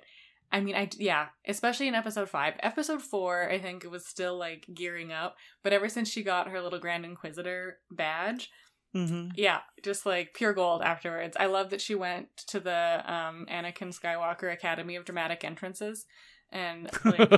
I 0.53 0.61
mean, 0.61 0.77
I 0.77 0.89
yeah, 0.97 1.27
especially 1.45 1.89
in 1.89 1.97
episode 1.97 2.31
five. 2.31 2.55
Episode 2.61 3.03
four, 3.03 3.51
I 3.51 3.59
think 3.59 3.85
it 3.85 3.91
was 3.91 4.07
still 4.07 4.39
like 4.39 4.67
gearing 4.73 5.11
up, 5.13 5.37
but 5.65 5.73
ever 5.73 5.89
since 5.89 6.09
she 6.09 6.23
got 6.23 6.49
her 6.49 6.63
little 6.63 6.79
Grand 6.79 7.05
Inquisitor 7.05 7.79
badge, 7.91 8.51
Mm-hmm. 8.97 9.33
yeah, 9.35 9.59
just 9.85 10.07
like 10.07 10.33
pure 10.33 10.55
gold 10.55 10.81
afterwards. 10.81 11.37
I 11.39 11.45
love 11.45 11.69
that 11.71 11.81
she 11.83 11.95
went 11.95 12.29
to 12.47 12.59
the 12.59 13.03
um, 13.07 13.45
Anakin 13.51 13.95
Skywalker 13.95 14.51
Academy 14.51 14.97
of 14.97 15.05
Dramatic 15.05 15.45
Entrances 15.45 16.07
and 16.51 16.91
like 17.05 17.31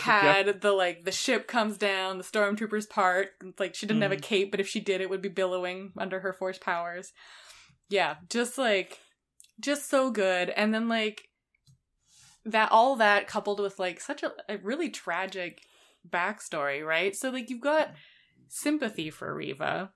had 0.00 0.60
the 0.60 0.72
like 0.72 1.04
the 1.04 1.12
ship 1.12 1.46
comes 1.46 1.76
down, 1.78 2.18
the 2.18 2.24
stormtroopers 2.24 2.88
part. 2.88 3.30
Like 3.58 3.74
she 3.74 3.86
didn't 3.86 4.02
have 4.02 4.12
a 4.12 4.16
Mhm. 4.16 4.22
cape, 4.22 4.50
but 4.50 4.60
if 4.60 4.68
she 4.68 4.80
did, 4.80 5.00
it 5.00 5.10
would 5.10 5.22
be 5.22 5.28
billowing 5.28 5.92
under 5.96 6.20
her 6.20 6.32
force 6.32 6.58
powers. 6.58 7.12
Yeah, 7.88 8.16
just 8.28 8.58
like 8.58 8.98
just 9.60 9.88
so 9.88 10.10
good. 10.10 10.50
And 10.50 10.74
then 10.74 10.88
like 10.88 11.28
that 12.44 12.70
all 12.70 12.96
that 12.96 13.26
coupled 13.26 13.60
with 13.60 13.78
like 13.78 14.00
such 14.00 14.22
a, 14.22 14.32
a 14.48 14.58
really 14.58 14.88
tragic 14.90 15.62
backstory, 16.08 16.84
right? 16.84 17.14
So 17.14 17.30
like 17.30 17.50
you've 17.50 17.60
got 17.60 17.92
sympathy 18.48 19.10
for 19.10 19.34
Reva, 19.34 19.90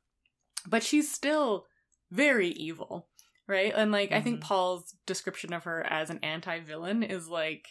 but 0.66 0.83
she's 0.83 1.11
still 1.11 1.66
very 2.11 2.49
evil, 2.49 3.09
right? 3.47 3.73
And 3.75 3.93
like 3.93 4.12
I 4.12 4.21
think 4.21 4.39
Mhm. 4.41 4.43
Paul's 4.43 4.95
description 5.07 5.53
of 5.53 5.64
her 5.64 5.83
as 5.89 6.11
an 6.11 6.18
anti-villain 6.23 7.03
is 7.03 7.29
like 7.29 7.68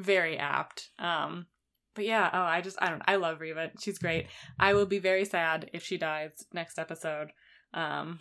very 0.00 0.36
apt. 0.36 0.90
Um 0.98 1.46
but 1.94 2.04
yeah, 2.04 2.30
oh 2.32 2.40
I 2.42 2.60
just 2.60 2.76
I 2.80 2.88
don't 2.90 3.02
I 3.06 3.16
love 3.16 3.40
Reva. 3.40 3.70
She's 3.80 3.98
great. 3.98 4.26
I 4.58 4.74
will 4.74 4.86
be 4.86 4.98
very 4.98 5.24
sad 5.24 5.70
if 5.72 5.82
she 5.84 5.96
dies 5.98 6.44
next 6.52 6.78
episode. 6.78 7.30
Um 7.74 8.20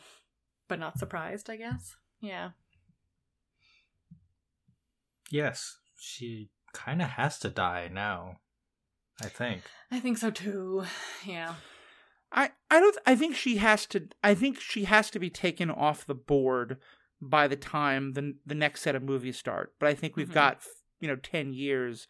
but 0.67 0.79
not 0.79 0.99
surprised, 0.99 1.49
I 1.49 1.55
guess. 1.55 1.95
Yeah. 2.21 2.51
Yes, 5.31 5.77
she 5.97 6.49
kind 6.73 7.01
of 7.01 7.09
has 7.09 7.39
to 7.39 7.49
die 7.49 7.89
now. 7.91 8.37
I 9.21 9.27
think. 9.27 9.63
I 9.91 9.99
think 9.99 10.17
so 10.17 10.31
too. 10.31 10.83
Yeah. 11.25 11.55
I 12.31 12.51
I 12.71 12.79
don't. 12.79 12.97
I 13.05 13.15
think 13.15 13.35
she 13.35 13.57
has 13.57 13.85
to. 13.87 14.07
I 14.23 14.33
think 14.33 14.59
she 14.59 14.85
has 14.85 15.09
to 15.11 15.19
be 15.19 15.29
taken 15.29 15.69
off 15.69 16.05
the 16.05 16.15
board 16.15 16.77
by 17.21 17.47
the 17.47 17.55
time 17.55 18.13
the 18.13 18.35
the 18.45 18.55
next 18.55 18.81
set 18.81 18.95
of 18.95 19.03
movies 19.03 19.37
start. 19.37 19.73
But 19.79 19.89
I 19.89 19.93
think 19.93 20.15
we've 20.15 20.29
Mhm. 20.29 20.33
got 20.35 20.63
you 20.99 21.07
know 21.07 21.15
ten 21.15 21.53
years. 21.53 22.07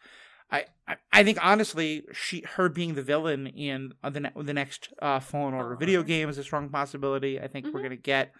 I, 0.52 0.64
I 1.12 1.22
think 1.22 1.38
honestly, 1.40 2.02
she 2.12 2.42
her 2.56 2.68
being 2.68 2.94
the 2.94 3.02
villain 3.02 3.46
in 3.46 3.92
the 4.02 4.18
ne- 4.20 4.42
the 4.42 4.52
next 4.52 4.92
uh, 5.00 5.20
Fallen 5.20 5.54
Order 5.54 5.76
video 5.76 6.02
game 6.02 6.28
is 6.28 6.38
a 6.38 6.42
strong 6.42 6.68
possibility. 6.70 7.38
I 7.40 7.46
think 7.46 7.66
we're 7.66 7.78
Mhm. 7.78 7.82
gonna 7.84 7.96
get 7.96 8.32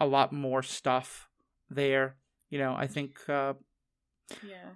a 0.00 0.06
lot 0.06 0.32
more 0.32 0.64
stuff 0.64 1.28
there. 1.70 2.16
You 2.50 2.58
know, 2.58 2.74
I 2.76 2.88
think 2.88 3.16
uh, 3.28 3.54
Yeah. 4.42 4.70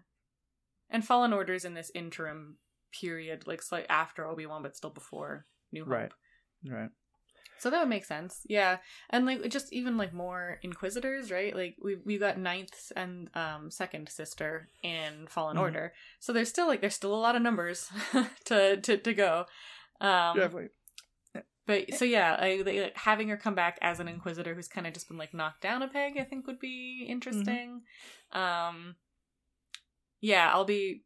And 0.88 1.04
Fallen 1.04 1.32
Orders 1.32 1.64
in 1.64 1.74
this 1.74 1.90
interim 1.92 2.58
period, 2.92 3.48
like 3.48 3.62
slight 3.62 3.86
after 3.88 4.24
Obi 4.24 4.46
Wan, 4.46 4.62
but 4.62 4.76
still 4.76 4.90
before 4.90 5.46
New 5.72 5.82
Hope. 5.84 5.92
Right. 5.92 6.12
right. 6.68 6.90
So 7.58 7.70
that 7.70 7.80
would 7.80 7.88
make 7.88 8.04
sense. 8.04 8.40
Yeah. 8.48 8.78
And 9.10 9.26
like 9.26 9.48
just 9.48 9.72
even 9.72 9.96
like 9.96 10.12
more 10.12 10.58
Inquisitors, 10.62 11.30
right? 11.30 11.54
Like 11.54 11.76
we 11.82 11.96
we 12.04 12.18
got 12.18 12.38
Ninth 12.38 12.92
and 12.96 13.30
um 13.34 13.70
second 13.70 14.08
sister 14.08 14.68
in 14.82 15.26
Fallen 15.28 15.56
Mhm. 15.56 15.60
Order. 15.60 15.92
So 16.20 16.32
there's 16.32 16.48
still 16.48 16.66
like 16.66 16.80
there's 16.80 16.94
still 16.94 17.14
a 17.14 17.16
lot 17.16 17.36
of 17.36 17.42
numbers 17.42 17.88
to, 18.46 18.76
to 18.76 18.96
to 18.98 19.14
go. 19.14 19.46
Um 20.00 20.36
Definitely. 20.36 20.68
but 21.66 21.94
so 21.94 22.04
yeah, 22.04 22.36
I, 22.38 22.62
like, 22.64 22.96
having 22.96 23.28
her 23.28 23.36
come 23.36 23.54
back 23.54 23.78
as 23.82 23.98
an 24.00 24.06
Inquisitor 24.08 24.54
who's 24.54 24.68
kind 24.68 24.86
of 24.86 24.92
just 24.92 25.08
been 25.08 25.16
like 25.18 25.34
knocked 25.34 25.62
down 25.62 25.82
a 25.82 25.88
peg, 25.88 26.16
I 26.18 26.24
think 26.24 26.46
would 26.46 26.60
be 26.60 27.06
interesting. 27.08 27.82
Um, 28.32 28.94
yeah, 30.20 30.50
I'll 30.52 30.64
be, 30.64 31.02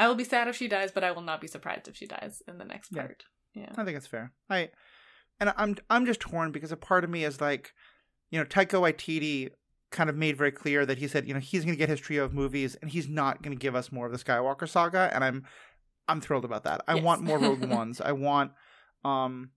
I 0.00 0.08
will 0.08 0.14
be 0.14 0.24
sad 0.24 0.48
if 0.48 0.56
she 0.56 0.68
dies, 0.68 0.90
but 0.92 1.04
I 1.04 1.12
will 1.12 1.22
not 1.22 1.40
be 1.40 1.46
surprised 1.46 1.88
if 1.88 1.96
she 1.96 2.06
dies 2.06 2.42
in 2.48 2.58
the 2.58 2.64
next 2.64 2.90
Yeah. 2.92 3.02
part. 3.02 3.24
Yeah, 3.54 3.72
I 3.76 3.84
think 3.84 3.96
it's 3.96 4.06
fair. 4.06 4.32
I 4.50 4.70
and 5.40 5.52
I'm 5.56 5.76
I'm 5.90 6.06
just 6.06 6.20
torn 6.20 6.52
because 6.52 6.72
a 6.72 6.76
part 6.76 7.04
of 7.04 7.10
me 7.10 7.24
is 7.24 7.40
like, 7.40 7.72
you 8.30 8.38
know, 8.38 8.44
Taika 8.44 8.80
Waititi 8.80 9.50
kind 9.90 10.10
of 10.10 10.16
made 10.16 10.36
very 10.36 10.52
clear 10.52 10.84
that 10.84 10.98
he 10.98 11.08
said, 11.08 11.26
you 11.26 11.32
know, 11.34 11.40
he's 11.40 11.64
going 11.64 11.74
to 11.74 11.78
get 11.78 11.88
his 11.88 12.00
trio 12.00 12.24
of 12.24 12.34
movies 12.34 12.74
and 12.82 12.90
he's 12.90 13.08
not 13.08 13.42
going 13.42 13.56
to 13.56 13.60
give 13.60 13.74
us 13.74 13.90
more 13.90 14.04
of 14.06 14.12
the 14.12 14.18
Skywalker 14.18 14.68
saga, 14.68 15.10
and 15.14 15.24
I'm 15.24 15.44
I'm 16.08 16.20
thrilled 16.20 16.44
about 16.44 16.64
that. 16.64 16.82
I 16.88 16.94
Yes. 16.94 17.04
want 17.04 17.22
more 17.22 17.38
Rogue 17.38 17.62
Ones. 17.68 18.00
I 18.00 18.12
want 18.12 18.52
um 19.04 19.50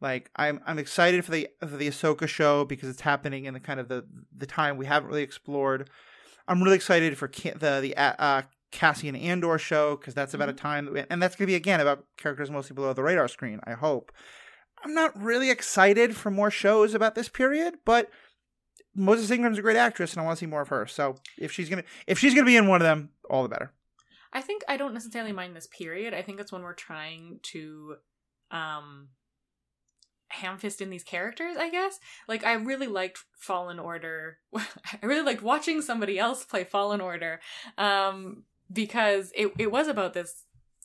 like 0.00 0.30
I'm 0.36 0.60
I'm 0.66 0.78
excited 0.78 1.24
for 1.24 1.30
the 1.32 1.48
for 1.60 1.66
the 1.76 1.88
Ahsoka 1.88 2.28
show 2.28 2.64
because 2.64 2.88
it's 2.88 3.00
happening 3.02 3.44
in 3.44 3.54
the 3.54 3.60
kind 3.60 3.80
of 3.80 3.88
the 3.88 4.04
the 4.36 4.46
time 4.46 4.76
we 4.76 4.86
haven't 4.86 5.08
really 5.08 5.22
explored. 5.22 5.90
I'm 6.46 6.62
really 6.62 6.76
excited 6.76 7.18
for 7.18 7.28
Ca- 7.28 7.54
the 7.58 7.80
the 7.80 7.96
uh, 7.96 8.14
uh, 8.18 8.42
Cassian 8.72 9.14
Andor 9.16 9.58
show 9.58 9.96
because 9.96 10.14
that's 10.14 10.34
about 10.34 10.48
a 10.48 10.52
time 10.54 10.86
that 10.86 10.94
we, 10.94 11.02
and 11.10 11.20
that's 11.22 11.36
going 11.36 11.46
to 11.46 11.50
be 11.50 11.56
again 11.56 11.80
about 11.80 12.04
characters 12.16 12.50
mostly 12.50 12.74
below 12.74 12.92
the 12.92 13.02
radar 13.02 13.28
screen. 13.28 13.60
I 13.64 13.72
hope. 13.72 14.12
I'm 14.84 14.94
not 14.94 15.20
really 15.20 15.50
excited 15.50 16.16
for 16.16 16.30
more 16.30 16.50
shows 16.50 16.94
about 16.94 17.14
this 17.14 17.28
period, 17.28 17.78
but 17.84 18.10
Moses 18.94 19.30
Ingram's 19.30 19.58
a 19.58 19.62
great 19.62 19.76
actress, 19.76 20.12
and 20.12 20.20
I 20.20 20.24
want 20.24 20.38
to 20.38 20.40
see 20.40 20.50
more 20.50 20.62
of 20.62 20.68
her. 20.68 20.86
So 20.86 21.16
if 21.36 21.52
she's 21.52 21.68
gonna 21.68 21.84
if 22.06 22.18
she's 22.18 22.34
gonna 22.34 22.46
be 22.46 22.56
in 22.56 22.66
one 22.66 22.80
of 22.80 22.86
them, 22.86 23.10
all 23.30 23.42
the 23.42 23.48
better. 23.48 23.72
I 24.32 24.40
think 24.40 24.62
I 24.68 24.76
don't 24.76 24.94
necessarily 24.94 25.32
mind 25.32 25.56
this 25.56 25.68
period. 25.68 26.14
I 26.14 26.22
think 26.22 26.40
it's 26.40 26.52
when 26.52 26.62
we're 26.62 26.74
trying 26.74 27.40
to, 27.44 27.96
um, 28.50 29.08
ham 30.28 30.58
fist 30.58 30.80
in 30.82 30.90
these 30.90 31.04
characters. 31.04 31.56
I 31.56 31.70
guess 31.70 31.98
like 32.26 32.44
I 32.44 32.52
really 32.54 32.86
liked 32.86 33.24
Fallen 33.38 33.78
Order. 33.78 34.38
I 34.54 35.04
really 35.06 35.24
liked 35.24 35.42
watching 35.42 35.80
somebody 35.80 36.18
else 36.18 36.44
play 36.44 36.64
Fallen 36.64 37.00
Order, 37.00 37.40
um, 37.76 38.44
because 38.72 39.32
it 39.34 39.52
it 39.58 39.72
was 39.72 39.88
about 39.88 40.12
this 40.12 40.44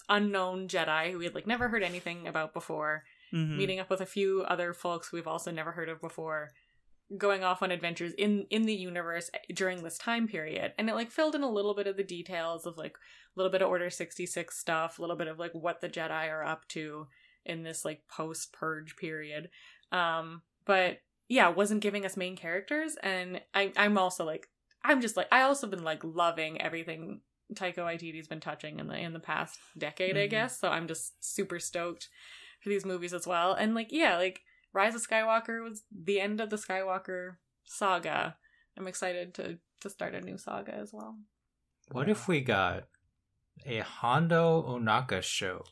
unknown 0.10 0.68
Jedi 0.68 1.12
who 1.12 1.18
we 1.18 1.26
had 1.26 1.36
like 1.36 1.48
never 1.48 1.70
heard 1.70 1.84
anything 1.84 2.28
about 2.28 2.54
before, 2.54 3.04
Mhm. 3.34 3.58
meeting 3.58 3.80
up 3.80 3.90
with 3.90 4.00
a 4.02 4.06
few 4.06 4.44
other 4.44 4.74
folks 4.74 5.12
we've 5.12 5.28
also 5.28 5.50
never 5.52 5.72
heard 5.72 5.90
of 5.90 6.00
before 6.00 6.52
going 7.18 7.44
off 7.44 7.62
on 7.62 7.72
adventures 7.72 8.14
in 8.14 8.46
in 8.50 8.64
the 8.64 8.74
universe 8.74 9.30
during 9.54 9.84
this 9.84 9.98
time 9.98 10.28
period 10.28 10.74
and 10.78 10.90
it 10.90 10.94
like 10.96 11.12
filled 11.12 11.36
in 11.36 11.44
a 11.44 11.50
little 11.50 11.74
bit 11.76 11.86
of 11.88 11.98
the 11.98 12.04
details 12.04 12.66
of 12.66 12.78
like 12.78 12.96
a 12.96 13.00
little 13.36 13.52
bit 13.52 13.62
of 13.62 13.68
order 13.70 13.90
66 13.90 14.58
stuff 14.58 14.98
a 14.98 15.02
little 15.02 15.16
bit 15.18 15.28
of 15.28 15.38
like 15.40 15.52
what 15.54 15.82
the 15.82 15.90
jedi 15.90 16.30
are 16.30 16.44
up 16.44 16.68
to 16.70 17.08
in 17.46 17.64
this 17.64 17.84
like 17.84 18.08
post 18.08 18.54
purge 18.54 18.96
period 18.96 19.50
um 19.92 20.42
but 20.66 21.00
yeah 21.28 21.50
wasn't 21.50 21.82
giving 21.82 22.06
us 22.06 22.16
main 22.18 22.36
characters 22.36 22.96
and 23.04 23.42
i 23.54 23.72
i'm 23.78 23.98
also 23.98 24.24
like 24.24 24.48
i'm 24.84 25.02
just 25.02 25.18
like 25.18 25.28
i 25.32 25.42
also 25.42 25.68
been 25.68 25.84
like 25.84 26.04
loving 26.04 26.62
everything 26.62 27.22
Taika 27.54 27.80
Waititi's 27.80 28.28
been 28.28 28.40
touching 28.40 28.80
in 28.80 28.88
the 28.88 28.98
in 28.98 29.14
the 29.14 29.20
past 29.20 29.60
decade, 29.78 30.18
I 30.18 30.26
Mhm. 30.26 30.30
guess. 30.32 30.60
So 30.60 30.70
I'm 30.70 30.88
just 30.88 31.24
super 31.24 31.60
stoked 31.60 32.10
for 32.64 32.70
these 32.70 32.86
movies 32.86 33.14
as 33.14 33.28
well. 33.28 33.54
And 33.54 33.76
like, 33.76 33.92
yeah, 33.92 34.18
like 34.18 34.42
Rise 34.72 34.96
of 34.96 35.08
Skywalker 35.08 35.64
was 35.64 35.84
the 35.92 36.20
end 36.20 36.42
of 36.42 36.50
the 36.50 36.56
Skywalker 36.56 37.36
saga. 37.66 38.38
I'm 38.78 38.88
excited 38.88 39.34
to 39.36 39.60
to 39.82 39.90
start 39.90 40.16
a 40.16 40.22
new 40.22 40.38
saga 40.38 40.74
as 40.74 40.92
well. 40.94 41.18
What 41.92 42.10
if 42.10 42.28
we 42.28 42.40
got 42.42 42.86
a 43.66 43.80
Hondo 43.80 44.64
Ohnaka 44.64 45.22
show 45.22 45.66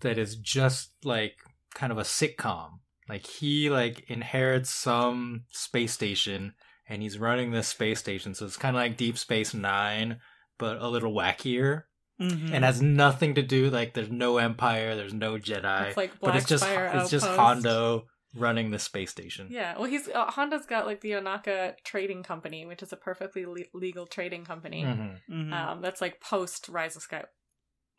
that 0.00 0.16
is 0.16 0.36
just 0.36 0.92
like 1.04 1.36
kind 1.74 1.92
of 1.92 1.98
a 1.98 2.02
sitcom? 2.02 2.78
Like 3.08 3.26
he 3.26 3.68
like 3.68 4.08
inherits 4.08 4.70
some 4.70 5.44
space 5.50 5.92
station 5.92 6.54
and 6.88 7.02
he's 7.02 7.18
running 7.18 7.50
this 7.50 7.68
space 7.68 7.98
station, 7.98 8.34
so 8.34 8.46
it's 8.46 8.56
kind 8.56 8.76
of 8.76 8.80
like 8.80 8.96
Deep 8.96 9.18
Space 9.18 9.54
Nine, 9.54 10.20
but 10.58 10.76
a 10.80 10.88
little 10.88 11.14
wackier, 11.14 11.84
Mhm. 12.30 12.52
and 12.52 12.64
has 12.64 12.80
nothing 12.82 13.34
to 13.36 13.42
do. 13.42 13.70
Like 13.70 13.94
there's 13.94 14.10
no 14.10 14.38
Empire, 14.38 14.94
there's 14.96 15.14
no 15.14 15.38
Jedi, 15.38 15.88
It's 15.88 15.96
like 15.96 16.18
but 16.20 16.36
it's 16.36 16.46
just 16.46 16.64
Spire 16.64 16.90
it's 16.94 17.10
just 17.10 17.26
Hondo 17.26 18.06
running 18.36 18.70
the 18.72 18.78
space 18.78 19.10
station. 19.10 19.46
Yeah, 19.50 19.74
well, 19.76 19.84
he's 19.84 20.08
uh, 20.08 20.30
Honda's 20.30 20.66
got 20.66 20.86
like 20.86 21.00
the 21.00 21.12
Ohnaka 21.12 21.74
Trading 21.84 22.22
Company, 22.22 22.66
which 22.66 22.82
is 22.82 22.92
a 22.92 22.96
perfectly 22.96 23.46
le- 23.46 23.70
legal 23.72 24.06
trading 24.06 24.44
company. 24.44 24.82
Mhm. 24.82 25.20
Mhm. 25.30 25.52
Um, 25.52 25.80
that's 25.82 26.00
like 26.00 26.20
post 26.20 26.68
Rise 26.68 26.96
of 26.96 27.02
Sky, 27.02 27.24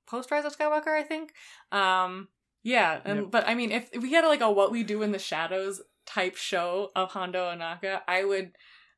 post 0.07 0.31
Rise 0.31 0.45
of 0.45 0.57
Skywalker, 0.57 0.89
I 0.89 1.03
think. 1.03 1.31
Um, 1.71 2.27
yeah, 2.63 2.99
and 3.05 3.19
Yep. 3.21 3.31
but 3.31 3.47
I 3.47 3.55
mean, 3.55 3.71
if, 3.71 3.89
if 3.93 4.01
we 4.01 4.11
had 4.11 4.25
like 4.25 4.41
a 4.41 4.51
What 4.51 4.71
We 4.71 4.83
Do 4.83 5.01
in 5.03 5.11
the 5.11 5.19
Shadows 5.19 5.81
type 6.05 6.35
show 6.35 6.91
of 6.95 7.11
Hondo 7.11 7.45
Ohnaka, 7.51 8.01
I 8.07 8.23
would, 8.25 8.51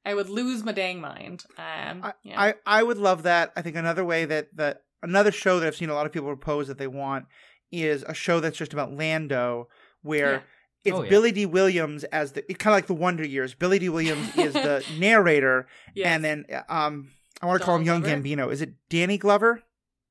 I 0.05 0.13
would 0.13 0.29
lose 0.29 0.63
my 0.63 0.71
dang 0.71 1.01
mind. 1.01 1.43
Um, 1.57 2.03
I. 2.03 2.13
I 2.35 2.53
I 2.65 2.81
would 2.83 2.97
love 2.97 3.23
that. 3.23 3.51
I 3.55 3.61
think 3.61 3.75
another 3.75 4.03
way 4.05 4.25
that 4.25 4.47
that 4.55 4.83
another 5.03 5.31
show 5.31 5.59
that 5.59 5.67
I've 5.67 5.75
seen 5.75 5.89
a 5.89 5.93
lot 5.93 6.05
of 6.05 6.11
people 6.11 6.27
propose 6.29 6.67
that 6.67 6.77
they 6.77 6.87
want 6.87 7.25
is 7.71 8.03
a 8.07 8.13
show 8.13 8.39
that's 8.39 8.57
just 8.57 8.73
about 8.73 8.93
Lando, 8.93 9.67
where 10.01 10.31
Yeah. 10.33 10.39
it's 10.85 10.95
Oh, 10.97 11.03
yeah. 11.03 11.09
Billy 11.09 11.31
Dee 11.31 11.45
Williams 11.45 12.03
as 12.05 12.31
the 12.33 12.41
kind 12.43 12.73
of 12.73 12.77
like 12.77 12.87
the 12.87 12.93
Wonder 12.93 13.25
Years. 13.25 13.53
Billy 13.53 13.77
Dee 13.79 13.89
Williams 13.89 14.35
is 14.37 14.53
the 14.53 14.85
narrator, 14.97 15.67
Yes. 15.93 16.07
and 16.07 16.23
then 16.23 16.45
um 16.69 17.11
I 17.41 17.45
want 17.45 17.59
to 17.61 17.65
call 17.65 17.75
him 17.75 17.83
Young 17.83 18.01
Donald 18.01 18.23
Gambino. 18.23 18.51
Is 18.51 18.61
it 18.61 18.73
Danny 18.89 19.17
Glover? 19.17 19.63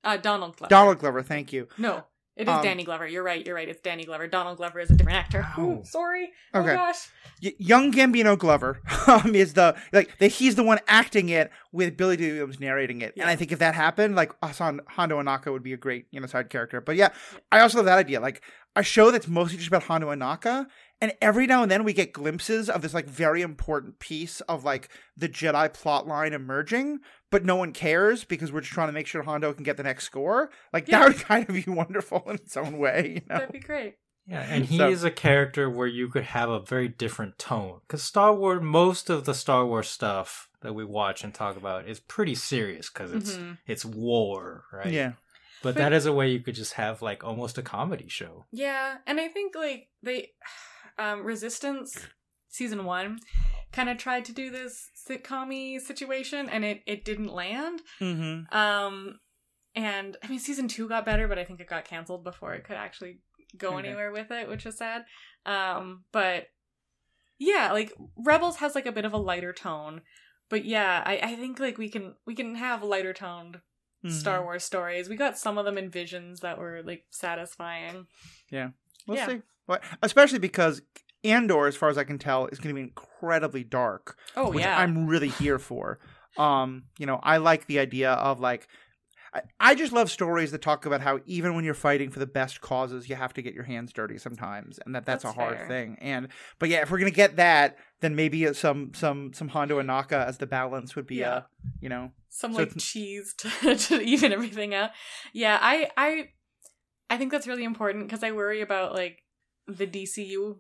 uh, 0.05 0.17
Donald 0.17 0.57
Glover. 0.57 0.69
Donald 0.71 0.99
Glover. 1.01 1.23
Thank 1.23 1.53
you. 1.53 1.67
No, 1.79 2.05
it 2.37 2.43
is 2.43 2.49
Um, 2.55 2.63
Danny 2.63 2.85
Glover. 2.85 3.07
You're 3.07 3.23
right. 3.23 3.45
You're 3.45 3.55
right. 3.55 3.69
It's 3.69 3.81
Danny 3.81 4.05
Glover. 4.05 4.27
Donald 4.27 4.59
Glover 4.59 4.81
is 4.81 4.91
a 4.91 4.95
different 4.95 5.19
actor. 5.19 5.47
Ooh, 5.59 5.79
Ow. 5.79 5.83
sorry. 5.85 6.33
Okay. 6.55 6.73
Oh 6.73 6.77
gosh. 6.77 7.09
Y- 7.43 7.55
young 7.59 7.93
Gambino 7.93 8.39
Glover 8.39 8.81
um, 9.07 9.35
is 9.35 9.55
the 9.55 9.77
like 9.93 10.17
that 10.19 10.29
he's 10.29 10.55
the 10.55 10.63
one 10.63 10.79
acting 10.89 11.29
it 11.29 11.51
with 11.73 11.97
Billy 11.97 12.17
Dee 12.17 12.29
Williams 12.33 12.61
narrating 12.61 13.01
it. 13.03 13.15
And 13.17 13.29
I 13.29 13.37
think 13.37 13.53
if 13.53 13.59
that 13.61 13.75
happened, 13.75 14.17
like 14.17 14.33
Hasan 14.45 14.81
Hondo 14.89 15.21
Ohnaka 15.21 15.51
would 15.53 15.63
be 15.63 15.73
a 15.73 15.77
great, 15.77 16.07
you 16.11 16.21
know, 16.21 16.27
side 16.27 16.51
character. 16.51 16.81
But 16.81 16.97
yeah, 16.97 17.09
I 17.51 17.61
also 17.61 17.79
love 17.79 17.87
that 17.87 17.99
idea. 17.99 18.21
Like 18.21 18.43
a 18.75 18.83
show 18.83 19.11
that's 19.11 19.27
mostly 19.29 19.57
just 19.57 19.69
about 19.69 19.85
Hondo 19.85 20.09
Ohnaka. 20.15 20.67
And 21.03 21.13
every 21.21 21.47
now 21.47 21.61
and 21.63 21.71
then 21.71 21.85
we 21.85 21.93
get 21.93 22.15
glimpses 22.15 22.71
of 22.71 22.81
this 22.81 22.95
like 22.95 23.07
very 23.07 23.43
important 23.43 23.99
piece 23.99 24.41
of 24.43 24.65
like 24.65 24.89
the 25.15 25.29
Jedi 25.29 25.71
plot 25.75 26.07
line 26.07 26.33
emerging, 26.33 27.01
but 27.31 27.45
no 27.45 27.57
one 27.57 27.73
cares 27.73 28.25
because 28.25 28.53
we're 28.53 28.61
just 28.61 28.73
trying 28.73 28.89
to 28.89 28.93
make 28.93 29.07
sure 29.07 29.23
Hondo 29.23 29.53
can 29.53 29.65
get 29.65 29.77
the 29.77 29.83
next 29.83 30.05
score. 30.05 30.51
Like 30.73 30.89
Yeah. 30.89 31.01
that 31.01 31.09
would 31.09 31.17
kind 31.25 31.49
of 31.49 31.55
be 31.55 31.71
wonderful 31.71 32.23
in 32.29 32.37
its 32.37 32.57
own 32.57 32.79
way, 32.79 33.15
you 33.17 33.21
know. 33.29 33.39
That'd 33.41 33.53
be 33.53 33.59
great. 33.61 33.95
Yeah, 34.29 34.41
and 34.49 34.65
he 34.65 34.77
So- 34.79 34.89
is 34.89 35.05
a 35.05 35.11
character 35.11 35.71
where 35.71 35.87
you 35.87 36.09
could 36.09 36.25
have 36.25 36.49
a 36.51 36.59
very 36.61 36.89
different 36.89 37.39
tone. 37.39 37.81
Because 37.87 38.03
Star 38.03 38.35
Wars, 38.35 38.61
most 38.61 39.09
of 39.09 39.25
the 39.25 39.35
Star 39.35 39.65
Wars 39.65 39.89
stuff 39.89 40.49
that 40.63 40.73
we 40.75 40.85
watch 40.85 41.23
and 41.23 41.33
talk 41.33 41.57
about 41.57 41.87
is 41.89 42.01
pretty 42.01 42.35
serious 42.35 42.89
because 42.91 43.13
it's 43.13 43.37
Mhm. 43.37 43.59
it's 43.67 43.85
war, 43.85 44.65
right? 44.73 44.93
Yeah. 44.93 45.13
But, 45.63 45.75
But- 45.75 45.77
that 45.77 45.93
is 45.93 46.07
a 46.07 46.13
way 46.13 46.31
you 46.31 46.41
could 46.41 46.57
just 46.57 46.73
have 46.75 47.03
like 47.03 47.23
almost 47.23 47.57
a 47.57 47.63
comedy 47.63 48.09
show. 48.09 48.47
Yeah, 48.51 48.99
and 49.07 49.21
I 49.21 49.29
think 49.29 49.55
like 49.55 49.89
they 50.03 50.33
um 50.99 51.23
Resistance 51.23 52.07
season 52.57 52.85
1 52.85 53.19
kind 53.73 53.89
of 53.89 53.99
tried 53.99 54.25
to 54.25 54.33
do 54.33 54.51
this 54.51 54.89
sitcom 55.09 55.81
situation 55.81 56.49
and 56.49 56.65
it 56.65 56.83
it 56.87 57.05
didn't 57.05 57.33
land. 57.33 57.83
Mm-hmm. 58.01 58.57
Um 58.57 59.21
and 59.75 60.17
I 60.23 60.29
mean 60.29 60.39
season 60.39 60.69
2 60.69 60.89
got 60.89 61.05
better, 61.05 61.29
but 61.29 61.39
I 61.39 61.45
think 61.45 61.61
it 61.61 61.69
got 61.69 61.85
canceled 61.85 62.25
before 62.25 62.55
it 62.55 62.65
could 62.65 62.77
actually 62.77 63.21
go 63.57 63.77
Okay. 63.77 63.89
anywhere 63.89 64.11
with 64.13 64.31
it, 64.31 64.49
which 64.49 64.67
is 64.67 64.79
sad. 64.79 65.05
Um 65.45 66.05
but 66.13 66.47
yeah, 67.39 67.73
like 67.73 67.93
Rebels 68.17 68.57
has 68.57 68.75
like 68.75 68.87
a 68.87 68.93
bit 68.93 69.05
of 69.05 69.13
a 69.13 69.19
lighter 69.19 69.53
tone. 69.53 70.01
But 70.49 70.65
yeah, 70.65 71.03
I, 71.05 71.19
I 71.23 71.35
think 71.37 71.59
like 71.61 71.77
we 71.77 71.89
can 71.91 72.15
we 72.27 72.35
can 72.35 72.55
have 72.57 72.83
lighter 72.83 73.13
toned 73.13 73.61
Mm-hmm. 74.05 74.15
Star 74.15 74.45
Wars 74.45 74.63
stories. 74.63 75.09
We 75.09 75.17
got 75.17 75.39
some 75.39 75.57
of 75.59 75.65
them 75.65 75.79
in 75.79 75.91
visions 75.91 76.41
that 76.41 76.59
were 76.59 76.83
like 76.85 77.05
satisfying. 77.11 78.07
Yeah, 78.51 78.69
we'll 79.07 79.17
Yeah. 79.17 79.27
see. 79.27 79.43
What, 79.65 79.83
especially 80.03 80.39
because 80.39 80.83
Andor, 81.31 81.67
as 81.67 81.77
far 81.77 81.89
as 81.89 81.99
I 81.99 82.05
can 82.05 82.19
tell, 82.19 82.47
is 82.47 82.59
going 82.59 82.75
to 82.75 82.81
be 82.81 82.83
incredibly 82.83 83.65
dark, 83.65 84.17
Oh 84.37 84.51
which 84.51 84.61
yeah. 84.65 84.79
I'm 84.79 85.07
really 85.07 85.29
here 85.29 85.59
for. 85.59 85.99
Um, 86.37 86.85
you 86.99 87.07
know, 87.07 87.19
I 87.23 87.39
like 87.39 87.67
the 87.67 87.79
idea 87.79 88.13
of 88.13 88.41
like, 88.41 88.69
I, 89.33 89.41
I 89.59 89.75
just 89.75 89.93
love 89.93 90.11
stories 90.11 90.51
that 90.53 90.63
talk 90.63 90.87
about 90.87 91.01
how 91.01 91.21
even 91.27 91.55
when 91.55 91.65
you're 91.65 91.75
fighting 91.75 92.11
for 92.11 92.19
the 92.19 92.27
best 92.27 92.61
causes, 92.61 93.09
you 93.09 93.17
have 93.17 93.33
to 93.35 93.43
get 93.43 93.55
your 93.55 93.65
hands 93.65 93.93
dirty 93.93 94.19
sometimes, 94.19 94.79
and 94.85 94.95
that 94.95 95.05
that's, 95.07 95.25
That's 95.25 95.35
a 95.37 95.41
hard 95.41 95.57
fair. 95.59 95.69
thing. 95.69 95.97
And 96.01 96.29
but 96.59 96.69
yeah, 96.69 96.83
if 96.83 96.91
we're 96.91 96.99
gonna 96.99 97.11
get 97.11 97.37
that, 97.37 97.77
then 98.01 98.15
maybe 98.17 98.53
some 98.55 98.93
some 98.95 99.33
some 99.33 99.49
Hondo 99.49 99.81
Ohnaka 99.83 100.27
as 100.27 100.39
the 100.39 100.47
balance 100.47 100.95
would 100.95 101.07
be 101.07 101.17
Yeah. 101.17 101.31
uh 101.31 101.43
you 101.81 101.89
know 101.89 102.13
some 102.29 102.53
So 102.53 102.59
like 102.61 102.69
it's- 102.69 102.85
cheese 102.85 103.35
to, 103.39 103.75
to 103.89 104.01
even 104.03 104.33
everything 104.33 104.75
out. 104.75 104.91
Yeah, 105.33 105.59
I 105.61 105.89
I 105.97 106.29
I 107.11 107.17
think 107.19 107.33
that's 107.33 107.47
really 107.47 107.65
important 107.65 108.07
because 108.07 108.23
I 108.23 108.33
worry 108.33 108.61
about 108.61 108.95
like 108.95 109.23
the 109.67 109.87
DCU 109.87 110.59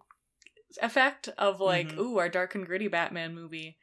effect 0.83 1.29
of 1.39 1.61
like, 1.61 1.89
Mhm. 1.89 1.99
ooh, 1.99 2.19
our 2.19 2.29
dark 2.29 2.55
and 2.55 2.67
gritty 2.67 2.89
Batman 2.89 3.35
movie 3.35 3.79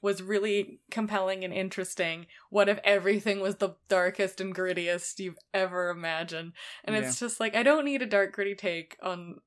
was 0.00 0.22
really 0.22 0.80
compelling 0.90 1.44
and 1.44 1.52
interesting. 1.52 2.26
What 2.50 2.68
if 2.68 2.78
everything 2.84 3.40
was 3.40 3.56
the 3.56 3.76
darkest 3.88 4.40
and 4.40 4.54
grittiest 4.54 5.18
you've 5.18 5.38
ever 5.52 5.90
imagined? 5.90 6.52
And 6.84 6.94
it's 6.96 7.18
just 7.18 7.40
like 7.40 7.56
I 7.56 7.62
don't 7.62 7.84
need 7.84 8.02
a 8.02 8.06
dark 8.06 8.32
gritty 8.32 8.54
take 8.54 8.96
on 9.02 9.40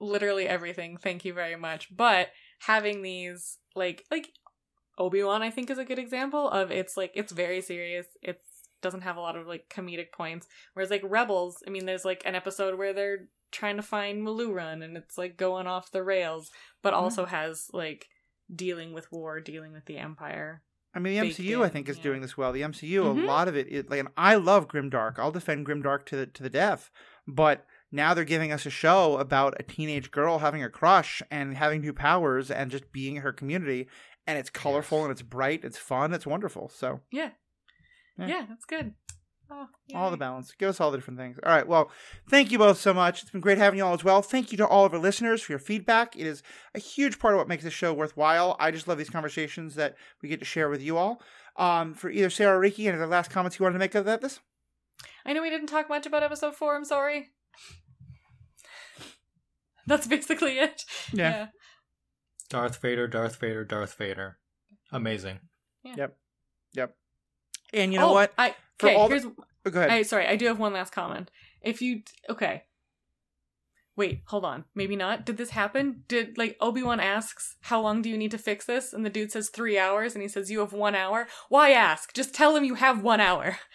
literally 0.00 0.46
everything. 0.48 0.96
Thank 0.96 1.24
you 1.24 1.34
very 1.34 1.56
much. 1.56 1.94
But 1.94 2.28
having 2.60 3.02
these 3.02 3.58
like 3.74 4.04
like 4.10 4.30
Obi-Wan 4.98 5.42
I 5.42 5.50
think 5.50 5.70
is 5.70 5.78
a 5.78 5.84
good 5.84 5.98
example 5.98 6.48
of 6.48 6.70
it's 6.70 6.96
like 6.96 7.12
it's 7.14 7.32
very 7.32 7.60
serious. 7.60 8.06
It 8.22 8.40
doesn't 8.80 9.00
have 9.00 9.16
a 9.16 9.20
lot 9.20 9.36
of 9.36 9.46
like 9.48 9.68
comedic 9.68 10.12
points. 10.12 10.46
Whereas 10.74 10.90
like 10.90 11.02
Rebels, 11.04 11.62
I 11.66 11.70
mean 11.70 11.86
there's 11.86 12.04
like 12.04 12.22
an 12.24 12.36
episode 12.36 12.78
where 12.78 12.92
they're 12.92 13.28
trying 13.50 13.76
to 13.76 13.82
find 13.82 14.22
Malurun 14.22 14.82
and 14.84 14.96
it's 14.96 15.16
like 15.18 15.36
going 15.36 15.66
off 15.66 15.90
the 15.90 16.02
rails, 16.02 16.50
but 16.82 16.92
Mhm. 16.92 16.96
also 16.96 17.24
has 17.26 17.68
like 17.72 18.08
dealing 18.54 18.92
with 18.92 19.10
war, 19.12 19.40
dealing 19.40 19.72
with 19.72 19.84
the 19.86 19.98
empire. 19.98 20.62
I 20.94 21.00
mean, 21.00 21.14
the 21.14 21.20
baked 21.28 21.38
MCU, 21.38 21.62
I 21.62 21.68
think, 21.68 21.88
is 21.88 21.98
yeah. 21.98 22.02
doing 22.02 22.22
this 22.22 22.36
well. 22.36 22.50
The 22.52 22.62
MCU, 22.62 23.04
Mhm. 23.04 23.22
a 23.22 23.26
lot 23.26 23.46
of 23.46 23.54
it, 23.56 23.68
is, 23.68 23.84
like, 23.88 24.00
and 24.00 24.08
I 24.16 24.36
love 24.36 24.68
Grimdark. 24.68 25.18
I'll 25.18 25.30
defend 25.30 25.66
Grimdark 25.66 26.06
to 26.06 26.16
the 26.16 26.26
to 26.26 26.42
the 26.42 26.50
death. 26.50 26.90
But 27.26 27.66
now 27.92 28.14
they're 28.14 28.24
giving 28.24 28.52
us 28.52 28.64
a 28.66 28.70
show 28.70 29.18
about 29.18 29.54
a 29.60 29.62
teenage 29.62 30.10
girl 30.10 30.38
having 30.38 30.62
a 30.62 30.70
crush 30.70 31.22
and 31.30 31.56
having 31.56 31.82
new 31.82 31.92
powers 31.92 32.50
and 32.50 32.70
just 32.70 32.90
being 32.90 33.16
her 33.16 33.32
community. 33.32 33.88
And 34.26 34.38
it's 34.38 34.50
colorful 34.50 34.98
Yes. 34.98 35.04
and 35.04 35.12
it's 35.12 35.22
bright, 35.22 35.64
it's 35.64 35.78
fun, 35.78 36.12
it's 36.14 36.26
wonderful. 36.26 36.68
So 36.70 37.00
Yeah. 37.10 37.30
Yeah. 38.18 38.26
Yeah, 38.26 38.46
that's 38.48 38.64
good. 38.64 38.94
Oh, 39.50 39.66
all 39.94 40.10
the 40.10 40.16
balance. 40.18 40.52
Give 40.58 40.68
us 40.68 40.78
all 40.80 40.90
the 40.90 40.98
different 40.98 41.18
things. 41.18 41.38
All 41.42 41.50
right. 41.50 41.66
Well, 41.66 41.90
thank 42.28 42.52
you 42.52 42.58
both 42.58 42.78
so 42.78 42.92
much. 42.92 43.22
It's 43.22 43.30
been 43.30 43.40
great 43.40 43.56
having 43.56 43.78
you 43.78 43.84
all 43.86 43.94
as 43.94 44.04
well. 44.04 44.20
Thank 44.20 44.52
you 44.52 44.58
to 44.58 44.66
all 44.66 44.84
of 44.84 44.92
our 44.92 44.98
listeners 44.98 45.40
for 45.42 45.52
your 45.52 45.58
feedback. 45.58 46.14
It 46.16 46.26
is 46.26 46.42
a 46.74 46.78
huge 46.78 47.18
part 47.18 47.32
of 47.34 47.38
what 47.38 47.48
makes 47.48 47.64
this 47.64 47.72
show 47.72 47.94
worthwhile. 47.94 48.56
I 48.60 48.70
just 48.70 48.86
love 48.86 48.98
these 48.98 49.08
conversations 49.08 49.74
that 49.76 49.96
we 50.22 50.28
get 50.28 50.38
to 50.40 50.44
share 50.44 50.68
with 50.68 50.82
you 50.82 50.98
all. 50.98 51.22
Um, 51.56 51.94
for 51.94 52.10
either 52.10 52.28
Sarah 52.30 52.56
or 52.58 52.60
Riki, 52.60 52.86
any 52.86 52.96
other 52.96 53.06
last 53.06 53.30
comments 53.30 53.58
you 53.58 53.62
wanted 53.64 53.74
to 53.74 53.78
make 53.78 53.94
about 53.94 54.20
this? 54.20 54.40
I 55.24 55.32
know 55.32 55.42
we 55.42 55.50
didn't 55.50 55.68
talk 55.68 55.88
much 55.88 56.04
about 56.06 56.22
episode 56.22 56.54
four. 56.54 56.76
I'm 56.76 56.84
sorry. 56.84 57.30
That's 59.86 60.06
basically 60.06 60.58
it. 60.58 60.84
Yeah. 61.12 61.46
Darth 62.50 62.80
Vader, 62.80 63.08
Darth 63.08 63.36
Vader, 63.36 63.64
Darth 63.64 63.94
Vader. 63.94 64.38
Amazing. 64.92 65.40
Yeah. 65.82 65.94
Yep. 65.96 66.16
Yep. 66.74 66.94
And 67.72 67.92
you 67.92 67.98
know 67.98 68.10
Oh, 68.10 68.12
what? 68.12 68.32
I 68.38 68.54
For 68.78 68.86
okay. 68.88 68.96
all 68.96 69.08
the- 69.08 69.14
here's 69.20 69.26
Oh, 69.66 69.70
go 69.70 69.80
ahead. 69.80 69.90
I 69.90 70.02
sorry. 70.02 70.26
I 70.26 70.36
do 70.36 70.46
have 70.46 70.58
one 70.58 70.72
last 70.72 70.92
comment. 70.92 71.30
If 71.60 71.82
you 71.82 72.02
okay, 72.30 72.62
wait, 73.96 74.22
hold 74.26 74.44
on. 74.44 74.64
Maybe 74.74 74.96
not. 74.96 75.26
Did 75.26 75.36
this 75.36 75.50
happen? 75.50 76.04
Did 76.08 76.38
like 76.38 76.56
Obi 76.60 76.82
Wan 76.82 77.00
asks, 77.00 77.56
"How 77.62 77.80
long 77.80 78.00
do 78.00 78.08
you 78.08 78.16
need 78.16 78.30
to 78.30 78.38
fix 78.38 78.64
this?" 78.64 78.92
And 78.92 79.04
the 79.04 79.10
dude 79.10 79.32
says 79.32 79.50
three 79.50 79.78
hours, 79.78 80.14
and 80.14 80.22
he 80.22 80.28
says, 80.28 80.50
"You 80.50 80.60
have 80.60 80.72
one 80.72 80.94
hour." 80.94 81.26
Why 81.48 81.72
ask? 81.72 82.14
Just 82.14 82.32
tell 82.34 82.56
him 82.56 82.64
you 82.64 82.74
have 82.76 83.02
one 83.02 83.20
hour. 83.20 83.58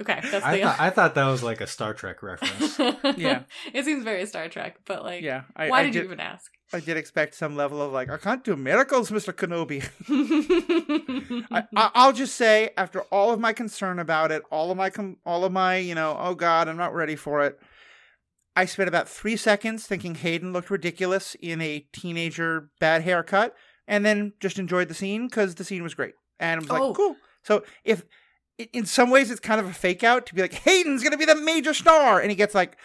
Okay, 0.00 0.18
that's 0.30 0.44
I 0.44 0.56
the. 0.56 0.62
thought 0.62 0.76
I 0.80 0.90
thought 0.90 1.14
that 1.14 1.26
was 1.26 1.42
like 1.42 1.60
a 1.60 1.66
Star 1.66 1.92
Trek 1.94 2.22
reference. 2.22 2.78
Yeah. 3.18 3.42
it 3.72 3.84
seems 3.84 4.04
very 4.04 4.24
Star 4.26 4.48
Trek, 4.48 4.78
but 4.86 5.04
like, 5.04 5.22
yeah. 5.22 5.42
I, 5.54 5.68
why 5.68 5.80
I 5.80 5.82
did 5.84 5.92
did, 5.92 5.98
you 6.00 6.04
even 6.06 6.20
ask? 6.20 6.50
I 6.72 6.80
did 6.80 6.96
expect 6.96 7.34
some 7.34 7.54
level 7.56 7.82
of 7.82 7.92
like, 7.92 8.08
I 8.10 8.16
can't 8.16 8.42
do 8.42 8.56
miracles, 8.56 9.10
Mr. 9.10 9.32
Kenobi. 9.34 9.82
I, 11.50 11.64
I, 11.76 11.90
I'll 11.94 12.12
just 12.12 12.34
say, 12.36 12.70
after 12.76 13.02
all 13.02 13.32
of 13.32 13.38
my 13.40 13.52
concern 13.52 13.98
about 13.98 14.32
it, 14.32 14.42
all 14.50 14.70
of 14.70 14.76
my, 14.76 14.90
com- 14.90 15.18
all 15.26 15.44
of 15.44 15.52
my, 15.52 15.76
you 15.76 15.94
know, 15.94 16.16
oh 16.18 16.34
God, 16.34 16.68
I'm 16.68 16.76
not 16.78 16.94
ready 16.94 17.16
for 17.16 17.44
it. 17.44 17.58
I 18.56 18.64
spent 18.66 18.88
about 18.88 19.08
three 19.08 19.36
seconds 19.36 19.86
thinking 19.86 20.14
Hayden 20.16 20.52
looked 20.52 20.70
ridiculous 20.70 21.36
in 21.40 21.60
a 21.60 21.86
teenager 21.92 22.68
bad 22.80 23.02
haircut, 23.02 23.54
and 23.88 24.04
then 24.04 24.32
just 24.40 24.58
enjoyed 24.58 24.88
the 24.88 24.94
scene 24.94 25.26
because 25.28 25.54
the 25.54 25.64
scene 25.64 25.82
was 25.82 25.94
great, 25.94 26.14
and 26.38 26.58
it 26.58 26.62
was 26.64 26.70
like, 26.70 26.82
Oh. 26.82 26.94
cool. 26.94 27.16
So 27.44 27.64
if 27.84 28.02
i- 28.02 28.04
in 28.72 28.86
some 28.86 29.10
ways 29.10 29.30
it's 29.30 29.40
kind 29.40 29.60
of 29.60 29.66
a 29.66 29.72
fake 29.72 30.02
out 30.04 30.26
to 30.26 30.34
be 30.34 30.42
like 30.42 30.54
Hayden's 30.54 31.02
gonna 31.02 31.16
be 31.16 31.24
the 31.24 31.34
major 31.34 31.74
star, 31.74 32.20
and 32.20 32.30
he 32.30 32.36
gets 32.36 32.54
like 32.54 32.76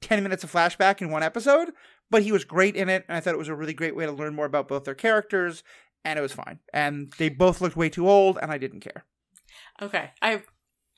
ten 0.00 0.22
minutes 0.22 0.44
of 0.44 0.52
flashback 0.52 1.00
in 1.00 1.10
one 1.10 1.22
episode, 1.22 1.72
but 2.10 2.22
he 2.22 2.32
was 2.32 2.44
great 2.44 2.76
in 2.76 2.88
it, 2.88 3.04
and 3.08 3.16
I 3.16 3.20
thought 3.20 3.34
it 3.34 3.38
was 3.38 3.48
a 3.48 3.54
really 3.54 3.74
great 3.74 3.96
way 3.96 4.06
to 4.06 4.12
learn 4.12 4.34
more 4.34 4.46
about 4.46 4.68
both 4.68 4.84
their 4.84 4.94
characters, 4.94 5.62
and 6.04 6.18
it 6.18 6.22
was 6.22 6.32
fine. 6.32 6.58
And 6.72 7.12
they 7.18 7.28
both 7.28 7.60
looked 7.60 7.76
way 7.76 7.88
too 7.88 8.08
old, 8.08 8.38
and 8.40 8.50
I 8.50 8.58
didn't 8.58 8.80
care. 8.80 9.04
okay, 9.80 10.10
I 10.20 10.30
have, 10.30 10.42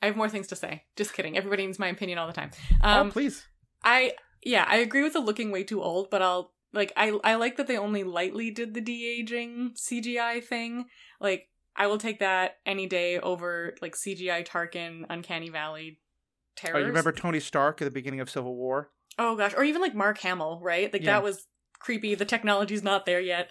I 0.01 0.07
have 0.07 0.17
more 0.17 0.29
things 0.29 0.47
to 0.47 0.55
say. 0.55 0.83
Just 0.95 1.13
kidding. 1.13 1.37
Everybody 1.37 1.65
needs 1.65 1.79
my 1.79 1.87
opinion 1.87 2.17
all 2.17 2.27
the 2.27 2.33
time. 2.33 2.51
oh, 2.83 3.01
Um, 3.01 3.11
please. 3.11 3.47
I 3.83 4.13
yeah, 4.43 4.65
I 4.67 4.77
agree 4.77 5.03
with 5.03 5.13
the 5.13 5.19
looking 5.19 5.51
way 5.51 5.63
too 5.63 5.81
old, 5.81 6.09
but 6.09 6.21
I'll 6.21 6.53
like 6.73 6.91
I 6.97 7.17
I 7.23 7.35
like 7.35 7.57
that 7.57 7.67
they 7.67 7.77
only 7.77 8.03
lightly 8.03 8.51
did 8.51 8.73
the 8.73 8.81
de 8.81 9.07
aging 9.07 9.73
CGI 9.75 10.43
thing. 10.43 10.85
Like 11.19 11.47
I 11.77 11.87
will 11.87 11.97
take 11.97 12.19
that 12.19 12.57
any 12.65 12.87
day 12.87 13.19
over 13.19 13.75
like 13.81 13.95
CGI 13.95 14.45
Tarkin 14.47 15.05
Uncanny 15.09 15.49
Valley 15.49 15.99
Oh, 15.99 16.55
terrors. 16.55 16.79
you 16.81 16.87
remember 16.87 17.11
Tony 17.11 17.39
Stark 17.41 17.81
at 17.81 17.85
the 17.85 17.91
beginning 17.91 18.21
of 18.21 18.29
Civil 18.29 18.55
War? 18.55 18.91
Oh 19.19 19.35
gosh, 19.35 19.53
or 19.57 19.63
even 19.63 19.81
like 19.81 19.93
Mark 19.95 20.19
Hamill, 20.19 20.59
right? 20.63 20.91
Like 20.91 21.01
Yeah. 21.03 21.13
that 21.13 21.23
was 21.23 21.47
creepy. 21.79 22.15
The 22.15 22.23
technology's 22.25 22.83
not 22.83 23.05
there 23.05 23.19
yet. 23.19 23.49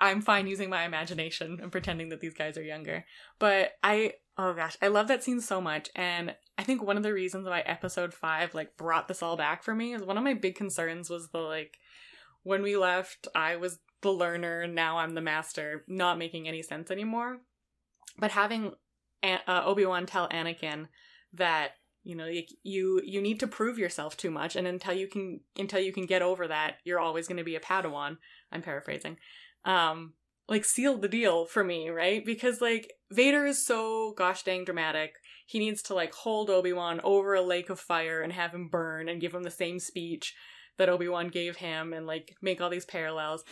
I'm 0.00 0.22
fine 0.22 0.46
using 0.46 0.70
my 0.70 0.84
imagination 0.84 1.58
and 1.60 1.70
pretending 1.70 2.08
that 2.08 2.20
these 2.20 2.34
guys 2.34 2.56
are 2.56 2.62
younger. 2.62 3.04
But 3.38 3.72
I 3.82 4.14
oh 4.38 4.54
gosh, 4.54 4.76
I 4.80 4.88
love 4.88 5.08
that 5.08 5.22
scene 5.22 5.40
so 5.42 5.60
much 5.60 5.90
and 5.94 6.34
I 6.56 6.62
think 6.64 6.82
one 6.82 6.96
of 6.96 7.02
the 7.02 7.12
reasons 7.12 7.46
why 7.46 7.60
episode 7.60 8.14
5 8.14 8.54
like 8.54 8.76
brought 8.78 9.08
this 9.08 9.22
all 9.22 9.36
back 9.36 9.62
for 9.62 9.74
me 9.74 9.92
is 9.92 10.02
one 10.02 10.16
of 10.16 10.24
my 10.24 10.32
big 10.34 10.54
concerns 10.54 11.10
was 11.10 11.28
the 11.30 11.38
like 11.38 11.76
when 12.44 12.62
we 12.62 12.76
left 12.76 13.28
I 13.34 13.56
was 13.56 13.78
the 14.02 14.10
learner 14.12 14.66
now 14.66 14.98
I'm 14.98 15.14
the 15.14 15.20
master 15.20 15.84
not 15.88 16.18
making 16.18 16.48
any 16.48 16.62
sense 16.62 16.90
anymore. 16.90 17.38
But 18.18 18.32
having 18.32 18.72
uh, 19.22 19.62
Obi-Wan 19.64 20.06
tell 20.06 20.28
Anakin 20.28 20.88
that 21.32 21.72
you 22.04 22.16
know 22.16 22.26
you, 22.62 23.00
you 23.04 23.22
need 23.22 23.40
to 23.40 23.46
prove 23.46 23.78
yourself 23.78 24.16
too 24.16 24.30
much 24.30 24.56
and 24.56 24.66
until 24.66 24.92
you 24.92 25.06
can 25.06 25.40
until 25.56 25.80
you 25.80 25.92
can 25.92 26.04
get 26.04 26.20
over 26.20 26.48
that 26.48 26.78
you're 26.84 26.98
always 26.98 27.28
going 27.28 27.36
to 27.38 27.44
be 27.44 27.54
a 27.54 27.60
padawan 27.60 28.16
i'm 28.50 28.60
paraphrasing 28.60 29.16
um 29.64 30.12
like 30.48 30.64
sealed 30.64 31.00
the 31.00 31.08
deal 31.08 31.46
for 31.46 31.62
me 31.62 31.88
right 31.90 32.26
because 32.26 32.60
like 32.60 32.92
Vader 33.12 33.44
is 33.44 33.64
so 33.64 34.14
gosh 34.16 34.42
dang 34.42 34.64
dramatic. 34.64 35.16
He 35.46 35.58
needs 35.58 35.82
to 35.82 35.94
like 35.94 36.14
hold 36.14 36.48
Obi-Wan 36.48 37.00
over 37.04 37.34
a 37.34 37.42
lake 37.42 37.68
of 37.68 37.78
fire 37.78 38.22
and 38.22 38.32
have 38.32 38.54
him 38.54 38.68
burn 38.68 39.08
and 39.08 39.20
give 39.20 39.34
him 39.34 39.42
the 39.42 39.50
same 39.50 39.78
speech 39.78 40.34
that 40.78 40.88
Obi-Wan 40.88 41.28
gave 41.28 41.56
him 41.56 41.92
and 41.92 42.06
like 42.06 42.36
make 42.40 42.60
all 42.60 42.70
these 42.70 42.86
parallels. 42.86 43.44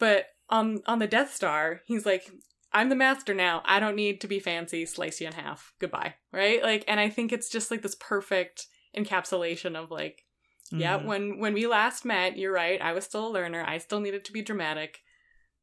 But 0.00 0.26
on 0.48 0.82
on 0.86 0.98
the 0.98 1.06
Death 1.06 1.32
Star, 1.32 1.82
he's 1.86 2.04
like 2.04 2.28
I'm 2.72 2.88
the 2.88 2.96
master 2.96 3.34
now. 3.34 3.62
I 3.64 3.78
don't 3.78 3.96
need 3.96 4.20
to 4.22 4.28
be 4.28 4.40
fancy. 4.40 4.84
Slice 4.86 5.20
you 5.20 5.28
in 5.28 5.34
half. 5.34 5.72
Goodbye. 5.78 6.14
Right? 6.32 6.60
Like 6.62 6.84
and 6.88 6.98
I 6.98 7.08
think 7.08 7.32
it's 7.32 7.48
just 7.48 7.70
like 7.70 7.82
this 7.82 7.94
perfect 8.00 8.66
encapsulation 8.96 9.76
of 9.76 9.90
like 9.92 10.24
yeah, 10.72 10.98
Mhm. 11.00 11.04
when 11.04 11.38
when 11.40 11.54
we 11.54 11.66
last 11.66 12.04
met, 12.04 12.36
you're 12.38 12.52
right. 12.52 12.80
I 12.80 12.92
was 12.92 13.04
still 13.04 13.26
a 13.26 13.30
learner. 13.30 13.64
I 13.66 13.78
still 13.78 14.00
needed 14.00 14.24
to 14.24 14.32
be 14.32 14.42
dramatic. 14.42 15.00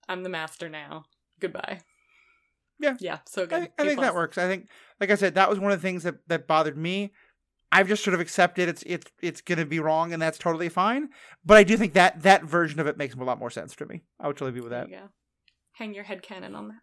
I'm 0.09 0.23
the 0.23 0.29
master 0.29 0.67
now. 0.69 1.05
Goodbye. 1.39 1.81
Yeah. 2.79 2.95
Yeah, 2.99 3.19
so 3.25 3.43
I, 3.43 3.45
good. 3.45 3.71
I 3.79 3.83
A 3.83 3.85
think 3.85 4.01
that 4.01 4.13
works. 4.13 4.37
I 4.37 4.47
think, 4.47 4.67
like 4.99 5.09
I 5.09 5.15
said, 5.15 5.35
that 5.35 5.49
was 5.49 5.59
one 5.59 5.71
of 5.71 5.81
the 5.81 5.87
things 5.87 6.03
that, 6.03 6.15
that 6.27 6.45
bothered 6.47 6.77
me. 6.77 7.11
I've 7.71 7.87
just 7.87 8.03
sort 8.03 8.13
of 8.13 8.19
accepted 8.21 8.69
it's 8.69 8.83
it's 8.85 9.11
it's 9.21 9.41
going 9.41 9.57
to 9.59 9.65
be 9.65 9.79
wrong, 9.79 10.13
and 10.13 10.21
that's 10.21 10.37
totally 10.37 10.69
fine. 10.69 11.09
But 11.45 11.57
I 11.57 11.63
do 11.63 11.75
think 11.77 11.93
that 11.93 12.23
that 12.23 12.43
version 12.43 12.79
of 12.79 12.87
it 12.87 12.97
makes 12.97 13.13
a 13.15 13.17
lot 13.23 13.39
more 13.39 13.49
sense 13.49 13.75
to 13.77 13.85
me. 13.85 14.01
I 14.19 14.27
would 14.27 14.37
totally 14.37 14.51
be 14.53 14.61
with 14.61 14.71
There 14.71 14.81
that. 14.81 14.89
you 14.89 14.95
go. 14.97 15.09
Hang 15.73 15.93
your 15.93 16.05
head 16.05 16.21
canon 16.23 16.55
on 16.55 16.69
that. 16.69 16.77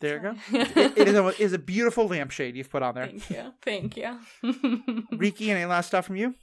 There 0.00 0.16
you 0.16 0.22
go. 0.22 0.34
It, 0.80 0.96
it 0.98 1.08
is 1.08 1.14
a, 1.16 1.26
it 1.26 1.40
is 1.40 1.52
a 1.52 1.58
beautiful 1.58 2.06
lampshade 2.06 2.54
you've 2.56 2.70
put 2.70 2.82
on 2.84 2.94
there. 2.94 3.06
Thank 3.06 3.30
you. 3.30 3.52
Thank 3.62 3.96
you. 3.96 5.04
Riki, 5.18 5.50
any 5.50 5.64
last 5.64 5.88
stuff 5.88 6.06
from 6.06 6.16
you? 6.16 6.34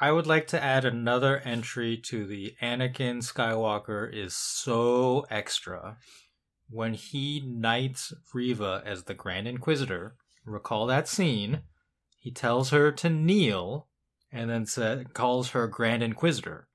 I 0.00 0.12
would 0.12 0.26
like 0.26 0.46
to 0.48 0.62
add 0.62 0.84
another 0.84 1.38
entry 1.44 1.96
to 2.06 2.26
the 2.26 2.54
Anakin 2.62 3.18
Skywalker 3.22 4.12
is 4.12 4.36
so 4.36 5.24
extra. 5.30 5.96
When 6.70 6.94
he 6.94 7.42
knights 7.46 8.12
Reva 8.34 8.82
as 8.84 9.04
the 9.04 9.14
Grand 9.14 9.48
Inquisitor, 9.48 10.14
recall 10.44 10.86
that 10.86 11.08
scene, 11.08 11.62
he 12.28 12.32
tells 12.34 12.68
her 12.68 12.92
to 12.92 13.08
kneel 13.08 13.86
and 14.30 14.50
then 14.50 14.66
sa 14.66 14.96
calls 15.14 15.52
her 15.52 15.66
Grand 15.66 16.02
Inquisitor. 16.02 16.68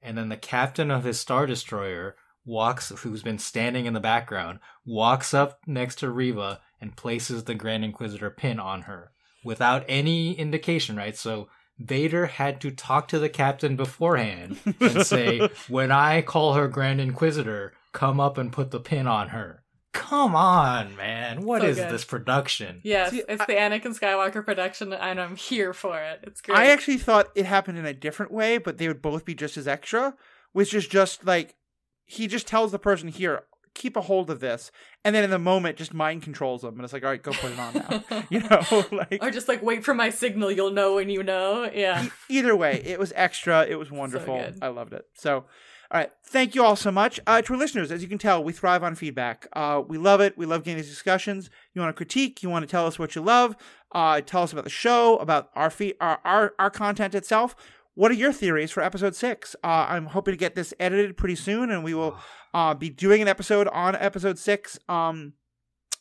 And 0.00 0.16
then 0.16 0.28
the 0.28 0.36
captain 0.36 0.88
of 0.88 1.02
his 1.02 1.18
Star 1.18 1.46
Destroyer 1.46 2.14
walks, 2.44 2.90
who's 2.90 3.24
been 3.24 3.40
standing 3.40 3.86
in 3.86 3.92
the 3.92 3.98
background, 3.98 4.60
walks 4.86 5.34
up 5.34 5.58
next 5.66 5.96
to 5.96 6.10
Reva 6.12 6.60
and 6.80 6.96
places 6.96 7.42
the 7.42 7.56
Grand 7.56 7.84
Inquisitor 7.84 8.30
pin 8.30 8.60
on 8.60 8.82
her 8.82 9.10
without 9.44 9.84
any 9.88 10.34
indication, 10.34 10.94
right? 10.96 11.16
So 11.16 11.48
Vader 11.76 12.26
had 12.26 12.60
to 12.60 12.70
talk 12.70 13.08
to 13.08 13.18
the 13.18 13.28
captain 13.28 13.74
beforehand 13.74 14.60
and 14.78 15.04
say, 15.04 15.50
when 15.68 15.90
I 15.90 16.22
call 16.22 16.54
her 16.54 16.68
Grand 16.68 17.00
Inquisitor, 17.00 17.72
come 17.92 18.20
up 18.20 18.38
and 18.38 18.52
put 18.52 18.70
the 18.70 18.78
pin 18.78 19.08
on 19.08 19.30
her. 19.30 19.64
Come 19.92 20.36
on, 20.36 20.94
man. 20.96 21.42
What 21.42 21.62
So 21.62 21.68
is 21.68 21.76
good. 21.78 21.90
this 21.90 22.04
production? 22.04 22.80
yes, 22.84 23.10
See, 23.10 23.22
it's 23.28 23.42
I- 23.42 23.46
the 23.46 23.54
Anakin 23.54 23.98
Skywalker 23.98 24.44
production, 24.44 24.92
and 24.92 25.20
I'm 25.20 25.34
here 25.36 25.72
for 25.72 25.98
it. 25.98 26.20
It's 26.22 26.40
great. 26.40 26.56
I 26.58 26.66
actually 26.66 26.98
thought 26.98 27.28
it 27.34 27.44
happened 27.46 27.76
in 27.78 27.86
a 27.86 27.94
different 27.94 28.30
way, 28.32 28.58
but 28.58 28.78
they 28.78 28.86
would 28.88 29.02
both 29.02 29.24
be 29.24 29.34
just 29.34 29.56
as 29.56 29.66
extra, 29.66 30.14
which 30.52 30.74
is 30.74 30.86
just 30.86 31.24
like 31.26 31.56
he 32.04 32.26
just 32.28 32.46
tells 32.46 32.70
the 32.72 32.78
person 32.78 33.08
here, 33.08 33.42
keep 33.74 33.96
a 33.96 34.00
hold 34.02 34.30
of 34.30 34.38
this, 34.40 34.70
and 35.04 35.14
then 35.14 35.24
in 35.24 35.30
the 35.30 35.38
moment 35.38 35.76
just 35.76 35.92
mind 35.94 36.22
controls 36.22 36.62
them, 36.62 36.74
and 36.74 36.84
it's 36.84 36.92
like, 36.92 37.02
all 37.04 37.10
right, 37.10 37.22
go 37.22 37.32
put 37.32 37.50
it 37.52 37.58
on 37.58 37.74
now. 37.74 38.24
you 38.30 38.40
know, 38.40 38.84
like 38.92 39.18
or 39.20 39.30
just 39.32 39.48
like 39.48 39.60
wait 39.62 39.84
for 39.84 39.94
my 39.94 40.10
signal. 40.10 40.52
You'll 40.52 40.70
know 40.72 40.94
when 40.96 41.08
you 41.10 41.22
know. 41.24 41.68
Yeah. 41.72 42.04
e- 42.06 42.10
either 42.28 42.54
way, 42.54 42.80
it 42.84 42.98
was 43.00 43.12
extra. 43.16 43.64
It 43.68 43.76
was 43.76 43.90
wonderful. 43.90 44.38
good. 44.38 44.58
I 44.62 44.68
loved 44.68 44.92
it. 44.92 45.04
So, 45.14 45.46
all 45.92 45.98
right. 45.98 46.10
Thank 46.24 46.54
you 46.54 46.64
all 46.64 46.76
so 46.76 46.92
much. 46.92 47.18
Uh, 47.26 47.42
to 47.42 47.52
our 47.52 47.58
listeners, 47.58 47.90
as 47.90 48.00
you 48.00 48.08
can 48.08 48.18
tell, 48.18 48.44
we 48.44 48.52
thrive 48.52 48.84
on 48.84 48.94
feedback. 48.94 49.48
Uh, 49.54 49.82
we 49.86 49.98
love 49.98 50.20
it. 50.20 50.38
We 50.38 50.46
love 50.46 50.62
getting 50.62 50.76
these 50.76 50.88
discussions. 50.88 51.50
You 51.74 51.80
want 51.80 51.90
to 51.90 51.96
critique, 51.96 52.44
you 52.44 52.48
want 52.48 52.62
to 52.62 52.70
tell 52.70 52.86
us 52.86 52.96
what 52.96 53.16
you 53.16 53.22
love, 53.22 53.56
uh, 53.92 54.20
tell 54.20 54.44
us 54.44 54.52
about 54.52 54.62
the 54.62 54.70
show, 54.70 55.16
about 55.16 55.50
our, 55.56 55.68
fe- 55.68 55.94
our, 56.00 56.20
our, 56.24 56.54
our 56.60 56.70
content 56.70 57.16
itself. 57.16 57.56
What 57.94 58.12
are 58.12 58.14
your 58.14 58.32
theories 58.32 58.70
for 58.70 58.84
episode 58.84 59.16
six? 59.16 59.56
Uh, 59.64 59.86
I'm 59.88 60.06
hoping 60.06 60.32
to 60.32 60.38
get 60.38 60.54
this 60.54 60.72
edited 60.78 61.16
pretty 61.16 61.34
soon, 61.34 61.72
and 61.72 61.82
we 61.82 61.92
will 61.92 62.16
uh, 62.54 62.72
be 62.72 62.88
doing 62.88 63.20
an 63.20 63.26
episode 63.26 63.66
on 63.68 63.96
episode 63.96 64.38
six. 64.38 64.78
Um, 64.88 65.32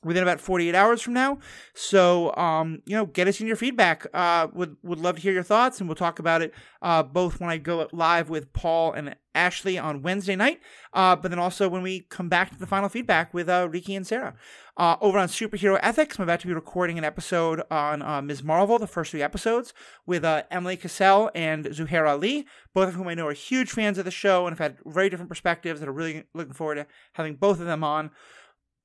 within 0.04 0.24
about 0.24 0.40
48 0.40 0.76
hours 0.76 1.02
from 1.02 1.14
now. 1.14 1.40
So, 1.74 2.36
um, 2.36 2.82
you 2.86 2.96
know, 2.96 3.06
get 3.06 3.28
us 3.28 3.42
in 3.42 3.48
your 3.48 3.56
feedback. 3.56 4.06
Uh, 4.14 4.48
would 4.54 4.78
would 4.84 5.00
love 5.00 5.16
to 5.16 5.22
hear 5.22 5.34
your 5.34 5.44
thoughts, 5.44 5.80
and 5.80 5.90
we'll 5.90 5.96
talk 5.96 6.20
about 6.20 6.42
it 6.42 6.54
uh, 6.82 7.04
both 7.04 7.40
when 7.40 7.50
I 7.50 7.58
go 7.58 7.88
live 7.92 8.30
with 8.30 8.54
Paul 8.54 8.94
and 8.94 9.16
Ashley 9.36 9.78
on 9.78 10.02
Wednesday 10.02 10.36
night, 10.36 10.60
uh, 10.94 11.16
but 11.16 11.30
then 11.30 11.40
also 11.40 11.70
when 11.70 11.82
we 11.82 12.02
come 12.02 12.30
back 12.30 12.52
to 12.52 12.60
the 12.60 12.66
final 12.66 12.90
feedback 12.90 13.34
with 13.34 13.48
uh, 13.48 13.68
Riki 13.70 13.96
and 13.96 14.06
Sarah. 14.06 14.36
Uh, 14.76 14.96
over 15.02 15.18
on 15.18 15.28
Superhero 15.28 15.78
Ethics, 15.84 16.18
I'm 16.18 16.24
about 16.24 16.40
to 16.40 16.48
be 16.48 16.54
recording 16.54 16.98
an 16.98 17.04
episode 17.04 17.62
on 17.70 18.02
uh, 18.02 18.22
Ms. 18.22 18.44
Marvel, 18.44 18.80
the 18.80 18.88
first 18.88 19.12
three 19.12 19.22
episodes, 19.22 19.74
with 20.06 20.24
uh, 20.24 20.44
Emily 20.50 20.78
Cassell 20.78 21.30
and 21.36 21.66
Zuhair 21.66 22.10
Ali, 22.10 22.48
both 22.74 22.88
of 22.90 22.96
whom 22.96 23.08
I 23.10 23.14
know 23.14 23.28
are 23.28 23.34
huge 23.34 23.72
fans 23.72 23.98
of 23.98 24.06
the 24.06 24.12
show 24.12 24.48
and 24.48 24.58
have 24.58 24.72
had 24.72 24.78
very 24.86 25.10
different 25.10 25.30
perspectives 25.30 25.80
that 25.80 25.90
are 25.90 25.94
really 25.94 26.24
looking 26.34 26.54
forward 26.54 26.76
to 26.76 26.88
having 27.14 27.36
both 27.36 27.60
of 27.60 27.66
them 27.66 27.84
on 27.84 28.12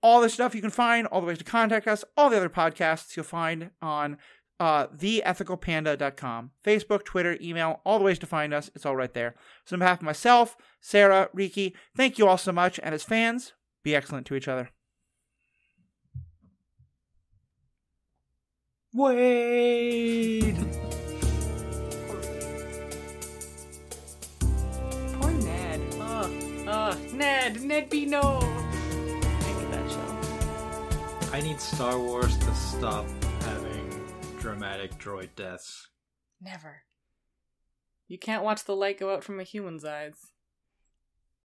all 0.04 0.20
the 0.20 0.28
stuff 0.28 0.54
you 0.54 0.60
can 0.60 0.70
find, 0.70 1.06
all 1.06 1.22
the 1.22 1.26
ways 1.26 1.38
to 1.38 1.44
contact 1.44 1.88
us, 1.88 2.04
all 2.14 2.28
the 2.28 2.36
other 2.36 2.50
podcasts 2.50 3.16
you'll 3.16 3.24
find 3.24 3.70
on 3.80 4.18
uh, 4.60 4.86
theethicalpanda.com. 4.88 6.50
Facebook, 6.62 7.04
Twitter, 7.04 7.38
email, 7.40 7.80
all 7.86 7.98
the 7.98 8.04
ways 8.04 8.18
to 8.18 8.26
find 8.26 8.52
us. 8.52 8.70
It's 8.74 8.84
all 8.84 8.94
right 8.94 9.12
there. 9.14 9.34
So, 9.64 9.74
on 9.74 9.80
behalf 9.80 10.00
of 10.00 10.04
myself, 10.04 10.58
Sarah, 10.78 11.30
Riki, 11.32 11.74
thank 11.96 12.18
you 12.18 12.28
all 12.28 12.36
so 12.36 12.52
much. 12.52 12.78
And 12.82 12.94
as 12.94 13.02
fans, 13.02 13.54
be 13.82 13.96
excellent 13.96 14.26
to 14.26 14.34
each 14.34 14.46
other. 14.46 14.68
Wade! 18.92 20.56
Poor 25.18 25.30
Ned. 25.32 25.80
Oh, 25.94 26.30
oh, 26.68 26.98
Ned. 27.14 27.62
Ned 27.62 27.88
be 27.88 28.04
no. 28.04 28.53
I 31.34 31.40
need 31.40 31.60
Star 31.60 31.98
Wars 31.98 32.38
to 32.38 32.54
stop 32.54 33.04
having 33.40 34.06
dramatic 34.38 34.96
droid 35.00 35.30
deaths. 35.34 35.88
Never. 36.40 36.84
You 38.06 38.20
can't 38.20 38.44
watch 38.44 38.64
the 38.66 38.76
light 38.76 39.00
go 39.00 39.12
out 39.12 39.24
from 39.24 39.40
a 39.40 39.42
human's 39.42 39.84
eyes. 39.84 40.14